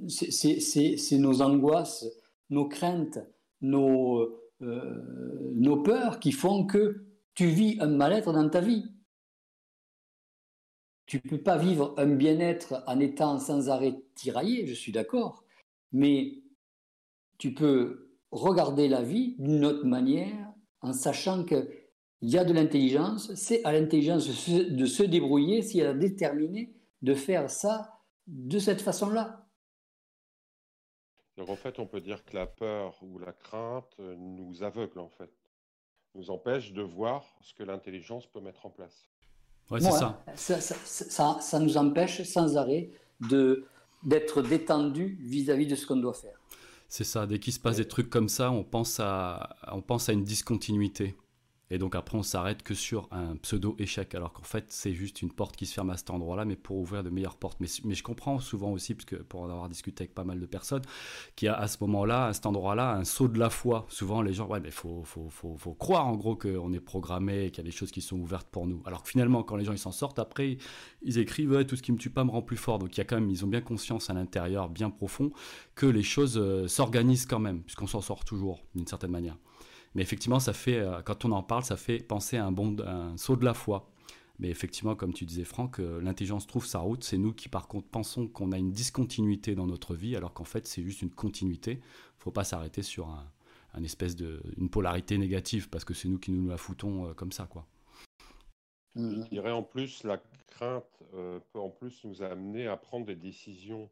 c'est 0.09 1.19
nos 1.19 1.43
angoisses, 1.43 2.07
nos 2.51 2.69
craintes, 2.69 3.19
nos, 3.61 4.41
euh, 4.63 5.53
nos 5.55 5.83
peurs 5.83 6.19
qui 6.19 6.33
font 6.33 6.67
que 6.67 7.07
tu 7.35 7.47
vis 7.47 7.77
un 7.81 7.89
mal-être 7.89 8.33
dans 8.33 8.49
ta 8.49 8.61
vie. 8.61 8.85
Tu 11.07 11.21
ne 11.23 11.31
peux 11.31 11.43
pas 11.43 11.57
vivre 11.57 11.95
un 11.99 12.07
bien-être 12.07 12.83
en 12.87 12.99
étant 12.99 13.39
sans 13.39 13.69
arrêt 13.69 14.03
tiraillé, 14.15 14.67
je 14.67 14.75
suis 14.75 14.91
d'accord, 14.91 15.45
mais 15.93 16.43
tu 17.39 17.55
peux 17.55 18.11
regarder 18.33 18.89
la 18.89 19.03
vie 19.03 19.37
d'une 19.39 19.65
autre 19.65 19.85
manière 19.85 20.53
en 20.81 20.93
sachant 20.93 21.45
qu'il 21.45 21.69
y 22.23 22.39
a 22.39 22.45
de 22.45 22.53
l'intelligence, 22.53 23.33
c'est 23.35 23.65
à 23.65 23.73
l'intelligence 23.73 24.27
de 24.49 24.87
se 24.87 25.03
débrouiller 25.03 25.63
si 25.63 25.79
elle 25.79 25.89
a 25.89 25.95
déterminé 25.95 26.75
de 27.03 27.15
faire 27.15 27.51
ça 27.51 27.96
de 28.27 28.59
cette 28.59 28.81
façon-là. 28.81 29.47
Donc 31.37 31.49
en 31.49 31.57
fait, 31.57 31.79
on 31.79 31.87
peut 31.87 32.01
dire 32.01 32.25
que 32.25 32.35
la 32.35 32.47
peur 32.47 32.97
ou 33.03 33.19
la 33.19 33.33
crainte 33.33 33.95
nous 33.99 34.63
aveugle 34.63 34.99
en 34.99 35.09
fait, 35.09 35.31
nous 36.15 36.31
empêche 36.31 36.73
de 36.73 36.83
voir 36.83 37.25
ce 37.43 37.55
que 37.55 37.63
l'intelligence 37.63 38.27
peut 38.27 38.41
mettre 38.41 38.65
en 38.67 38.71
place. 38.71 39.05
Ouais, 39.71 39.81
c'est 39.81 39.91
ça. 39.91 40.25
Ça, 40.37 41.41
ça. 41.41 41.59
nous 41.59 41.77
empêche 41.77 42.23
sans 42.23 42.57
arrêt 42.57 42.91
de 43.29 43.67
d'être 44.03 44.43
détendu 44.43 45.19
vis-à-vis 45.21 45.67
de 45.67 45.75
ce 45.75 45.87
qu'on 45.87 45.97
doit 45.97 46.15
faire. 46.15 46.39
C'est 46.89 47.05
ça. 47.05 47.27
Dès 47.27 47.41
qu'il 47.41 47.53
se 47.53 47.59
passe 47.59 47.77
des 47.77 47.89
trucs 47.89 48.09
comme 48.09 48.29
ça, 48.29 48.53
on 48.53 48.63
pense 48.63 49.01
à 49.01 49.57
on 49.73 49.83
pense 49.83 50.09
à 50.09 50.13
une 50.13 50.25
discontinuité. 50.25 51.17
Et 51.71 51.79
donc 51.79 51.97
après, 51.97 52.17
on 52.17 52.23
s'arrête 52.23 52.63
que 52.63 52.75
sur 52.75 53.09
un 53.11 53.37
pseudo-échec, 53.37 54.15
alors 54.15 54.33
qu'en 54.33 54.45
fait, 54.45 54.67
c'est 54.69 54.93
juste 54.93 55.21
une 55.23 55.33
porte 55.33 55.57
qui 55.57 55.67
se 55.67 55.75
ferme 55.75 55.91
à 55.91 55.97
cet 55.97 56.11
endroit-là, 56.11 56.45
mais 56.45 56.55
pour 56.55 56.77
ouvrir 56.77 57.03
de 57.03 57.11
meilleures 57.11 57.37
portes. 57.37 57.59
Mais, 57.61 57.67
je 57.67 58.03
comprends 58.03 58.39
souvent 58.39 58.71
aussi, 58.71 58.95
parce 58.95 59.05
que 59.05 59.17
pour 59.17 59.43
en 59.43 59.51
avoir 59.51 59.69
discuté 59.69 60.03
avec 60.03 60.15
pas 60.15 60.23
mal 60.23 60.39
de 60.39 60.47
personnes, 60.47 60.83
qu'il 61.35 61.47
y 61.47 61.49
a 61.49 61.55
à 61.55 61.67
ce 61.67 61.79
moment-là, 61.81 62.27
à 62.27 62.33
cet 62.33 62.47
endroit-là, 62.47 62.95
un 62.95 63.05
saut 63.05 63.27
de 63.27 63.39
la 63.39 63.51
foi. 63.51 63.87
Souvent, 63.89 64.23
les 64.23 64.33
gens, 64.33 64.47
ouais, 64.47 64.61
mais 64.61 64.71
faut, 64.71 65.03
faut, 65.05 65.29
faut, 65.29 65.57
faut 65.57 65.75
croire 65.75 66.07
en 66.07 66.15
gros 66.15 66.37
qu'on 66.37 66.73
est 66.73 66.81
programmé, 66.81 67.51
qu'il 67.51 67.59
y 67.59 67.67
a 67.67 67.71
des 67.71 67.77
choses 67.77 67.91
qui 67.91 68.01
sont 68.01 68.19
ouvertes 68.19 68.49
pour 68.49 68.67
nous. 68.67 68.83
Alors 68.87 69.03
que 69.03 69.09
finalement, 69.09 69.43
quand 69.43 69.57
les 69.57 69.65
gens 69.65 69.73
ils 69.73 69.79
s'en 69.79 69.93
sortent, 69.93 70.21
après, 70.21 70.59
ils 71.03 71.19
écrivent, 71.19 71.51
ouais, 71.51 71.65
tout 71.65 71.75
ce 71.75 71.83
qui 71.83 71.91
me 71.91 71.99
tue 71.99 72.11
pas 72.11 72.23
me 72.23 72.31
rend 72.31 72.43
plus 72.43 72.57
fort. 72.57 72.79
Donc 72.79 72.97
il 72.97 72.99
y 72.99 73.01
a 73.01 73.05
quand 73.05 73.17
même, 73.17 73.31
ils 73.31 73.45
ont 73.45 73.49
bien 73.49 73.61
conscience 73.61 74.09
à 74.09 74.15
l'intérieur, 74.15 74.69
bien 74.69 74.91
profond, 74.91 75.33
que 75.75 75.87
les 75.87 76.05
choses 76.05 76.39
euh, 76.39 76.69
s'organisent 76.69 77.27
quand 77.27 77.41
même, 77.41 77.63
puisqu'on 77.63 77.89
s'en 77.89 78.01
sort 78.01 78.25
toujours, 78.25 78.63
d'une 78.75 78.87
certaine 78.87 79.11
manière. 79.11 79.37
Mais 79.97 80.03
effectivement, 80.03 80.41
ça 80.41 80.53
fait, 80.53 80.77
euh, 80.77 81.01
quand 81.01 81.25
on 81.25 81.33
en 81.33 81.43
parle, 81.43 81.65
ça 81.65 81.79
fait 81.79 82.01
penser 82.01 82.37
à 82.37 82.45
un, 82.45 82.53
bon, 82.53 82.77
un 82.87 83.17
saut 83.17 83.35
de 83.35 83.47
la 83.47 83.55
foi. 83.55 83.89
Mais 84.39 84.51
effectivement, 84.51 84.95
comme 84.95 85.15
tu 85.15 85.25
disais, 85.25 85.45
Franck, 85.45 85.81
euh, 85.81 86.03
l'intelligence 86.03 86.47
trouve 86.47 86.67
sa 86.67 86.81
route. 86.81 87.03
C'est 87.03 87.17
nous 87.17 87.33
qui, 87.33 87.49
par 87.49 87.67
contre, 87.67 87.89
pensons 87.89 88.29
qu'on 88.29 88.53
a 88.53 88.59
une 88.59 88.73
discontinuité 88.73 89.55
dans 89.55 89.67
notre 89.67 89.95
vie, 89.95 90.15
alors 90.15 90.35
qu'en 90.35 90.45
fait, 90.45 90.67
c'est 90.67 90.83
juste 90.83 91.01
une 91.01 91.11
continuité. 91.11 91.73
Il 91.73 91.77
ne 91.77 92.23
faut 92.25 92.31
pas 92.31 92.45
s'arrêter 92.45 92.83
sur 92.83 93.09
un, 93.09 93.83
espèce 93.83 94.17
de, 94.17 94.43
une 94.59 94.69
polarité 94.69 95.17
négative, 95.17 95.71
parce 95.71 95.87
que 95.87 95.95
c'est 95.95 96.09
nous 96.09 96.19
qui 96.19 96.31
nous 96.31 96.47
la 96.47 96.59
foutons 96.59 97.07
euh, 97.07 97.15
comme 97.15 97.33
ça, 97.33 97.47
quoi. 97.47 97.67
Je 98.97 99.29
dirais 99.31 99.51
en 99.51 99.63
plus, 99.63 100.05
la 100.05 100.23
crainte 100.47 101.03
peut 101.13 101.59
en 101.59 101.69
plus 101.69 102.03
nous 102.05 102.23
amener 102.23 102.67
à 102.67 102.79
prendre 102.79 103.05
des 103.05 103.17
décisions 103.17 103.91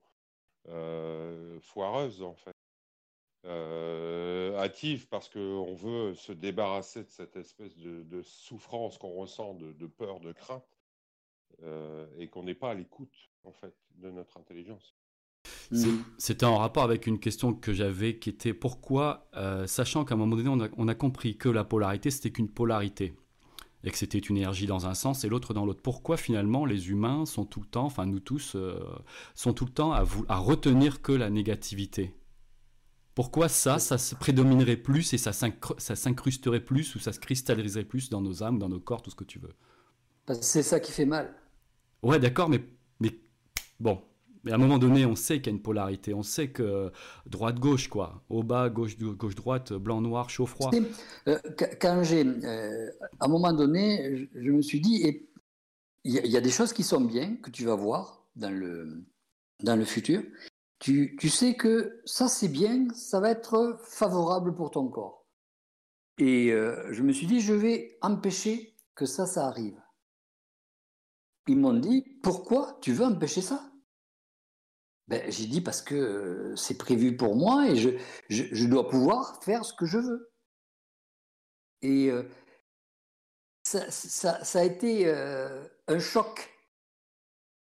foireuses, 1.60 2.22
en 2.22 2.34
fait 2.34 2.53
euh, 3.46 4.56
hâtive 4.58 5.06
parce 5.08 5.28
qu'on 5.28 5.74
veut 5.74 6.14
se 6.14 6.32
débarrasser 6.32 7.04
de 7.04 7.10
cette 7.10 7.36
espèce 7.36 7.76
de, 7.76 8.22
souffrance 8.22 8.96
qu'on 8.98 9.12
ressent, 9.12 9.54
de, 9.54 9.86
peur, 9.86 10.20
de 10.20 10.32
crainte, 10.32 10.64
euh, 11.62 12.06
et 12.18 12.28
qu'on 12.28 12.42
n'est 12.42 12.54
pas 12.54 12.70
à 12.70 12.74
l'écoute 12.74 13.14
en 13.44 13.52
fait 13.52 13.74
de 13.96 14.10
notre 14.10 14.38
intelligence. 14.38 14.94
C'était 16.18 16.46
en 16.46 16.56
rapport 16.56 16.84
avec 16.84 17.06
une 17.06 17.18
question 17.18 17.52
que 17.52 17.72
j'avais 17.72 18.18
qui 18.18 18.30
était 18.30 18.54
pourquoi, 18.54 19.28
euh, 19.36 19.66
sachant 19.66 20.04
qu'à 20.04 20.14
un 20.14 20.18
moment 20.18 20.36
donné 20.36 20.48
on 20.48 20.60
a, 20.60 20.68
on 20.76 20.88
a 20.88 20.94
compris 20.94 21.36
que 21.36 21.48
la 21.48 21.64
polarité 21.64 22.10
c'était 22.10 22.30
qu'une 22.30 22.48
polarité 22.48 23.14
et 23.82 23.90
que 23.90 23.98
c'était 23.98 24.18
une 24.18 24.38
énergie 24.38 24.66
dans 24.66 24.86
un 24.86 24.94
sens 24.94 25.24
et 25.24 25.28
l'autre 25.28 25.52
dans 25.52 25.66
l'autre. 25.66 25.82
Pourquoi 25.82 26.16
finalement 26.16 26.64
les 26.64 26.88
humains 26.88 27.26
sont 27.26 27.44
tout 27.44 27.60
le 27.60 27.66
temps, 27.66 27.84
enfin 27.84 28.06
nous 28.06 28.20
tous, 28.20 28.56
euh, 28.56 28.78
sont 29.34 29.52
tout 29.52 29.66
le 29.66 29.72
temps 29.72 29.92
à, 29.92 30.04
à 30.28 30.38
retenir 30.38 31.02
que 31.02 31.12
la 31.12 31.28
négativité? 31.28 32.14
Pourquoi 33.14 33.48
ça, 33.48 33.78
ça 33.78 33.96
se 33.96 34.14
prédominerait 34.14 34.76
plus 34.76 35.12
et 35.12 35.18
ça 35.18 35.32
s'incrusterait 35.32 36.64
plus 36.64 36.94
ou 36.96 36.98
ça 36.98 37.12
se 37.12 37.20
cristalliserait 37.20 37.84
plus 37.84 38.10
dans 38.10 38.20
nos 38.20 38.42
âmes, 38.42 38.58
dans 38.58 38.68
nos 38.68 38.80
corps, 38.80 39.02
tout 39.02 39.10
ce 39.10 39.16
que 39.16 39.24
tu 39.24 39.38
veux? 39.38 39.54
C'est 40.40 40.62
ça 40.62 40.80
qui 40.80 40.90
fait 40.90 41.04
mal. 41.04 41.32
Ouais, 42.02 42.18
d'accord, 42.18 42.48
mais, 42.48 42.60
mais 43.00 43.12
bon. 43.78 44.00
Mais 44.42 44.52
à 44.52 44.56
un 44.56 44.58
moment 44.58 44.78
donné, 44.78 45.06
on 45.06 45.14
sait 45.14 45.38
qu'il 45.38 45.46
y 45.46 45.48
a 45.50 45.56
une 45.56 45.62
polarité. 45.62 46.12
On 46.12 46.22
sait 46.22 46.48
que 46.48 46.90
droite-gauche, 47.26 47.88
quoi. 47.88 48.22
Au 48.28 48.42
bas, 48.42 48.68
gauche-droite, 48.68 49.72
blanc-noir, 49.72 50.28
chaud-froid. 50.28 50.70
Euh, 51.28 51.38
quand 51.80 52.02
j'ai. 52.02 52.26
Euh, 52.26 52.90
à 53.20 53.24
un 53.24 53.28
moment 53.28 53.54
donné, 53.54 54.28
je, 54.34 54.50
me 54.50 54.60
suis 54.60 54.80
dit, 54.80 55.24
il 56.04 56.12
y, 56.12 56.28
y, 56.28 56.36
a 56.36 56.42
des 56.42 56.50
choses 56.50 56.74
qui 56.74 56.82
sont 56.82 57.00
bien, 57.00 57.36
que 57.36 57.50
tu 57.50 57.64
vas 57.64 57.74
voir 57.74 58.26
dans 58.36 58.50
le, 58.50 59.04
dans 59.62 59.76
le 59.76 59.84
futur 59.86 60.22
tu, 60.78 61.28
sais 61.28 61.54
que 61.54 62.00
ça 62.04 62.28
c'est 62.28 62.48
bien, 62.48 62.88
ça 62.94 63.20
va 63.20 63.30
être 63.30 63.78
favorable 63.84 64.54
pour 64.54 64.70
ton 64.70 64.88
corps. 64.88 65.26
Et 66.18 66.52
euh, 66.52 66.92
je 66.92 67.02
me 67.02 67.12
suis 67.12 67.26
dit, 67.26 67.40
je 67.40 67.54
vais 67.54 67.98
empêcher 68.00 68.76
que 68.94 69.06
ça, 69.06 69.26
ça 69.26 69.46
arrive. 69.46 69.80
Ils 71.46 71.58
m'ont 71.58 71.74
dit, 71.74 72.18
pourquoi 72.22 72.78
tu 72.80 72.92
veux 72.92 73.04
empêcher 73.04 73.42
ça? 73.42 73.70
Ben, 75.08 75.30
J'ai 75.30 75.46
dit, 75.46 75.60
parce 75.60 75.82
que 75.82 75.94
euh, 75.94 76.56
c'est 76.56 76.78
prévu 76.78 77.16
pour 77.16 77.34
moi 77.36 77.68
et 77.68 77.76
je, 77.76 78.66
dois 78.66 78.88
pouvoir 78.88 79.42
faire 79.42 79.64
ce 79.64 79.74
que 79.74 79.86
je 79.86 79.98
veux. 79.98 80.32
Et 81.82 82.10
euh, 82.10 82.22
ça, 83.64 83.90
ça, 83.90 84.58
a 84.58 84.64
été 84.64 85.10
un 85.88 85.98
choc. 85.98 86.50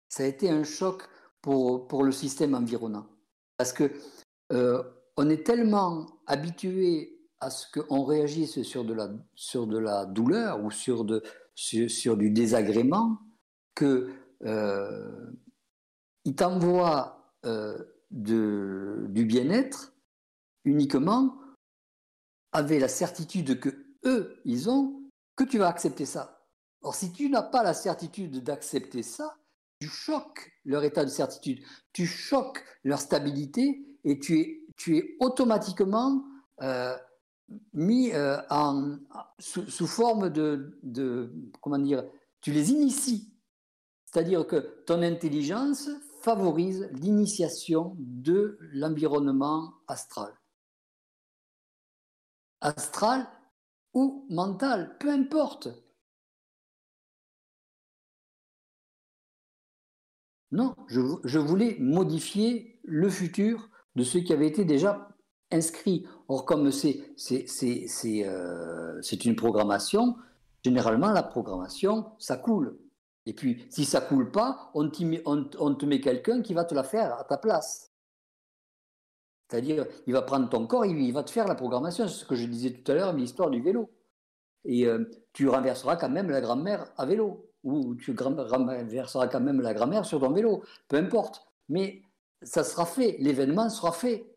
Ça 0.09 0.23
a 0.23 0.25
été 0.25 0.49
un 0.49 0.63
choc 0.63 1.03
pour, 1.41 1.87
pour 1.87 2.03
le 2.03 2.11
système 2.11 2.55
environnant. 2.55 3.07
Parce 3.57 3.73
que 3.73 3.91
euh, 4.51 4.83
on 5.17 5.29
est 5.29 5.45
tellement 5.45 6.07
habitué 6.27 7.19
à 7.39 7.49
ce 7.49 7.67
qu'on 7.71 8.03
réagisse 8.03 8.61
sur 8.63 8.85
de, 8.85 8.93
la, 8.93 9.09
sur 9.35 9.67
de 9.67 9.77
la 9.77 10.05
douleur 10.05 10.63
ou 10.63 10.71
sur, 10.71 11.03
de, 11.03 11.23
sur, 11.55 12.17
du 12.17 12.29
désagrément 12.29 13.17
que 13.75 14.09
euh, 14.43 15.31
il 16.25 16.35
euh, 17.45 17.77
du 18.11 19.25
bien-être 19.25 19.93
uniquement 20.65 21.37
avec 22.51 22.79
la 22.81 22.87
certitude 22.87 23.59
que 23.59 23.69
eux, 24.05 24.39
ils 24.45 24.69
ont, 24.69 25.01
que 25.35 25.43
tu 25.43 25.57
vas 25.57 25.67
accepter 25.67 26.05
ça. 26.05 26.47
Or, 26.81 26.95
si 26.95 27.11
tu 27.11 27.29
n'as 27.29 27.43
pas 27.43 27.63
la 27.63 27.73
certitude 27.73 28.43
d'accepter 28.43 29.03
ça, 29.03 29.37
tu 29.81 29.87
choques 29.87 30.51
leur 30.63 30.83
état 30.83 31.03
de 31.03 31.09
certitude, 31.09 31.63
tu 31.91 32.05
choques 32.05 32.63
leur 32.83 32.99
stabilité 32.99 33.83
et 34.03 34.19
tu 34.19 34.39
es, 34.39 34.63
tu 34.77 34.97
es 34.97 35.17
automatiquement 35.19 36.23
euh, 36.61 36.95
mis 37.73 38.11
euh, 38.13 38.37
en, 38.51 38.97
sous, 39.39 39.87
forme 39.87 40.29
de, 40.29 41.33
comment 41.61 41.79
dire, 41.79 42.05
tu 42.41 42.51
les 42.51 42.71
inities. 42.71 43.33
C'est-à-dire 44.05 44.45
que 44.45 44.83
ton 44.85 45.01
intelligence 45.01 45.89
favorise 46.21 46.87
l'initiation 46.93 47.95
de 47.97 48.59
l'environnement 48.73 49.73
astral. 49.87 50.31
Astral, 52.61 53.27
ou 53.95 54.27
mentale, 54.29 54.95
peu 54.99 55.09
importe. 55.09 55.69
Non, 60.51 60.75
je, 60.87 61.37
voulais 61.37 61.77
modifier 61.79 62.79
le 62.83 63.09
futur 63.09 63.69
de 63.95 64.03
ce 64.03 64.17
qui 64.17 64.33
avait 64.33 64.47
été 64.47 64.65
déjà 64.65 65.07
inscrit. 65.49 66.05
Or, 66.27 66.45
comme 66.45 66.71
c'est 66.71 66.99
euh, 68.25 69.01
une 69.01 69.35
programmation, 69.35 70.17
généralement, 70.63 71.11
la 71.11 71.23
programmation, 71.23 72.11
ça 72.19 72.35
coule. 72.35 72.77
Et 73.25 73.33
puis, 73.33 73.65
si 73.69 73.85
ça 73.85 74.01
coule 74.01 74.31
pas, 74.31 74.71
on, 74.73 74.89
te 74.89 75.85
met 75.85 76.01
quelqu'un 76.01 76.41
qui 76.41 76.53
va 76.53 76.65
te 76.65 76.75
la 76.75 76.83
faire 76.83 77.13
à 77.13 77.23
ta 77.23 77.37
place. 77.37 77.93
C'est-à-dire, 79.47 79.85
il 80.07 80.13
va 80.13 80.21
prendre 80.21 80.49
ton 80.49 80.67
corps, 80.67 80.85
il, 80.85 81.13
va 81.13 81.23
te 81.23 81.31
faire 81.31 81.47
la 81.47 81.55
programmation, 81.55 82.07
c'est 82.07 82.15
ce 82.15 82.25
que 82.25 82.35
je 82.35 82.45
disais 82.45 82.71
tout 82.71 82.91
à 82.91 82.95
l'heure, 82.95 83.13
l'histoire 83.13 83.49
du 83.49 83.61
vélo. 83.61 83.89
Et 84.65 84.85
euh, 84.85 85.09
tu 85.33 85.47
renverseras 85.47 85.95
quand 85.95 86.09
même 86.09 86.29
la 86.29 86.41
grand-mère 86.41 86.91
à 86.97 87.05
vélo 87.05 87.50
ou 87.63 87.95
tu 87.95 88.13
verseras 88.13 89.27
quand 89.27 89.39
même 89.39 89.61
la 89.61 89.73
grammaire 89.73 90.05
sur 90.05 90.19
ton 90.19 90.31
vélo, 90.31 90.63
peu 90.87 90.97
importe. 90.97 91.45
Mais 91.69 92.01
ça 92.41 92.63
sera 92.63 92.85
fait, 92.85 93.17
l'événement 93.19 93.69
sera 93.69 93.91
fait. 93.91 94.27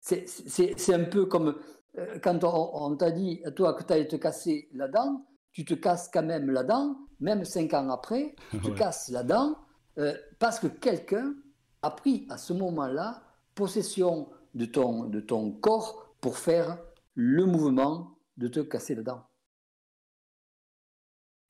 C'est 0.00 0.94
un 0.94 1.04
peu 1.04 1.26
comme 1.26 1.56
euh, 1.98 2.18
quand 2.22 2.42
on, 2.44 2.96
t'a 2.96 3.10
dit, 3.10 3.42
toi, 3.56 3.74
que 3.74 3.84
tu 3.84 3.92
allais 3.92 4.08
te 4.08 4.16
casser 4.16 4.68
la 4.72 4.88
dent, 4.88 5.26
tu 5.52 5.64
te 5.64 5.74
casses 5.74 6.10
quand 6.12 6.22
même 6.22 6.50
la 6.50 6.62
dent, 6.62 6.96
même 7.20 7.44
cinq 7.44 7.74
ans 7.74 7.90
après, 7.90 8.34
tu 8.50 8.60
te 8.60 8.70
casses 8.70 9.08
la 9.10 9.22
dent, 9.22 9.56
euh, 9.98 10.14
parce 10.38 10.58
que 10.58 10.68
quelqu'un 10.68 11.34
a 11.82 11.90
pris 11.90 12.26
à 12.30 12.38
ce 12.38 12.52
moment-là 12.52 13.22
possession 13.54 14.28
de 14.54 14.64
ton, 14.64 15.04
de 15.04 15.20
ton 15.20 15.52
corps 15.52 16.14
pour 16.20 16.38
faire 16.38 16.78
le 17.14 17.44
mouvement 17.44 18.18
de 18.36 18.48
te 18.48 18.60
casser 18.60 18.94
la 18.94 19.02
dent. 19.02 19.29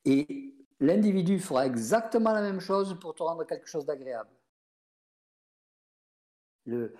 Et 0.04 0.54
l'individu 0.80 1.38
fera 1.38 1.66
exactement 1.66 2.32
la 2.32 2.42
même 2.42 2.60
chose 2.60 2.98
pour 2.98 3.14
te 3.14 3.22
rendre 3.22 3.44
quelque 3.44 3.68
chose 3.68 3.86
d'agréable. 3.86 4.30
que 6.66 6.92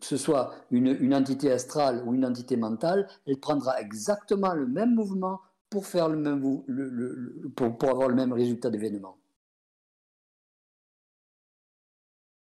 ce 0.00 0.16
soit 0.16 0.54
une, 0.70 1.14
entité 1.14 1.50
astrale 1.52 2.02
ou 2.06 2.14
une 2.14 2.24
entité 2.24 2.56
mentale, 2.56 3.08
elle 3.26 3.38
prendra 3.38 3.80
exactement 3.80 4.54
le 4.54 4.66
même 4.66 4.94
mouvement 4.94 5.40
pour, 5.70 5.86
faire 5.86 6.08
le 6.08 6.16
même, 6.16 6.40
pour, 7.54 7.90
avoir 7.90 8.08
le 8.08 8.14
même 8.14 8.32
résultat 8.32 8.70
d'événement. 8.70 9.18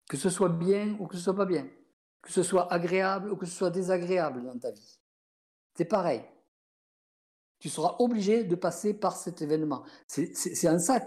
Que 0.08 0.16
ce 0.16 0.30
soit 0.30 0.48
bien 0.48 0.96
ou 0.98 1.06
que 1.06 1.16
ce 1.16 1.22
soit 1.22 1.36
pas 1.36 1.44
bien, 1.44 1.68
que 2.22 2.32
ce 2.32 2.42
soit 2.42 2.72
agréable 2.72 3.30
ou 3.30 3.36
que 3.36 3.44
ce 3.44 3.54
soit 3.54 3.70
désagréable 3.70 4.42
dans 4.42 4.58
ta 4.58 4.70
vie. 4.70 4.98
C'est 5.74 5.84
pareil 5.84 6.24
tu 7.58 7.68
seras 7.68 7.96
obligé 7.98 8.44
de 8.44 8.54
passer 8.54 8.94
par 8.94 9.16
cet 9.16 9.42
événement. 9.42 9.82
C'est 10.06 10.68
en 10.68 10.78
ça 10.78 11.06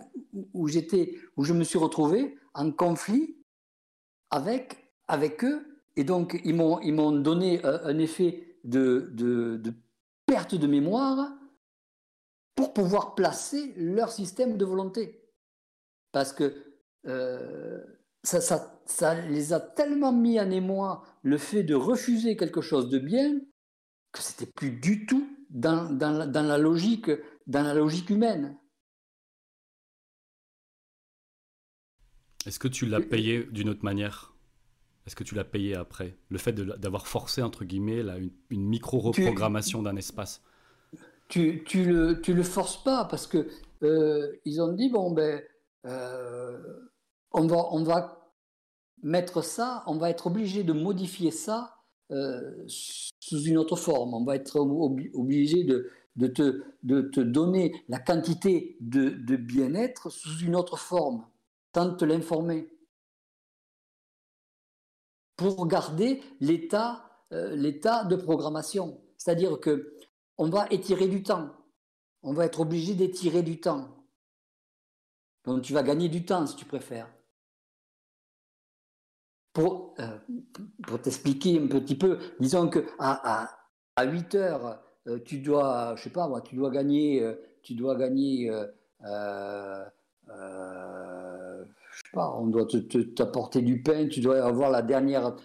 où 0.54 0.68
j'étais, 0.68 1.18
où 1.38 1.44
je 1.44 1.54
me 1.54 1.64
suis 1.64 1.80
retrouvé 1.80 2.38
en 2.54 2.72
conflit 2.72 3.38
avec, 4.30 4.92
avec 5.08 5.44
eux, 5.44 5.82
et 5.96 6.04
donc 6.04 6.40
ils 6.44 6.56
m'ont 6.56 7.12
donné 7.12 7.66
euh, 7.66 7.80
un, 7.84 7.98
effet 8.00 8.58
de, 8.64 9.10
de, 9.14 9.74
perte 10.26 10.56
de 10.56 10.68
mémoire 10.68 11.34
pour 12.56 12.74
pouvoir 12.74 13.16
placer 13.16 13.74
leur 13.76 14.12
système 14.12 14.58
de 14.58 14.66
volonté. 14.66 15.22
Parce 16.12 16.34
que 16.34 16.56
euh, 17.08 17.84
ça, 18.24 18.40
ça, 18.42 18.82
ça 18.86 19.16
les 19.16 19.54
a 19.54 19.60
tellement 19.60 20.14
mis 20.14 20.40
en 20.40 20.50
émoi 20.52 21.04
le 21.24 21.38
fait 21.38 21.64
de 21.64 21.76
refuser 21.76 22.36
quelque 22.36 22.62
chose 22.62 22.90
de 22.90 23.00
bien 23.00 23.40
que 24.12 24.22
c'était 24.22 24.46
plus 24.46 24.72
du 24.72 25.06
tout 25.06 25.28
dans, 25.52 25.90
dans, 25.92 26.48
la 26.48 26.58
logique, 26.58 27.12
dans 27.46 27.62
la 27.62 27.74
logique 27.74 28.10
humaine. 28.10 28.58
Est-ce 32.46 32.58
que 32.58 32.68
tu 32.68 32.86
l'as 32.86 33.02
payé 33.02 33.44
d'une 33.44 33.70
autre 33.70 33.84
manière? 33.84 34.34
Est-ce 35.06 35.16
que 35.16 35.24
tu 35.24 35.36
l'as 35.36 35.44
payé 35.44 35.76
après? 35.76 36.18
Le 36.30 36.38
fait 36.38 36.54
d'avoir 36.54 37.08
forcé, 37.08 37.42
entre 37.42 37.66
guillemets, 37.66 38.02
là, 38.02 38.18
une, 38.50 38.66
micro-reprogrammation 38.66 39.84
d'un 39.84 39.96
espace. 39.96 40.42
Tu, 41.28 41.64
tu, 41.66 41.86
le, 41.86 42.22
tu 42.22 42.34
le 42.34 42.44
forces 42.44 42.84
pas 42.84 43.06
parce 43.06 43.28
que 43.28 43.48
euh, 43.84 44.36
ils 44.44 44.62
ont 44.62 44.74
dit 44.74 44.90
bon 44.90 45.12
ben 45.12 45.42
euh, 45.86 46.62
on 47.32 47.48
va 47.48 47.68
on 47.72 47.84
va 47.84 48.30
mettre 49.02 49.42
ça, 49.42 49.84
on 49.88 49.98
va 49.98 50.10
être 50.10 50.28
obligé 50.28 50.64
de 50.64 50.74
modifier 50.74 51.32
ça 51.32 51.81
euh, 52.12 52.64
sous 52.68 53.44
une 53.44 53.58
autre 53.58 53.76
forme. 53.76 54.14
On 54.14 54.24
va 54.24 54.36
être 54.36 54.58
obligé 54.58 55.64
de, 55.64 56.28
te, 56.28 57.20
donner 57.22 57.74
la 57.90 58.00
quantité 58.00 58.78
de, 58.82 59.36
bien-être 59.36 60.10
sous 60.10 60.40
une 60.40 60.56
autre 60.56 60.78
forme, 60.78 61.26
sans 61.76 61.96
te 61.96 62.06
l'informer. 62.06 62.68
Pour 65.38 65.68
garder 65.68 66.22
l'état 66.40 67.12
euh, 67.34 67.56
l'état 67.56 68.04
de 68.04 68.18
programmation. 68.18 69.00
C'est-à-dire 69.18 69.60
que 69.62 69.96
on 70.38 70.50
va 70.50 70.68
étirer 70.70 71.08
du 71.08 71.24
temps. 71.24 71.50
On 72.24 72.34
va 72.34 72.46
être 72.46 72.60
obligé 72.60 72.94
d'étirer 72.94 73.42
du 73.42 73.62
temps. 73.62 73.88
Donc 75.46 75.62
tu 75.62 75.72
vas 75.72 75.84
gagner 75.84 76.10
du 76.10 76.26
temps 76.26 76.46
si 76.46 76.56
tu 76.58 76.66
préfères 76.66 77.10
pour, 79.54 79.96
euh, 80.00 80.18
pour 80.88 81.02
t'expliquer 81.02 81.60
un 81.60 81.68
petit 81.68 81.96
peu, 81.96 82.18
disons 82.40 82.70
que 82.70 82.80
à, 83.00 83.44
à, 83.44 83.50
à 83.96 84.06
8 84.06 84.36
heures, 84.36 84.82
euh, 85.08 85.20
tu 85.26 85.40
dois, 85.40 85.96
je 85.98 86.04
sais 86.04 86.10
pas 86.10 86.30
tu 86.42 86.56
dois 86.56 86.70
gagner, 86.70 87.24
euh, 87.24 87.34
tu 87.64 87.74
dois 87.76 87.96
gagner, 87.96 88.50
je 89.02 89.86
sais 90.28 92.12
pas, 92.14 92.34
on 92.38 92.48
doit 92.48 92.68
t'apporter 93.16 93.62
du 93.62 93.82
pain, 93.84 94.08
tu 94.08 94.22
dois 94.22 94.44
avoir 94.44 94.72
la 94.72 94.82
dernière 94.82 95.36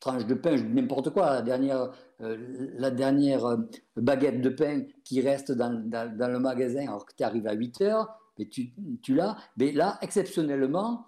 tranche 0.00 0.26
de 0.26 0.34
pain, 0.34 0.56
n'importe 0.56 1.10
quoi, 1.10 1.34
la 1.34 1.42
dernière, 1.42 1.92
la 2.18 2.90
dernière 2.90 3.56
baguette 3.96 4.40
de 4.40 4.50
pain 4.50 4.82
qui 5.04 5.20
reste 5.20 5.52
dans, 5.52 5.72
dans, 5.88 6.32
le 6.32 6.38
magasin 6.38 6.88
alors 6.88 7.06
que 7.06 7.14
tu 7.16 7.22
arrives 7.22 7.46
à 7.46 7.52
8 7.54 7.80
heures, 7.82 8.20
et 8.36 8.48
tu, 8.48 8.72
tu 9.00 9.14
l'as, 9.14 9.36
mais 9.56 9.70
là, 9.70 9.96
exceptionnellement, 10.02 11.06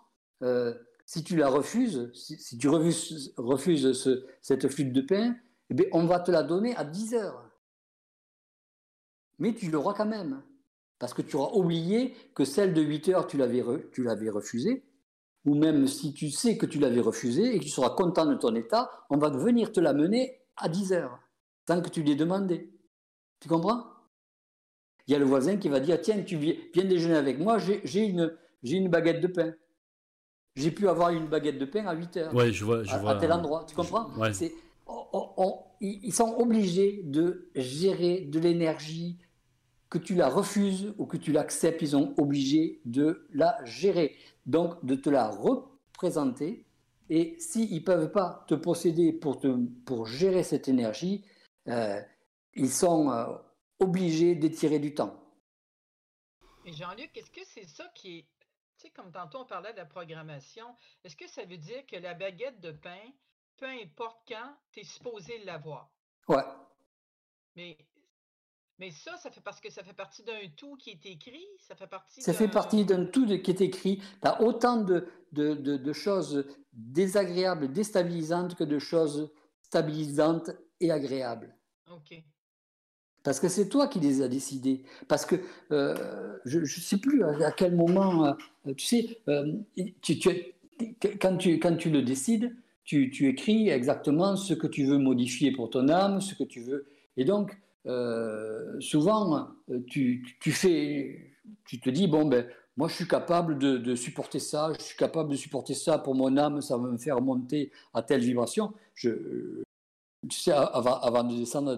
si 1.06 1.22
tu 1.22 1.36
la 1.36 1.48
refuses, 1.48 2.10
si, 2.14 2.58
tu 2.58 2.68
refuses, 2.68 3.32
cette 4.42 4.68
flûte 4.68 4.92
de 4.92 5.00
pain, 5.00 5.36
eh 5.70 5.88
on 5.92 6.04
va 6.04 6.18
te 6.18 6.32
la 6.32 6.42
donner 6.42 6.74
à 6.76 6.84
10 6.84 7.14
heures. 7.14 7.48
Mais 9.38 9.54
tu 9.54 9.70
l'auras 9.70 9.94
quand 9.94 10.06
même. 10.06 10.42
Parce 10.98 11.14
que 11.14 11.22
tu 11.22 11.36
auras 11.36 11.56
oublié 11.56 12.14
que 12.34 12.44
celle 12.44 12.74
de 12.74 12.82
8 12.82 13.08
heures, 13.10 13.26
tu 13.28 13.36
l'avais, 13.36 13.62
refusée. 14.30 14.84
Ou 15.44 15.54
même 15.54 15.86
si 15.86 16.12
tu 16.12 16.30
sais 16.30 16.58
que 16.58 16.66
tu 16.66 16.80
l'avais 16.80 17.00
refusée 17.00 17.54
et 17.54 17.58
que 17.60 17.64
tu 17.64 17.70
seras 17.70 17.90
content 17.90 18.26
de 18.26 18.34
ton 18.34 18.54
état, 18.56 18.90
on 19.08 19.16
va 19.16 19.30
venir 19.30 19.70
te 19.70 19.78
la 19.78 19.92
mener 19.92 20.40
à 20.56 20.68
10 20.68 20.92
heures, 20.92 21.20
tant 21.66 21.80
que 21.80 21.88
tu 21.88 22.02
l'aies 22.02 22.16
demandé. 22.16 22.72
Tu 23.38 23.48
comprends? 23.48 23.84
Il 25.06 25.12
y 25.12 25.14
a 25.14 25.20
le 25.20 25.24
voisin 25.24 25.56
qui 25.56 25.68
va 25.68 25.78
dire 25.78 26.00
Tiens, 26.00 26.20
tu 26.24 26.36
viens, 26.36 26.56
déjeuner 26.74 27.14
avec 27.14 27.38
moi, 27.38 27.58
j'ai 27.58 28.06
une 28.06 28.88
baguette 28.88 29.20
de 29.20 29.28
pain 29.28 29.54
j'ai 30.56 30.70
pu 30.70 30.88
avoir 30.88 31.10
une 31.10 31.26
baguette 31.26 31.58
de 31.58 31.66
pain 31.66 31.86
à 31.86 31.94
8 31.94 32.16
heures. 32.16 32.34
Ouais, 32.34 32.50
je 32.50 32.64
vois, 32.64 32.82
je 32.82 32.92
à, 32.92 32.98
vois. 32.98 33.10
À 33.12 33.14
tel 33.16 33.32
endroit, 33.32 33.64
tu 33.68 33.76
comprends? 33.76 34.10
Ils 35.80 36.14
sont 36.14 36.34
obligés 36.38 37.02
de 37.04 37.50
gérer 37.54 38.22
de 38.22 38.40
l'énergie, 38.40 39.18
que 39.90 39.98
tu 39.98 40.14
la 40.14 40.28
refuses 40.28 40.94
ou 40.98 41.06
que 41.06 41.16
tu 41.16 41.30
l'acceptes, 41.30 41.82
ils 41.82 41.90
sont 41.90 42.14
obligés 42.16 42.80
de 42.86 43.28
la 43.32 43.58
gérer. 43.64 44.16
Donc, 44.46 44.84
de 44.84 44.94
te 44.94 45.10
la 45.10 45.28
représenter. 45.28 46.64
Et 47.10 47.36
s'ils 47.38 47.74
ne 47.74 47.80
peuvent 47.80 48.10
pas 48.10 48.44
te 48.48 48.54
posséder 48.54 49.12
pour, 49.12 49.38
te, 49.38 49.48
pour 49.84 50.06
gérer 50.06 50.42
cette 50.42 50.68
énergie, 50.68 51.24
euh, 51.68 52.00
ils 52.54 52.70
sont 52.70 53.10
euh, 53.10 53.26
obligés 53.78 54.34
d'étirer 54.34 54.78
du 54.78 54.94
temps. 54.94 55.22
Et 56.64 56.72
Jean-Luc, 56.72 57.10
est-ce 57.14 57.30
que 57.30 57.42
c'est 57.44 57.68
ça 57.68 57.84
qui 57.94 58.18
est 58.18 58.24
tu 58.78 58.86
sais, 58.86 58.90
comme 58.90 59.11
tantôt 59.11 59.40
on 59.40 59.47
parlait 59.47 59.73
de 59.73 59.78
la 59.78 59.86
programmation, 59.86 60.66
est-ce 61.05 61.16
que 61.16 61.28
ça 61.28 61.44
veut 61.44 61.57
dire 61.57 61.85
que 61.86 61.97
la 61.97 62.15
baguette 62.15 62.61
de 62.61 62.73
pain, 62.73 63.01
peu 63.57 63.66
importe 63.66 64.19
quand, 64.28 64.57
tu 64.73 64.81
es 64.81 64.85
supposé 64.85 65.39
l'avoir? 65.44 65.90
Ouais. 66.28 66.44
Mais, 67.55 67.78
mais 68.78 68.90
ça, 68.90 69.16
ça 69.16 69.31
fait 69.31 69.40
parce 69.40 69.61
que 69.61 69.70
ça 69.70 69.82
fait 69.82 69.94
partie 69.94 70.23
d'un 70.23 70.48
tout 70.57 70.77
qui 70.77 70.90
est 70.90 71.07
écrit, 71.07 71.47
ça 71.59 71.74
fait 71.74 71.86
partie 71.86 72.20
Ça 72.20 72.35
fait 72.35 72.48
partie 72.48 72.85
d'un 72.85 73.07
tout 73.07 73.27
qui 73.27 73.51
est 73.51 73.61
écrit. 73.61 73.98
Tu 73.98 74.28
as 74.28 74.43
autant 74.43 74.82
de, 74.82 75.09
de, 75.32 75.55
de, 75.55 75.93
choses 75.93 76.44
désagréables, 76.73 77.73
déstabilisantes 77.73 78.55
que 78.55 78.65
de 78.65 78.78
choses 78.78 79.32
stabilisantes 79.62 80.51
et 80.81 80.90
agréables. 80.90 81.57
OK. 81.90 82.23
Parce 83.27 83.40
que 83.40 83.48
c'est 83.48 83.69
toi 83.69 83.89
qui 83.89 83.98
les 83.98 84.23
as 84.23 84.28
décidés. 84.28 84.85
Parce 85.09 85.27
que 85.27 85.35
euh, 85.73 85.97
je 86.44 86.61
ne 86.61 86.65
sais 86.65 86.98
plus 86.98 87.24
à, 87.24 87.51
quel 87.51 87.74
moment, 87.74 88.24
euh, 88.24 88.73
tu 88.77 88.86
sais, 88.86 89.19
euh, 89.27 89.53
quand, 91.20 91.36
tu, 91.36 91.59
quand 91.59 91.77
tu 91.77 91.90
le 91.90 92.03
décides, 92.03 92.55
tu, 92.85 93.11
écris 93.27 93.69
exactement 93.69 94.36
ce 94.36 94.55
que 94.55 94.69
tu 94.69 94.85
veux 94.85 94.98
modifier 94.98 95.51
pour 95.51 95.70
ton 95.70 95.89
âme, 95.89 96.20
ce 96.20 96.36
que 96.36 96.44
tu 96.44 96.61
veux. 96.61 96.86
Et 97.16 97.24
donc, 97.24 97.59
souvent, 98.78 99.48
tu, 99.89 100.24
tu, 100.39 100.53
fais, 100.53 101.32
tu 101.65 101.81
te 101.81 101.90
dis, 101.90 102.07
bon, 102.07 102.27
ben, 102.27 102.47
moi, 102.77 102.86
je 102.86 102.94
suis 102.94 103.09
capable 103.09 103.59
de, 103.59 103.77
de, 103.77 103.97
supporter 103.97 104.39
ça, 104.39 104.70
je 104.78 104.85
suis 104.85 104.97
capable 104.97 105.31
de 105.31 105.36
supporter 105.36 105.74
ça 105.74 105.98
pour 105.98 106.15
mon 106.15 106.36
âme, 106.36 106.61
ça 106.62 106.77
va 106.77 106.86
me 106.86 106.98
faire 106.98 107.20
monter 107.20 107.73
à 107.93 108.03
telle 108.03 108.20
vibration. 108.20 108.73
Je, 108.94 109.65
tu 110.28 110.38
sais, 110.38 110.52
avant, 110.52 111.24
de 111.24 111.36
descendre 111.36 111.76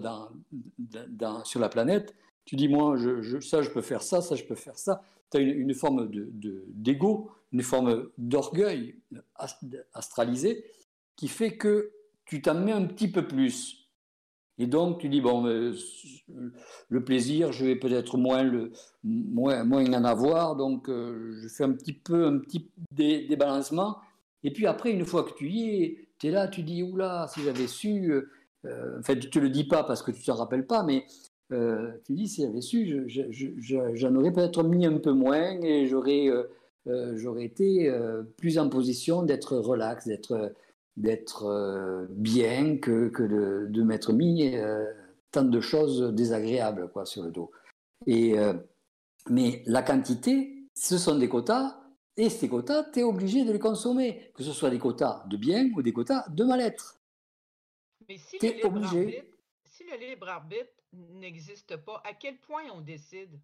sur 1.45 1.59
la 1.59 1.69
planète, 1.69 2.15
tu 2.45 2.55
dis, 2.55 2.67
moi, 2.67 2.97
ça, 3.41 3.61
je 3.61 3.69
peux 3.69 3.81
faire 3.81 4.01
ça, 4.01 4.21
ça, 4.21 4.35
je 4.35 4.43
peux 4.43 4.55
faire 4.55 4.77
ça. 4.77 5.03
Tu 5.31 5.37
as 5.37 5.41
une, 5.41 5.73
forme 5.73 6.09
d'ego, 6.09 7.31
de, 7.51 7.55
une 7.57 7.63
forme 7.63 8.09
d'orgueil 8.17 8.95
astralisé 9.93 10.65
qui 11.15 11.27
fait 11.27 11.57
que 11.57 11.91
tu 12.25 12.41
t'en 12.41 12.55
mets 12.55 12.71
un 12.71 12.85
petit 12.85 13.11
peu 13.11 13.27
plus. 13.27 13.87
Et 14.57 14.67
donc, 14.67 14.99
tu 14.99 15.07
dis, 15.07 15.21
bon, 15.21 15.43
le 15.43 17.03
plaisir, 17.03 17.51
je 17.53 17.65
vais 17.65 17.75
peut-être 17.75 18.17
moins, 18.17 18.43
moins 19.03 19.93
en 19.93 20.03
avoir, 20.03 20.55
donc 20.55 20.89
euh, 20.89 21.39
je 21.41 21.47
fais 21.47 21.63
un 21.63 21.71
petit 21.71 21.93
peu 21.93 22.25
un 22.25 22.39
petit 22.39 22.69
débalancement. 22.91 23.97
Et 24.43 24.51
puis 24.51 24.67
après, 24.67 24.91
une 24.91 25.05
fois 25.05 25.23
que 25.23 25.33
tu 25.33 25.49
y 25.49 25.83
es, 25.83 26.08
tu 26.19 26.27
es 26.27 26.31
là, 26.31 26.47
tu 26.47 26.63
dis, 26.63 26.83
oula, 26.83 27.27
si 27.33 27.41
j'avais 27.41 27.67
su, 27.67 28.11
euh, 28.11 28.29
euh, 28.65 28.99
en 28.99 29.03
fait, 29.03 29.19
tu 29.19 29.29
te 29.29 29.39
le 29.39 29.49
dis 29.49 29.63
pas 29.63 29.83
parce 29.83 30.03
que 30.03 30.11
tu 30.11 30.19
ne 30.19 30.25
te 30.25 30.31
rappelles 30.31 30.67
pas, 30.67 30.83
mais 30.83 31.05
euh, 31.51 31.91
tu 32.05 32.13
dis, 32.13 32.27
si 32.27 32.43
j'avais 32.43 32.61
su, 32.61 33.07
j'en 33.93 34.15
aurais 34.15 34.31
peut-être 34.31 34.63
mis 34.63 34.85
un 34.85 34.97
peu 34.97 35.13
moins 35.13 35.59
et 35.61 35.87
j'aurais 35.87 36.27
euh, 36.27 37.37
été 37.39 37.91
plus 38.37 38.57
en 38.59 38.69
position 38.69 39.23
d'être 39.23 39.57
relax, 39.57 40.07
d'être 40.07 40.53
d'être 40.97 42.07
bien 42.09 42.77
que, 42.77 43.07
que 43.07 43.23
de, 43.23 43.67
de 43.69 43.83
m'être 43.83 44.11
mis 44.11 44.53
tant 45.31 45.43
de 45.43 45.61
choses 45.61 46.13
désagréables 46.13 46.89
quoi, 46.89 47.05
sur 47.05 47.23
le 47.23 47.31
dos. 47.31 47.51
Et, 48.05 48.35
mais 49.29 49.63
la 49.65 49.81
quantité, 49.81 50.65
ce 50.75 50.97
sont 50.97 51.17
des 51.17 51.29
quotas, 51.29 51.78
et 52.19 52.29
ces 52.29 52.49
quotas, 52.49 52.83
tu 52.91 52.99
es 52.99 53.03
obligé 53.03 53.45
de 53.45 53.53
les 53.53 53.59
consommer, 53.59 54.29
que 54.33 54.43
ce 54.43 54.51
soit 54.51 54.69
des 54.69 54.77
quotas 54.77 55.23
de 55.27 55.37
bien 55.37 55.69
ou 55.73 55.81
des 55.81 55.93
quotas 55.93 56.27
de 56.27 56.43
mal-être. 56.43 56.99
Mais 58.09 58.17
si 58.17 58.37
le, 58.39 58.49
libre 58.51 58.83
arbitre, 58.83 59.25
si 59.63 59.83
le 59.85 59.97
libre 59.97 60.27
arbitre 60.27 60.73
n'existe 60.91 61.77
pas, 61.77 62.03
à 62.05 62.13
quel 62.13 62.37
point 62.39 62.63
on 62.75 62.81
décide? 62.81 63.39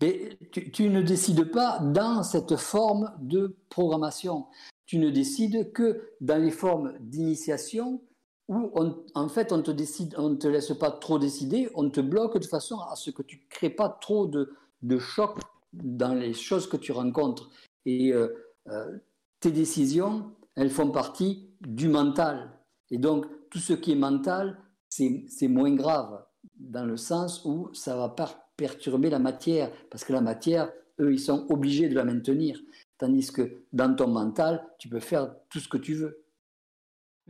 Mais 0.00 0.38
tu, 0.50 0.88
ne 0.88 1.02
décides 1.02 1.50
pas 1.50 1.78
dans 1.78 2.22
cette 2.22 2.56
forme 2.56 3.14
de 3.20 3.54
programmation. 3.68 4.46
Tu 4.86 4.98
ne 4.98 5.10
décides 5.10 5.72
que 5.72 6.14
dans 6.22 6.42
les 6.42 6.50
formes 6.50 6.96
d'initiation 7.00 8.02
où 8.48 8.72
en 9.14 9.28
fait 9.28 9.52
on 9.52 9.62
te 9.62 9.70
décide, 9.70 10.14
on 10.16 10.30
ne 10.30 10.36
te 10.36 10.48
laisse 10.48 10.72
pas 10.72 10.90
trop 10.90 11.18
décider, 11.18 11.70
on 11.74 11.90
te 11.90 12.00
bloque 12.00 12.38
de 12.38 12.46
façon 12.46 12.80
à 12.80 12.96
ce 12.96 13.10
que 13.10 13.22
tu 13.22 13.36
ne 13.36 13.48
crées 13.50 13.70
pas 13.70 13.90
trop 13.90 14.26
de, 14.26 14.54
de 14.80 14.98
choc 14.98 15.38
dans 15.72 16.14
les 16.14 16.34
choses 16.34 16.68
que 16.68 16.76
tu 16.76 16.92
rencontres. 16.92 17.50
Et 17.86 18.12
euh, 18.12 18.28
euh, 18.68 18.98
tes 19.40 19.50
décisions, 19.50 20.32
elles 20.56 20.70
font 20.70 20.90
partie 20.90 21.50
du 21.60 21.88
mental. 21.88 22.58
Et 22.90 22.98
donc, 22.98 23.26
tout 23.50 23.58
ce 23.58 23.72
qui 23.72 23.92
est 23.92 23.96
mental, 23.96 24.58
c'est 24.88 25.48
moins 25.48 25.74
grave, 25.74 26.24
dans 26.56 26.84
le 26.84 26.96
sens 26.96 27.44
où 27.44 27.72
ça 27.72 27.94
ne 27.94 27.98
va 27.98 28.08
pas 28.10 28.50
perturber 28.56 29.10
la 29.10 29.18
matière, 29.18 29.72
parce 29.90 30.04
que 30.04 30.12
la 30.12 30.20
matière, 30.20 30.70
eux, 31.00 31.12
ils 31.12 31.20
sont 31.20 31.46
obligés 31.50 31.88
de 31.88 31.94
la 31.94 32.04
maintenir. 32.04 32.60
Tandis 32.98 33.32
que 33.32 33.64
dans 33.72 33.94
ton 33.96 34.08
mental, 34.08 34.64
tu 34.78 34.88
peux 34.88 35.00
faire 35.00 35.34
tout 35.48 35.58
ce 35.58 35.68
que 35.68 35.78
tu 35.78 35.94
veux. 35.94 36.24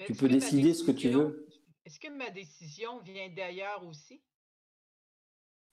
tu 0.04 0.14
peux 0.14 0.28
décider 0.28 0.74
ce 0.74 0.84
que 0.84 0.90
tu 0.90 1.10
veux. 1.10 1.46
Est-ce 1.84 1.98
que 1.98 2.08
ma 2.08 2.30
décision 2.30 3.00
vient 3.00 3.28
d'ailleurs 3.34 3.86
aussi? 3.86 4.20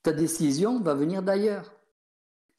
Ta 0.04 0.14
décision 0.14 0.80
va 0.80 0.94
venir 0.94 1.22
d'ailleurs. 1.22 1.79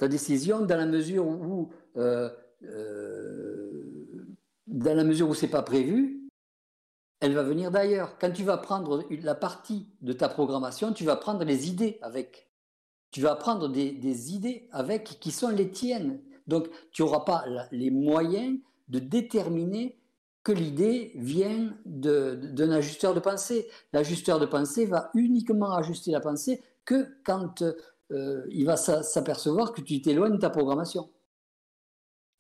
Ta 0.01 0.09
décision, 0.09 0.65
dans 0.65 0.79
la 0.79 0.87
mesure 0.87 1.27
où, 1.27 1.69
euh, 1.99 2.31
euh, 2.63 4.27
dans 4.67 4.97
la 4.97 5.05
mesure 5.05 5.29
où 5.29 5.35
c'est 5.35 5.47
pas 5.47 5.61
prévu, 5.61 6.27
elle 7.21 7.35
va 7.35 7.43
venir 7.43 7.71
d'ailleurs. 7.71 8.17
Quand 8.19 8.31
tu 8.31 8.43
vas 8.43 8.57
prendre 8.57 9.05
la 9.11 9.35
partie 9.35 9.91
de 10.01 10.15
ta 10.15 10.31
programmation, 10.31 10.95
tu 10.95 11.05
vas 11.05 11.17
prendre 11.17 11.45
les 11.45 11.69
idées 11.69 11.99
avec. 12.01 12.49
Tu 13.11 13.21
vas 13.21 13.35
prendre 13.35 13.69
des, 13.69 14.33
idées 14.33 14.71
avec 14.73 15.21
qui 15.21 15.31
sont 15.33 15.51
les 15.51 15.71
tiennes. 15.71 16.23
Donc, 16.47 16.71
tu 16.93 17.03
n'auras 17.03 17.27
pas 17.27 17.45
les 17.71 17.91
moyens 17.91 18.59
de 18.89 19.01
déterminer 19.01 20.01
que 20.43 20.53
l'idée 20.53 21.13
vient 21.17 21.77
d'un 21.85 22.71
ajusteur 22.71 23.13
de 23.13 23.21
pensée. 23.21 23.69
L'ajusteur 23.93 24.41
de 24.41 24.47
pensée 24.47 24.87
va 24.87 25.11
uniquement 25.13 25.75
ajuster 25.75 26.11
la 26.11 26.21
pensée 26.21 26.63
que 26.87 27.07
quand 27.23 27.63
euh, 28.11 28.45
il 28.51 28.67
va 28.67 28.77
s'apercevoir 28.77 29.73
que 29.73 29.81
tu 29.81 30.01
t'éloignes 30.01 30.33
de 30.33 30.39
ta 30.39 30.51
programmation. 30.51 31.11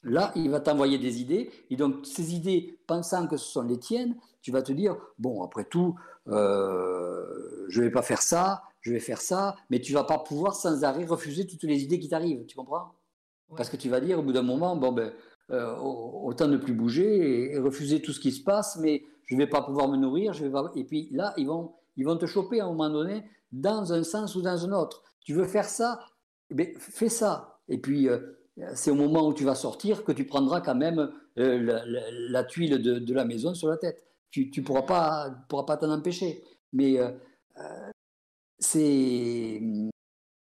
Là, 0.03 0.33
il 0.35 0.51
va 0.51 0.61
t'envoyer 0.61 0.99
des 0.99 1.21
idées, 1.21 1.51
et 1.69 1.77
donc 1.77 2.07
ces 2.07 2.35
idées, 2.35 2.79
pensant 2.87 3.27
que 3.27 3.37
ce 3.37 3.45
sont 3.45 3.63
les 3.63 3.79
tiennes, 3.79 4.17
tu 4.41 4.51
vas 4.51 4.63
te 4.63 4.73
dire, 4.73 4.97
bon, 5.19 5.43
après 5.43 5.65
tout, 5.65 5.95
euh, 6.29 7.67
je 7.69 7.81
ne 7.81 7.87
vais 7.87 7.91
pas 7.91 8.03
faire 8.03 8.23
ça, 8.23 8.63
je 8.81 8.93
vais 8.93 9.01
faire 9.01 9.21
ça, 9.21 9.57
mais 9.69 9.79
tu 9.81 9.93
vas 9.93 10.05
pas 10.05 10.19
pouvoir 10.19 10.55
sans 10.55 10.85
arrêt 10.85 11.05
refuser 11.05 11.47
toutes 11.47 11.65
les 11.65 11.83
idées 11.83 11.99
qui 11.99 12.09
t'arrivent, 12.09 12.47
tu 12.47 12.57
comprends? 12.57 12.95
Parce 13.57 13.69
que 13.69 13.77
tu 13.77 13.91
vas 13.91 14.01
dire 14.01 14.19
au 14.19 14.23
bout 14.23 14.33
d'un 14.33 14.43
moment, 14.43 14.75
bon, 14.77 14.93
ben, 14.93 15.13
euh, 15.51 15.77
autant 15.77 16.47
ne 16.49 16.57
plus 16.57 16.73
bouger 16.73 17.53
et, 17.53 17.59
refuser 17.59 18.01
tout 18.01 18.13
ce 18.13 18.21
qui 18.21 18.33
se 18.33 18.43
passe, 18.43 18.77
mais 18.77 19.03
je 19.27 19.35
ne 19.35 19.41
vais 19.41 19.49
pas 19.49 19.63
pouvoir 19.63 19.89
me 19.89 19.97
nourrir, 19.97 20.33
je 20.33 20.47
vais 20.47 20.59
et 20.77 20.85
puis 20.85 21.09
là, 21.13 21.35
ils 21.37 21.47
vont, 21.47 21.75
ils 21.97 22.07
vont 22.07 22.17
te 22.17 22.27
choper 22.27 22.61
à 22.61 22.65
un 22.65 22.69
moment 22.69 22.89
donné 22.89 23.25
dans 23.53 23.93
un 23.93 24.03
sens 24.03 24.35
ou 24.37 24.43
dans 24.43 24.65
un 24.65 24.73
autre. 24.73 25.03
Tu 25.21 25.35
veux 25.35 25.45
faire 25.45 25.69
ça, 25.69 26.01
fais 26.79 27.09
ça. 27.09 27.61
Et 27.69 27.79
puis, 27.79 28.09
euh, 28.09 28.19
c'est 28.75 28.91
au 28.91 28.95
moment 28.95 29.27
où 29.27 29.33
tu 29.33 29.45
vas 29.45 29.55
sortir 29.55 30.05
que 30.05 30.13
tu 30.13 30.25
prendras 30.27 30.61
quand 30.61 30.75
même 30.75 31.11
euh, 31.39 31.81
la, 32.29 32.45
tuile 32.45 32.79
de, 32.83 33.15
la 33.15 33.25
maison 33.25 33.55
sur 33.55 33.69
la 33.69 33.77
tête. 33.77 34.05
Tu 34.31 34.51
ne 34.57 34.63
pourras 34.63 34.83
pas 34.83 35.31
pourras 35.49 35.65
pas 35.65 35.77
t'en 35.77 35.91
empêcher. 35.91 36.45
Mais 36.73 36.99
euh, 36.99 37.11
c'est 38.59 39.61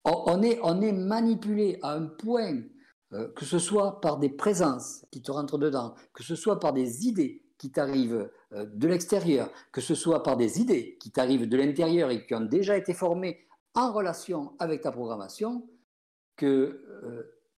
on, 0.04 0.42
est, 0.42 0.58
on 0.62 0.80
est 0.80 0.92
manipulé 0.92 1.78
à 1.82 1.94
un 1.94 2.06
point, 2.06 2.62
que 3.34 3.44
ce 3.44 3.58
soit 3.58 4.00
par 4.00 4.18
des 4.18 4.28
présences 4.28 5.04
qui 5.10 5.22
te 5.22 5.30
rentrent 5.30 5.58
dedans, 5.58 5.94
que 6.12 6.22
ce 6.22 6.34
soit 6.36 6.60
par 6.60 6.72
des 6.72 7.06
idées 7.06 7.42
qui 7.58 7.70
t'arrivent 7.70 8.28
de 8.52 8.88
l'extérieur, 8.88 9.50
que 9.72 9.80
ce 9.80 9.94
soit 9.94 10.22
par 10.22 10.36
des 10.36 10.60
idées 10.60 10.98
qui 11.00 11.10
t'arrivent 11.10 11.48
de 11.48 11.56
l'intérieur 11.56 12.10
et 12.10 12.26
qui 12.26 12.34
ont 12.34 12.42
déjà 12.42 12.76
été 12.76 12.92
formées 12.92 13.46
en 13.74 13.92
relation 13.92 14.54
avec 14.58 14.82
ta 14.82 14.92
programmation, 14.92 15.68
que 16.36 16.80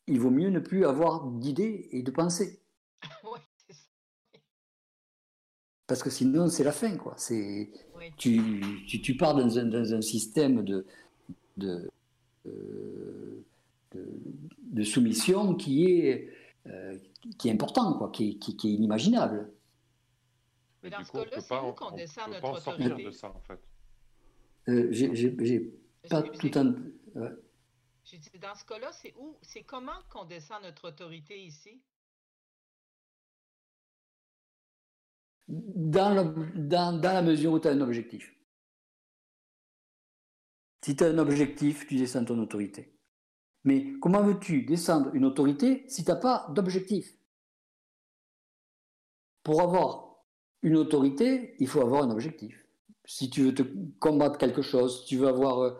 il 0.07 0.19
vaut 0.19 0.31
mieux 0.31 0.49
ne 0.49 0.59
plus 0.59 0.85
avoir 0.85 1.25
d'idées 1.25 1.89
et 1.91 2.03
de 2.03 2.11
pensées. 2.11 2.61
Parce 5.87 6.01
que 6.01 6.09
sinon, 6.09 6.47
c'est 6.47 6.63
la 6.63 6.71
fin. 6.71 6.95
Quoi. 6.97 7.13
C'est, 7.17 7.71
tu, 8.17 8.61
tu, 8.87 9.01
tu, 9.01 9.15
pars 9.17 9.35
dans 9.35 9.59
un, 9.59 9.65
dans 9.65 9.93
un 9.93 10.01
système 10.01 10.63
de, 10.63 10.85
de, 11.57 11.91
euh, 12.47 13.45
de, 13.93 14.83
soumission 14.83 15.53
qui 15.53 15.85
est, 15.85 16.29
euh, 16.67 16.97
qui 17.37 17.49
est 17.49 17.51
important, 17.51 17.93
quoi, 17.97 18.09
qui, 18.09 18.39
qui, 18.39 18.57
qui 18.57 18.69
est 18.69 18.73
inimaginable. 18.73 19.51
Mais 20.81 20.89
dans 20.89 21.03
ce 21.03 21.11
cas-là, 21.11 21.41
c'est 21.41 21.59
où 21.59 21.71
qu'on 21.73 21.95
descend 21.95 22.31
notre 22.31 22.67
autorité 22.67 23.03
de 23.03 23.11
ça, 23.11 23.29
en 23.29 23.41
fait. 23.41 23.59
Euh, 24.67 24.87
j'ai 24.91 25.71
pas 26.09 26.23
tout 26.23 26.51
un... 26.55 26.75
J'ai 28.03 28.17
dit, 28.19 28.29
dans 28.39 28.53
ce 28.53 28.63
cas-là, 28.65 28.91
c'est 28.91 29.13
où, 29.17 29.37
c'est 29.41 29.63
comment 29.63 29.99
qu'on 30.09 30.25
descend 30.25 30.61
notre 30.63 30.89
autorité 30.89 31.43
ici? 31.43 31.81
Dans, 35.47 36.33
dans, 36.55 36.99
dans 36.99 37.13
la 37.13 37.21
mesure 37.21 37.53
où 37.53 37.59
tu 37.59 37.67
as 37.67 37.71
un 37.71 37.81
objectif. 37.81 38.31
Si 40.83 40.95
tu 40.95 41.03
as 41.03 41.07
un 41.07 41.17
objectif, 41.17 41.87
tu 41.87 41.95
descends 41.97 42.25
ton 42.25 42.39
autorité. 42.39 42.95
Mais 43.63 43.93
comment 43.99 44.21
veux-tu 44.21 44.63
descendre 44.63 45.09
une 45.15 45.25
autorité 45.25 45.83
si 45.87 46.03
tu 46.03 46.11
n'as 46.11 46.17
pas 46.17 46.47
d'objectif? 46.53 47.17
Pour 49.41 49.61
avoir 49.61 50.23
une 50.61 50.77
autorité, 50.77 51.55
il 51.59 51.67
faut 51.67 51.81
avoir 51.81 52.03
un 52.03 52.11
objectif. 52.11 52.63
Si 53.05 53.31
tu 53.31 53.45
veux 53.45 53.53
te 53.55 53.63
combattre 53.99 54.37
quelque 54.37 54.61
chose, 54.61 55.01
si 55.01 55.07
tu 55.07 55.17
veux 55.17 55.27
avoir 55.27 55.79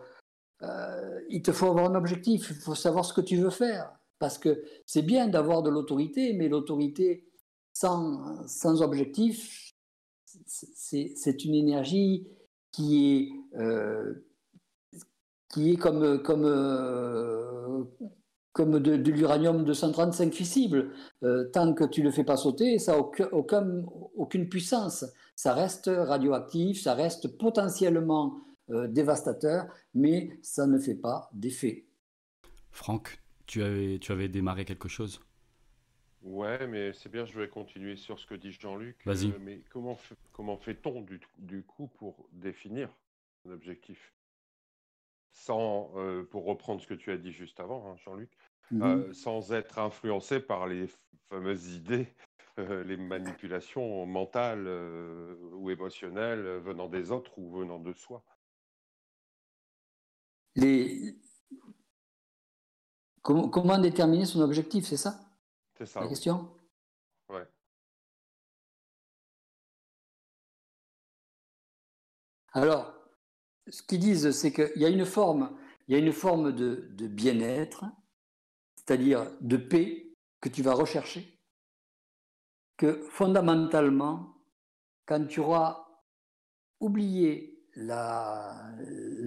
euh, 0.62 0.96
euh, 1.16 1.20
il 1.28 1.42
te 1.42 1.52
faut 1.52 1.66
avoir 1.66 1.90
un 1.90 1.94
objectif, 1.94 2.48
il 2.50 2.56
faut 2.56 2.74
savoir 2.74 3.04
ce 3.04 3.12
que 3.12 3.20
tu 3.20 3.36
veux 3.36 3.50
faire. 3.50 3.92
Parce 4.18 4.38
que 4.38 4.62
c'est 4.86 5.02
bien 5.02 5.28
d'avoir 5.28 5.62
de 5.62 5.70
l'autorité, 5.70 6.32
mais 6.32 6.48
l'autorité 6.48 7.28
sans, 7.74 8.46
sans 8.48 8.80
objectif, 8.80 9.74
c'est 10.46 11.44
une 11.44 11.54
énergie 11.54 12.26
qui 12.72 13.14
est, 13.54 13.58
euh, 13.60 14.14
qui 15.50 15.72
est 15.72 15.76
comme, 15.76 16.22
comme, 16.22 16.44
euh, 16.44 17.84
comme 18.52 18.78
de, 18.78 18.92
l'uranium 18.92 19.64
235 19.64 20.32
fissible. 20.32 20.92
tant 21.52 21.74
que 21.74 21.84
tu 21.84 22.00
ne 22.00 22.06
le 22.06 22.12
fais 22.12 22.24
pas 22.24 22.38
sauter, 22.38 22.78
ça 22.78 22.92
n'a 22.92 22.98
aucun, 23.32 23.82
aucune 24.16 24.48
puissance. 24.48 25.04
Ça 25.34 25.52
reste 25.52 25.90
radioactif, 25.94 26.82
ça 26.82 26.94
reste 26.94 27.36
potentiellement 27.36 28.45
euh, 28.70 28.88
dévastateur, 28.88 29.66
mais 29.94 30.38
ça 30.42 30.66
ne 30.66 30.78
fait 30.78 30.94
pas 30.94 31.30
d'effet. 31.32 31.86
Franck, 32.70 33.22
tu 33.46 33.62
avais, 33.62 33.98
tu 33.98 34.12
avais 34.12 34.28
démarré 34.28 34.64
quelque 34.64 34.88
chose? 34.88 35.20
Ouais, 36.26 36.66
mais 36.66 36.92
c'est 36.92 37.08
bien, 37.08 37.24
je 37.24 37.38
vais 37.38 37.48
continuer 37.48 37.94
sur 37.94 38.18
ce 38.18 38.26
que 38.26 38.34
dit 38.34 38.50
Jean-Luc. 38.50 38.96
Vas-y. 39.06 39.30
Euh, 39.30 39.38
mais 39.40 39.62
comment, 39.70 39.96
comment 40.32 40.56
fait-on 40.56 41.00
du, 41.02 41.20
du, 41.38 41.62
coup 41.62 41.86
pour 41.86 42.28
définir 42.32 42.90
un 43.46 43.52
objectif? 43.52 44.12
Sans, 45.30 45.92
euh, 45.96 46.24
pour 46.24 46.44
reprendre 46.44 46.80
ce 46.80 46.86
que 46.88 46.94
tu 46.94 47.12
as 47.12 47.16
dit 47.16 47.30
juste 47.30 47.60
avant, 47.60 47.88
hein, 47.88 47.96
Jean-Luc, 48.04 48.30
mhm. 48.72 48.82
euh, 48.82 49.12
sans 49.12 49.52
être 49.52 49.78
influencé 49.78 50.40
par 50.40 50.66
les 50.66 50.88
fameuses 51.30 51.74
idées, 51.74 52.08
les 52.58 52.96
manipulations 52.96 54.06
mentales 54.06 54.66
ou 55.52 55.70
émotionnelles 55.70 56.58
venant 56.64 56.88
des 56.88 57.12
autres 57.12 57.38
ou 57.38 57.50
venant 57.50 57.78
de 57.78 57.92
soi. 57.92 58.24
Les... 60.56 61.18
Comment, 63.22 63.48
comment 63.48 63.78
déterminer 63.78 64.24
son 64.24 64.40
objectif, 64.40 64.86
c'est 64.86 64.96
ça? 64.96 65.20
C'est 65.78 65.86
ça. 65.86 66.00
La 66.00 66.08
question? 66.08 66.56
Ouais. 67.28 67.46
Alors, 72.52 72.94
ce 73.68 73.82
qu'ils 73.82 74.00
disent, 74.00 74.30
c'est 74.30 74.52
qu'il 74.52 74.80
y 74.80 74.84
a 74.84 74.88
une 74.88 75.04
forme, 75.04 75.58
il 75.88 75.92
y 75.92 75.96
a 75.96 75.98
une 75.98 76.12
forme 76.12 76.52
de, 76.52 76.88
de 76.92 77.06
bien-être, 77.06 77.84
c'est-à-dire 78.76 79.30
de 79.40 79.56
paix 79.56 80.14
que 80.40 80.48
tu 80.48 80.62
vas 80.62 80.74
rechercher, 80.74 81.38
que 82.76 83.02
fondamentalement, 83.10 84.36
quand 85.04 85.26
tu 85.26 85.40
auras 85.40 85.86
oublié 86.80 87.66
la, 87.74 88.72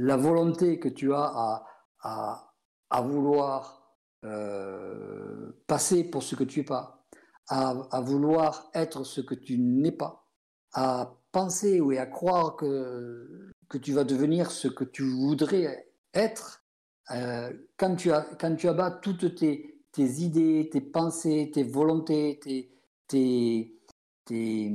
la 0.01 0.15
volonté 0.15 0.80
que 0.80 0.88
tu 0.88 1.13
as 1.13 1.65
à, 2.01 2.53
à, 2.89 3.01
vouloir 3.01 3.97
euh, 4.23 5.51
passer 5.67 6.05
pour 6.05 6.23
ce 6.23 6.35
que 6.35 6.45
tu 6.45 6.61
es 6.61 6.63
pas, 6.63 7.05
à, 7.49 8.01
vouloir 8.01 8.71
être 8.73 9.03
ce 9.03 9.19
que 9.19 9.35
tu 9.35 9.57
n'es 9.59 9.91
pas, 9.91 10.26
à 10.73 11.17
penser 11.34 11.81
ou 11.81 11.91
à 11.91 12.05
croire 12.05 12.55
que, 12.55 13.51
que 13.67 13.77
tu 13.77 13.91
vas 13.91 14.05
devenir 14.05 14.51
ce 14.51 14.69
que 14.69 14.85
tu 14.85 15.03
voudrais 15.03 15.91
être, 16.13 16.63
euh, 17.11 17.51
quand, 17.76 17.95
tu 17.97 18.11
as, 18.11 18.21
quand 18.39 18.55
tu 18.55 18.69
abats 18.69 18.91
toutes 18.91 19.35
tes, 19.35 19.84
tes 19.91 20.21
idées, 20.21 20.69
tes 20.71 20.81
pensées, 20.81 21.51
tes 21.53 21.63
volontés, 21.63 22.39
tes, 22.41 22.71
tes, 23.07 23.77
tes, 24.23 24.71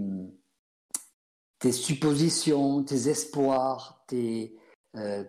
tes 1.60 1.72
suppositions, 1.72 2.84
tes 2.84 3.08
espoirs, 3.08 4.04
tes, 4.06 4.58
euh, 4.96 5.24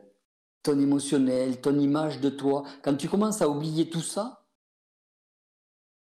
ton 0.64 0.80
émotionnel, 0.80 1.62
ton 1.62 1.78
image 1.78 2.20
de 2.20 2.30
toi, 2.30 2.64
quand 2.82 2.96
tu 2.96 3.08
commences 3.08 3.42
à 3.42 3.50
oublier 3.50 3.90
tout 3.90 4.02
ça, 4.02 4.46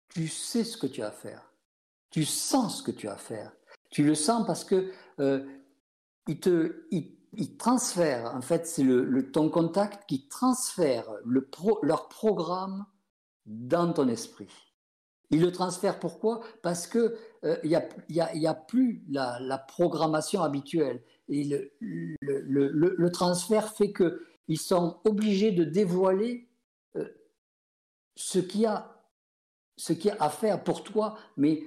tu 0.08 0.28
sais 0.28 0.64
ce 0.64 0.76
que 0.76 0.86
tu 0.86 1.02
as 1.02 1.08
à 1.08 1.12
faire. 1.12 1.52
Tu 2.10 2.24
sens 2.24 2.78
ce 2.78 2.82
que 2.82 2.92
tu 2.92 3.08
as 3.08 3.14
à 3.14 3.16
faire. 3.16 3.52
Tu 3.90 4.04
le 4.04 4.14
sens 4.14 4.46
parce 4.46 4.64
que 4.64 4.92
euh, 5.20 5.44
il 6.26 6.40
te, 6.40 6.86
transfère, 7.58 8.34
en 8.34 8.40
fait, 8.40 8.66
c'est 8.66 8.82
le, 8.82 9.30
ton 9.30 9.50
contact 9.50 10.08
qui 10.08 10.28
transfère 10.28 11.04
le 11.24 11.48
leur 11.82 12.08
programme 12.08 12.86
dans 13.46 13.92
ton 13.92 14.08
esprit. 14.08 14.48
Il 15.30 15.40
le 15.40 15.50
transfère 15.50 15.98
pourquoi? 15.98 16.40
Parce 16.62 16.86
que 16.86 17.16
euh, 17.44 17.56
il 17.64 17.70
n'y 17.70 17.76
a, 18.20 18.34
y 18.34 18.46
a, 18.46 18.54
plus 18.54 19.04
la, 19.08 19.58
programmation 19.58 20.42
habituelle. 20.42 21.02
Et 21.28 21.44
le, 21.44 21.72
le, 22.20 22.94
le 22.96 23.12
transfert 23.12 23.72
fait 23.74 23.92
que 23.92 24.22
ils 24.48 24.60
sont 24.60 25.00
obligés 25.04 25.52
de 25.52 25.64
dévoiler 25.64 26.48
euh, 26.96 27.08
ce 28.14 28.38
qu'il 28.38 28.62
y 28.62 28.66
qu'il 29.94 30.06
y 30.06 30.10
a 30.10 30.16
à 30.22 30.30
faire 30.30 30.62
pour 30.62 30.82
toi, 30.84 31.18
mais 31.36 31.62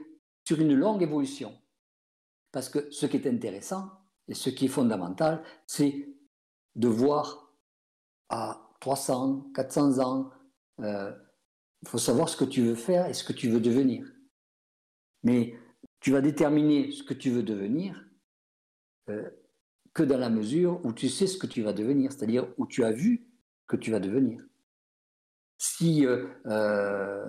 sur 0.48 0.60
une 0.60 0.74
longue 0.74 1.04
évolution. 1.04 1.56
Parce 2.52 2.70
que 2.70 2.90
ce 2.92 3.06
qui 3.06 3.18
est 3.18 3.28
intéressant 3.28 3.92
et 4.28 4.34
ce 4.34 4.50
qui 4.50 4.66
est 4.66 4.70
fondamental, 4.70 5.44
c'est 5.68 6.08
de 6.76 6.88
voir 6.88 7.54
à 8.30 8.74
300, 8.80 9.52
400 9.54 10.00
ans, 10.00 10.32
euh, 10.80 11.14
il 11.82 11.88
faut 11.88 11.98
savoir 11.98 12.30
ce 12.30 12.38
que 12.38 12.46
tu 12.46 12.64
veux 12.64 12.76
faire 12.76 13.06
et 13.08 13.14
ce 13.14 13.24
que 13.24 13.34
tu 13.34 13.50
veux 13.50 13.60
devenir. 13.60 14.06
Mais 15.24 15.60
tu 16.00 16.12
vas 16.12 16.22
déterminer 16.22 16.92
ce 16.92 17.04
que 17.04 17.14
tu 17.14 17.30
veux 17.30 17.44
devenir 17.44 18.04
euh, 19.10 19.30
que 19.94 20.04
dans 20.04 20.18
la 20.18 20.30
mesure 20.30 20.80
où 20.84 20.94
tu 20.94 21.10
sais 21.10 21.28
ce 21.28 21.38
que 21.38 21.48
tu 21.48 21.62
vas 21.62 21.74
devenir, 21.74 22.12
c'est-à-dire 22.12 22.48
où 22.58 22.66
tu 22.66 22.84
as 22.84 22.92
vu 22.92 23.26
que 23.68 23.76
tu 23.76 23.92
vas 23.92 24.00
devenir. 24.00 24.42
Si 25.58 26.06
euh, 26.06 26.26
euh, 26.46 27.26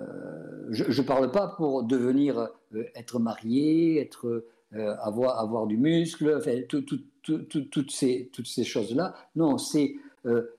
je 0.69 1.01
ne 1.01 1.05
parle 1.05 1.31
pas 1.31 1.49
pour 1.49 1.83
devenir, 1.83 2.49
euh, 2.73 2.83
être 2.95 3.19
marié, 3.19 3.99
être, 3.99 4.45
avoir, 4.73 5.37
avoir 5.39 5.67
du 5.67 5.75
muscle, 5.75 6.39
toutes 6.67 7.91
ces, 7.91 8.29
toutes 8.31 8.47
ces 8.47 8.63
choses-là. 8.63 9.13
Non, 9.35 9.57
c'est 9.57 9.95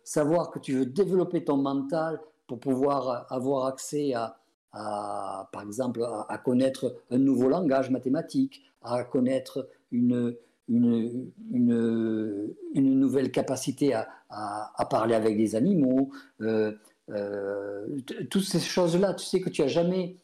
savoir 0.05 0.51
que 0.51 0.59
tu 0.59 0.75
veux 0.75 0.85
développer 0.85 1.45
ton 1.45 1.57
mental 1.57 2.21
pour 2.47 2.61
pouvoir 2.61 3.27
avoir 3.33 3.67
accès 3.67 4.13
à 4.13 4.37
par 4.73 5.63
exemple, 5.63 6.03
à 6.29 6.39
connaître 6.39 6.97
un 7.11 7.19
nouveau 7.19 7.49
langage 7.49 7.91
mathématique, 7.91 8.63
à 8.83 9.05
connaître 9.05 9.69
une, 9.91 10.35
une, 10.69 11.33
une, 11.53 13.01
nouvelle 13.01 13.31
capacité 13.31 13.95
à, 13.95 14.09
à, 14.31 14.87
parler 14.87 15.15
avec 15.15 15.37
des 15.37 15.55
animaux, 15.57 16.11
euh, 16.41 16.73
euh, 17.11 17.87
toutes 18.31 18.45
ces 18.45 18.61
choses-là, 18.61 19.15
tu 19.15 19.27
sais 19.27 19.41
que 19.41 19.51
tu 19.51 19.63
as 19.63 19.69
jamais 19.69 20.19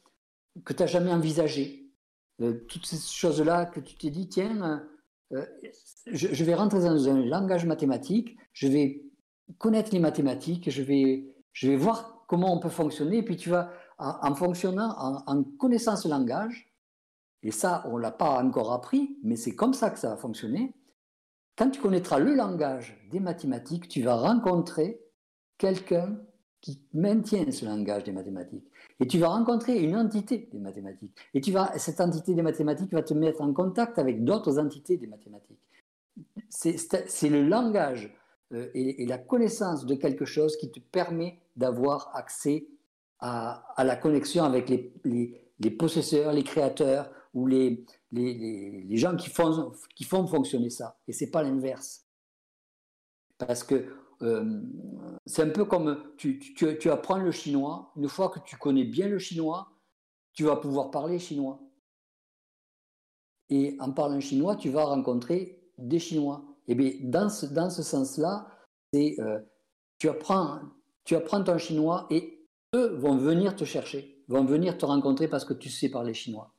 que 0.64 0.86
jamais 0.86 1.12
envisagé, 1.12 1.88
euh, 2.40 2.64
toutes 2.68 2.86
ces 2.86 2.98
choses-là 2.98 3.66
que 3.66 3.80
tu 3.80 3.96
t'es 3.96 4.10
dit 4.10 4.28
tiens, 4.28 4.82
je, 6.06 6.44
vais 6.44 6.54
rentrer 6.54 6.80
dans 6.80 7.08
un 7.08 7.24
langage 7.24 7.64
mathématique, 7.64 8.36
je 8.52 8.66
vais 8.66 9.04
connaître 9.58 9.92
les 9.92 10.00
mathématiques, 10.00 10.70
je 10.70 10.82
vais 10.82 11.34
je 11.52 11.68
vais 11.68 11.76
voir 11.76 12.24
comment 12.26 12.54
on 12.54 12.58
peut 12.58 12.68
fonctionner, 12.68 13.18
et 13.18 13.22
puis 13.22 13.36
tu 13.36 13.50
vas 13.50 13.70
en, 13.98 14.34
fonctionnant, 14.34 15.22
en 15.26 15.42
connaissant 15.42 15.96
ce 15.96 16.08
langage, 16.08 16.67
et 17.42 17.50
ça, 17.50 17.84
on 17.86 17.96
ne 17.96 18.02
l'a 18.02 18.10
pas 18.10 18.42
encore 18.42 18.72
appris, 18.72 19.16
mais 19.22 19.36
c'est 19.36 19.54
comme 19.54 19.74
ça 19.74 19.90
que 19.90 19.98
ça 19.98 20.10
va 20.10 20.16
fonctionner. 20.16 20.74
Quand 21.56 21.70
tu 21.70 21.80
connaîtras 21.80 22.18
le 22.18 22.34
langage 22.34 22.96
des 23.10 23.20
mathématiques, 23.20 23.88
tu 23.88 24.02
vas 24.02 24.14
rencontrer 24.14 25.00
quelqu'un 25.56 26.20
qui 26.60 26.82
maintient 26.92 27.50
ce 27.50 27.64
langage 27.64 28.04
des 28.04 28.12
mathématiques. 28.12 28.68
Et 28.98 29.06
tu 29.06 29.18
vas 29.18 29.28
rencontrer 29.28 29.80
une 29.80 29.96
entité 29.96 30.48
des 30.52 30.58
mathématiques. 30.58 31.16
Et 31.34 31.40
tu 31.40 31.52
vas, 31.52 31.76
cette 31.78 32.00
entité 32.00 32.34
des 32.34 32.42
mathématiques 32.42 32.92
va 32.92 33.02
te 33.02 33.14
mettre 33.14 33.40
en 33.40 33.52
contact 33.52 33.98
avec 33.98 34.24
d'autres 34.24 34.58
entités 34.58 34.96
des 34.96 35.06
mathématiques. 35.06 35.60
C'est 36.48 37.28
le 37.28 37.44
langage 37.44 38.12
euh, 38.52 38.68
et, 38.74 39.06
la 39.06 39.18
connaissance 39.18 39.86
de 39.86 39.94
quelque 39.94 40.24
chose 40.24 40.56
qui 40.56 40.70
te 40.70 40.80
permet 40.80 41.38
d'avoir 41.54 42.10
accès 42.14 42.66
à, 43.20 43.64
la 43.78 43.96
connexion 43.96 44.42
avec 44.42 44.68
les 44.68 45.70
possesseurs, 45.70 46.32
les 46.32 46.44
créateurs, 46.44 47.10
ou 47.34 47.46
les, 47.46 47.84
gens 48.90 49.16
qui 49.16 49.30
font, 49.30 50.26
fonctionner 50.26 50.70
ça. 50.70 50.98
Et 51.06 51.12
c'est 51.12 51.30
pas 51.30 51.42
l'inverse. 51.42 52.06
Parce 53.38 53.62
que 53.62 53.86
euh, 54.22 54.62
c'est 55.26 55.42
un 55.42 55.50
peu 55.50 55.64
comme 55.64 56.02
tu, 56.16 56.90
apprends 56.90 57.18
le 57.18 57.30
chinois. 57.30 57.92
Une 57.96 58.08
fois 58.08 58.30
que 58.30 58.40
tu 58.40 58.56
connais 58.56 58.84
bien 58.84 59.08
le 59.08 59.18
chinois, 59.18 59.70
tu 60.32 60.44
vas 60.44 60.56
pouvoir 60.56 60.90
parler 60.90 61.18
chinois. 61.18 61.60
Et 63.50 63.76
en 63.80 63.92
parlant 63.92 64.20
chinois, 64.20 64.56
tu 64.56 64.70
vas 64.70 64.84
rencontrer 64.84 65.58
des 65.78 65.98
Chinois. 65.98 66.44
Et 66.66 66.74
bien, 66.74 66.92
dans 67.00 67.30
ce, 67.30 67.46
dans 67.46 67.70
ce 67.70 67.82
sens-là, 67.82 68.46
c'est 68.92 69.16
euh, 69.20 69.38
tu, 69.98 70.08
apprends, 70.08 70.60
tu 71.04 71.16
apprends 71.16 71.42
ton 71.42 71.56
chinois 71.58 72.06
et 72.10 72.46
eux 72.74 72.94
vont 72.96 73.16
venir 73.16 73.56
te 73.56 73.64
chercher, 73.64 74.22
vont 74.28 74.44
venir 74.44 74.76
te 74.76 74.84
rencontrer 74.84 75.28
parce 75.28 75.44
que 75.44 75.54
tu 75.54 75.70
sais 75.70 75.88
parler 75.88 76.12
chinois. 76.12 76.54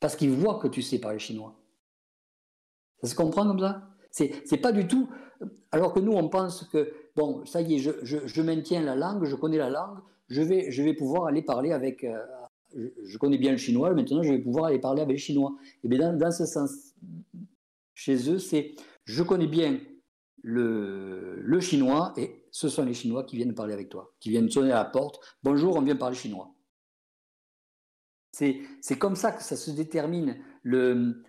Parce 0.00 0.16
qu'ils 0.16 0.30
voient 0.30 0.58
que 0.58 0.68
tu 0.68 0.82
sais 0.82 0.98
parler 0.98 1.18
chinois. 1.18 1.54
Ça 3.00 3.08
se 3.08 3.14
comprend 3.14 3.46
comme 3.46 3.60
ça? 3.60 3.88
C'est 4.10 4.60
pas 4.60 4.72
du 4.72 4.86
tout. 4.86 5.08
Alors 5.70 5.92
que 5.92 6.00
nous, 6.00 6.12
on 6.12 6.28
pense 6.28 6.64
que, 6.72 6.92
bon, 7.14 7.44
ça 7.44 7.60
y 7.60 7.76
est, 7.76 7.78
je, 7.78 8.42
maintiens 8.42 8.82
la 8.82 8.96
langue, 8.96 9.24
je 9.24 9.36
connais 9.36 9.58
la 9.58 9.70
langue, 9.70 9.98
je 10.28 10.42
vais, 10.42 10.94
pouvoir 10.94 11.26
aller 11.26 11.42
parler 11.42 11.72
avec. 11.72 12.04
Euh, 12.04 12.18
je, 13.04 13.18
connais 13.18 13.38
bien 13.38 13.52
le 13.52 13.56
chinois, 13.56 13.94
maintenant 13.94 14.22
je 14.22 14.32
vais 14.32 14.38
pouvoir 14.40 14.66
aller 14.66 14.80
parler 14.80 15.02
avec 15.02 15.12
les 15.12 15.22
chinois. 15.22 15.54
Et 15.84 15.88
bien, 15.88 16.12
dans, 16.12 16.30
ce 16.32 16.44
sens, 16.44 16.94
chez 17.94 18.30
eux, 18.30 18.38
c'est 18.38 18.74
je 19.04 19.22
connais 19.22 19.46
bien 19.46 19.78
le 20.42 21.60
chinois 21.60 22.12
et 22.16 22.44
ce 22.50 22.68
sont 22.68 22.84
les 22.84 22.94
chinois 22.94 23.24
qui 23.24 23.36
viennent 23.36 23.54
parler 23.54 23.74
avec 23.74 23.88
toi, 23.88 24.12
qui 24.20 24.30
viennent 24.30 24.50
sonner 24.50 24.72
à 24.72 24.76
la 24.76 24.84
porte. 24.84 25.20
Bonjour, 25.42 25.76
on 25.76 25.82
vient 25.82 25.96
parler 25.96 26.16
chinois. 26.16 26.52
C'est 28.80 28.98
comme 28.98 29.16
ça 29.16 29.32
que 29.32 29.42
ça 29.42 29.56
se 29.56 29.70
détermine 29.70 30.36
le, 30.62 31.22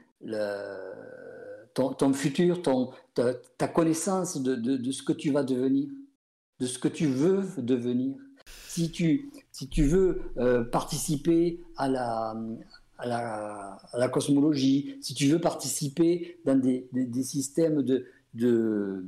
ton, 1.73 2.13
futur, 2.13 2.61
ton, 2.61 2.91
ta, 3.13 3.67
connaissance 3.67 4.41
de, 4.41 4.91
ce 4.91 5.03
que 5.03 5.13
tu 5.13 5.31
vas 5.31 5.43
devenir, 5.43 5.89
de 6.59 6.65
ce 6.65 6.77
que 6.79 6.87
tu 6.87 7.07
veux 7.07 7.43
devenir. 7.57 8.15
Si 8.67 8.91
tu, 8.91 9.31
si 9.51 9.67
tu 9.69 9.83
veux 9.83 10.21
euh, 10.37 10.63
participer 10.63 11.61
à 11.77 11.87
la, 11.87 12.35
à 12.97 13.77
la, 13.97 14.09
cosmologie, 14.09 14.97
si 15.01 15.13
tu 15.13 15.27
veux 15.27 15.39
participer 15.39 16.39
dans 16.45 16.59
des, 16.59 16.89
systèmes 17.23 17.81
de, 17.81 18.05
de, 18.33 19.05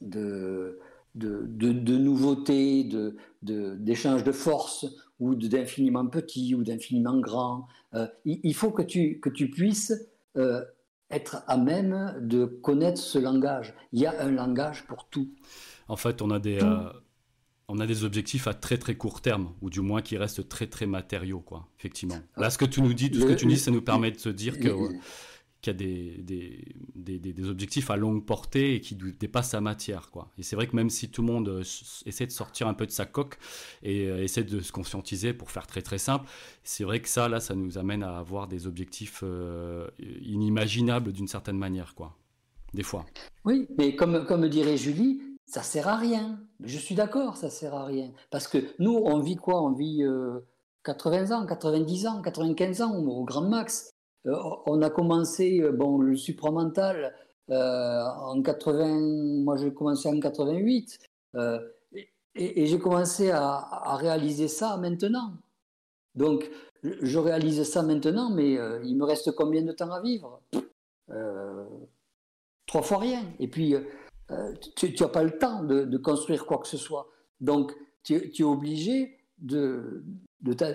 de, 0.00 0.78
de, 1.14 1.98
nouveautés, 1.98 2.88
d'échanges 3.42 4.24
de, 4.24 4.32
force, 4.32 4.86
ou 5.20 5.34
d'infiniment 5.34 6.06
petit, 6.06 6.54
ou 6.54 6.62
d'infiniment 6.62 7.18
grand, 7.18 7.66
euh, 7.94 8.06
il, 8.24 8.54
faut 8.54 8.70
que 8.70 8.82
tu, 8.82 9.18
que 9.20 9.28
tu 9.28 9.50
puisses 9.50 9.92
euh, 10.36 10.64
être 11.10 11.42
à 11.46 11.56
même 11.56 12.14
de 12.20 12.44
connaître 12.44 13.00
ce 13.00 13.18
langage. 13.18 13.74
Il 13.92 14.00
y 14.00 14.06
a 14.06 14.22
un 14.22 14.30
langage 14.30 14.86
pour 14.86 15.08
tout. 15.08 15.28
En 15.88 15.96
fait, 15.96 16.22
on 16.22 16.30
a 16.30 16.38
des, 16.38 16.62
euh, 16.62 16.90
on 17.68 17.80
a 17.80 17.86
des 17.86 18.04
objectifs 18.04 18.46
à 18.46 18.54
très 18.54 18.78
très 18.78 18.96
court 18.96 19.20
terme, 19.20 19.54
ou 19.62 19.70
du 19.70 19.80
moins 19.80 20.02
qui 20.02 20.16
restent 20.16 20.48
très 20.48 20.66
très 20.66 20.86
matériaux, 20.86 21.40
quoi. 21.40 21.66
Effectivement. 21.78 22.18
Là, 22.36 22.50
ce 22.50 22.58
que 22.58 22.64
tu 22.64 22.82
nous 22.82 22.94
dis, 22.94 23.10
tout 23.10 23.20
ce 23.20 23.26
que 23.26 23.34
tu 23.34 23.46
dis, 23.46 23.56
ça 23.56 23.70
nous 23.70 23.82
permet 23.82 24.10
de 24.10 24.18
se 24.18 24.28
dire 24.28 24.58
que 24.58 24.68
qu'il 25.60 25.72
y 25.72 25.74
a 25.74 25.78
des, 25.78 26.22
des, 26.94 27.18
des, 27.18 27.32
des, 27.32 27.48
objectifs 27.48 27.90
à 27.90 27.96
longue 27.96 28.24
portée 28.24 28.74
et 28.74 28.80
qui 28.80 28.94
dépassent 28.94 29.52
la 29.52 29.60
matière. 29.60 30.10
Quoi. 30.10 30.30
Et 30.38 30.42
c'est 30.42 30.54
vrai 30.54 30.68
que 30.68 30.76
même 30.76 30.90
si 30.90 31.10
tout 31.10 31.22
le 31.22 31.32
monde 31.32 31.48
euh, 31.48 31.64
essaie 32.06 32.26
de 32.26 32.30
sortir 32.32 32.68
un 32.68 32.74
peu 32.74 32.86
de 32.86 32.92
sa 32.92 33.06
coque 33.06 33.38
et 33.82 34.06
euh, 34.06 34.22
essaie 34.22 34.44
de 34.44 34.60
se 34.60 34.70
conscientiser 34.70 35.32
pour 35.32 35.50
faire 35.50 35.66
très 35.66 35.82
très 35.82 35.98
simple, 35.98 36.28
c'est 36.62 36.84
vrai 36.84 37.00
que 37.00 37.08
ça, 37.08 37.28
là, 37.28 37.40
ça 37.40 37.56
nous 37.56 37.76
amène 37.76 38.04
à 38.04 38.18
avoir 38.18 38.46
des 38.46 38.66
objectifs 38.66 39.20
euh, 39.24 39.88
inimaginables 39.98 41.12
d'une 41.12 41.28
certaine 41.28 41.58
manière, 41.58 41.94
quoi. 41.94 42.16
Des 42.74 42.82
fois. 42.82 43.06
Oui, 43.44 43.66
mais 43.78 43.96
comme, 43.96 44.26
comme 44.26 44.46
dirait 44.48 44.76
Julie, 44.76 45.22
ça 45.46 45.62
sert 45.62 45.88
à 45.88 45.96
rien. 45.96 46.38
Je 46.62 46.78
suis 46.78 46.94
d'accord, 46.94 47.36
ça 47.36 47.48
sert 47.48 47.74
à 47.74 47.86
rien. 47.86 48.12
Parce 48.30 48.46
que 48.46 48.58
nous, 48.78 48.92
on 48.92 49.20
vit 49.20 49.36
quoi? 49.36 49.62
On 49.62 49.72
vit 49.72 50.04
80 50.84 51.30
ans, 51.30 51.46
90 51.46 52.06
ans, 52.06 52.20
95 52.20 52.82
ans 52.82 52.94
au 52.94 53.24
grand 53.24 53.48
max. 53.48 53.90
Euh, 54.26 54.34
on 54.66 54.82
a 54.82 54.90
commencé, 54.90 55.60
euh, 55.60 55.72
bon, 55.72 55.98
le 55.98 56.16
supramental 56.16 57.14
euh, 57.50 58.02
en 58.04 58.42
80, 58.42 59.42
moi 59.44 59.56
j'ai 59.56 59.72
commencé 59.72 60.08
en 60.08 60.18
88, 60.20 60.98
et, 62.34 62.66
j'ai 62.66 62.78
commencé 62.78 63.30
à, 63.30 63.96
réaliser 63.96 64.48
ça 64.48 64.76
maintenant. 64.76 65.32
Donc, 66.14 66.50
je 66.82 67.18
réalise 67.18 67.62
ça 67.64 67.82
maintenant, 67.82 68.30
mais 68.30 68.58
il 68.84 68.96
me 68.96 69.04
reste 69.04 69.32
combien 69.32 69.62
de 69.62 69.72
temps 69.72 69.90
à 69.90 70.00
vivre? 70.00 70.40
Trois 72.66 72.82
fois 72.82 72.98
rien. 72.98 73.22
Et 73.40 73.48
puis, 73.48 73.74
tu 74.76 74.94
n'as 75.00 75.08
pas 75.08 75.24
le 75.24 75.38
temps 75.38 75.64
de, 75.64 75.96
construire 75.96 76.46
quoi 76.46 76.58
que 76.58 76.68
ce 76.68 76.76
soit. 76.76 77.08
Donc, 77.40 77.74
tu, 78.04 78.14
es 78.14 78.44
obligé 78.44 79.18
de, 79.38 80.04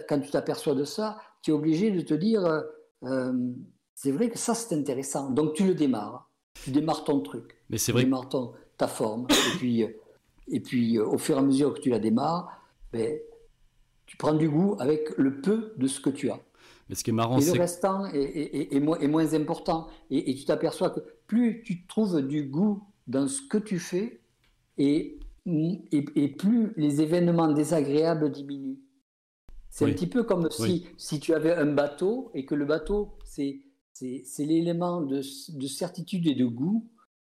quand 0.09 0.19
tu 0.19 0.31
t'aperçois 0.31 0.75
de 0.75 0.83
ça, 0.83 1.17
tu 1.41 1.51
es 1.51 1.53
obligé 1.53 1.91
de 1.91 2.01
te 2.01 2.13
dire 2.13 2.63
euh, 3.03 3.51
c'est 3.95 4.11
vrai 4.11 4.29
que 4.29 4.37
ça, 4.37 4.53
c'est 4.55 4.75
intéressant. 4.75 5.29
Donc, 5.29 5.53
tu 5.53 5.65
le 5.65 5.75
démarres. 5.75 6.29
Tu 6.63 6.71
démarres 6.71 7.03
ton 7.03 7.19
truc. 7.19 7.57
Mais 7.69 7.77
c'est 7.77 7.91
vrai. 7.91 8.01
Tu 8.01 8.05
démarres 8.05 8.29
ta 8.77 8.87
forme. 8.87 9.27
et 9.29 9.57
puis, 9.57 9.85
et 10.47 10.59
puis 10.59 10.97
euh, 10.97 11.05
au 11.05 11.17
fur 11.17 11.35
et 11.35 11.39
à 11.39 11.41
mesure 11.41 11.73
que 11.73 11.79
tu 11.79 11.89
la 11.89 11.99
démarres, 11.99 12.61
ben, 12.91 13.17
tu 14.05 14.17
prends 14.17 14.33
du 14.33 14.49
goût 14.49 14.75
avec 14.79 15.09
le 15.17 15.41
peu 15.41 15.73
de 15.77 15.87
ce 15.87 15.99
que 15.99 16.09
tu 16.09 16.29
as. 16.29 16.39
Mais 16.89 16.95
ce 16.95 17.03
qui 17.03 17.11
est 17.11 17.13
marrant, 17.13 17.39
et 17.39 17.45
le 17.45 17.51
restant 17.53 18.05
est, 18.07 18.73
est, 18.73 18.79
moins, 18.79 19.33
important. 19.33 19.87
Et, 20.09 20.35
tu 20.35 20.43
t'aperçois 20.45 20.89
que 20.89 20.99
plus 21.27 21.63
tu 21.63 21.87
trouves 21.87 22.21
du 22.21 22.43
goût 22.43 22.83
dans 23.07 23.27
ce 23.27 23.41
que 23.41 23.57
tu 23.57 23.79
fais, 23.79 24.21
et, 24.77 25.17
et, 25.45 26.27
plus 26.29 26.73
les 26.75 27.01
événements 27.01 27.51
désagréables 27.51 28.31
diminuent. 28.31 28.79
C'est 29.73 29.85
un 29.85 29.89
petit 29.89 30.05
peu 30.05 30.21
comme 30.21 30.51
si, 30.51 30.85
si 30.97 31.19
tu 31.19 31.33
avais 31.33 31.51
un 31.51 31.65
bateau 31.65 32.29
et 32.35 32.45
que 32.45 32.53
le 32.53 32.63
bateau, 32.63 33.17
c'est 33.25 33.63
l'élément 34.37 35.01
de, 35.01 35.15
de, 35.17 35.67
certitude 35.67 36.27
et 36.27 36.35
de 36.35 36.45
goût 36.45 36.87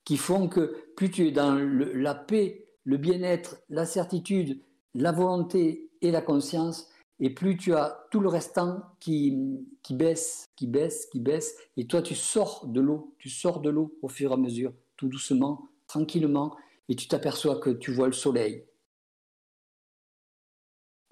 qui 0.03 0.17
font 0.17 0.49
que 0.49 0.75
plus 0.97 1.09
tu 1.09 1.27
es 1.27 1.31
dans 1.31 1.55
la 1.55 2.13
paix, 2.13 2.67
le 2.83 2.97
bien-être, 2.97 3.61
la 3.69 3.85
certitude, 3.85 4.59
la 4.93 5.13
volonté 5.13 5.89
et 6.01 6.11
la 6.11 6.21
conscience, 6.21 6.89
et 7.21 7.29
plus 7.29 7.55
tu 7.55 7.73
as 7.73 8.05
tout 8.11 8.19
le 8.19 8.27
restant 8.27 8.81
qui, 8.99 9.37
qui 9.81 9.93
baisse, 9.93 10.49
qui 10.57 10.67
baisse, 10.67 11.05
qui 11.05 11.21
baisse, 11.21 11.55
et 11.77 11.87
toi 11.87 12.01
tu 12.01 12.15
sors 12.15 12.67
de 12.67 12.81
l'eau, 12.81 13.15
tu 13.17 13.29
sors 13.29 13.61
de 13.61 13.69
l'eau 13.69 13.97
au 14.01 14.09
fur 14.09 14.31
et 14.31 14.33
à 14.33 14.37
mesure, 14.37 14.73
tout 14.97 15.07
doucement, 15.07 15.69
tranquillement, 15.87 16.53
et 16.89 16.97
tu 16.97 17.07
t'aperçois 17.07 17.61
que 17.61 17.69
tu 17.69 17.91
vois 17.91 18.07
le 18.07 18.13
soleil, 18.13 18.65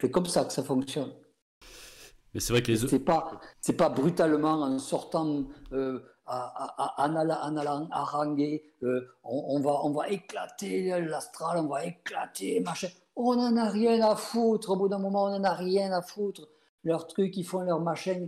c'est 0.04 0.12
comme 0.12 0.26
ça 0.26 0.44
que 0.44 0.52
ça 0.52 0.64
fonctionne. 0.64 1.14
Mais 2.34 2.42
c'est 2.42 2.52
vrai 2.52 2.62
que 2.62 2.70
les 2.74 2.78
c'est 2.78 3.00
pas 3.00 3.40
c'est 3.62 3.78
pas 3.78 3.88
brutalement 3.88 4.62
en 4.62 4.78
sortant 4.78 5.46
euh, 5.72 6.00
en, 6.26 7.16
allant, 7.16 7.88
haranguer 7.90 8.64
euh, 8.84 9.08
on, 9.24 9.62
va 9.62 9.80
on 9.86 9.92
va 9.92 10.10
éclater 10.10 11.00
l'astral, 11.00 11.58
on 11.60 11.68
va 11.68 11.86
éclater 11.86 12.60
machin. 12.60 12.90
On 13.16 13.36
n'en 13.36 13.56
a 13.56 13.70
rien 13.70 14.02
à 14.02 14.18
foutre. 14.18 14.72
Au 14.72 14.76
bout 14.76 14.90
d'un 14.90 15.00
moment, 15.00 15.26
on 15.26 15.40
n'en 15.40 15.44
a 15.46 15.54
rien 15.54 15.94
à 15.94 16.02
foutre. 16.02 16.50
Leurs 16.84 17.08
trucs, 17.08 17.38
ils 17.38 17.46
font 17.46 17.62
leur 17.62 17.80
machin. 17.80 18.28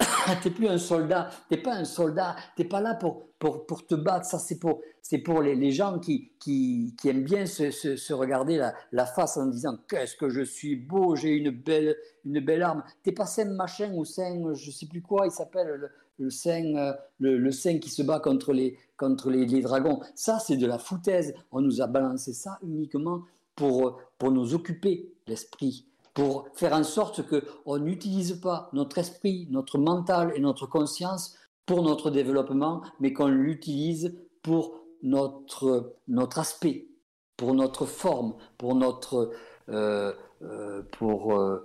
t'es 0.42 0.50
plus 0.50 0.68
un 0.68 0.78
soldat, 0.78 1.30
t'es 1.48 1.56
pas 1.56 1.74
un 1.74 1.84
soldat, 1.84 2.36
t'es 2.56 2.64
pas 2.64 2.80
là 2.80 2.94
pour, 2.94 3.26
pour, 3.38 3.66
pour 3.66 3.86
te 3.86 3.94
battre, 3.94 4.26
ça 4.26 4.38
c'est 4.38 4.58
pour, 4.58 4.80
c'est 5.02 5.18
pour 5.18 5.42
les, 5.42 5.54
les 5.54 5.72
gens 5.72 5.98
qui, 5.98 6.32
qui, 6.38 6.94
qui, 6.98 7.08
aiment 7.08 7.24
bien 7.24 7.46
se, 7.46 7.70
se, 7.70 8.12
regarder 8.12 8.56
la, 8.56 8.74
la, 8.92 9.06
face 9.06 9.36
en 9.36 9.46
disant 9.46 9.76
qu'est-ce 9.88 10.16
que 10.16 10.28
je 10.28 10.42
suis 10.42 10.76
beau, 10.76 11.16
j'ai 11.16 11.30
une 11.30 11.50
belle, 11.50 11.96
une 12.24 12.40
belle 12.40 12.62
arme. 12.62 12.82
T'es 13.02 13.12
pas 13.12 13.26
Saint 13.26 13.46
Machin 13.46 13.92
ou 13.94 14.04
Saint, 14.04 14.54
je 14.54 14.70
sais 14.70 14.86
plus 14.86 15.02
quoi, 15.02 15.26
il 15.26 15.32
s'appelle 15.32 15.90
le, 16.18 16.30
Saint, 16.30 16.74
euh, 16.76 16.92
le, 17.18 17.50
Saint 17.50 17.78
qui 17.78 17.90
se 17.90 18.02
bat 18.02 18.20
contre 18.20 18.52
les, 18.52 18.78
contre 18.96 19.30
les, 19.30 19.46
les 19.46 19.62
dragons. 19.62 20.00
Ça 20.14 20.38
c'est 20.38 20.56
de 20.56 20.66
la 20.66 20.78
foutaise, 20.78 21.34
on 21.50 21.60
nous 21.60 21.80
a 21.82 21.86
balancé 21.86 22.32
ça 22.32 22.58
uniquement 22.62 23.22
pour, 23.56 24.00
pour 24.18 24.30
nous 24.30 24.54
occuper 24.54 25.12
l'esprit 25.26 25.89
pour 26.14 26.48
faire 26.54 26.72
en 26.72 26.84
sorte 26.84 27.22
qu'on 27.22 27.78
n'utilise 27.78 28.40
pas 28.40 28.68
notre 28.72 28.98
esprit, 28.98 29.46
notre 29.50 29.78
mental 29.78 30.32
et 30.34 30.40
notre 30.40 30.66
conscience 30.66 31.36
pour 31.66 31.82
notre 31.82 32.10
développement, 32.10 32.82
mais 32.98 33.12
qu'on 33.12 33.28
l'utilise 33.28 34.18
pour 34.42 34.80
notre, 35.02 35.92
aspect, 36.36 36.88
pour 37.36 37.54
notre 37.54 37.86
forme, 37.86 38.34
pour 38.58 38.74
notre, 38.74 39.30
euh, 39.68 40.12
euh, 40.42 40.82
euh, 41.02 41.60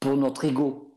pour 0.00 0.16
notre 0.16 0.44
ego, 0.44 0.91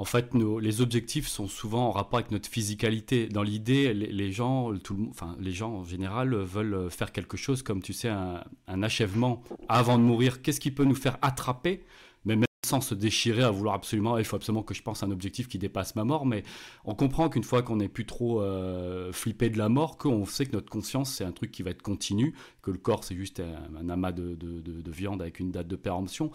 en 0.00 0.06
fait, 0.06 0.30
les 0.62 0.80
objectifs 0.80 1.28
sont 1.28 1.46
souvent 1.46 1.88
en 1.88 1.90
rapport 1.90 2.20
avec 2.20 2.30
notre 2.30 2.48
physicalité. 2.48 3.28
Dans 3.28 3.42
l'idée, 3.42 3.92
les, 3.92 4.32
gens, 4.32 4.74
tout 4.78 4.94
le, 4.94 5.10
enfin, 5.10 5.36
les 5.38 5.52
gens 5.52 5.72
en 5.74 5.84
général 5.84 6.34
veulent 6.34 6.90
faire 6.90 7.12
quelque 7.12 7.36
chose 7.36 7.62
comme, 7.62 7.82
tu 7.82 7.92
sais, 7.92 8.08
un, 8.08 8.82
achèvement 8.82 9.42
avant 9.68 9.98
de 9.98 10.02
mourir. 10.02 10.40
Qu'est-ce 10.40 10.58
qui 10.58 10.70
peut 10.70 10.84
nous 10.84 10.94
faire 10.94 11.18
attraper? 11.20 11.84
Mais 12.24 12.34
même 12.34 12.46
sans 12.64 12.80
se 12.80 12.94
déchirer 12.94 13.42
à 13.42 13.50
vouloir 13.50 13.74
absolument, 13.74 14.16
il 14.16 14.24
faut 14.24 14.36
absolument 14.36 14.62
que 14.62 14.72
je 14.72 14.82
pense 14.82 15.02
à 15.02 15.06
un 15.06 15.10
objectif 15.10 15.48
qui 15.48 15.58
dépasse 15.58 15.94
ma 15.96 16.04
mort, 16.04 16.24
mais 16.24 16.44
on 16.86 16.94
comprend 16.94 17.28
qu'une 17.28 17.44
fois 17.44 17.62
qu'on 17.62 17.76
n'est 17.76 17.88
plus 17.88 18.06
trop 18.06 18.40
euh, 18.40 19.12
flippé 19.12 19.50
de 19.50 19.58
la 19.58 19.68
mort, 19.68 19.98
qu'on 19.98 20.24
sait 20.24 20.46
que 20.46 20.52
notre 20.52 20.70
conscience 20.70 21.12
c'est 21.12 21.24
un 21.24 21.32
truc 21.32 21.50
qui 21.50 21.62
va 21.62 21.70
être 21.70 21.82
continu, 21.82 22.34
que 22.62 22.70
le 22.70 22.78
corps 22.78 23.02
c'est 23.02 23.16
juste 23.16 23.40
un, 23.40 23.88
amas 23.88 24.12
de, 24.12 24.34
de, 24.34 24.90
viande 24.90 25.22
avec 25.22 25.40
une 25.40 25.50
date 25.50 25.68
de 25.68 25.76
péremption, 25.76 26.30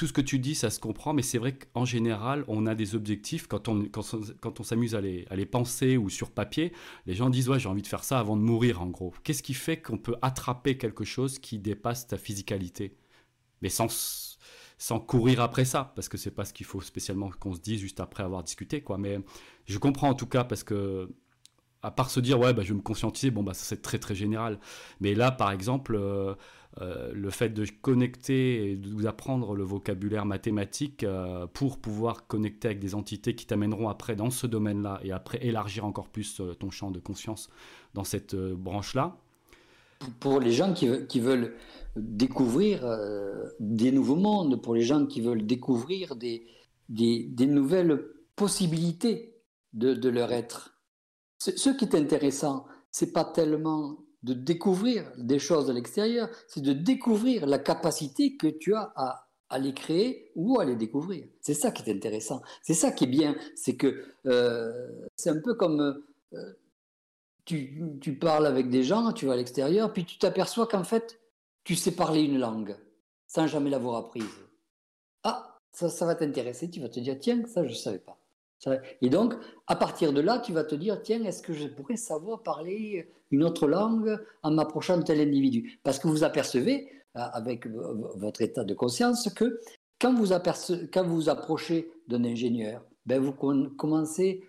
tout 0.00 0.06
ce 0.06 0.14
que 0.14 0.22
tu 0.22 0.38
dis, 0.38 0.54
ça 0.54 0.70
se 0.70 0.80
comprend, 0.80 1.12
mais 1.12 1.20
c'est 1.20 1.36
vrai 1.36 1.58
qu'en 1.58 1.84
général, 1.84 2.46
on 2.48 2.64
a 2.64 2.74
des 2.74 2.94
objectifs. 2.94 3.46
Quand 3.46 3.68
on, 3.68 4.62
s'amuse 4.62 4.94
à 4.94 5.02
les, 5.02 5.44
penser 5.44 5.98
ou 5.98 6.08
sur 6.08 6.30
papier, 6.30 6.72
les 7.04 7.12
gens 7.12 7.28
disent 7.28 7.50
Ouais, 7.50 7.60
j'ai 7.60 7.68
envie 7.68 7.82
de 7.82 7.86
faire 7.86 8.02
ça 8.02 8.18
avant 8.18 8.38
de 8.38 8.40
mourir, 8.40 8.80
en 8.80 8.86
gros. 8.86 9.12
Qu'est-ce 9.24 9.42
qui 9.42 9.52
fait 9.52 9.76
qu'on 9.76 9.98
peut 9.98 10.16
attraper 10.22 10.78
quelque 10.78 11.04
chose 11.04 11.38
qui 11.38 11.58
dépasse 11.58 12.06
ta 12.06 12.16
physicalité? 12.16 12.96
Mais 13.60 13.68
sans, 13.68 14.38
sans 14.78 15.00
courir 15.00 15.42
après 15.42 15.66
ça, 15.66 15.92
parce 15.94 16.08
que 16.08 16.16
c'est 16.16 16.30
pas 16.30 16.46
ce 16.46 16.54
qu'il 16.54 16.64
faut 16.64 16.80
spécialement 16.80 17.28
qu'on 17.38 17.52
se 17.52 17.60
dise 17.60 17.78
juste 17.78 18.00
après 18.00 18.22
avoir 18.22 18.42
discuté, 18.42 18.80
quoi. 18.80 18.96
Mais 18.96 19.18
je 19.66 19.76
comprends 19.76 20.08
en 20.08 20.14
tout 20.14 20.28
cas, 20.28 20.44
parce 20.44 20.64
que 20.64 21.10
à 21.82 21.90
part 21.90 22.10
se 22.10 22.20
dire 22.20 22.38
ouais 22.38 22.52
bah, 22.52 22.62
je 22.62 22.68
vais 22.68 22.74
me 22.74 22.82
conscientiser 22.82 23.30
bon 23.30 23.42
bah 23.42 23.54
ça 23.54 23.64
c'est 23.64 23.80
très 23.80 23.98
très 23.98 24.14
général 24.14 24.60
mais 25.00 25.14
là 25.14 25.30
par 25.30 25.50
exemple 25.50 25.94
euh, 25.94 26.34
euh, 26.80 27.10
le 27.12 27.30
fait 27.30 27.48
de 27.48 27.66
connecter 27.82 28.70
et 28.70 28.76
d'apprendre 28.76 29.56
le 29.56 29.64
vocabulaire 29.64 30.24
mathématique 30.24 31.02
euh, 31.02 31.48
pour 31.48 31.78
pouvoir 31.78 32.28
connecter 32.28 32.68
avec 32.68 32.78
des 32.78 32.94
entités 32.94 33.34
qui 33.34 33.44
t'amèneront 33.44 33.88
après 33.88 34.14
dans 34.14 34.30
ce 34.30 34.46
domaine-là 34.46 35.00
et 35.02 35.10
après 35.10 35.44
élargir 35.44 35.84
encore 35.84 36.08
plus 36.08 36.40
euh, 36.40 36.54
ton 36.54 36.70
champ 36.70 36.92
de 36.92 37.00
conscience 37.00 37.50
dans 37.94 38.04
cette 38.04 38.36
branche-là. 38.36 39.16
Pour 40.20 40.38
les 40.38 40.52
gens 40.52 40.72
qui, 40.72 40.86
veulent 41.20 41.54
découvrir 41.96 42.86
des 43.58 43.92
nouveaux 43.92 44.16
mondes, 44.16 44.62
pour 44.62 44.74
les 44.74 44.80
gens 44.80 45.04
qui 45.04 45.20
veulent 45.20 45.44
découvrir 45.44 46.16
des, 46.16 46.46
nouvelles 47.38 48.02
possibilité 48.34 49.34
de, 49.74 50.08
leur 50.08 50.32
être. 50.32 50.80
Ce 51.38 51.68
qui 51.68 51.84
est 51.84 51.94
intéressant, 51.94 52.64
c'est 52.90 53.12
pas 53.12 53.24
tellement 53.24 53.98
de 54.22 54.34
découvrir 54.34 55.10
des 55.16 55.38
choses 55.38 55.70
à 55.70 55.72
l'extérieur, 55.72 56.28
c'est 56.46 56.62
de 56.62 56.72
découvrir 56.72 57.46
la 57.46 57.58
capacité 57.58 58.36
que 58.36 58.46
tu 58.46 58.74
as 58.74 58.92
à, 58.96 59.58
les 59.58 59.74
créer 59.74 60.30
ou 60.36 60.60
à 60.60 60.64
les 60.64 60.76
découvrir. 60.76 61.26
C'est 61.40 61.54
ça 61.54 61.70
qui 61.70 61.88
est 61.88 61.92
intéressant. 61.92 62.40
C'est 62.62 62.74
ça 62.74 62.92
qui 62.92 63.04
est 63.04 63.08
bien. 63.08 63.34
C'est 63.56 63.76
que 63.76 64.04
euh, 64.26 64.88
c'est 65.16 65.30
un 65.30 65.40
peu 65.40 65.54
comme 65.54 66.04
euh, 66.34 66.52
tu, 67.44 67.82
tu, 68.00 68.14
parles 68.16 68.46
avec 68.46 68.70
des 68.70 68.84
gens, 68.84 69.12
tu 69.12 69.26
vas 69.26 69.32
à 69.32 69.36
l'extérieur, 69.36 69.92
puis 69.92 70.04
tu 70.04 70.18
t'aperçois 70.18 70.68
qu'en 70.68 70.84
fait, 70.84 71.18
tu 71.64 71.74
sais 71.74 71.90
parler 71.90 72.22
une 72.22 72.38
langue 72.38 72.76
sans 73.26 73.46
jamais 73.46 73.70
l'avoir 73.70 73.96
apprise. 73.96 74.24
Ah, 75.24 75.58
ça, 75.72 75.88
ça 75.88 76.06
va 76.06 76.14
t'intéresser. 76.14 76.70
Tu 76.70 76.80
vas 76.80 76.88
te 76.88 77.00
dire, 77.00 77.18
tiens, 77.18 77.44
ça, 77.46 77.64
je 77.64 77.70
ne 77.70 77.74
savais 77.74 77.98
pas. 77.98 78.19
Et 79.00 79.08
donc, 79.08 79.34
à 79.66 79.76
partir 79.76 80.12
de 80.12 80.20
là, 80.20 80.38
tu 80.38 80.52
vas 80.52 80.64
te 80.64 80.74
dire, 80.74 81.02
tiens, 81.02 81.24
est-ce 81.24 81.42
que 81.42 81.52
je 81.52 81.66
pourrais 81.66 81.96
savoir 81.96 82.42
parler 82.42 83.08
une 83.30 83.44
autre 83.44 83.66
langue 83.66 84.18
en 84.42 84.50
m'approchant 84.50 84.98
de 84.98 85.02
tel 85.02 85.20
individu? 85.20 85.80
Parce 85.82 85.98
que 85.98 86.08
vous 86.08 86.24
apercevez, 86.24 86.88
euh, 87.16 87.20
avec 87.32 87.66
votre 87.66 88.42
état 88.42 88.64
de 88.64 88.74
conscience, 88.74 89.32
que 89.34 89.60
quand 89.98 90.14
vous, 90.14 90.32
vous 91.06 91.28
approchez 91.28 91.90
d'un 92.08 92.24
ingénieur, 92.24 92.84
ben 93.06 93.20
vous 93.20 93.32
commencez, 93.32 94.44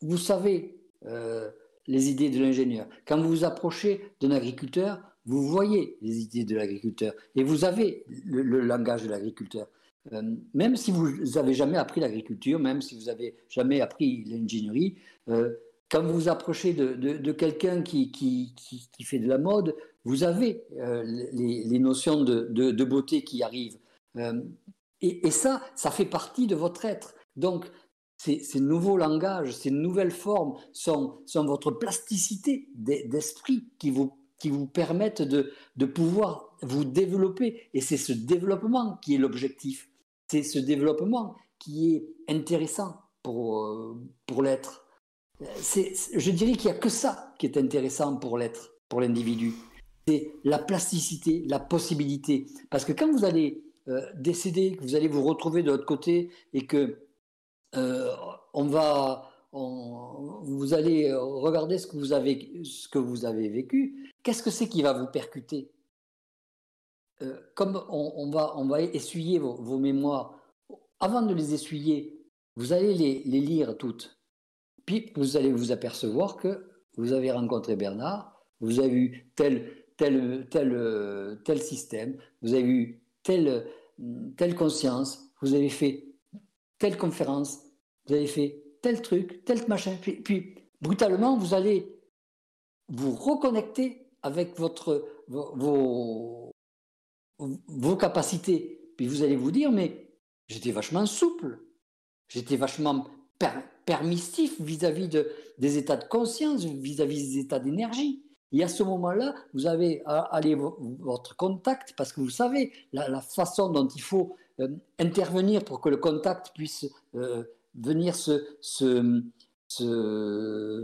vous, 0.00 0.16
savez 0.16 0.78
euh, 1.06 1.50
les 1.86 2.10
idées 2.10 2.30
de 2.30 2.40
l'ingénieur. 2.40 2.86
Quand 3.06 3.20
vous 3.20 3.28
vous 3.28 3.44
approchez 3.44 4.12
d'un 4.20 4.30
agriculteur, 4.30 5.00
vous 5.24 5.46
voyez 5.46 5.98
les 6.00 6.20
idées 6.20 6.44
de 6.44 6.56
l'agriculteur 6.56 7.12
et 7.34 7.42
vous 7.42 7.64
avez 7.64 8.04
le 8.24 8.60
langage 8.60 9.04
de 9.04 9.10
l'agriculteur. 9.10 9.66
Euh, 10.12 10.22
même 10.54 10.76
si 10.76 10.90
vous 10.90 11.10
n'avez 11.34 11.54
jamais 11.54 11.76
appris 11.76 12.00
l'agriculture, 12.00 12.58
même 12.58 12.82
si 12.82 12.94
vous 12.94 13.06
n'avez 13.06 13.36
jamais 13.48 13.80
appris 13.80 14.24
l'ingénierie, 14.24 14.96
euh, 15.28 15.54
quand 15.90 16.02
vous 16.02 16.14
vous 16.14 16.28
approchez 16.28 16.72
de, 16.74 17.32
quelqu'un 17.32 17.82
qui, 17.82 18.10
qui, 18.10 19.04
fait 19.04 19.20
de 19.20 19.28
la 19.28 19.38
mode, 19.38 19.76
vous 20.04 20.24
avez 20.24 20.64
euh, 20.78 21.04
les, 21.32 21.78
notions 21.78 22.22
de, 22.24 22.84
beauté 22.84 23.22
qui 23.22 23.42
arrivent. 23.44 23.78
Et, 25.00 25.30
ça, 25.30 25.62
ça 25.76 25.92
fait 25.92 26.04
partie 26.04 26.48
de 26.48 26.56
votre 26.56 26.84
être. 26.84 27.14
Donc, 27.36 27.70
ces, 28.16 28.42
nouveaux 28.58 28.96
langages, 28.96 29.52
ces 29.52 29.70
nouvelles 29.70 30.10
formes 30.10 30.56
sont, 30.72 31.20
sont 31.24 31.44
votre 31.44 31.70
plasticité 31.70 32.68
d'esprit 32.74 33.68
qui 33.78 33.92
vous, 33.92 34.16
qui 34.40 34.50
vous 34.50 34.66
permettent 34.66 35.22
de, 35.22 35.52
de 35.76 35.86
pouvoir 35.86 36.56
vous 36.62 36.84
développer. 36.84 37.68
Et 37.74 37.80
c'est 37.80 37.96
ce 37.96 38.12
développement 38.12 38.98
qui 39.02 39.14
est 39.14 39.18
l'objectif 39.18 39.88
c'est 40.28 40.42
ce 40.42 40.58
développement 40.58 41.36
qui 41.58 41.94
est 41.94 42.32
intéressant 42.32 42.96
pour, 43.22 43.58
euh, 43.58 43.96
pour 44.26 44.42
l'être. 44.42 44.84
Je 45.40 46.30
dirais 46.30 46.52
qu'il 46.52 46.70
n'y 46.70 46.76
a 46.76 46.80
que 46.80 46.88
ça 46.88 47.34
qui 47.38 47.46
est 47.46 47.56
intéressant 47.56 48.16
pour 48.16 48.38
l'être, 48.38 48.72
pour 48.88 49.00
l'individu. 49.00 49.52
C'est 50.06 50.32
la 50.44 50.58
plasticité, 50.58 51.44
la 51.48 51.58
possibilité. 51.58 52.46
Parce 52.70 52.84
que 52.84 52.92
quand 52.92 53.10
vous 53.10 53.24
allez 53.24 53.64
euh, 53.88 54.00
décéder, 54.14 54.76
que 54.76 54.82
vous 54.82 54.94
allez 54.94 55.08
vous 55.08 55.22
retrouver 55.22 55.62
de 55.62 55.70
l'autre 55.70 55.84
côté 55.84 56.30
et 56.52 56.66
que 56.66 56.98
euh, 57.74 58.14
on 58.54 58.64
va, 58.64 59.30
vous 59.52 60.74
allez 60.74 61.12
regarder 61.12 61.78
ce 61.78 61.86
que 61.86 61.96
vous 61.96 62.12
avez, 62.12 62.62
ce 62.64 62.88
que 62.88 62.98
vous 62.98 63.24
avez 63.24 63.48
vécu, 63.48 64.12
qu'est-ce 64.22 64.42
que 64.42 64.50
c'est 64.50 64.68
qui 64.68 64.82
va 64.82 64.92
vous 64.92 65.08
percuter? 65.08 65.70
Euh, 67.22 67.40
comme 67.54 67.82
on, 67.88 68.30
va, 68.30 68.82
essuyer 68.82 69.38
vos, 69.38 69.78
mémoires, 69.78 70.38
avant 71.00 71.22
de 71.22 71.32
les 71.32 71.54
essuyer, 71.54 72.22
vous 72.56 72.74
allez 72.74 72.92
les, 72.94 73.40
lire 73.40 73.78
toutes. 73.78 74.18
Puis 74.84 75.12
vous 75.16 75.38
allez 75.38 75.50
vous 75.50 75.72
apercevoir 75.72 76.36
que 76.36 76.66
vous 76.98 77.14
avez 77.14 77.32
rencontré 77.32 77.74
Bernard, 77.74 78.38
vous 78.60 78.80
avez 78.80 78.94
eu 78.94 79.32
tel, 79.34 79.72
tel, 79.96 80.46
tel, 80.50 81.40
tel 81.44 81.62
système, 81.62 82.18
vous 82.42 82.52
avez 82.52 82.68
eu 82.68 83.02
telle, 83.22 84.54
conscience, 84.54 85.30
vous 85.40 85.54
avez 85.54 85.70
fait 85.70 86.04
telle 86.78 86.98
conférence, 86.98 87.60
vous 88.06 88.14
avez 88.14 88.26
fait 88.26 88.62
tel 88.82 89.00
truc, 89.00 89.42
tel 89.46 89.66
machin. 89.68 89.96
Puis, 90.02 90.20
puis 90.20 90.54
brutalement, 90.82 91.38
vous 91.38 91.54
allez 91.54 91.98
vous 92.88 93.12
reconnecter 93.12 94.06
avec 94.22 94.58
votre, 94.58 95.08
vos 95.28 96.52
capacités. 97.96 98.92
Puis 98.96 99.06
vous 99.06 99.22
allez 99.22 99.36
vous 99.36 99.50
dire, 99.50 99.70
mais 99.70 100.10
j'étais 100.48 100.72
vachement 100.72 101.06
souple, 101.06 101.58
j'étais 102.28 102.56
vachement 102.56 103.06
permissif 103.84 104.60
vis-à-vis 104.60 105.08
de, 105.08 105.30
des 105.58 105.78
états 105.78 105.96
de 105.96 106.04
conscience, 106.04 106.64
vis-à-vis 106.64 107.32
des 107.32 107.38
états 107.38 107.58
d'énergie. 107.58 108.22
Et 108.52 108.62
à 108.62 108.68
ce 108.68 108.82
moment-là, 108.82 109.34
vous 109.54 109.66
avez 109.66 110.02
allé 110.06 110.54
votre 110.54 111.36
contact, 111.36 111.94
parce 111.96 112.12
que 112.12 112.20
vous 112.20 112.30
savez 112.30 112.72
la, 112.92 113.20
façon 113.20 113.70
dont 113.70 113.88
il 113.88 114.00
faut 114.00 114.36
euh, 114.60 114.68
intervenir 114.98 115.64
pour 115.64 115.80
que 115.80 115.88
le 115.88 115.96
contact 115.96 116.52
puisse 116.54 116.86
euh, 117.16 117.44
venir, 117.74 118.14
se, 118.14 118.46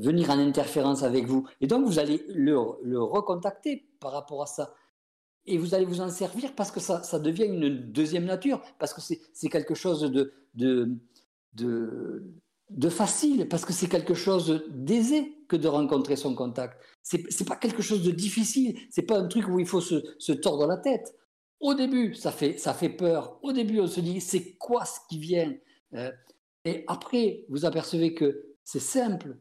venir 0.00 0.30
en 0.30 0.38
interférence 0.38 1.02
avec 1.02 1.26
vous. 1.26 1.48
Et 1.60 1.66
donc, 1.66 1.86
vous 1.86 1.98
allez 1.98 2.24
le, 2.28 2.56
le 2.82 3.02
recontacter 3.02 3.86
par 4.00 4.12
rapport 4.12 4.42
à 4.42 4.46
ça 4.46 4.74
et 5.46 5.58
vous 5.58 5.74
allez 5.74 5.84
vous 5.84 6.00
en 6.00 6.08
servir 6.08 6.54
parce 6.54 6.70
que 6.70 6.80
ça, 6.80 7.18
devient 7.18 7.44
une 7.44 7.68
deuxième 7.92 8.24
nature, 8.24 8.62
parce 8.78 8.94
que 8.94 9.00
c'est 9.00 9.48
quelque 9.48 9.74
chose 9.74 10.10
de, 10.54 11.00
facile, 12.88 13.48
parce 13.48 13.64
que 13.64 13.72
c'est 13.72 13.88
quelque 13.88 14.14
chose 14.14 14.64
d'aisé 14.70 15.36
que 15.48 15.56
de 15.56 15.68
rencontrer 15.68 16.16
son 16.16 16.34
contact. 16.34 16.80
C'est 17.02 17.46
pas 17.46 17.56
quelque 17.56 17.82
chose 17.82 18.02
de 18.02 18.12
difficile, 18.12 18.78
c'est 18.90 19.02
pas 19.02 19.18
un 19.18 19.26
truc 19.26 19.48
où 19.48 19.58
il 19.58 19.66
faut 19.66 19.80
se, 19.80 20.02
se, 20.18 20.32
tordre 20.32 20.66
la 20.66 20.76
tête. 20.76 21.14
Au 21.60 21.74
début, 21.74 22.14
ça 22.14 22.32
fait, 22.32 22.58
ça 22.58 22.74
fait 22.74 22.88
peur. 22.88 23.38
Au 23.42 23.52
début, 23.52 23.80
on 23.80 23.86
se 23.86 24.00
dit, 24.00 24.20
c'est 24.20 24.54
quoi 24.54 24.84
ce 24.84 24.98
qui 25.08 25.18
vient 25.18 25.54
euh, 25.94 26.10
Et 26.64 26.84
après, 26.88 27.44
vous 27.48 27.64
apercevez 27.64 28.14
que 28.14 28.56
c'est 28.64 28.80
simple. 28.80 29.36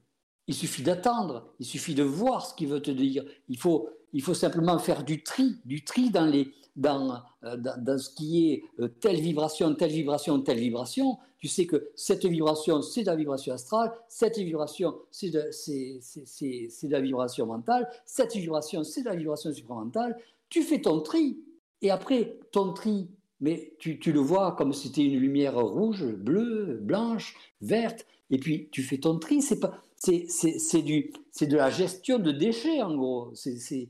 Il 0.47 0.53
suffit 0.53 0.83
d'attendre, 0.83 1.53
il 1.59 1.65
suffit 1.65 1.95
de 1.95 2.03
voir 2.03 2.45
ce 2.45 2.53
qu'il 2.53 2.67
veut 2.67 2.81
te 2.81 2.91
dire. 2.91 3.23
Il 3.47 3.57
faut, 3.57 3.89
il 4.13 4.21
faut 4.21 4.33
simplement 4.33 4.77
faire 4.79 5.03
du 5.03 5.23
tri, 5.23 5.57
du 5.65 5.83
tri 5.83 6.09
dans, 6.09 6.25
les, 6.25 6.51
dans, 6.75 7.21
euh, 7.43 7.57
dans, 7.57 7.97
ce 7.97 8.09
qui 8.09 8.51
est 8.51 8.63
euh, 8.79 8.87
telle 8.99 9.19
vibration, 9.19 9.73
telle 9.75 9.91
vibration, 9.91 10.39
telle 10.41 10.59
vibration. 10.59 11.17
Tu 11.37 11.47
sais 11.47 11.65
que 11.65 11.89
cette 11.95 12.25
vibration, 12.25 12.81
c'est 12.81 13.01
de 13.01 13.07
la 13.07 13.15
vibration 13.15 13.53
astrale, 13.53 13.91
cette 14.07 14.37
vibration, 14.37 14.95
c'est 15.09 15.29
de, 15.29 15.49
de, 15.49 16.91
la 16.91 17.01
vibration 17.01 17.47
mentale, 17.47 17.89
cette 18.05 18.35
vibration, 18.35 18.83
c'est 18.83 19.01
de 19.01 19.09
la 19.09 19.15
vibration 19.15 19.51
supramentale. 19.51 20.17
Tu 20.49 20.61
fais 20.61 20.81
ton 20.81 20.99
tri, 20.99 21.39
et 21.81 21.89
après, 21.89 22.37
ton 22.51 22.73
tri, 22.73 23.07
mais 23.39 23.73
tu, 23.79 23.97
tu 23.97 24.11
le 24.11 24.19
vois 24.19 24.51
comme 24.55 24.71
si 24.71 24.87
c'était 24.87 25.03
une 25.03 25.19
lumière 25.19 25.57
rouge, 25.57 26.05
bleue, 26.05 26.77
blanche, 26.79 27.35
verte, 27.61 28.05
et 28.29 28.37
puis 28.37 28.69
tu 28.71 28.83
fais 28.83 28.99
ton 28.99 29.17
tri. 29.17 29.41
C'est 29.41 29.59
pas 29.59 29.81
c'est 30.01 31.47
de 31.47 31.55
la 31.55 31.69
gestion 31.69 32.17
de 32.17 32.31
déchets, 32.31 32.81
en 32.81 32.95
gros. 32.95 33.31
C'est 33.35 33.89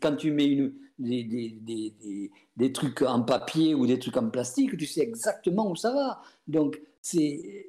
quand 0.00 0.16
tu 0.16 0.30
mets 0.30 0.46
une, 0.46 0.74
des, 0.98 1.24
des, 1.24 2.30
des, 2.56 2.72
trucs 2.72 3.02
en 3.02 3.22
papier 3.22 3.74
ou 3.74 3.86
des 3.86 3.98
trucs 3.98 4.16
en 4.16 4.30
plastique, 4.30 4.76
tu 4.76 4.86
sais 4.86 5.02
exactement 5.02 5.70
où 5.70 5.76
ça 5.76 5.92
va. 5.92 6.22
Donc, 6.46 6.80
c'est 7.02 7.66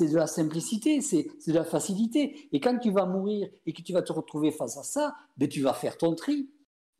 de 0.00 0.16
la 0.16 0.26
simplicité, 0.26 1.02
c'est 1.02 1.28
de 1.46 1.52
la 1.52 1.64
facilité. 1.64 2.48
Et 2.52 2.60
quand 2.60 2.78
tu 2.78 2.90
vas 2.90 3.04
mourir 3.04 3.48
et 3.66 3.72
que 3.72 3.82
tu 3.82 3.92
vas 3.92 4.02
te 4.02 4.12
retrouver 4.12 4.50
face 4.50 4.78
à 4.78 4.82
ça, 4.82 5.14
ben, 5.36 5.48
tu 5.48 5.60
vas 5.60 5.74
faire 5.74 5.98
ton 5.98 6.14
tri. 6.14 6.48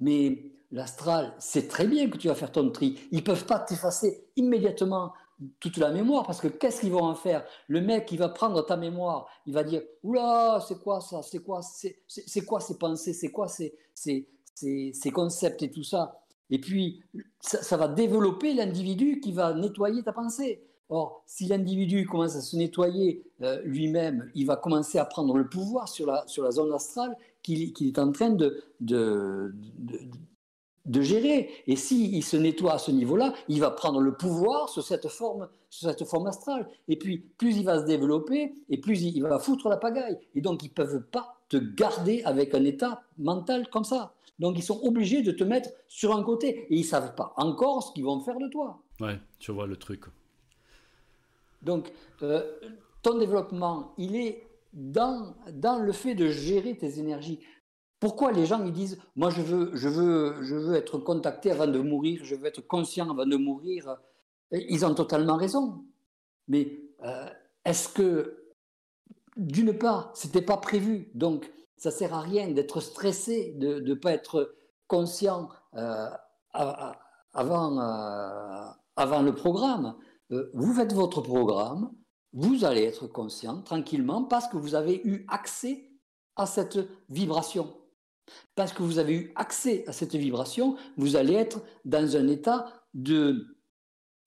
Mais 0.00 0.52
l'astral, 0.70 1.34
c'est 1.38 1.68
très 1.68 1.86
bien 1.86 2.10
que 2.10 2.18
tu 2.18 2.28
vas 2.28 2.34
faire 2.34 2.52
ton 2.52 2.70
tri. 2.70 2.98
Ils 3.12 3.24
peuvent 3.24 3.46
pas 3.46 3.60
t'effacer 3.60 4.26
immédiatement 4.36 5.12
toute 5.60 5.77
la 5.77 5.90
mémoire, 5.90 6.27
parce 6.27 6.40
que 6.40 6.48
qu'est-ce 6.48 6.81
qu'ils 6.81 6.93
vont 6.93 7.05
en 7.05 7.15
faire? 7.15 7.44
Le 7.69 7.81
mec, 7.81 8.10
il 8.10 8.19
va 8.19 8.28
prendre 8.28 8.65
ta 8.65 8.77
mémoire, 8.77 9.28
il 9.47 9.55
va 9.55 9.62
dire 9.62 9.82
Oula, 10.02 10.62
c'est 10.66 10.81
quoi 10.81 11.01
ça? 11.01 11.23
C'est 11.23 11.40
quoi, 11.40 11.60
c'est, 11.62 12.44
quoi 12.44 12.60
ces 12.60 12.77
pensées? 12.77 13.12
C'est 13.12 13.31
quoi 13.31 13.48
ces, 13.48 13.74
ces, 13.94 15.10
concepts 15.12 15.62
et 15.62 15.70
tout 15.70 15.85
ça? 15.85 16.20
Et 16.51 16.60
puis, 16.60 17.02
ça, 17.40 17.77
va 17.77 17.89
développer 17.89 18.55
l'individu 18.55 19.20
qui 19.20 19.32
va 19.32 19.52
nettoyer 19.52 20.02
ta 20.02 20.12
pensée. 20.12 20.65
Or, 20.89 21.23
si 21.27 21.47
l'individu 21.47 22.06
commence 22.06 22.35
à 22.35 22.40
se 22.40 22.56
nettoyer 22.56 23.23
euh, 23.43 23.60
lui-même, 23.62 24.31
il 24.35 24.47
va 24.47 24.56
commencer 24.56 24.98
à 24.98 25.05
prendre 25.05 25.36
le 25.36 25.47
pouvoir 25.47 25.86
sur 25.86 26.06
la, 26.06 26.24
sur 26.27 26.43
la 26.43 26.51
zone 26.51 26.73
astrale 26.73 27.15
qu'il, 27.43 27.73
est 27.81 27.98
en 27.98 28.10
train 28.10 28.31
de, 28.31 28.65
de 28.81 29.52
gérer. 31.00 31.50
Et 31.66 31.76
s'il 31.76 32.14
il 32.14 32.22
se 32.22 32.36
nettoie 32.36 32.74
à 32.74 32.78
ce 32.78 32.90
niveau-là, 32.90 33.34
il 33.48 33.60
va 33.60 33.70
prendre 33.70 34.00
le 34.00 34.16
pouvoir 34.16 34.68
sur 34.68 34.82
cette 34.82 35.09
forme, 35.09 35.48
sur 35.70 35.88
cette 35.90 36.05
forme 36.05 36.26
astrale. 36.26 36.68
Et 36.88 36.96
puis, 36.96 37.18
plus 37.18 37.56
il 37.56 37.64
va 37.64 37.80
se 37.80 37.84
développer, 37.84 38.55
et 38.68 38.78
plus 38.78 39.02
il 39.02 39.22
va 39.22 39.38
foutre 39.38 39.68
la 39.68 39.76
pagaille. 39.76 40.18
Et 40.34 40.40
donc, 40.40 40.62
ils 40.62 40.68
ne 40.68 40.74
peuvent 40.74 41.02
pas 41.02 41.36
te 41.48 41.56
garder 41.56 42.22
avec 42.24 42.55
un 42.55 42.64
état 42.64 43.02
mental 43.18 43.68
comme 43.70 43.84
ça. 43.84 44.14
Donc, 44.38 44.56
ils 44.56 44.62
sont 44.62 44.80
obligés 44.82 45.22
de 45.22 45.32
te 45.32 45.44
mettre 45.44 45.70
sur 45.88 46.14
un 46.16 46.22
côté. 46.22 46.66
Et 46.70 46.76
ils 46.76 46.82
ne 46.82 46.86
savent 46.86 47.14
pas 47.14 47.32
encore 47.36 47.82
ce 47.82 47.92
qu'ils 47.92 48.05
vont 48.05 48.20
faire 48.20 48.38
de 48.38 48.48
toi. 48.48 48.80
Ouais, 49.00 49.18
tu 49.38 49.52
vois 49.52 49.66
le 49.66 49.76
truc. 49.76 50.05
Donc, 51.62 51.90
euh, 52.22 52.42
ton 53.02 53.18
développement, 53.18 53.92
il 53.98 54.16
est 54.16 54.46
dans, 54.72 55.34
dans 55.52 55.78
le 55.78 55.92
fait 55.92 56.14
de 56.14 56.28
gérer 56.28 56.76
tes 56.76 56.98
énergies. 56.98 57.40
Pourquoi 58.01 58.33
les 58.33 58.47
gens 58.47 58.65
ils 58.65 58.73
disent 58.73 58.99
moi 59.16 59.31
je 59.31 59.43
veux 59.43 59.75
je 59.75 59.89
veux 59.89 60.75
être 60.75 60.99
contacté 60.99 61.51
avant 61.51 61.66
de 61.66 61.81
mourir, 61.81 62.20
je 62.25 62.35
veux 62.35 62.47
être 62.47 62.66
conscient 62.66 63.11
avant 63.11 63.27
de 63.27 63.37
mourir. 63.37 63.97
Ils 64.53 64.87
ont 64.87 64.95
totalement 64.95 65.37
raison. 65.37 65.85
Mais 66.49 66.81
euh, 67.05 67.29
est-ce 67.65 67.89
que 67.89 68.45
d'une 69.37 69.77
part, 69.77 70.11
c'était 70.15 70.43
pas 70.43 70.57
prévu, 70.57 71.11
donc 71.15 71.53
ça 71.77 71.93
sert 71.93 72.12
à 72.12 72.20
rien 72.20 72.49
d'être 72.49 72.81
stressé, 72.81 73.55
de 73.57 73.79
ne 73.79 73.95
pas 73.95 74.12
être 74.12 74.57
conscient 74.89 75.49
euh, 75.75 76.09
euh, 76.57 76.93
avant 77.37 77.70
le 79.23 79.33
programme. 79.33 79.95
vous 80.31 80.75
faites 80.75 80.93
votre 80.93 81.20
programme, 81.20 81.93
vous 82.33 82.65
allez 82.65 82.83
être 82.83 83.07
conscient 83.07 83.62
tranquillement 83.62 84.25
parce 84.25 84.49
que 84.49 84.57
vous 84.57 84.75
avez 84.75 85.01
eu 85.05 85.25
accès 85.29 85.89
à 86.35 86.47
cette 86.47 86.79
vibration. 87.09 87.73
Parce 88.55 88.72
que 88.72 88.82
vous 88.82 88.98
avez 88.98 89.14
eu 89.14 89.32
accès 89.36 89.84
à 89.86 89.92
cette 89.92 90.14
vibration, 90.14 90.76
vous 90.96 91.16
allez 91.16 91.34
être 91.34 91.62
dans 91.84 92.16
un 92.16 92.28
état 92.28 92.72
de, 92.94 93.46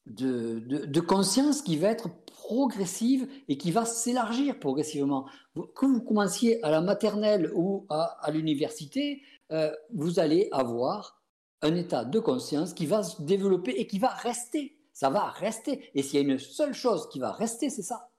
de, 0.05 0.99
conscience 0.99 1.61
qui 1.61 1.77
va 1.77 1.89
être 1.89 2.09
progressive 2.25 3.27
et 3.47 3.57
qui 3.57 3.71
va 3.71 3.85
s'élargir 3.85 4.59
progressivement. 4.59 5.27
Que 5.75 5.85
vous 5.85 6.01
commenciez 6.01 6.63
à 6.63 6.71
la 6.71 6.81
maternelle 6.81 7.51
ou 7.55 7.85
à, 7.89 8.29
l'université, 8.31 9.21
euh, 9.51 9.71
vous 9.93 10.19
allez 10.19 10.49
avoir 10.51 11.21
un 11.61 11.75
état 11.75 12.05
de 12.05 12.19
conscience 12.19 12.73
qui 12.73 12.85
va 12.85 13.03
se 13.03 13.21
développer 13.21 13.71
et 13.71 13.87
qui 13.87 13.99
va 13.99 14.09
rester. 14.09 14.77
Ça 14.93 15.09
va 15.09 15.29
rester. 15.29 15.89
Et 15.93 16.03
s'il 16.03 16.15
y 16.15 16.23
a 16.23 16.33
une 16.33 16.39
seule 16.39 16.73
chose 16.73 17.07
qui 17.09 17.19
va 17.19 17.31
rester, 17.31 17.69
c'est 17.69 17.83
ça. 17.83 18.09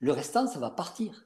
Le 0.00 0.12
restant, 0.12 0.46
ça 0.46 0.58
va 0.58 0.70
partir. 0.70 1.24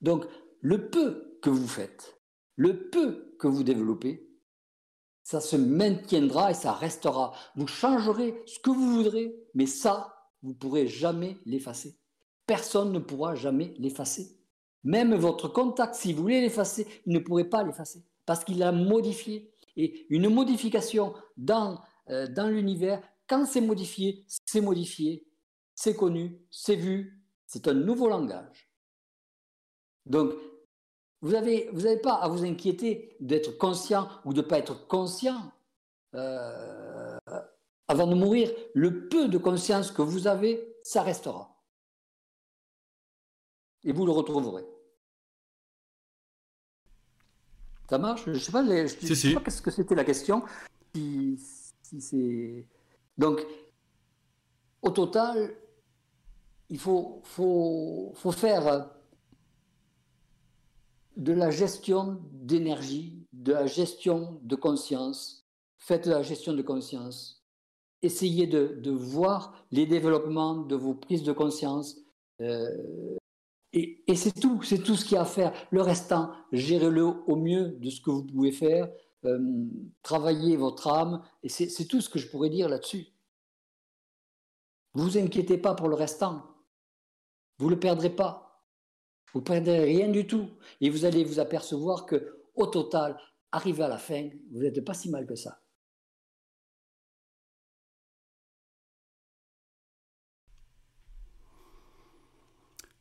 Donc, 0.00 0.24
le 0.60 0.88
peu 0.88 1.38
que 1.42 1.50
vous 1.50 1.68
faites, 1.68 2.15
le 2.56 2.90
peu 2.90 3.36
que 3.38 3.46
vous 3.46 3.62
développez, 3.62 4.26
ça 5.22 5.40
se 5.40 5.56
maintiendra 5.56 6.50
et 6.50 6.54
ça 6.54 6.72
restera. 6.72 7.32
Vous 7.54 7.66
changerez 7.66 8.42
ce 8.46 8.58
que 8.58 8.70
vous 8.70 8.96
voudrez, 8.96 9.34
mais 9.54 9.66
ça, 9.66 10.30
vous 10.42 10.50
ne 10.50 10.54
pourrez 10.54 10.86
jamais 10.86 11.36
l'effacer. 11.44 11.98
Personne 12.46 12.92
ne 12.92 12.98
pourra 12.98 13.34
jamais 13.34 13.74
l'effacer. 13.78 14.38
Même 14.84 15.14
votre 15.14 15.48
contact, 15.48 15.96
si 15.96 16.12
vous 16.12 16.22
voulez 16.22 16.40
l'effacer, 16.40 16.86
il 17.06 17.12
ne 17.12 17.18
pourrait 17.18 17.48
pas 17.48 17.64
l'effacer 17.64 18.04
parce 18.24 18.44
qu'il 18.44 18.62
a 18.62 18.72
modifié. 18.72 19.52
Et 19.76 20.06
une 20.10 20.28
modification 20.28 21.14
dans, 21.36 21.80
euh, 22.10 22.26
dans 22.28 22.48
l'univers, 22.48 23.02
quand 23.28 23.46
c'est 23.46 23.60
modifié, 23.60 24.24
c'est 24.46 24.60
modifié, 24.60 25.26
c'est 25.74 25.96
connu, 25.96 26.40
c'est 26.50 26.76
vu, 26.76 27.22
c'est 27.46 27.68
un 27.68 27.74
nouveau 27.74 28.08
langage. 28.08 28.70
Donc, 30.06 30.32
vous 31.22 31.32
n'avez 31.32 31.68
vous 31.72 31.86
avez 31.86 31.98
pas 31.98 32.14
à 32.14 32.28
vous 32.28 32.44
inquiéter 32.44 33.16
d'être 33.20 33.56
conscient 33.58 34.08
ou 34.24 34.32
de 34.32 34.42
ne 34.42 34.46
pas 34.46 34.58
être 34.58 34.86
conscient 34.86 35.52
euh, 36.14 37.18
avant 37.88 38.06
de 38.06 38.14
mourir. 38.14 38.50
Le 38.74 39.08
peu 39.08 39.28
de 39.28 39.38
conscience 39.38 39.90
que 39.90 40.02
vous 40.02 40.26
avez, 40.26 40.76
ça 40.82 41.02
restera. 41.02 41.56
Et 43.84 43.92
vous 43.92 44.04
le 44.04 44.12
retrouverez. 44.12 44.64
Ça 47.88 47.98
marche? 47.98 48.24
Je 48.24 48.30
ne 48.30 48.38
sais 48.38 48.52
pas, 48.52 48.64
qu'est-ce 49.40 49.62
que 49.62 49.70
c'était 49.70 49.94
la 49.94 50.04
question. 50.04 50.42
Si. 50.94 52.66
Donc, 53.16 53.46
au 54.82 54.90
total, 54.90 55.54
il 56.68 56.78
faut, 56.78 57.20
faut, 57.22 58.12
faut 58.16 58.32
faire 58.32 58.90
de 61.16 61.32
la 61.32 61.50
gestion 61.50 62.20
d'énergie, 62.32 63.26
de 63.32 63.52
la 63.52 63.66
gestion 63.66 64.40
de 64.42 64.56
conscience. 64.56 65.46
Faites 65.78 66.06
de 66.06 66.12
la 66.12 66.22
gestion 66.22 66.52
de 66.52 66.62
conscience. 66.62 67.44
Essayez 68.02 68.46
de, 68.46 68.90
voir 68.90 69.66
les 69.70 69.86
développements 69.86 70.56
de 70.56 70.76
vos 70.76 70.94
prises 70.94 71.22
de 71.22 71.32
conscience. 71.32 71.96
Euh, 72.40 73.16
et, 73.72 74.14
c'est 74.14 74.38
tout, 74.38 74.62
c'est 74.62 74.78
tout 74.82 74.96
ce 74.96 75.04
qu'il 75.04 75.14
y 75.14 75.18
a 75.18 75.22
à 75.22 75.26
faire. 75.26 75.52
Le 75.70 75.82
restant, 75.82 76.30
gérez-le 76.52 77.04
au 77.04 77.36
mieux 77.36 77.70
de 77.80 77.90
ce 77.90 78.00
que 78.00 78.10
vous 78.10 78.24
pouvez 78.24 78.52
faire. 78.52 78.88
Euh, 79.24 79.66
travaillez 80.02 80.56
votre 80.56 80.88
âme. 80.88 81.22
Et 81.42 81.48
c'est 81.48 81.86
tout 81.86 82.00
ce 82.00 82.08
que 82.08 82.18
je 82.18 82.28
pourrais 82.28 82.50
dire 82.50 82.68
là-dessus. 82.68 83.08
Vous 84.94 85.18
inquiétez 85.18 85.58
pas 85.58 85.74
pour 85.74 85.88
le 85.88 85.94
restant. 85.94 86.42
Vous 87.58 87.66
ne 87.66 87.74
le 87.74 87.80
perdrez 87.80 88.10
pas. 88.10 88.45
Vous 89.32 89.40
ne 89.40 89.44
perdrez 89.44 89.84
rien 89.84 90.08
du 90.08 90.26
tout. 90.26 90.48
Et 90.80 90.90
vous 90.90 91.04
allez 91.04 91.24
vous 91.24 91.40
apercevoir 91.40 92.06
que, 92.06 92.38
au 92.54 92.66
total, 92.66 93.16
arrivé 93.52 93.82
à 93.82 93.88
la 93.88 93.98
fin, 93.98 94.28
vous 94.52 94.60
n'êtes 94.60 94.84
pas 94.84 94.94
si 94.94 95.10
mal 95.10 95.26
que 95.26 95.34
ça. 95.34 95.60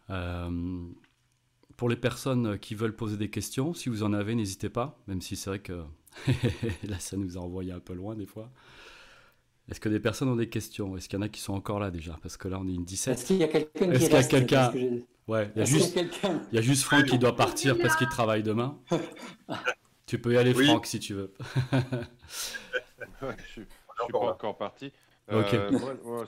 Euh, 0.10 0.88
pour 1.78 1.90
les 1.90 1.96
personnes 1.96 2.60
qui 2.60 2.76
veulent 2.76 2.96
poser 2.96 3.18
des 3.18 3.30
questions, 3.30 3.74
si 3.74 3.90
vous 3.90 4.04
en 4.04 4.14
avez, 4.14 4.36
n'hésitez 4.36 4.70
pas, 4.70 5.02
même 5.08 5.22
si 5.22 5.36
c'est 5.36 5.50
vrai 5.50 5.60
que 5.60 5.84
là, 6.84 7.00
ça 7.00 7.18
nous 7.18 7.38
a 7.38 7.42
envoyé 7.42 7.72
un 7.72 7.80
peu 7.80 7.94
loin 7.94 8.16
des 8.16 8.26
fois. 8.26 8.52
Est-ce 9.70 9.80
que 9.80 9.90
des 9.90 10.00
personnes 10.00 10.30
ont 10.30 10.36
des 10.36 10.50
questions? 10.50 10.96
Est-ce 10.96 11.10
qu'il 11.10 11.18
y 11.18 11.22
en 11.22 11.26
a 11.26 11.30
qui 11.30 11.42
sont 11.42 11.54
encore 11.54 11.80
là 11.80 11.90
déjà? 11.90 12.20
Parce 12.22 12.38
que 12.38 12.48
là, 12.48 12.60
on 12.62 12.68
est 12.68 12.74
une 12.74 12.86
17. 12.86 13.14
Est-ce 13.14 13.26
qu'il 13.26 13.38
y 13.38 13.44
a 13.44 13.48
quelqu'un 13.48 13.92
qui 13.92 13.96
Est-ce 13.96 14.30
qu'il 14.30 14.40
y 14.40 14.42
a 14.42 14.46
quelqu'un? 14.46 14.72
Ouais, 15.28 15.52
il 15.56 15.60
y 15.60 15.62
a 15.62 15.66
juste, 15.66 15.98
il 16.52 16.56
y 16.56 16.58
a 16.58 16.62
juste 16.62 16.84
Franck 16.84 17.06
qui 17.06 17.18
doit 17.18 17.36
partir 17.36 17.78
parce 17.80 17.96
qu'il 17.96 18.08
travaille 18.08 18.44
demain. 18.44 18.80
tu 20.06 20.20
peux 20.20 20.34
y 20.34 20.38
aller, 20.38 20.54
Franck, 20.54 20.86
si 20.86 21.00
tu 21.00 21.16
veux. 21.16 21.34
je 23.22 23.26
ne 23.26 23.36
suis 23.48 23.66
pas 24.12 24.20
encore 24.20 24.58
parti. 24.58 24.94
Euh, 25.32 26.26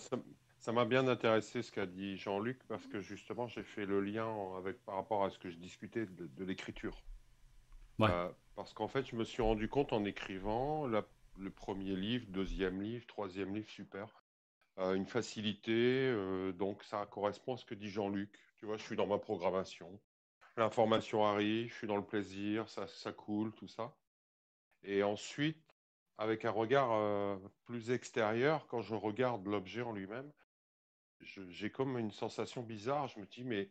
ça 0.57 0.71
m'a 0.71 0.85
bien 0.85 1.07
intéressé 1.07 1.61
ce 1.61 1.71
qu'a 1.71 1.85
dit 1.85 2.17
Jean-Luc 2.17 2.59
parce 2.67 2.87
que 2.87 2.99
justement, 2.99 3.47
j'ai 3.47 3.63
fait 3.63 3.85
le 3.85 4.01
lien 4.01 4.27
avec, 4.57 4.83
par 4.83 4.95
rapport 4.95 5.23
à 5.23 5.29
ce 5.29 5.37
que 5.37 5.51
je 5.51 5.57
discutais 5.57 6.07
de, 6.07 6.43
l'écriture. 6.43 7.03
Euh, 8.01 8.29
parce 8.55 8.73
qu'en 8.73 8.87
fait, 8.87 9.05
je 9.05 9.15
me 9.15 9.23
suis 9.23 9.43
rendu 9.43 9.69
compte 9.69 9.93
en 9.93 10.05
écrivant 10.05 10.87
le 10.87 11.49
premier 11.51 11.95
livre, 11.95 12.25
deuxième 12.29 12.81
livre, 12.81 13.05
troisième 13.05 13.53
livre, 13.53 13.69
super. 13.69 14.07
Euh, 14.79 14.93
une 14.93 15.07
facilité, 15.07 16.13
donc 16.53 16.83
ça 16.83 17.05
correspond 17.07 17.55
à 17.55 17.57
ce 17.57 17.65
que 17.65 17.75
dit 17.75 17.89
Jean-Luc. 17.89 18.37
Tu 18.57 18.65
vois, 18.65 18.77
je 18.77 18.83
suis 18.83 18.95
dans 18.95 19.07
ma 19.07 19.17
programmation. 19.17 19.99
L'information 20.55 21.25
arrive, 21.25 21.69
je 21.69 21.75
suis 21.75 21.87
dans 21.87 21.97
le 21.97 22.05
plaisir, 22.05 22.67
ça, 22.69 22.87
ça 22.87 23.11
coule, 23.11 23.53
tout 23.53 23.67
ça. 23.67 23.95
Et 24.83 25.03
ensuite, 25.03 25.63
avec 26.17 26.45
un 26.45 26.51
regard 26.51 26.91
euh, 26.93 27.37
plus 27.65 27.91
extérieur, 27.91 28.67
quand 28.67 28.81
je 28.81 28.95
regarde 28.95 29.45
l'objet 29.45 29.81
en 29.81 29.93
lui-même, 29.93 30.31
j'ai 31.21 31.71
comme 31.71 31.97
une 31.97 32.11
sensation 32.11 32.63
bizarre. 32.63 33.07
Je 33.07 33.19
me 33.19 33.25
dis, 33.25 33.43
mais 33.43 33.69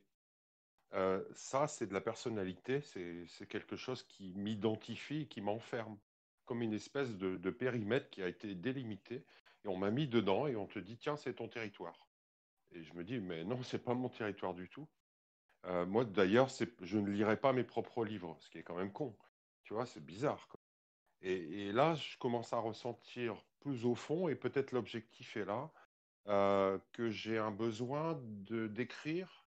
euh, 0.95 1.25
ça, 1.35 1.67
c'est 1.67 1.87
de 1.87 1.95
la 1.95 2.01
personnalité, 2.01 2.81
c'est 2.81 3.47
quelque 3.49 3.77
chose 3.77 4.05
qui 4.05 4.33
m'identifie, 4.35 5.27
qui 5.29 5.41
m'enferme, 5.41 5.99
comme 6.45 6.63
une 6.63 6.75
espèce 6.75 7.17
de, 7.17 7.37
de, 7.37 7.51
périmètre 7.51 8.11
qui 8.11 8.23
a 8.23 8.29
été 8.29 8.55
délimité. 8.55 9.25
On 9.67 9.77
m'a 9.77 9.91
mis 9.91 10.07
dedans 10.07 10.47
et 10.47 10.57
on 10.57 10.67
te 10.67 10.79
dit, 10.79 10.97
tiens, 10.97 11.17
c'est 11.17 11.35
ton 11.35 11.49
territoire. 11.49 12.07
Et 12.73 12.83
je 12.83 12.95
me 12.95 13.05
dis, 13.05 13.21
mais 13.21 13.45
non, 13.45 13.63
c'est 13.63 13.83
pas 13.83 13.95
mon 13.95 14.09
territoire 14.09 14.55
du 14.55 14.69
tout. 14.69 14.89
Euh, 15.65 15.87
moi, 15.87 16.05
d'ailleurs, 16.05 16.49
je 16.81 16.99
ne 16.99 17.11
lirai 17.11 17.37
pas 17.37 17.53
mes 17.53 17.65
propres 17.65 18.05
livres, 18.05 18.37
ce 18.41 18.51
qui 18.51 18.59
est 18.59 18.63
quand 18.63 18.77
même 18.77 18.93
con. 18.93 19.17
Tu 19.65 19.75
vois, 19.75 19.87
c'est 19.87 20.05
bizarre. 20.05 20.49
Et, 21.23 21.73
là, 21.73 21.95
je 21.95 22.17
commence 22.19 22.53
à 22.53 22.59
ressentir 22.59 23.43
plus 23.61 23.85
au 23.85 23.95
fond, 23.95 24.29
et 24.29 24.37
peut-être 24.37 24.73
l'objectif 24.73 25.37
est 25.37 25.45
là, 25.45 25.73
euh, 26.29 26.79
que 26.93 27.11
j'ai 27.11 27.39
un 27.39 27.51
besoin 27.51 28.21
de 28.23 28.67
d'écrire, 28.67 29.47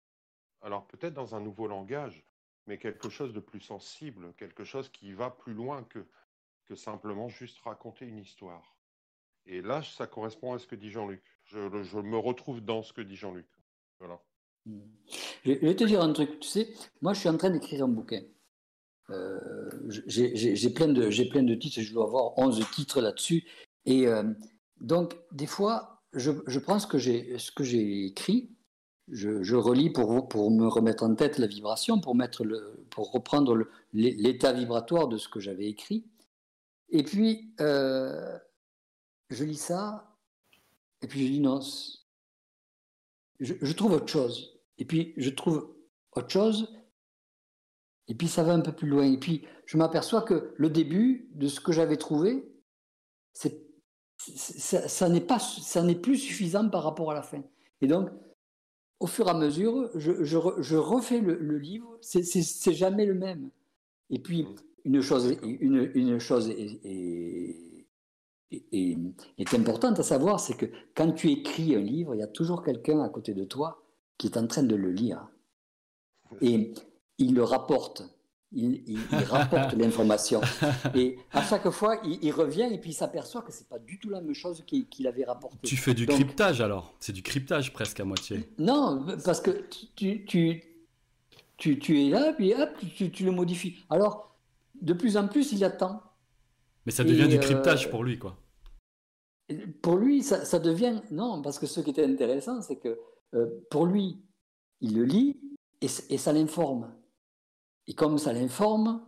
alors 0.61 0.86
peut-être 0.86 1.15
dans 1.15 1.35
un 1.35 1.41
nouveau 1.41 1.66
langage, 1.66 2.24
mais 2.66 2.78
quelque 2.78 3.09
chose 3.09 3.32
de 3.32 3.41
plus 3.41 3.61
sensible, 3.61 4.35
quelque 4.35 4.65
chose 4.65 4.89
qui 4.89 5.12
va 5.12 5.31
plus 5.31 5.55
loin 5.55 5.85
que 5.85 6.07
simplement 6.74 7.28
juste 7.28 7.59
raconter 7.61 8.07
une 8.07 8.19
histoire. 8.19 8.73
Et 9.47 9.62
là, 9.62 9.83
ça 9.83 10.07
correspond 10.07 10.55
à 10.55 10.59
ce 10.59 10.66
que 10.66 10.75
dit 10.75 10.91
Jean-Luc. 10.91 11.23
Je, 11.45 11.59
me 11.59 12.16
retrouve 12.16 12.61
dans 12.61 12.83
ce 12.83 12.93
que 12.93 13.01
dit 13.01 13.16
Jean-Luc. 13.16 13.47
Voilà. 13.99 14.21
Je 15.45 15.53
vais 15.53 15.77
te 15.77 15.85
dire 15.85 16.03
un 16.03 16.12
truc, 16.12 16.41
tu 16.41 16.49
sais, 16.49 16.73
moi 17.03 17.12
je 17.12 17.21
suis 17.21 17.29
en 17.29 17.37
train 17.37 17.51
d'écrire 17.51 17.85
un 17.85 17.89
bouquin. 17.89 18.23
Euh, 19.11 19.71
j'ai 20.07 20.71
plein, 20.71 20.89
de, 20.89 21.31
plein 21.31 21.43
de 21.43 21.55
titres, 21.55 21.83
je 21.83 21.93
dois 21.93 22.05
avoir 22.05 22.39
11 22.39 22.65
titres 22.71 23.03
là-dessus. 23.03 23.45
Et 23.85 24.07
euh, 24.09 24.23
donc, 24.81 25.15
des 25.33 25.47
fois, 25.47 26.03
je, 26.15 26.33
je 26.47 26.59
prends 26.59 26.79
ce 26.79 26.87
que 26.87 26.97
j'ai 26.99 28.07
écrit, 28.07 28.51
je, 29.09 29.43
je, 29.43 29.57
relis 29.57 29.91
pour, 29.91 30.29
pour 30.29 30.51
me 30.51 30.66
remettre 30.66 31.05
en 31.05 31.15
tête 31.15 31.37
la 31.37 31.47
vibration, 31.47 32.01
pour, 32.01 32.15
mettre 32.15 32.45
le, 32.45 32.87
pour 32.91 33.12
reprendre 33.12 33.66
l'état 33.93 34.53
vibratoire 34.53 35.09
de 35.09 35.19
ce 35.19 35.29
que 35.29 35.41
j'avais 35.41 35.66
écrit. 35.66 36.07
Et 36.89 37.03
puis, 37.03 37.53
euh, 37.61 38.39
je 39.30 39.44
lis 39.44 39.56
ça, 39.56 40.16
et 41.02 41.06
puis 41.06 41.26
je 41.26 41.32
dis 41.32 41.40
non, 41.40 41.60
je, 43.40 43.72
trouve 43.72 43.92
autre 43.92 44.09
chose. 44.09 44.60
et 44.78 44.84
puis 44.84 45.14
je 45.16 45.30
trouve 45.30 45.74
autre 46.12 46.30
chose, 46.30 46.68
et 48.09 48.14
puis 48.14 48.28
ça 48.28 48.42
va 48.42 48.52
un 48.52 48.60
peu 48.60 48.72
plus 48.72 48.88
loin. 48.88 49.10
Et 49.10 49.18
puis 49.18 49.46
je 49.66 49.76
m'aperçois 49.76 50.22
que 50.22 50.55
le 50.56 50.70
début 50.70 51.28
de 51.34 51.48
ce 51.48 51.60
que 51.60 51.72
j'avais 51.72 51.96
trouvé, 51.96 52.46
c'est, 53.32 53.64
ça, 54.18 55.09
n'est 55.09 55.20
pas, 55.20 55.38
ça 55.38 55.82
n'est 55.82 55.94
plus 55.94 56.16
suffisant 56.16 56.68
par 56.68 56.84
rapport 56.84 57.10
à 57.10 57.14
la 57.14 57.22
fin. 57.22 57.42
Et 57.80 57.86
donc, 57.86 58.10
au 59.01 59.06
fur 59.06 59.26
et 59.26 59.30
à 59.30 59.34
mesure, 59.34 59.90
je, 59.94 60.24
je, 60.24 60.76
refais 60.76 61.20
le, 61.20 61.59
livre, 61.59 61.98
c'est, 62.01 62.72
jamais 62.72 63.06
le 63.06 63.14
même. 63.14 63.51
Et 64.10 64.18
puis, 64.18 64.44
mmh. 64.44 64.55
une 64.84 65.01
chose, 65.02 65.36
une, 65.42 65.90
une 65.94 66.18
chose 66.18 66.48
est, 66.48 66.80
est, 66.84 67.73
est, 68.72 69.55
importante 69.55 69.98
à 69.98 70.02
savoir, 70.02 70.40
c'est 70.40 70.56
que 70.56 70.66
quand 70.94 71.12
tu 71.12 71.31
écris 71.31 71.74
un 71.74 71.81
livre, 71.81 72.14
il 72.14 72.20
y 72.20 72.22
a 72.22 72.26
toujours 72.26 72.62
quelqu'un 72.62 73.01
à 73.02 73.09
côté 73.09 73.35
de 73.35 73.44
toi 73.44 73.82
qui 74.18 74.26
est 74.26 74.36
en 74.36 74.47
train 74.47 74.62
de 74.62 74.76
le 74.76 74.90
lire. 74.90 75.26
Et 76.40 76.72
il 77.18 77.35
le 77.35 77.44
rapporte. 77.44 78.02
Il, 78.56 78.98
rapporte 79.26 79.72
l'information. 79.76 80.40
Et 80.94 81.18
à 81.32 81.43
chaque 81.43 81.68
fois, 81.70 82.01
il, 82.05 82.31
revient 82.31 82.68
et 82.70 82.78
puis 82.78 82.90
il 82.90 82.94
s'aperçoit 82.94 83.43
que 83.43 83.52
c'est 83.52 83.68
pas 83.68 83.81
du 83.81 83.98
tout 83.98 84.10
la 84.10 84.20
même 84.20 84.35
chose 84.35 84.64
qu'il 84.64 85.06
avait 85.09 85.24
rapporté. 85.24 85.59
Tu 85.64 85.76
fais 85.76 85.93
du 85.93 86.06
cryptage 86.06 86.60
alors 86.60 86.94
C'est 87.01 87.12
du 87.12 87.22
cryptage 87.22 87.72
presque 87.72 87.98
à 87.98 88.05
moitié. 88.05 88.48
Non, 88.59 89.05
parce 89.24 89.40
que 89.40 89.51
tu, 89.97 90.24
tu, 90.24 90.62
tu, 91.56 91.78
tu 91.81 92.06
es 92.06 92.10
là, 92.10 92.32
puis 92.32 92.55
hop, 92.55 92.70
tu, 92.94 93.10
tu, 93.10 93.24
le 93.24 93.32
modifies. 93.32 93.76
Alors, 93.90 94.36
de 94.81 94.93
plus 94.93 95.16
en 95.16 95.26
plus, 95.26 95.51
il 95.52 95.64
attend. 95.64 96.01
Mais 96.86 96.93
ça 96.93 97.02
devient 97.02 97.28
du 97.28 97.39
cryptage 97.39 97.86
euh, 97.86 97.90
pour 97.90 98.05
lui, 98.05 98.18
quoi. 98.18 98.36
Pour 99.83 99.97
lui, 99.97 100.23
ça, 100.23 100.59
devient. 100.59 101.03
Non, 101.11 101.43
parce 101.43 101.59
que 101.59 101.66
ce 101.66 101.81
qui 101.81 101.91
était 101.91 102.05
intéressant, 102.05 102.62
c'est 102.62 102.79
que 102.79 102.99
euh, 103.35 103.66
pour 103.71 103.87
lui, 103.87 104.23
il 104.81 104.97
le 104.97 105.05
lit 105.05 105.41
et, 105.81 105.89
ça 105.89 106.33
l'informe. 106.33 106.95
Et 107.87 107.95
comme 107.95 108.16
ça 108.19 108.33
l'informe, 108.33 109.05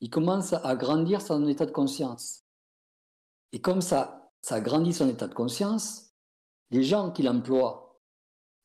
il 0.00 0.10
commence 0.10 0.52
à 0.52 0.76
grandir 0.76 1.22
son 1.22 1.46
état 1.48 1.66
de 1.66 1.72
conscience. 1.72 2.44
Et 3.52 3.60
comme 3.60 3.80
ça, 3.80 4.30
ça 4.42 4.60
grandit 4.60 4.92
son 4.92 5.08
état 5.08 5.26
de 5.26 5.34
conscience, 5.34 6.14
les 6.70 6.82
gens 6.82 7.10
qu'il 7.10 7.28
emploie, 7.28 8.00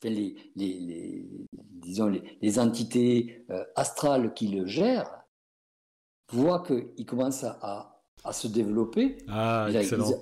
les, 0.04 0.36
les, 0.56 1.48
disons 1.54 2.08
les, 2.08 2.60
entités 2.60 3.46
euh, 3.50 3.64
astrales 3.76 4.34
qui 4.34 4.50
le 4.50 4.66
gèrent, 4.66 5.24
voient 6.30 6.64
qu'il 6.64 7.06
commence 7.06 7.44
à, 7.44 7.93
à 8.24 8.32
se 8.32 8.48
développer. 8.48 9.18
Ah, 9.28 9.68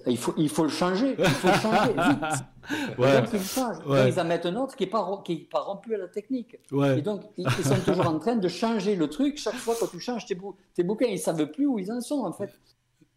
il, 0.08 0.18
faut, 0.18 0.34
il 0.38 0.50
faut 0.50 0.64
le 0.64 0.70
changer. 0.70 1.16
Il 1.18 1.26
faut 1.26 1.48
le 1.48 1.54
changer 1.54 1.94
vite. 2.10 2.98
ouais. 2.98 3.22
Donc, 3.22 4.08
ils 4.08 4.20
en 4.20 4.26
mettent 4.26 4.46
un 4.46 4.56
autre 4.56 4.76
qui 4.76 4.84
n'est 4.86 4.90
pas, 4.90 5.22
qui 5.24 5.36
pas 5.38 5.62
rompu 5.62 5.94
à 5.94 5.98
la 5.98 6.08
technique. 6.08 6.58
Et 6.98 7.02
donc, 7.02 7.22
ils, 7.38 7.50
sont 7.50 7.80
toujours 7.86 8.08
en 8.08 8.20
train 8.20 8.36
de 8.36 8.48
changer 8.48 8.96
le 8.96 9.10
truc. 9.10 9.38
Chaque 9.38 9.56
fois 9.56 9.76
que 9.76 9.86
tu 9.86 10.00
changes 10.00 10.26
tes, 10.26 10.38
tes 10.74 10.84
bouquins, 10.84 11.08
ils 11.08 11.14
ne 11.14 11.18
savent 11.18 11.46
plus 11.52 11.68
où 11.68 11.78
ils 11.78 11.92
en 11.92 12.02
sont, 12.02 12.26
en 12.26 12.34
fait. 12.34 12.52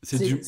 C'est 0.02 0.18
du... 0.18 0.38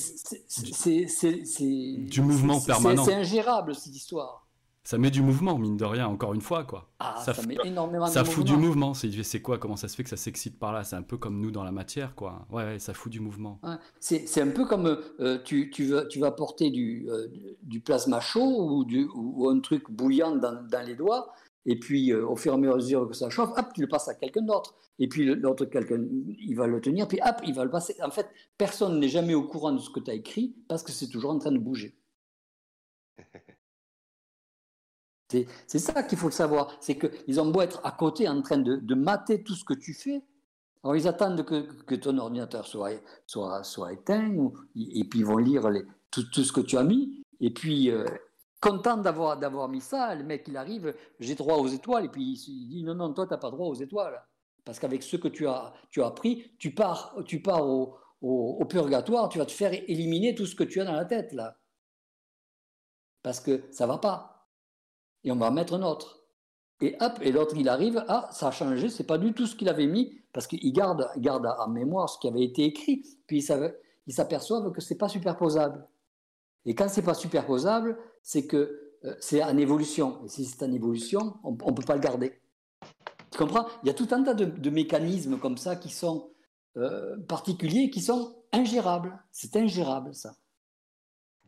du 2.08 2.20
mouvement 2.20 2.60
permanent. 2.60 3.04
C'est 3.04 3.14
ingérable, 3.14 3.74
cette 3.74 3.96
histoire 3.96 4.45
ça 4.86 4.98
met 4.98 5.10
du 5.10 5.20
mouvement, 5.20 5.58
mine 5.58 5.76
de 5.76 5.84
rien, 5.84 6.06
encore 6.06 6.32
une 6.32 6.40
fois, 6.40 6.62
quoi. 6.62 6.88
Ah, 7.00 7.20
ça, 7.24 7.32
met 7.44 7.56
énormément 7.64 8.06
ça 8.06 8.24
fout 8.24 8.44
du 8.44 8.56
mouvement. 8.56 8.94
C'est 8.94 9.42
quoi 9.42 9.58
Comment 9.58 9.74
ça 9.74 9.88
se 9.88 9.96
fait 9.96 10.04
que 10.04 10.08
ça 10.08 10.16
s'excite 10.16 10.60
par 10.60 10.72
là? 10.72 10.84
C'est 10.84 10.94
un 10.94 11.02
peu 11.02 11.16
comme 11.16 11.40
nous 11.40 11.50
dans 11.50 11.64
la 11.64 11.72
matière, 11.72 12.14
quoi. 12.14 12.46
Ouais, 12.52 12.78
ça 12.78 12.94
fout 12.94 13.10
du 13.10 13.18
mouvement. 13.18 13.60
c'est 13.98 14.40
un 14.40 14.50
peu 14.50 14.64
comme 14.64 14.96
euh, 15.18 15.38
tu, 15.44 15.70
tu, 15.70 15.86
vas, 15.86 16.04
tu 16.04 16.20
vas 16.20 16.30
porter 16.30 16.70
du, 16.70 17.08
euh, 17.10 17.26
du 17.64 17.80
plasma 17.80 18.20
chaud 18.20 18.76
ou, 18.76 18.84
du, 18.84 19.08
ou, 19.12 19.48
un 19.48 19.58
truc 19.58 19.90
bouillant 19.90 20.36
dans, 20.36 20.62
dans 20.62 20.86
les 20.86 20.94
doigts, 20.94 21.32
et 21.64 21.80
puis 21.80 22.12
euh, 22.12 22.24
au 22.24 22.36
fur 22.36 22.52
et 22.52 22.54
à 22.54 22.58
mesure 22.58 23.08
que 23.08 23.16
ça 23.16 23.28
chauffe, 23.28 23.50
hop, 23.56 23.66
tu 23.74 23.80
le 23.80 23.88
passes 23.88 24.06
à 24.06 24.14
quelqu'un 24.14 24.42
d'autre. 24.42 24.76
Et 25.00 25.08
puis 25.08 25.24
l'autre 25.24 25.64
quelqu'un, 25.64 26.00
il 26.38 26.54
va 26.54 26.68
le 26.68 26.80
tenir, 26.80 27.08
puis 27.08 27.18
hop, 27.26 27.40
il 27.44 27.54
va 27.54 27.64
le 27.64 27.70
passer. 27.70 27.96
En 28.04 28.12
fait, 28.12 28.28
personne 28.56 29.00
n'est 29.00 29.08
jamais 29.08 29.34
au 29.34 29.42
courant 29.42 29.72
de 29.72 29.80
ce 29.80 29.90
que 29.90 29.98
tu 29.98 30.12
as 30.12 30.14
écrit 30.14 30.54
parce 30.68 30.84
que 30.84 30.92
c'est 30.92 31.08
toujours 31.08 31.32
en 31.32 31.38
train 31.40 31.50
de 31.50 31.58
bouger. 31.58 31.98
C'est 35.28 35.78
ça 35.78 36.02
qu'il 36.04 36.18
faut 36.18 36.30
savoir, 36.30 36.76
c'est 36.80 36.96
qu'ils 36.96 37.40
ont 37.40 37.50
beau 37.50 37.60
être 37.60 37.80
à 37.84 37.90
côté 37.90 38.28
en 38.28 38.40
train 38.42 38.58
de, 38.58 38.94
mater 38.94 39.42
tout 39.42 39.54
ce 39.54 39.64
que 39.64 39.74
tu 39.74 39.92
fais, 39.92 40.22
alors 40.84 40.96
ils 40.96 41.08
attendent 41.08 41.44
que, 41.44 41.94
ton 41.96 42.16
ordinateur 42.18 42.66
soit, 42.66 42.92
éteint, 43.92 44.50
et 44.76 45.04
puis 45.04 45.18
ils 45.20 45.26
vont 45.26 45.38
lire 45.38 45.68
tout, 46.10 46.22
ce 46.32 46.52
que 46.52 46.60
tu 46.60 46.78
as 46.78 46.84
mis, 46.84 47.24
et 47.40 47.52
puis 47.52 47.90
euh, 47.90 48.04
content 48.60 48.98
d'avoir 48.98 49.68
mis 49.68 49.80
ça, 49.80 50.14
le 50.14 50.22
mec 50.22 50.44
il 50.46 50.56
arrive, 50.56 50.94
j'ai 51.18 51.34
droit 51.34 51.56
aux 51.56 51.68
étoiles, 51.68 52.04
et 52.04 52.08
puis 52.08 52.22
il, 52.46 52.68
dit 52.68 52.84
non, 52.84 52.94
non, 52.94 53.12
toi 53.12 53.26
tu 53.26 53.32
n'as 53.32 53.38
pas 53.38 53.50
droit 53.50 53.66
aux 53.66 53.74
étoiles, 53.74 54.22
parce 54.64 54.78
qu'avec 54.78 55.02
ce 55.02 55.16
que 55.16 55.28
tu 55.28 55.48
as, 55.48 55.72
tu 55.90 56.02
as 56.02 56.06
appris, 56.06 56.52
tu 56.58 56.72
pars, 56.72 57.16
au, 57.16 57.96
au, 58.22 58.58
au 58.60 58.64
purgatoire, 58.64 59.28
tu 59.28 59.38
vas 59.38 59.46
te 59.46 59.52
faire 59.52 59.72
éliminer 59.72 60.36
tout 60.36 60.46
ce 60.46 60.54
que 60.54 60.64
tu 60.64 60.80
as 60.80 60.84
dans 60.84 60.92
la 60.92 61.04
tête 61.04 61.32
là, 61.32 61.56
parce 63.24 63.40
que 63.40 63.64
ça 63.72 63.88
va 63.88 63.98
pas 63.98 64.35
et 65.24 65.32
on 65.32 65.36
va 65.36 65.50
mettre 65.50 65.74
un 65.74 65.82
autre. 65.82 66.22
Et 66.80 66.96
hop, 67.00 67.18
et 67.22 67.32
l'autre 67.32 67.56
il 67.56 67.68
arrive, 67.68 68.04
ah, 68.08 68.28
ça 68.32 68.48
a 68.48 68.50
changé, 68.50 68.90
c'est 68.90 69.06
pas 69.06 69.18
du 69.18 69.32
tout 69.32 69.46
ce 69.46 69.56
qu'il 69.56 69.68
avait 69.68 69.86
mis, 69.86 70.20
parce 70.32 70.46
qu'il 70.46 70.72
garde, 70.72 71.08
garde 71.16 71.46
en 71.58 71.68
mémoire 71.68 72.08
ce 72.08 72.18
qui 72.18 72.28
avait 72.28 72.44
été 72.44 72.64
écrit, 72.64 73.02
puis 73.26 73.38
il 74.06 74.12
s'aperçoit 74.12 74.70
que 74.70 74.80
c'est 74.80 74.98
pas 74.98 75.08
superposable. 75.08 75.86
Et 76.66 76.74
quand 76.74 76.88
c'est 76.88 77.02
pas 77.02 77.14
superposable, 77.14 77.96
c'est 78.22 78.46
que 78.46 78.86
euh, 79.04 79.14
c'est 79.20 79.42
en 79.42 79.56
évolution. 79.56 80.22
Et 80.24 80.28
si 80.28 80.44
c'est 80.44 80.64
en 80.64 80.72
évolution, 80.72 81.36
on 81.44 81.52
ne 81.52 81.56
peut 81.56 81.84
pas 81.86 81.94
le 81.94 82.00
garder. 82.00 82.40
Tu 83.30 83.38
comprends? 83.38 83.66
Il 83.82 83.86
y 83.86 83.90
a 83.90 83.94
tout 83.94 84.08
un 84.10 84.22
tas 84.22 84.34
de, 84.34 84.70
mécanismes 84.70 85.38
comme 85.38 85.56
ça 85.56 85.76
qui 85.76 85.90
sont 85.90 86.30
euh, 86.76 87.16
particuliers, 87.28 87.90
qui 87.90 88.00
sont 88.00 88.36
ingérables. 88.52 89.18
C'est 89.30 89.56
ingérable, 89.56 90.14
ça. 90.14 90.34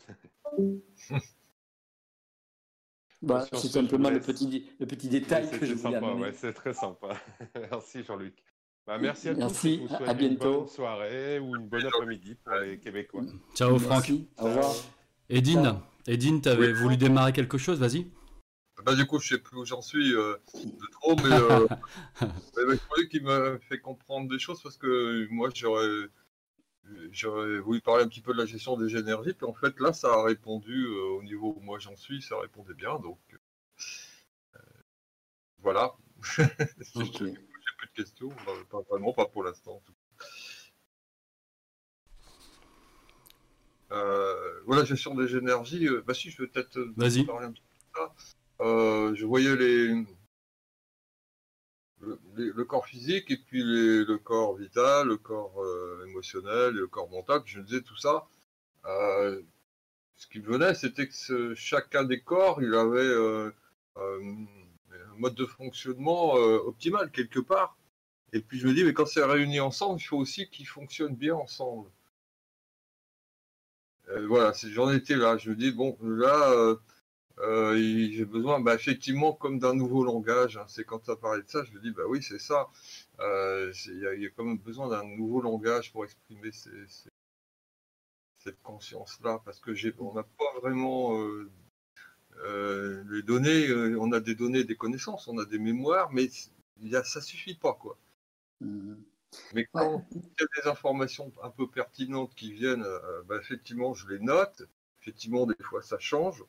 Bah, 3.20 3.46
c'est 3.52 3.68
simplement 3.68 4.10
le 4.10 4.20
petit, 4.20 4.70
le 4.78 4.86
petit 4.86 5.08
détail 5.08 5.50
que 5.50 5.66
je 5.66 5.74
voulais 5.74 6.00
sympa, 6.00 6.12
ouais, 6.14 6.32
C'est 6.34 6.52
très 6.52 6.72
sympa. 6.72 7.16
merci 7.70 8.04
Jean-Luc. 8.04 8.34
Bah, 8.86 8.96
merci 8.98 9.28
à 9.28 9.34
merci, 9.34 9.82
tous. 9.86 9.94
à 10.04 10.14
bientôt. 10.14 10.52
Une 10.52 10.58
bonne 10.60 10.68
soirée 10.68 11.38
ou 11.40 11.56
une 11.56 11.68
bonne 11.68 11.84
après-midi 11.84 12.36
pour 12.36 12.54
les 12.54 12.78
Québécois. 12.78 13.22
Ciao 13.54 13.78
Franck. 13.78 14.12
Au 14.38 14.44
revoir. 14.44 14.72
Edine, 15.28 15.80
Edine, 16.06 16.40
tu 16.40 16.48
avais 16.48 16.72
voulu 16.72 16.96
démarrer 16.96 17.32
quelque 17.32 17.58
chose, 17.58 17.80
vas-y. 17.80 18.06
Bah, 18.84 18.94
du 18.94 19.04
coup, 19.06 19.18
je 19.18 19.34
sais 19.34 19.38
plus 19.38 19.58
où 19.58 19.64
j'en 19.64 19.82
suis 19.82 20.14
euh, 20.14 20.36
de 20.54 20.90
trop, 20.92 21.16
mais, 21.16 21.32
euh, 21.32 21.66
mais, 22.66 23.08
qu'il 23.08 23.24
me 23.24 23.58
fait 23.68 23.80
comprendre 23.80 24.30
des 24.30 24.38
choses 24.38 24.62
parce 24.62 24.76
que 24.76 25.26
moi, 25.30 25.48
j'aurais 25.52 26.06
j'aurais 27.12 27.58
voulu 27.58 27.80
parler 27.80 28.04
un 28.04 28.08
petit 28.08 28.20
peu 28.20 28.32
de 28.32 28.38
la 28.38 28.46
gestion 28.46 28.76
des 28.76 28.96
énergies, 28.96 29.32
puis 29.32 29.46
en 29.46 29.54
fait 29.54 29.78
là 29.80 29.92
ça 29.92 30.08
a 30.08 30.24
répondu 30.24 30.86
euh, 30.86 31.18
au 31.18 31.22
niveau 31.22 31.54
où 31.56 31.60
moi 31.60 31.78
j'en 31.78 31.96
suis, 31.96 32.22
ça 32.22 32.38
répondait 32.40 32.74
bien, 32.74 32.98
donc 32.98 33.18
euh, 34.54 34.58
voilà. 35.58 35.94
J'ai 36.36 36.44
plus 36.94 37.88
de 37.88 37.92
questions, 37.94 38.30
pas 38.70 38.80
vraiment, 38.90 39.12
pas 39.12 39.26
pour 39.26 39.44
l'instant. 39.44 39.82
Euh, 43.90 44.60
voilà, 44.66 44.84
gestion 44.84 45.14
des 45.14 45.36
énergies, 45.36 45.88
bah 46.06 46.14
si 46.14 46.30
je 46.30 46.36
peux 46.36 46.48
peut-être 46.48 46.80
parler 47.24 47.46
un 47.46 47.52
petit 47.52 47.62
peu 47.62 48.00
de 48.02 48.08
ça. 48.58 49.14
je 49.14 49.24
voyais 49.24 49.56
les, 49.56 50.04
le, 52.00 52.64
corps 52.64 52.86
physique 52.86 53.30
et 53.30 53.36
puis 53.36 53.62
le 53.62 54.16
corps 54.18 54.56
vital, 54.56 55.08
le 55.08 55.16
corps 55.16 55.62
euh, 55.62 56.06
émotionnel 56.08 56.74
le 56.74 56.86
corps 56.86 57.10
mental. 57.10 57.42
je 57.44 57.60
disais 57.60 57.82
tout 57.82 57.96
ça. 57.96 58.26
Euh, 58.86 59.42
ce 60.16 60.26
qui 60.26 60.40
venait, 60.40 60.74
c'était 60.74 61.08
que 61.08 61.54
chacun 61.54 62.04
des 62.04 62.20
corps, 62.20 62.62
il 62.62 62.74
avait 62.74 63.00
euh, 63.00 63.52
un 63.96 64.36
mode 65.16 65.34
de 65.34 65.46
fonctionnement 65.46 66.34
optimal 66.34 67.10
quelque 67.10 67.40
part. 67.40 67.76
Et 68.32 68.40
puis 68.40 68.58
je 68.58 68.66
me 68.66 68.74
dis, 68.74 68.84
mais 68.84 68.92
quand 68.92 69.06
c'est 69.06 69.24
réuni 69.24 69.60
ensemble, 69.60 70.00
il 70.00 70.04
faut 70.04 70.18
aussi 70.18 70.48
qu'ils 70.50 70.66
fonctionnent 70.66 71.16
bien 71.16 71.34
ensemble. 71.34 71.88
voilà, 74.26 74.52
j'en 74.52 74.90
étais 74.92 75.16
là. 75.16 75.36
Je 75.36 75.50
me 75.50 75.56
dis, 75.56 75.72
bon, 75.72 75.96
là, 76.02 76.76
euh, 77.40 77.76
j'ai 77.76 78.24
besoin, 78.24 78.60
bah, 78.60 78.74
effectivement, 78.74 79.32
comme 79.32 79.58
d'un 79.58 79.74
nouveau 79.74 80.04
langage. 80.04 80.56
Hein. 80.56 80.64
C'est 80.68 80.84
quand 80.84 81.00
tu 81.00 81.10
as 81.10 81.16
parlé 81.16 81.42
de 81.42 81.48
ça, 81.48 81.62
je 81.64 81.72
me 81.72 81.80
dis, 81.80 81.90
bah 81.92 82.04
oui, 82.08 82.22
c'est 82.22 82.38
ça. 82.38 82.68
Euh, 83.20 83.72
il 83.86 84.22
y, 84.22 84.26
a 84.26 84.30
quand 84.30 84.44
même 84.44 84.58
besoin 84.58 84.88
d'un 84.88 85.04
nouveau 85.04 85.40
langage 85.40 85.92
pour 85.92 86.04
exprimer 86.04 86.50
cette 86.52 87.12
conscience-là, 88.62 89.40
parce 89.44 89.60
que 89.60 89.72
on 90.00 90.14
n'a 90.14 90.24
pas 90.24 90.60
vraiment 90.60 91.18
euh, 92.44 93.04
les 93.08 93.22
données. 93.22 93.72
on 93.96 94.12
a 94.12 94.20
des 94.20 94.34
données, 94.34 94.64
des 94.64 94.76
connaissances, 94.76 95.28
on 95.28 95.38
a 95.38 95.44
des 95.44 95.58
mémoires, 95.58 96.10
mais 96.12 96.28
y 96.80 96.96
a, 96.96 97.04
ça 97.04 97.20
suffit 97.20 97.56
pas, 97.56 97.74
quoi. 97.74 97.98
Mmh. 98.60 98.94
Mais 99.54 99.66
quand 99.66 100.04
il 100.12 100.22
y 100.22 100.42
a 100.42 100.62
des 100.62 100.68
informations 100.68 101.32
un 101.42 101.50
peu 101.50 101.68
pertinentes 101.68 102.34
qui 102.34 102.52
viennent, 102.52 102.86
bah, 103.26 103.36
effectivement, 103.40 103.94
je 103.94 104.08
les 104.08 104.20
note. 104.20 104.62
Effectivement, 105.02 105.46
des 105.46 105.62
fois, 105.62 105.82
ça 105.82 105.98
change. 105.98 106.44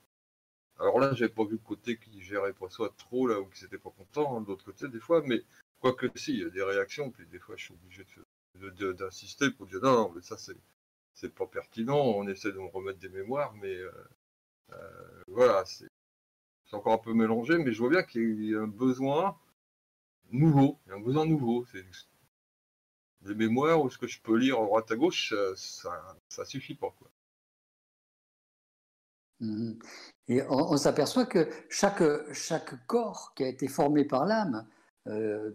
Alors 0.79 0.99
là, 0.99 1.13
j'avais 1.13 1.31
pas 1.31 1.43
vu 1.43 1.53
le 1.53 1.57
côté 1.57 1.97
qui 1.97 2.21
gérait 2.21 2.53
pas 2.53 2.69
ça 2.69 2.85
trop, 2.97 3.27
là, 3.27 3.39
ou 3.39 3.45
qui 3.47 3.63
n'était 3.63 3.77
pas 3.77 3.89
content, 3.91 4.37
hein, 4.37 4.41
de 4.41 4.47
l'autre 4.47 4.63
côté, 4.63 4.87
des 4.87 4.99
fois, 4.99 5.21
mais 5.25 5.43
quoique 5.79 6.07
si, 6.15 6.33
il 6.33 6.39
y 6.39 6.45
a 6.45 6.49
des 6.49 6.63
réactions, 6.63 7.11
puis 7.11 7.25
des 7.27 7.39
fois, 7.39 7.55
je 7.57 7.65
suis 7.65 7.73
obligé 7.73 8.05
d'insister 8.93 9.51
pour 9.51 9.67
dire 9.67 9.81
non, 9.81 10.11
mais 10.15 10.21
ça, 10.21 10.37
c'est, 10.37 10.55
c'est 11.13 11.33
pas 11.33 11.47
pertinent, 11.47 11.99
on 11.99 12.27
essaie 12.27 12.51
de 12.53 12.59
me 12.59 12.67
remettre 12.67 12.99
des 12.99 13.09
mémoires, 13.09 13.53
mais 13.55 13.75
euh, 13.75 13.91
euh, 14.71 15.23
voilà, 15.27 15.65
c'est, 15.65 15.87
encore 16.71 16.93
un 16.93 16.97
peu 16.99 17.13
mélangé, 17.13 17.57
mais 17.57 17.73
je 17.73 17.79
vois 17.79 17.89
bien 17.89 18.03
qu'il 18.03 18.45
y 18.45 18.55
a 18.55 18.61
un 18.61 18.67
besoin 18.67 19.37
nouveau, 20.31 20.79
il 20.85 20.89
y 20.89 20.93
a 20.93 20.95
un 20.95 21.01
besoin 21.01 21.25
nouveau. 21.25 21.65
C'est, 21.71 21.85
des 23.21 23.35
mémoires 23.35 23.81
ou 23.81 23.89
ce 23.89 23.97
que 23.97 24.07
je 24.07 24.21
peux 24.21 24.37
lire 24.37 24.59
en 24.59 24.65
droite 24.65 24.91
à 24.91 24.95
gauche, 24.95 25.33
ça, 25.55 26.15
ça 26.29 26.45
suffit 26.45 26.75
pas. 26.75 26.93
Quoi. 26.97 27.09
Mhm. 29.39 29.79
Et 30.27 30.41
on, 30.49 30.77
s'aperçoit 30.77 31.25
que 31.25 31.47
chaque, 31.69 32.03
chaque 32.33 32.85
corps 32.87 33.33
qui 33.35 33.43
a 33.43 33.47
été 33.47 33.67
formé 33.67 34.05
par 34.05 34.25
l'âme, 34.25 34.65
euh, 35.07 35.49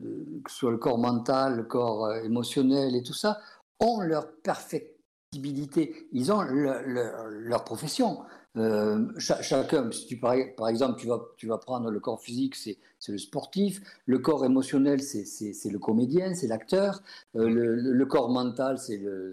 que 0.45 0.51
ce 0.51 0.57
soit 0.57 0.71
le 0.73 0.79
corps 0.79 0.99
mental, 0.99 1.57
le 1.57 1.63
corps 1.65 2.07
euh, 2.07 2.23
émotionnel 2.23 2.97
et 2.97 3.03
tout 3.03 3.13
ça, 3.13 3.39
ont 3.79 4.01
leur 4.01 4.33
perfectibilité, 4.43 6.09
ils 6.13 6.33
ont 6.33 6.43
leur 6.43 7.65
profession. 7.65 8.23
Euh, 8.57 9.07
chacun, 9.19 9.91
si 9.93 10.07
tu, 10.07 10.19
par, 10.19 10.35
exemple, 10.69 10.99
tu 10.99 11.07
vas, 11.07 11.21
tu 11.37 11.47
vas 11.47 11.59
prendre 11.59 11.91
le 11.91 12.01
corps 12.01 12.21
physique, 12.21 12.57
c'est 12.57 12.79
le 13.09 13.19
sportif, 13.19 13.81
le 14.07 14.19
corps 14.19 14.45
émotionnel, 14.45 15.03
c'est 15.03 15.71
le 15.71 15.79
comédien, 15.79 16.35
c'est 16.35 16.47
l'acteur, 16.47 17.03
le, 17.35 17.77
le, 17.77 18.07
corps 18.07 18.31
mental, 18.31 18.79
c'est 18.79 18.97
le, 18.97 19.33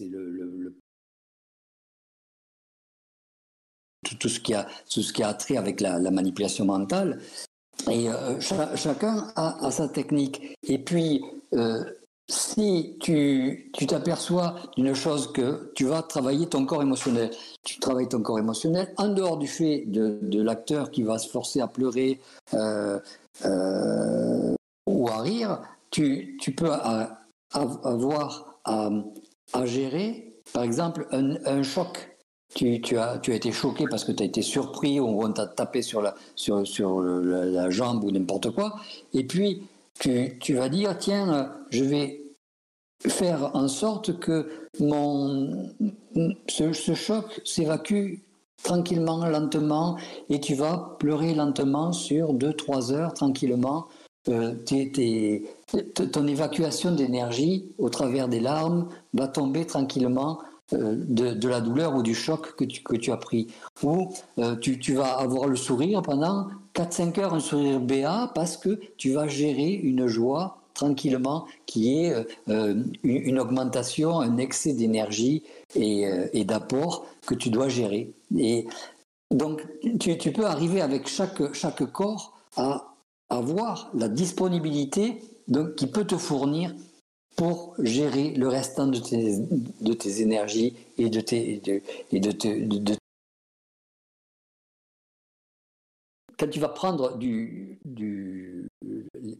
le, 0.00 0.74
tout, 4.04 4.28
ce 4.28 4.40
qui 4.40 4.54
a, 4.54 4.66
tout 4.90 5.02
ce 5.02 5.12
qui 5.12 5.22
a 5.22 5.32
trait 5.34 5.56
avec 5.56 5.80
la, 5.80 5.98
manipulation 6.10 6.64
mentale. 6.64 7.20
Et 7.90 8.08
euh, 8.08 8.40
chacun 8.40 9.32
a, 9.36 9.70
sa 9.70 9.88
technique. 9.88 10.56
Et 10.66 10.78
puis, 10.78 11.22
euh, 11.54 11.84
si 12.28 12.96
tu 13.00 13.70
t'aperçois 13.86 14.54
d'une 14.76 14.94
chose 14.94 15.32
que 15.32 15.72
tu 15.74 15.84
vas 15.84 16.02
travailler 16.02 16.46
ton 16.46 16.64
corps 16.64 16.82
émotionnel, 16.82 17.30
tu 17.64 17.78
travailles 17.80 18.08
ton 18.08 18.22
corps 18.22 18.38
émotionnel 18.38 18.92
en 18.96 19.08
dehors 19.08 19.36
du 19.36 19.48
fait 19.48 19.84
de, 19.86 20.18
de 20.22 20.42
l'acteur 20.42 20.90
qui 20.90 21.02
va 21.02 21.18
se 21.18 21.28
forcer 21.28 21.60
à 21.60 21.66
pleurer 21.66 22.20
euh, 22.54 22.98
ou 24.86 25.08
à 25.08 25.20
rire, 25.20 25.60
tu, 25.90 26.36
tu 26.40 26.54
peux 26.54 26.70
avoir 27.52 28.58
à, 28.64 28.90
à, 29.52 29.66
gérer, 29.66 30.34
par 30.52 30.62
exemple, 30.62 31.06
un 31.10 31.62
choc 31.62 32.13
tu, 32.54 32.98
as, 32.98 33.18
tu 33.18 33.32
as 33.32 33.34
été 33.34 33.52
choqué 33.52 33.86
parce 33.88 34.04
que 34.04 34.12
tu 34.12 34.22
as 34.22 34.26
été 34.26 34.42
surpris 34.42 35.00
ou 35.00 35.22
on 35.22 35.32
t'a 35.32 35.46
tapé 35.46 35.82
sur 35.82 36.02
la, 36.02 36.14
sur, 36.34 36.66
sur 36.66 37.00
la, 37.00 37.70
jambe 37.70 38.04
ou 38.04 38.10
n'importe 38.10 38.50
quoi. 38.50 38.74
Et 39.12 39.24
puis, 39.24 39.62
tu, 39.98 40.38
tu, 40.38 40.54
vas 40.54 40.68
dire, 40.68 40.96
tiens, 40.98 41.52
je 41.70 41.84
vais 41.84 42.20
faire 43.06 43.50
en 43.54 43.68
sorte 43.68 44.18
que 44.18 44.48
mon, 44.80 45.70
ce, 46.48 46.72
ce 46.72 46.94
choc 46.94 47.40
s'évacue 47.44 48.20
tranquillement, 48.62 49.26
lentement, 49.26 49.96
et 50.30 50.40
tu 50.40 50.54
vas 50.54 50.96
pleurer 50.98 51.34
lentement 51.34 51.92
sur 51.92 52.34
2-3 52.34 52.92
heures 52.92 53.14
tranquillement. 53.14 53.86
Euh, 54.30 54.54
ton 56.12 56.26
évacuation 56.26 56.92
d'énergie 56.92 57.74
au 57.76 57.90
travers 57.90 58.26
des 58.26 58.40
larmes 58.40 58.88
va 59.12 59.28
tomber 59.28 59.66
tranquillement 59.66 60.38
euh, 60.72 60.94
de, 60.96 61.48
la 61.48 61.60
douleur 61.60 61.94
ou 61.94 62.02
du 62.02 62.14
choc 62.14 62.56
que 62.56 62.64
tu, 62.64 62.82
que 62.82 62.96
tu 62.96 63.12
as 63.12 63.18
pris. 63.18 63.48
Ou 63.82 64.08
euh, 64.38 64.56
tu, 64.56 64.78
tu, 64.78 64.94
vas 64.94 65.18
avoir 65.18 65.46
le 65.46 65.56
sourire 65.56 66.00
pendant 66.00 66.48
4-5 66.74 67.20
heures, 67.20 67.34
un 67.34 67.40
sourire 67.40 67.80
béat, 67.80 68.32
parce 68.34 68.56
que 68.56 68.80
tu 68.96 69.12
vas 69.12 69.28
gérer 69.28 69.72
une 69.72 70.06
joie 70.06 70.62
tranquillement 70.72 71.44
qui 71.66 71.98
est 71.98 72.14
euh, 72.48 72.82
une 73.02 73.38
augmentation, 73.38 74.20
un 74.20 74.38
excès 74.38 74.72
d'énergie 74.72 75.42
et, 75.74 76.08
et 76.32 76.44
d'apport 76.44 77.06
que 77.26 77.34
tu 77.34 77.50
dois 77.50 77.68
gérer. 77.68 78.14
Et 78.36 78.66
donc, 79.30 79.64
tu, 80.00 80.16
tu, 80.16 80.32
peux 80.32 80.46
arriver 80.46 80.80
avec 80.80 81.08
chaque, 81.08 81.52
chaque 81.52 81.84
corps 81.92 82.32
à 82.56 82.94
avoir 83.28 83.90
la 83.94 84.08
disponibilité 84.08 85.20
donc, 85.46 85.74
qui 85.74 85.86
peut 85.86 86.04
te 86.04 86.16
fournir 86.16 86.74
pour 87.36 87.74
gérer 87.78 88.30
le 88.30 88.48
restant 88.48 88.86
de 88.86 88.98
tes, 88.98 89.38
de 89.38 89.92
tes 89.92 90.20
énergies 90.20 90.74
et 90.98 91.10
de 91.10 91.20
tes, 91.20 91.58
de, 91.58 91.82
et 92.12 92.20
de, 92.20 92.30
de, 92.30 92.96
quand 96.38 96.48
tu 96.48 96.60
vas 96.60 96.68
prendre 96.68 97.16
du, 97.18 97.78
du, 97.84 98.68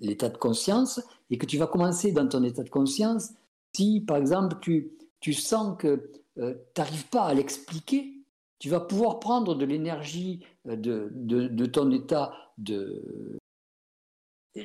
l'état 0.01 0.29
de 0.29 0.37
conscience 0.37 1.01
et 1.31 1.39
que 1.39 1.47
tu 1.47 1.59
vas 1.59 1.67
commencer 1.67 2.13
dans 2.13 2.29
ton 2.29 2.43
état 2.43 2.63
de 2.63 2.71
conscience, 2.71 3.31
si 3.75 4.01
par 4.01 4.17
exemple 4.17 4.57
tu, 4.61 4.93
tu 5.21 5.33
sens 5.33 5.77
que 5.79 6.11
euh, 6.39 6.55
tu 6.75 6.81
n'arrives 6.81 7.09
pas 7.09 7.25
à 7.25 7.35
l'expliquer, 7.35 8.13
tu 8.59 8.69
vas 8.69 8.81
pouvoir 8.81 9.21
prendre 9.21 9.55
de 9.55 9.65
l'énergie 9.65 10.45
euh, 10.69 10.77
de, 10.77 11.11
de, 11.13 11.49
de, 11.49 11.67
ton 11.67 11.91
état 11.91 12.33
de, 12.59 13.39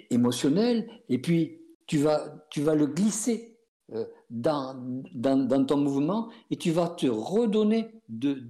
émotionnel 0.09 0.89
et 1.09 1.19
puis 1.19 1.58
tu 1.89 1.97
vas, 1.97 2.23
tu 2.51 2.61
vas 2.61 2.75
le 2.75 2.85
glisser 2.85 3.57
euh, 3.93 4.05
dans, 4.29 4.75
dans, 5.11 5.65
ton 5.65 5.77
mouvement 5.77 6.29
et 6.51 6.55
tu 6.55 6.69
vas 6.69 6.87
te 6.87 7.07
redonner 7.07 7.89
de, 8.07 8.43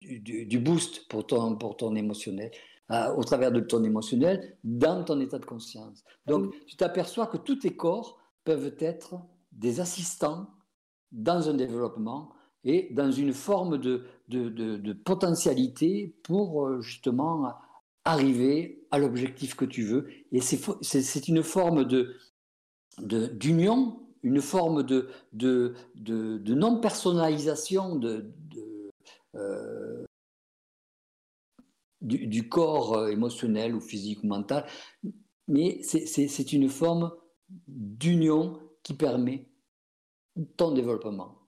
du, 0.00 0.58
boost 0.58 1.06
pour 1.08 1.26
ton, 1.26 1.56
pour 1.56 1.76
ton 1.76 1.94
émotionnel, 1.94 2.50
euh, 2.90 3.14
au 3.14 3.24
travers 3.24 3.52
de 3.52 3.60
ton 3.60 3.84
émotionnel, 3.84 4.56
dans 4.64 5.04
ton 5.04 5.20
état 5.20 5.38
de 5.38 5.44
conscience. 5.44 6.02
Donc, 6.26 6.54
tu 6.66 6.76
t'aperçois 6.76 7.26
que 7.26 7.36
tous 7.36 7.56
tes 7.56 7.76
corps 7.76 8.18
peuvent 8.44 8.74
être 8.78 9.16
des 9.52 9.80
assistants 9.80 10.46
dans 11.12 11.50
un 11.50 11.54
développement 11.54 12.32
et 12.64 12.88
dans 12.94 13.12
une 13.12 13.34
forme 13.34 13.76
de, 13.76 14.06
de, 14.28 14.48
de 14.48 14.92
potentialité 14.94 16.16
pour 16.22 16.66
euh, 16.66 16.80
justement 16.80 17.52
arriver 18.08 18.86
à 18.90 18.98
l'objectif 18.98 19.54
que 19.54 19.66
tu 19.66 19.82
veux. 19.82 20.08
Et 20.32 20.40
c'est 20.40 21.28
une 21.28 21.42
forme 21.42 21.84
de, 21.84 22.14
d'union, 23.00 24.00
une 24.22 24.40
forme 24.40 24.82
de, 24.82 25.08
de, 25.32 25.74
de, 25.94 26.54
non-personnalisation 26.54 27.96
de, 27.96 28.32
euh, 29.34 30.04
du, 32.00 32.26
du, 32.26 32.48
corps 32.48 32.96
euh, 32.96 33.08
émotionnel 33.08 33.74
ou 33.74 33.80
physique 33.80 34.22
ou 34.24 34.26
mental, 34.26 34.66
mais 35.46 35.80
c'est 35.82 36.52
une 36.52 36.68
forme 36.68 37.12
d'union 37.66 38.58
qui 38.82 38.94
permet 38.94 39.48
ton 40.56 40.72
développement. 40.72 41.38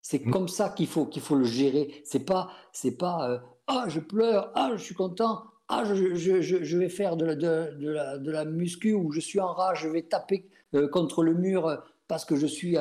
C'est 0.00 0.26
mm. 0.26 0.30
comme 0.30 0.48
ça 0.48 0.70
qu'il 0.70 0.88
faut, 0.88 1.06
qu'il 1.06 1.22
faut 1.22 1.36
le 1.36 1.44
gérer. 1.44 2.02
C'est 2.04 2.24
pas, 2.24 2.50
c'est 2.72 2.96
pas 2.96 3.30
euh, 3.30 3.38
ah 3.66 3.86
je 3.88 4.00
pleure, 4.00 4.50
ah 4.54 4.72
je 4.74 4.82
suis 4.82 4.94
content, 4.94 5.44
ah 5.68 5.84
je, 5.84 6.14
je, 6.14 6.42
je, 6.42 6.78
vais 6.78 6.88
faire 6.88 7.16
de 7.16 7.24
la, 7.24 7.34
de, 7.34 7.76
de, 7.78 7.88
la, 7.88 8.18
de 8.18 8.30
la 8.30 8.44
muscu 8.44 8.92
ou 8.92 9.12
je 9.12 9.20
suis 9.20 9.40
en 9.40 9.52
rage, 9.52 9.82
je 9.82 9.88
vais 9.88 10.02
taper 10.02 10.48
euh, 10.74 10.88
contre 10.88 11.22
le 11.22 11.34
mur 11.34 11.82
parce 12.08 12.24
que 12.24 12.36
je 12.36 12.46
suis 12.46 12.76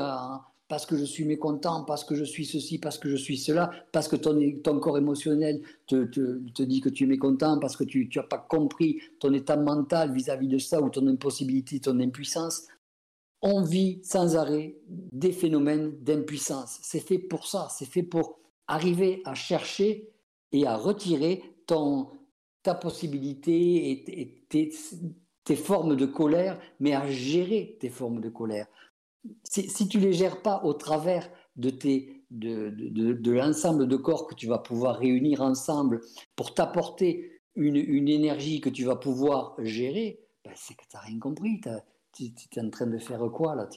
parce 0.72 0.86
que 0.86 0.96
je 0.96 1.04
suis 1.04 1.26
mécontent, 1.26 1.84
parce 1.84 2.06
que 2.06 2.16
je 2.16 2.24
suis 2.24 2.46
ceci, 2.46 2.80
parce 2.80 2.98
que 2.98 3.10
je 3.10 3.18
suis 3.18 3.38
cela, 3.38 3.72
parce 3.92 4.08
que 4.08 4.16
ton, 4.16 4.40
ton 4.64 4.80
corps 4.80 4.98
émotionnel 4.98 5.62
te, 5.86 6.06
te, 6.06 6.64
dit 6.64 6.80
que 6.80 6.88
tu 6.88 7.04
es 7.04 7.08
mécontent, 7.08 7.60
parce 7.60 7.76
que 7.76 7.84
tu 7.84 8.10
n'as 8.16 8.24
pas 8.24 8.38
compris 8.38 9.02
ton 9.20 9.34
état 9.34 9.58
mental 9.58 10.14
vis-à-vis 10.14 10.48
de 10.48 10.58
ça, 10.60 10.82
ou 10.82 10.90
ton 10.90 11.06
impossibilité, 11.08 11.82
ton 11.82 12.00
impuissance. 12.00 12.68
On 13.42 13.64
vit 13.64 14.00
sans 14.06 14.38
arrêt 14.38 14.78
des 14.88 15.34
phénomènes 15.34 15.92
d'impuissance. 16.00 16.80
C'est 16.84 17.06
fait 17.06 17.20
pour 17.20 17.48
ça, 17.48 17.68
c'est 17.70 17.84
fait 17.84 18.04
pour 18.04 18.40
arriver 18.66 19.22
à 19.26 19.34
chercher 19.34 20.10
et 20.54 20.66
à 20.66 20.78
retirer 20.78 21.44
ton, 21.68 22.08
ta 22.64 22.76
possibilité 22.76 23.52
et, 23.92 24.22
et 24.22 24.46
tes, 24.48 24.72
tes 25.44 25.56
formes 25.56 25.96
de 25.96 26.06
colère, 26.06 26.60
mais 26.80 26.94
à 26.94 27.10
gérer 27.10 27.78
tes 27.80 27.90
formes 27.90 28.22
de 28.22 28.30
colère. 28.30 28.68
Si, 29.44 29.70
si 29.70 29.88
tu 29.88 30.00
les 30.00 30.14
gères 30.14 30.42
pas 30.42 30.64
au 30.64 30.74
travers 30.74 31.30
de, 31.56 33.32
l'ensemble 33.32 33.88
de 33.88 33.96
corps 33.96 34.28
que 34.28 34.36
tu 34.36 34.48
vas 34.48 34.60
pouvoir 34.60 34.98
réunir 34.98 35.42
ensemble 35.42 36.02
pour 36.36 36.54
t'apporter 36.54 37.40
une, 37.56 37.76
énergie 38.08 38.62
que 38.62 38.70
tu 38.70 38.86
vas 38.86 38.96
pouvoir 38.96 39.56
gérer, 39.60 40.20
ben 40.44 40.54
c'est 40.56 40.74
que 40.76 40.84
tu 40.90 40.96
n'as 40.96 41.02
rien 41.02 41.20
compris. 41.20 41.62
Tu 42.14 42.34
es 42.56 42.62
en 42.62 42.70
train 42.70 42.88
de 42.88 42.98
faire 42.98 43.22
quoi 43.32 43.56
là? 43.56 43.68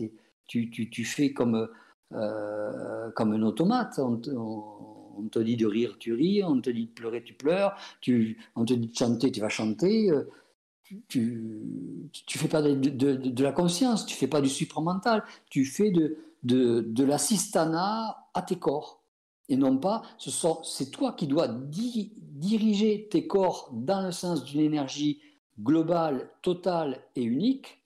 Tu, 0.47 1.05
fais 1.05 1.33
comme, 1.33 1.69
euh, 2.13 3.11
comme 3.13 3.33
un 3.33 3.43
automate. 3.43 3.99
On, 3.99 5.29
te 5.31 5.39
dit 5.39 5.57
de 5.57 5.67
rire, 5.67 5.97
tu 5.99 6.13
ris. 6.13 6.43
On 6.45 6.61
te 6.61 6.71
dit 6.71 6.87
de 6.87 6.93
pleurer, 6.93 7.23
tu 7.25 7.35
pleures. 7.35 7.77
On 8.55 8.65
te 8.65 8.75
dit 8.75 8.89
de 8.89 8.95
chanter, 8.95 9.33
tu 9.33 9.41
vas 9.41 9.49
chanter 9.49 10.11
tu 11.09 12.11
tu 12.27 12.39
fais 12.39 12.49
pas 12.49 12.63
de, 12.63 12.75
de, 12.75 13.15
de, 13.15 13.45
la 13.45 13.53
conscience, 13.53 14.07
tu 14.07 14.15
fais 14.15 14.27
pas 14.27 14.41
du 14.41 14.49
supramental, 14.49 15.25
tu 15.51 15.65
fais 15.65 15.91
de, 15.91 16.19
de, 16.43 16.81
de 16.81 17.05
l'assistana 17.05 18.29
à 18.35 18.43
tes 18.43 18.57
corps. 18.57 19.03
Et 19.49 19.57
non 19.57 19.77
pas, 19.77 20.03
c'est 20.19 20.91
toi 20.91 21.13
qui 21.13 21.27
dois 21.27 21.49
diriger 21.49 23.09
tes 23.11 23.27
corps 23.27 23.71
dans 23.73 24.03
le 24.03 24.13
sens 24.13 24.45
d'une 24.45 24.61
énergie 24.61 25.21
globale, 25.61 26.31
totale 26.41 27.03
et 27.15 27.23
unique, 27.23 27.83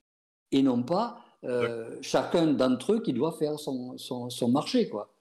et 0.52 0.62
non 0.62 0.82
pas 0.82 1.24
euh, 1.44 1.98
chacun 2.00 2.46
d'entre 2.46 2.94
eux 2.94 3.02
qui 3.02 3.12
doit 3.12 3.32
faire 3.32 3.58
son, 3.58 3.96
son, 3.98 4.48
marché. 4.48 4.88
Quoi. 4.88 5.12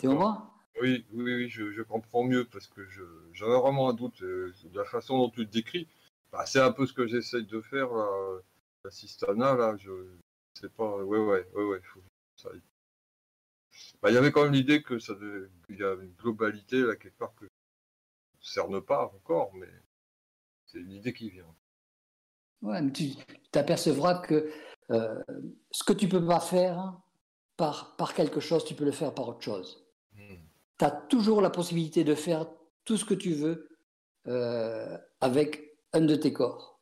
Tu 0.00 0.06
vois? 0.06 0.50
Oui, 0.80 1.04
oui, 1.12 1.34
oui, 1.34 1.48
je, 1.48 1.82
comprends 1.82 2.24
mieux 2.24 2.46
parce 2.50 2.66
que 2.66 2.80
j'avais 3.32 3.58
vraiment 3.58 3.90
un 3.90 3.94
doute 3.94 4.22
euh, 4.22 4.52
de 4.72 4.78
la 4.78 4.84
façon 4.84 5.18
dont 5.18 5.28
tu 5.28 5.40
le 5.40 5.46
décris. 5.46 5.86
Bah, 6.32 6.46
c'est 6.46 6.60
un 6.60 6.72
peu 6.72 6.86
ce 6.86 6.92
que 6.92 7.06
j'essaye 7.06 7.46
de 7.46 7.60
faire, 7.60 7.90
la 8.84 8.90
Sistana, 8.90 9.54
là, 9.54 9.76
je 9.76 9.90
sais 10.58 10.70
pas, 10.70 10.96
ouais, 10.96 11.18
ouais, 11.18 11.46
ouais, 11.54 11.64
ouais, 11.64 11.80
faut, 11.82 12.00
ça, 12.36 12.50
bah, 14.00 14.10
il 14.10 14.14
y 14.14 14.16
avait 14.16 14.32
quand 14.32 14.44
même 14.44 14.52
l'idée 14.52 14.82
que 14.82 14.98
ça 14.98 15.14
qu'il 15.66 15.78
y 15.78 15.84
a 15.84 15.94
une 15.94 16.14
globalité 16.14 16.80
là 16.82 16.96
quelque 16.96 17.18
part 17.18 17.34
que 17.34 17.46
je 17.46 18.48
ne 18.48 18.52
cerne 18.52 18.80
pas 18.80 19.06
encore, 19.06 19.52
mais 19.54 19.68
c'est 20.66 20.78
une 20.78 20.92
idée 20.92 21.12
qui 21.12 21.30
vient. 21.30 21.54
Ouais, 22.62 22.80
mais 22.80 22.92
tu 22.92 23.12
t'apercevras 23.50 24.20
que 24.20 24.50
euh, 24.90 25.22
ce 25.70 25.84
que 25.84 25.92
tu 25.92 26.08
peux 26.08 26.24
pas 26.24 26.40
faire 26.40 27.00
par, 27.56 27.96
par 27.96 28.14
quelque 28.14 28.40
chose, 28.40 28.64
tu 28.64 28.74
peux 28.74 28.84
le 28.84 28.92
faire 28.92 29.14
par 29.14 29.28
autre 29.28 29.42
chose. 29.42 29.84
Hmm. 30.14 30.36
Tu 30.78 30.84
as 30.84 30.90
toujours 30.90 31.40
la 31.40 31.50
possibilité 31.50 32.04
de 32.04 32.14
faire 32.14 32.46
tout 32.84 32.96
ce 32.96 33.04
que 33.04 33.14
tu 33.14 33.32
veux 33.32 33.68
euh, 34.26 34.98
avec 35.20 35.71
un 35.92 36.00
de 36.02 36.16
tes 36.16 36.32
corps. 36.32 36.80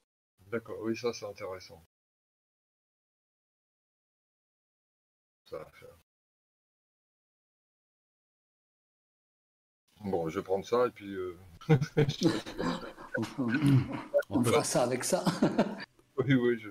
D'accord, 0.51 0.79
oui, 0.81 0.97
ça 0.97 1.13
c'est 1.13 1.27
intéressant. 1.27 1.85
Ça 5.45 5.59
va 5.59 5.71
faire. 5.71 5.99
Bon, 10.03 10.29
je 10.29 10.39
vais 10.39 10.45
prendre 10.45 10.65
ça 10.65 10.87
et 10.87 10.91
puis. 10.91 11.13
Euh... 11.15 11.37
on 14.31 14.43
fera 14.43 14.65
ça 14.65 14.83
avec 14.83 15.05
ça. 15.05 15.25
oui, 16.17 16.35
oui, 16.35 16.59
je. 16.59 16.71